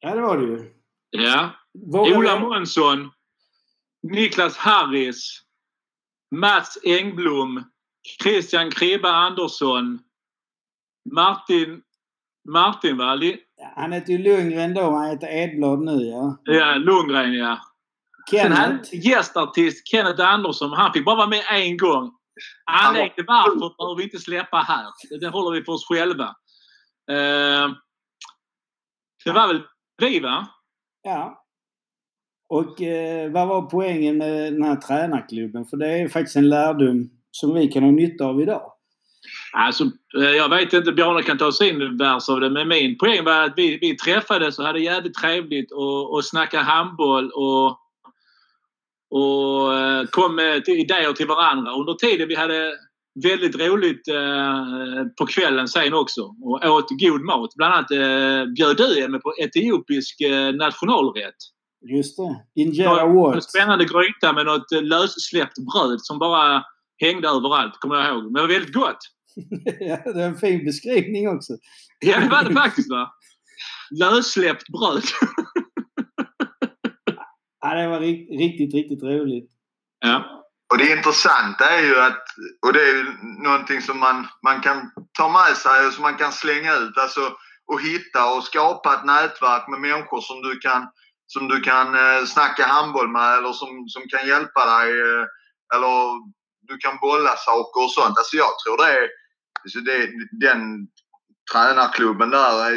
Ja, 0.01 0.15
det 0.15 0.21
var 0.21 0.39
det 0.39 0.45
ju. 0.45 0.73
Ja. 1.11 1.51
Ola 1.93 2.41
Månsson, 2.41 3.11
Niklas 4.03 4.57
Harris, 4.57 5.43
Mats 6.31 6.79
Engblom, 6.85 7.65
Christian 8.23 8.71
Kribba 8.71 9.09
Andersson, 9.09 9.99
Martin 11.13 11.83
Martin 12.49 12.97
va? 12.97 13.21
Han 13.77 13.93
heter 13.93 14.13
ju 14.13 14.19
Lundgren 14.19 14.75
då. 14.75 14.91
Han 14.91 15.11
heter 15.11 15.29
Edblad 15.29 15.81
nu 15.81 16.05
ja. 16.05 16.39
Ja, 16.45 16.75
Lundgren 16.75 17.33
ja. 17.33 17.59
Kenneth. 18.31 18.95
Gästartist 18.95 19.89
Kenneth 19.89 20.23
Andersson. 20.23 20.73
Han 20.73 20.93
fick 20.93 21.05
bara 21.05 21.17
vara 21.17 21.27
med 21.27 21.43
en 21.51 21.77
gång. 21.77 22.13
Anledningen 22.65 23.15
till 23.15 23.25
varför 23.27 23.77
behöver 23.77 23.97
vi 23.97 24.03
inte 24.03 24.19
släppa 24.19 24.57
här. 24.57 24.87
Det 25.21 25.29
håller 25.29 25.59
vi 25.59 25.65
för 25.65 25.73
oss 25.73 25.87
själva. 25.89 26.25
Uh, 27.11 27.75
det 29.25 29.33
var 29.33 29.49
väl 29.49 29.63
vi 29.99 30.21
va? 30.21 30.49
Ja. 31.03 31.45
Och 32.49 32.83
eh, 32.83 33.31
vad 33.33 33.49
var 33.49 33.63
poängen 33.63 34.19
med 34.19 34.53
den 34.53 34.63
här 34.63 34.77
tränarklubben? 34.77 35.67
För 35.67 35.77
det 35.77 35.87
är 35.87 36.09
faktiskt 36.09 36.37
en 36.37 36.49
lärdom 36.49 37.11
som 37.31 37.55
vi 37.55 37.69
kan 37.69 37.83
ha 37.83 37.91
nytta 37.91 38.25
av 38.25 38.41
idag. 38.41 38.73
Alltså, 39.53 39.85
eh, 40.19 40.31
jag 40.31 40.49
vet 40.49 40.73
inte, 40.73 40.93
Bjarne 40.93 41.23
kan 41.23 41.39
ta 41.39 41.53
sin 41.53 41.99
vers 41.99 42.29
av 42.29 42.41
det, 42.41 42.51
men 42.51 42.69
min 42.69 42.99
poäng 42.99 43.25
var 43.25 43.45
att 43.45 43.53
vi, 43.57 43.79
vi 43.81 43.97
träffades 43.97 44.59
och 44.59 44.65
hade 44.65 44.81
jävligt 44.81 45.15
trevligt 45.15 45.73
och, 45.73 46.15
och 46.15 46.25
snackade 46.25 46.65
handboll 46.65 47.31
och, 47.31 47.67
och 49.11 49.75
eh, 49.75 50.05
kom 50.11 50.35
med 50.35 50.69
idéer 50.69 51.13
till 51.13 51.27
varandra. 51.27 51.73
Under 51.73 51.95
tiden 51.95 52.29
vi 52.29 52.35
hade 52.35 52.73
väldigt 53.23 53.57
roligt 53.57 54.09
eh, 54.09 55.05
på 55.19 55.27
kvällen 55.27 55.69
sen 55.69 55.95
också 55.95 56.21
och 56.21 56.65
åt 56.65 56.89
god 56.91 57.21
mat. 57.21 57.51
Bland 57.57 57.75
annat 57.75 57.91
eh, 57.91 58.53
bjöd 58.57 58.77
du 58.77 59.09
mig 59.09 59.21
på 59.21 59.35
etiopisk 59.39 60.21
eh, 60.21 60.55
nationalrätt. 60.55 61.37
Just 61.95 62.17
det. 62.17 62.63
Injera 62.63 63.07
what? 63.07 63.35
En 63.35 63.43
spännande 63.43 63.85
gryta 63.85 64.33
med 64.33 64.47
något 64.47 64.71
lössläppt 64.71 65.57
bröd 65.59 66.01
som 66.01 66.19
bara 66.19 66.65
hängde 67.01 67.29
överallt, 67.29 67.75
kommer 67.81 67.95
jag 67.97 68.09
ihåg. 68.09 68.25
Men 68.25 68.33
det 68.33 68.41
var 68.41 68.49
väldigt 68.49 68.75
gott. 68.75 68.99
ja, 69.81 70.13
det 70.13 70.23
är 70.23 70.29
en 70.29 70.37
fin 70.37 70.65
beskrivning 70.65 71.29
också. 71.29 71.53
ja, 71.99 72.21
det 72.21 72.29
var 72.29 72.45
det 72.45 72.55
faktiskt 72.55 72.91
va? 72.91 73.13
Lössläppt 74.01 74.69
bröd. 74.69 75.03
ja, 77.61 77.75
det 77.75 77.89
var 77.89 78.01
riktigt, 78.01 78.75
riktigt 78.75 79.03
roligt. 79.03 79.51
Ja. 80.01 80.45
Och 80.73 80.79
det 80.79 80.93
intressanta 80.97 81.71
är 81.71 81.83
ju 81.83 81.97
att, 82.01 82.25
och 82.67 82.73
det 82.73 82.81
är 82.81 82.95
ju 82.97 83.05
någonting 83.45 83.81
som 83.81 83.99
man, 83.99 84.27
man 84.43 84.61
kan 84.61 84.91
ta 85.19 85.29
med 85.29 85.57
sig 85.57 85.87
och 85.87 85.93
som 85.93 86.03
man 86.03 86.17
kan 86.17 86.33
slänga 86.33 86.75
ut. 86.75 86.99
Alltså 86.99 87.21
och 87.73 87.81
hitta 87.83 88.33
och 88.35 88.45
skapa 88.45 88.95
ett 88.95 89.05
nätverk 89.05 89.69
med 89.69 89.81
människor 89.81 90.21
som 90.21 90.43
du 90.43 90.59
kan, 90.59 90.89
som 91.27 91.49
du 91.49 91.61
kan 91.61 91.95
eh, 91.95 92.25
snacka 92.25 92.67
handboll 92.67 93.09
med 93.09 93.39
eller 93.39 93.53
som, 93.53 93.89
som 93.89 94.03
kan 94.09 94.29
hjälpa 94.29 94.63
dig. 94.79 94.89
Eh, 95.01 95.25
eller 95.75 95.95
du 96.69 96.77
kan 96.79 96.99
bolla 97.01 97.37
saker 97.37 97.81
och 97.85 97.93
sånt. 97.93 98.19
Alltså 98.19 98.37
jag 98.37 98.53
tror 98.59 98.77
det 98.77 98.93
är 98.99 99.09
så 99.67 99.79
det, 99.79 100.11
den 100.41 100.89
tränarklubben 101.53 102.31
där 102.31 102.71
är, 102.71 102.77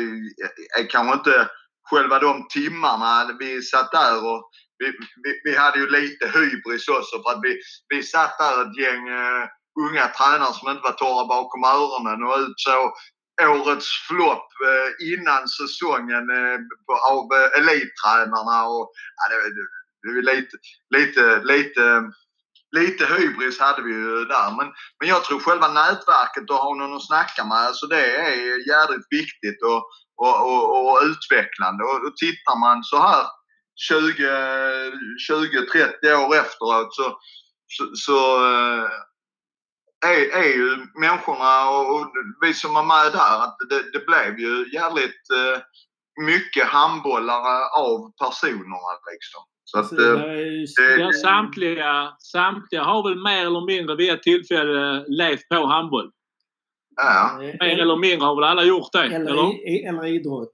är 0.79 0.89
kanske 0.89 1.13
inte 1.13 1.49
själva 1.89 2.19
de 2.19 2.47
timmarna 2.47 3.37
vi 3.39 3.61
satt 3.61 3.91
där 3.91 4.25
och 4.25 4.51
vi, 4.77 4.87
vi, 5.23 5.41
vi 5.43 5.57
hade 5.57 5.79
ju 5.79 5.89
lite 5.89 6.27
hybris 6.27 6.87
också 6.87 7.15
för 7.23 7.31
att 7.31 7.43
vi, 7.43 7.61
vi 7.89 8.03
satt 8.03 8.37
där 8.37 8.61
ett 8.61 8.77
gäng 8.77 9.09
uh, 9.09 9.45
unga 9.85 10.07
tränare 10.07 10.53
som 10.53 10.69
inte 10.69 10.83
var 10.83 10.91
torra 10.91 11.25
bakom 11.27 11.63
öronen 11.63 12.23
och 12.23 12.39
utsåg 12.45 12.91
årets 13.41 13.89
flopp 14.07 14.49
uh, 14.69 14.89
innan 15.13 15.47
säsongen 15.47 16.25
uh, 16.29 16.59
på, 16.85 16.93
av 17.13 17.25
elittränarna. 17.59 18.57
Och, 18.73 18.91
ja, 19.17 19.23
det, 19.29 19.37
det, 19.57 19.65
det 20.01 20.09
var 20.15 20.35
lite, 20.35 20.55
lite, 20.95 21.23
lite 21.53 21.83
lite 22.71 23.05
hybris 23.05 23.59
hade 23.59 23.81
vi 23.81 23.91
ju 23.91 24.25
där. 24.25 24.55
Men, 24.57 24.73
men 24.99 25.09
jag 25.09 25.23
tror 25.23 25.39
själva 25.39 25.67
nätverket 25.67 26.49
och 26.49 26.55
ha 26.55 26.75
någon 26.75 26.95
att 26.95 27.07
snacka 27.07 27.45
med, 27.45 27.57
alltså 27.57 27.87
det 27.87 28.15
är 28.15 28.69
jävligt 28.69 29.07
viktigt 29.09 29.63
och, 29.63 29.83
och, 30.25 30.51
och, 30.51 30.79
och 30.79 30.99
utvecklande. 31.03 31.83
Och, 31.83 32.05
och 32.07 32.17
tittar 32.17 32.59
man 32.59 32.83
så 32.83 32.97
här 32.97 33.25
20-30 33.91 36.13
år 36.13 36.35
efteråt 36.35 36.95
så, 36.95 37.19
så, 37.67 37.95
så 37.95 38.45
eh, 38.45 38.89
är, 40.05 40.29
är 40.43 40.53
ju 40.53 40.87
människorna 40.99 41.69
och, 41.69 41.95
och 41.95 42.11
vi 42.41 42.53
som 42.53 42.73
var 42.73 42.83
med 42.83 43.11
där 43.11 43.43
att 43.43 43.57
det, 43.69 43.91
det 43.91 44.05
blev 44.05 44.39
ju 44.39 44.69
jävligt 44.73 45.29
eh, 45.35 45.61
mycket 46.23 46.67
handbollare 46.67 47.65
av 47.77 48.11
personerna 48.11 48.91
liksom. 49.11 49.43
Så 49.63 49.79
att, 49.79 49.89
det, 49.89 50.65
ja, 50.99 51.11
samtliga, 51.11 52.13
samtliga 52.19 52.83
har 52.83 53.09
väl 53.09 53.23
mer 53.23 53.45
eller 53.45 53.65
mindre 53.65 53.95
vid 53.95 54.11
ett 54.11 54.23
tillfälle 54.23 55.05
levt 55.07 55.49
på 55.49 55.65
handboll. 55.65 56.11
Ja. 56.95 57.37
Mer 57.39 57.79
eller 57.79 57.97
mindre 57.97 58.25
har 58.25 58.35
väl 58.35 58.43
alla 58.43 58.63
gjort 58.63 58.91
det? 58.91 59.03
Eller, 59.03 59.31
eller? 59.31 59.89
eller 59.89 60.05
idrott. 60.05 60.53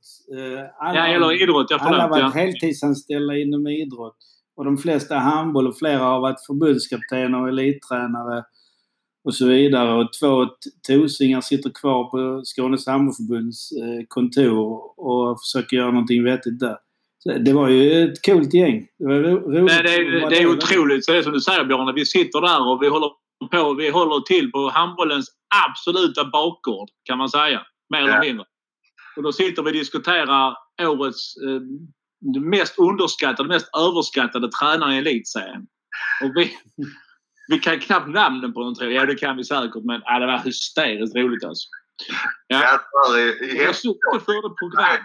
Alla, 0.80 1.00
ja, 1.00 1.08
eller 1.08 1.44
idrott. 1.44 1.68
Ja, 1.70 1.78
alla 1.78 2.02
har 2.02 2.10
varit 2.10 2.22
ja. 2.22 2.42
heltidsanställda 2.42 3.38
inom 3.38 3.68
idrott. 3.68 4.18
Och 4.56 4.66
de 4.66 4.78
flesta 4.78 5.16
handboll 5.16 5.68
och 5.68 5.78
flera 5.78 6.00
har 6.00 6.22
varit 6.22 6.46
förbundskaptener 6.48 7.42
och 7.42 7.50
elittränare 7.50 8.44
och 9.24 9.36
så 9.36 9.48
vidare. 9.48 9.94
Och 9.94 10.14
två 10.14 10.46
tosingar 10.88 11.42
sitter 11.42 11.70
kvar 11.82 12.04
på 12.04 12.42
Skånes 12.44 12.88
handbollförbunds 12.88 13.70
kontor 14.08 15.00
och 15.00 15.38
försöker 15.42 15.78
göra 15.78 15.92
någonting 15.92 16.24
vettigt 16.24 16.60
där. 16.60 16.78
Det 17.26 17.54
var 17.54 17.68
ju 17.68 18.04
ett 18.04 18.26
coolt 18.26 18.54
gäng. 18.54 18.88
Det, 19.00 19.06
var 19.06 19.16
roligt. 19.16 19.64
Men 19.64 19.84
det, 19.84 20.30
det 20.30 20.38
är 20.38 20.48
otroligt. 20.48 21.06
Så 21.06 21.12
det 21.12 21.18
är 21.18 21.24
som 21.24 21.34
du 21.34 21.40
säger 21.40 21.66
Björn, 21.66 21.96
vi 21.96 22.06
sitter 22.06 22.42
där 22.42 22.68
och 22.68 22.84
vi 22.84 22.88
håller 22.88 23.12
på. 23.52 23.74
Vi 23.74 23.90
håller 23.90 24.20
till 24.20 24.52
på 24.52 24.70
handbollens 24.70 25.28
absoluta 25.66 26.26
bakgård 26.26 26.90
kan 27.04 27.18
man 27.18 27.30
säga. 27.30 27.62
Mer 27.90 28.00
eller 28.00 28.20
mindre. 28.20 28.46
Och 29.16 29.24
då 29.24 29.32
sitter 29.32 29.64
vi 29.64 29.70
och 29.70 29.74
diskuterar 29.74 30.56
årets 30.82 31.34
eh, 31.38 31.62
mest 32.42 32.80
underskattade, 32.80 33.50
mest 33.50 33.70
överskattade 33.78 34.50
tränare 34.52 34.96
i 34.96 34.98
elitserien. 34.98 35.62
Och 36.24 36.32
vi, 36.36 36.58
vi 37.48 37.60
kan 37.60 37.80
knappt 37.80 38.10
namnen 38.10 38.54
på 38.54 38.64
dem 38.64 38.76
tror 38.76 38.92
jag. 38.92 39.02
Ja 39.02 39.06
det 39.06 39.16
kan 39.16 39.38
vi 39.38 39.44
säkert 39.44 39.84
men 39.84 40.02
ja, 40.06 40.20
det 40.20 40.26
var 40.26 40.38
hysteriskt 40.38 41.16
roligt 41.16 41.44
alltså. 41.44 41.68
Ja. 42.48 42.80
Jag 43.54 43.76
förde 44.26 44.50
program 44.62 45.04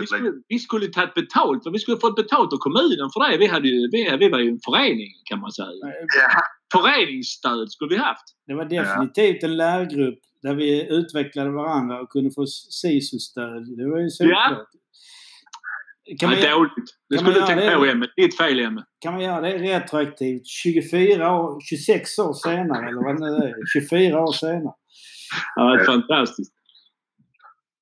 vi 0.00 0.06
skulle, 0.06 0.32
vi 0.48 0.58
skulle 0.58 0.86
tagit 0.86 1.14
betalt. 1.14 1.62
Vi 1.72 1.78
skulle 1.78 1.96
fått 1.96 2.16
betalt 2.16 2.52
av 2.52 2.56
kommunen 2.56 3.10
för 3.12 3.30
det. 3.30 3.38
Vi, 3.38 3.46
hade 3.46 3.68
ju, 3.68 3.88
vi, 3.92 4.16
vi 4.20 4.28
var 4.28 4.38
ju 4.38 4.48
en 4.48 4.60
förening 4.64 5.10
kan 5.24 5.40
man 5.40 5.52
säga. 5.52 5.68
Ja. 5.82 6.40
Föreningsstöd 6.72 7.72
skulle 7.72 7.94
vi 7.94 7.96
haft. 7.96 8.24
Det 8.46 8.54
var 8.54 8.64
definitivt 8.64 9.42
en 9.42 9.56
lärgrupp 9.56 10.18
där 10.42 10.54
vi 10.54 10.88
utvecklade 10.90 11.50
varandra 11.50 12.00
och 12.00 12.10
kunde 12.10 12.30
få 12.34 12.46
SISU-stöd. 12.46 13.76
Det 13.78 13.90
var 13.90 14.00
ju 14.00 14.10
solklart. 14.10 14.50
Ja. 14.50 16.16
Kan 16.20 16.30
man, 16.30 16.38
ja, 16.40 16.54
dåligt. 16.54 16.90
Det 17.10 17.18
skulle 17.18 17.40
du 17.40 17.46
tänka 17.46 17.76
på 17.76 17.84
Emme. 17.84 18.06
Ditt 18.16 18.36
fel 18.36 18.60
Emme. 18.60 18.84
Kan 19.00 19.14
man 19.14 19.22
göra 19.22 19.40
det 19.40 19.58
retroaktivt 19.58 20.46
24 20.46 21.32
år, 21.32 21.60
26 21.60 22.18
år 22.18 22.32
senare 22.32 22.88
eller 22.88 23.02
vad 23.04 23.20
det 23.20 23.46
är? 23.46 23.54
24 23.72 24.22
år 24.22 24.32
senare. 24.32 24.74
Ja, 25.56 25.64
det 25.64 25.80
är 25.80 25.84
fantastiskt. 25.84 26.52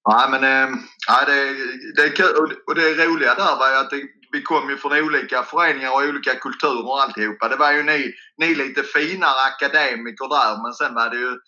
Nej, 0.09 0.31
men 0.31 0.45
äh, 0.45 1.27
det, 1.27 1.55
det 1.97 2.03
är 2.03 2.17
kul. 2.17 2.57
Och 2.67 2.75
det 2.75 3.07
roliga 3.07 3.35
där 3.35 3.57
var 3.59 3.71
ju 3.71 3.77
att 3.77 3.91
det, 3.91 4.03
vi 4.33 4.43
kom 4.43 4.71
ju 4.71 4.77
från 4.77 4.99
olika 4.99 5.43
föreningar 5.43 5.91
och 5.91 6.09
olika 6.09 6.35
kulturer 6.35 6.87
och 6.87 7.03
alltihopa. 7.03 7.49
Det 7.49 7.57
var 7.57 7.73
ju 7.73 7.83
ni, 7.83 8.15
ni 8.37 8.55
lite 8.55 8.83
finare 8.83 9.41
akademiker 9.53 10.29
där 10.29 10.63
men 10.63 10.73
sen 10.73 10.95
var 10.95 11.11
det 11.11 11.17
ju, 11.17 11.39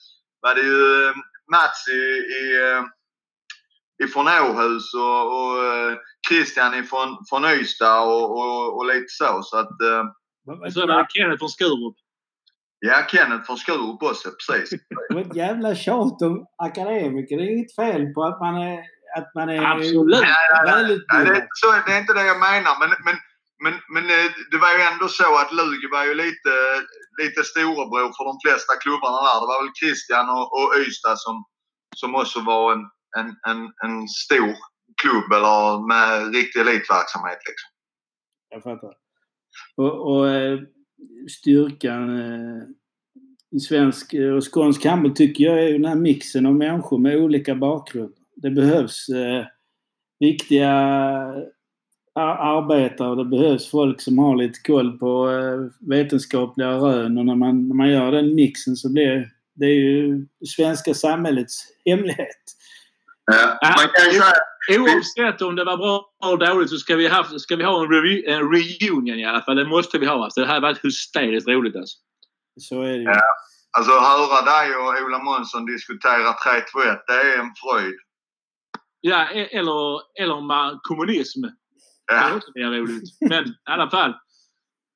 var 0.41 0.55
det 0.55 0.61
ju 0.61 1.09
ehm, 1.09 1.15
Mats 1.51 1.89
i, 1.89 2.03
i, 2.39 2.43
ehm, 2.63 2.85
ifrån 4.05 4.29
Åhus 4.29 4.95
och, 4.95 5.23
och 5.37 5.65
eh, 5.65 5.97
Christian 6.29 6.75
ifrån, 6.75 7.17
från 7.29 7.45
Ystad 7.45 8.01
och, 8.01 8.31
och, 8.39 8.77
och 8.77 8.87
lite 8.87 9.09
så. 9.09 9.43
så 9.43 9.57
att, 9.59 9.81
och 10.65 10.73
så 10.73 10.87
var 10.87 10.99
det 10.99 11.07
Kenneth 11.11 11.39
från 11.39 11.49
Skurup. 11.49 11.97
Ja, 12.87 12.97
Kenneth 13.11 13.45
från 13.47 13.57
Skurup 13.57 14.03
också, 14.03 14.29
precis. 14.39 14.71
Det 15.09 15.15
var 15.15 15.21
ett 15.21 15.37
jävla 15.37 15.75
tjat 15.75 16.23
om 16.23 16.47
akademiker. 16.69 17.37
Det 17.37 17.43
är 17.43 17.57
inget 17.57 17.77
fel 17.83 18.03
på 18.15 18.21
att 18.25 18.41
man 18.41 18.55
är, 18.71 18.79
att 19.19 19.31
man 19.35 19.49
är 19.49 19.63
Absolut. 19.73 20.25
välutbildad. 20.73 21.05
Nej, 21.13 21.25
det, 21.25 21.37
är 21.41 21.49
så, 21.63 21.69
det 21.87 21.93
är 21.95 22.01
inte 22.01 22.19
det 22.19 22.27
jag 22.33 22.41
menar. 22.49 22.75
Men, 22.83 22.91
men, 23.07 23.17
men, 23.65 23.75
men 23.95 24.05
eh, 24.17 24.29
det 24.51 24.59
var 24.65 24.73
ju 24.77 24.83
ändå 24.91 25.07
så 25.21 25.29
att 25.43 25.53
Lugi 25.59 25.89
var 25.97 26.05
ju 26.11 26.15
lite, 26.25 26.53
lite 27.23 27.41
storebror 27.51 28.11
för 28.17 28.25
de 28.31 28.37
flesta 28.45 28.73
klubbarna 28.83 29.19
där. 29.27 29.39
Det 29.43 29.51
var 29.53 29.61
väl 29.63 29.79
Christian 29.81 30.27
och, 30.37 30.47
och 30.59 30.69
Ystad 30.85 31.17
som, 31.27 31.37
som 32.01 32.11
också 32.21 32.39
var 32.53 32.65
en, 32.75 32.85
en, 33.19 33.29
en, 33.51 33.61
en 33.85 33.97
stor 34.25 34.55
klubb 35.03 35.29
eller 35.39 35.61
med 35.93 36.35
riktig 36.39 36.61
elitverksamhet. 36.61 37.41
Liksom. 37.49 37.69
Jag 38.55 38.63
fattar. 38.69 38.93
Och, 39.77 39.95
och 40.11 40.29
eh, 40.29 40.59
styrkan 41.31 42.19
eh, 42.19 42.63
i 43.57 43.61
svensk 43.61 44.15
och 44.37 44.55
skånsk 44.55 44.85
handboll 44.85 45.15
tycker 45.15 45.45
jag 45.45 45.65
är 45.65 45.73
den 45.73 45.85
här 45.85 45.95
mixen 45.95 46.47
av 46.47 46.55
människor 46.55 46.99
med 46.99 47.17
olika 47.17 47.55
bakgrund. 47.55 48.15
Det 48.37 48.51
behövs 48.51 49.09
eh, 49.09 49.47
viktiga 50.19 50.71
arbetare 52.15 53.11
och 53.11 53.17
det 53.17 53.25
behövs 53.25 53.71
folk 53.71 54.01
som 54.01 54.19
har 54.19 54.37
lite 54.37 54.61
koll 54.61 54.99
på 54.99 55.31
eh, 55.31 55.89
vetenskapliga 55.89 56.71
rön 56.71 57.19
och 57.19 57.27
när 57.27 57.35
man, 57.35 57.69
när 57.69 57.75
man 57.75 57.91
gör 57.91 58.13
den 58.13 58.35
mixen 58.35 58.77
så 58.77 58.93
blir 58.93 59.31
det 59.55 59.67
är 59.67 59.75
ju 59.75 60.27
det 60.41 60.47
svenska 60.47 60.95
samhällets 60.95 61.63
hemlighet. 61.85 62.45
Ja, 63.27 63.59
man 63.63 63.89
kan 63.95 64.13
ju 64.13 64.21
säga 64.21 64.33
Oavsett 64.69 65.43
om 65.43 65.57
det 65.57 65.65
var 65.65 65.77
bra 65.77 66.11
eller 66.25 66.47
dåligt 66.47 66.71
så 66.71 66.77
ska 66.77 66.97
vi, 66.97 67.09
ha, 67.09 67.25
ska 67.39 67.57
vi 67.57 67.65
ha 67.65 67.85
en, 67.85 67.91
re, 67.91 68.33
en 68.33 68.53
reunion 68.53 69.19
i 69.19 69.25
alla 69.25 69.43
fall. 69.43 69.57
Det 69.57 69.65
måste 69.65 69.99
vi 69.99 70.07
ha. 70.07 70.25
Alltså, 70.25 70.41
det 70.41 70.47
här 70.47 70.61
varit 70.61 70.85
hysteriskt 70.85 71.49
roligt 71.49 71.77
alltså. 71.77 71.97
Så 72.61 72.83
är 72.83 72.89
det 72.89 72.97
ju. 72.97 73.03
Ja. 73.03 73.23
Alltså 73.79 73.93
höra 73.93 74.43
dig 74.43 74.77
och 74.77 75.07
Ola 75.07 75.19
Månsson 75.19 75.67
diskutera 75.67 76.33
3-2-1, 76.33 76.99
det 77.07 77.13
är 77.13 77.39
en 77.39 77.53
fröjd. 77.55 77.95
Ja, 79.01 79.31
e- 79.31 79.59
eller, 79.59 80.01
eller 80.23 80.79
kommunism. 80.83 81.45
Ja. 82.07 82.15
Det 82.15 82.15
är 82.15 82.37
också 82.37 82.51
mer 82.55 82.71
roligt. 82.71 83.03
Men 83.21 83.45
i 83.49 83.55
alla 83.65 83.91
fall. 83.91 84.15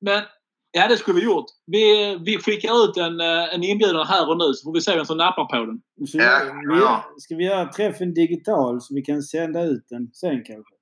Men 0.01 0.23
ja, 0.71 0.87
det 0.87 0.97
skulle 0.97 1.19
vi 1.19 1.25
gjort. 1.25 1.45
Vi, 1.65 2.17
vi 2.25 2.37
skickar 2.37 2.83
ut 2.83 2.97
en, 2.97 3.19
eh, 3.21 3.53
en 3.53 3.63
inbjudan 3.63 4.07
här 4.07 4.29
och 4.29 4.37
nu 4.37 4.53
så 4.53 4.63
får 4.63 4.73
vi 4.73 4.81
se 4.81 4.95
vem 4.95 5.05
som 5.05 5.17
nappar 5.17 5.45
på 5.45 5.65
den. 5.65 5.81
Så 6.07 6.17
vi, 6.17 7.21
ska 7.21 7.35
vi 7.35 7.45
göra 7.45 7.65
träffen 7.65 8.13
digital 8.13 8.81
så 8.81 8.95
vi 8.95 9.01
kan 9.01 9.21
sända 9.21 9.63
ut 9.63 9.85
den 9.89 10.07
sen 10.13 10.43
kanske? 10.43 10.75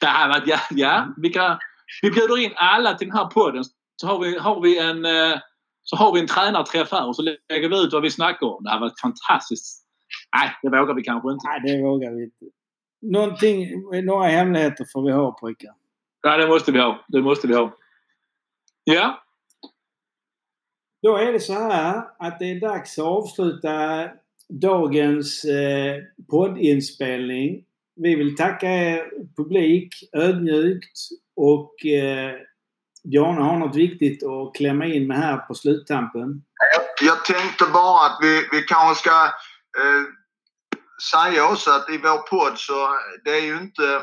Det 0.00 0.06
här 0.06 0.28
varit, 0.28 0.46
ja, 0.46 0.58
ja 0.70 1.14
vi, 1.16 1.28
kan, 1.30 1.58
vi 2.02 2.10
bjuder 2.10 2.38
in 2.38 2.52
alla 2.56 2.94
till 2.94 3.08
den 3.08 3.16
här 3.16 3.26
podden. 3.26 3.64
Så 3.96 4.06
har 4.06 4.18
vi, 4.18 4.38
har 4.38 4.60
vi 4.60 4.78
en 4.78 5.04
eh, 5.04 5.38
så 5.90 5.96
har 5.96 6.12
vi 6.14 6.20
en 6.20 6.26
tränarträff 6.26 6.92
här 6.92 7.06
och 7.08 7.16
så 7.16 7.22
lägger 7.22 7.68
vi 7.68 7.84
ut 7.84 7.92
vad 7.92 8.02
vi 8.02 8.10
snackar 8.10 8.46
om. 8.46 8.64
Det 8.64 8.70
här 8.70 8.80
var 8.80 8.92
fantastiskt. 9.02 9.84
Nej, 10.36 10.50
det 10.62 10.68
vågar 10.68 10.94
vi 10.94 11.02
kanske 11.02 11.32
inte. 11.32 11.46
Nej, 11.48 11.60
det 11.64 11.82
vågar 11.82 12.10
vi 12.10 12.24
inte. 12.24 12.44
Någonting, 13.02 13.66
några 14.04 14.28
hemligheter 14.28 14.84
får 14.92 15.02
vi 15.06 15.12
ha 15.12 15.32
pojkar. 15.40 15.74
Ja, 16.22 16.36
det 16.36 16.46
måste 16.46 16.72
vi 16.72 16.80
ha. 16.80 17.04
Det 17.08 17.22
måste 17.22 17.46
vi 17.46 17.54
ha. 17.54 17.72
Ja. 18.94 19.22
Då 21.02 21.16
är 21.16 21.32
det 21.32 21.40
så 21.40 21.52
här 21.52 22.02
att 22.18 22.38
det 22.38 22.44
är 22.44 22.60
dags 22.60 22.98
att 22.98 23.04
avsluta 23.04 24.08
dagens 24.48 25.44
eh, 25.44 25.96
poddinspelning. 26.30 27.64
Vi 27.96 28.14
vill 28.14 28.36
tacka 28.36 28.66
er 28.66 29.10
publik 29.36 29.94
ödmjukt 30.12 30.98
och 31.36 31.86
eh, 31.86 32.34
Bjarne 33.04 33.40
har 33.40 33.58
något 33.58 33.76
viktigt 33.76 34.22
att 34.22 34.54
klämma 34.54 34.86
in 34.86 35.06
med 35.06 35.16
här 35.16 35.36
på 35.36 35.54
sluttampen. 35.54 36.42
Jag, 36.74 37.08
jag 37.08 37.24
tänkte 37.24 37.64
bara 37.72 38.06
att 38.06 38.18
vi, 38.22 38.48
vi 38.52 38.62
kanske 38.62 39.02
ska 39.02 39.24
eh, 39.80 40.04
säga 41.12 41.48
också 41.48 41.70
att 41.70 41.90
i 41.90 41.98
vår 41.98 42.28
podd 42.28 42.58
så 42.58 42.88
det 43.24 43.30
är 43.30 43.44
ju 43.44 43.56
inte 43.56 43.94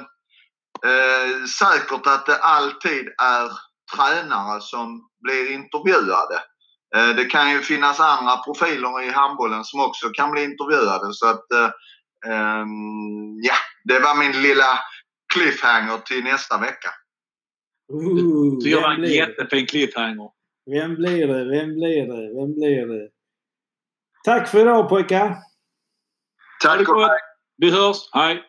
eh, 0.85 1.45
säkert 1.59 2.07
att 2.07 2.25
det 2.25 2.37
alltid 2.37 3.07
är 3.07 3.64
tränare 3.95 4.61
som 4.61 5.09
blir 5.19 5.51
intervjuade. 5.51 6.35
Eh, 6.95 7.15
det 7.15 7.25
kan 7.25 7.51
ju 7.51 7.59
finnas 7.59 7.99
andra 7.99 8.37
profiler 8.37 9.03
i 9.03 9.11
handbollen 9.11 9.63
som 9.63 9.79
också 9.79 10.09
kan 10.09 10.31
bli 10.31 10.43
intervjuade 10.43 11.13
så 11.13 11.27
att 11.27 11.51
ehm, 12.25 13.39
ja, 13.41 13.55
det 13.83 13.99
var 13.99 14.15
min 14.19 14.41
lilla 14.41 14.79
cliffhanger 15.33 15.97
till 15.97 16.23
nästa 16.23 16.57
vecka. 16.57 16.89
Uh, 17.93 18.59
Så 18.59 18.69
jag 18.69 18.81
var 18.81 18.91
en 18.91 19.03
jättefin 19.03 19.67
cliffhanger. 19.67 20.29
Vem 20.71 20.95
blir 20.95 21.27
det? 21.27 21.43
Vem 21.43 21.75
blir 21.75 22.07
det? 22.07 22.41
Vem 22.41 22.53
blir 22.53 22.87
det? 22.87 23.09
Tack 24.23 24.49
för 24.49 24.59
idag 24.59 24.89
pojkar! 24.89 25.37
Tack 26.63 26.89
och 26.89 27.01
hej! 27.01 27.19
Vi 27.57 27.71
hörs. 27.71 27.97
Hej! 28.11 28.43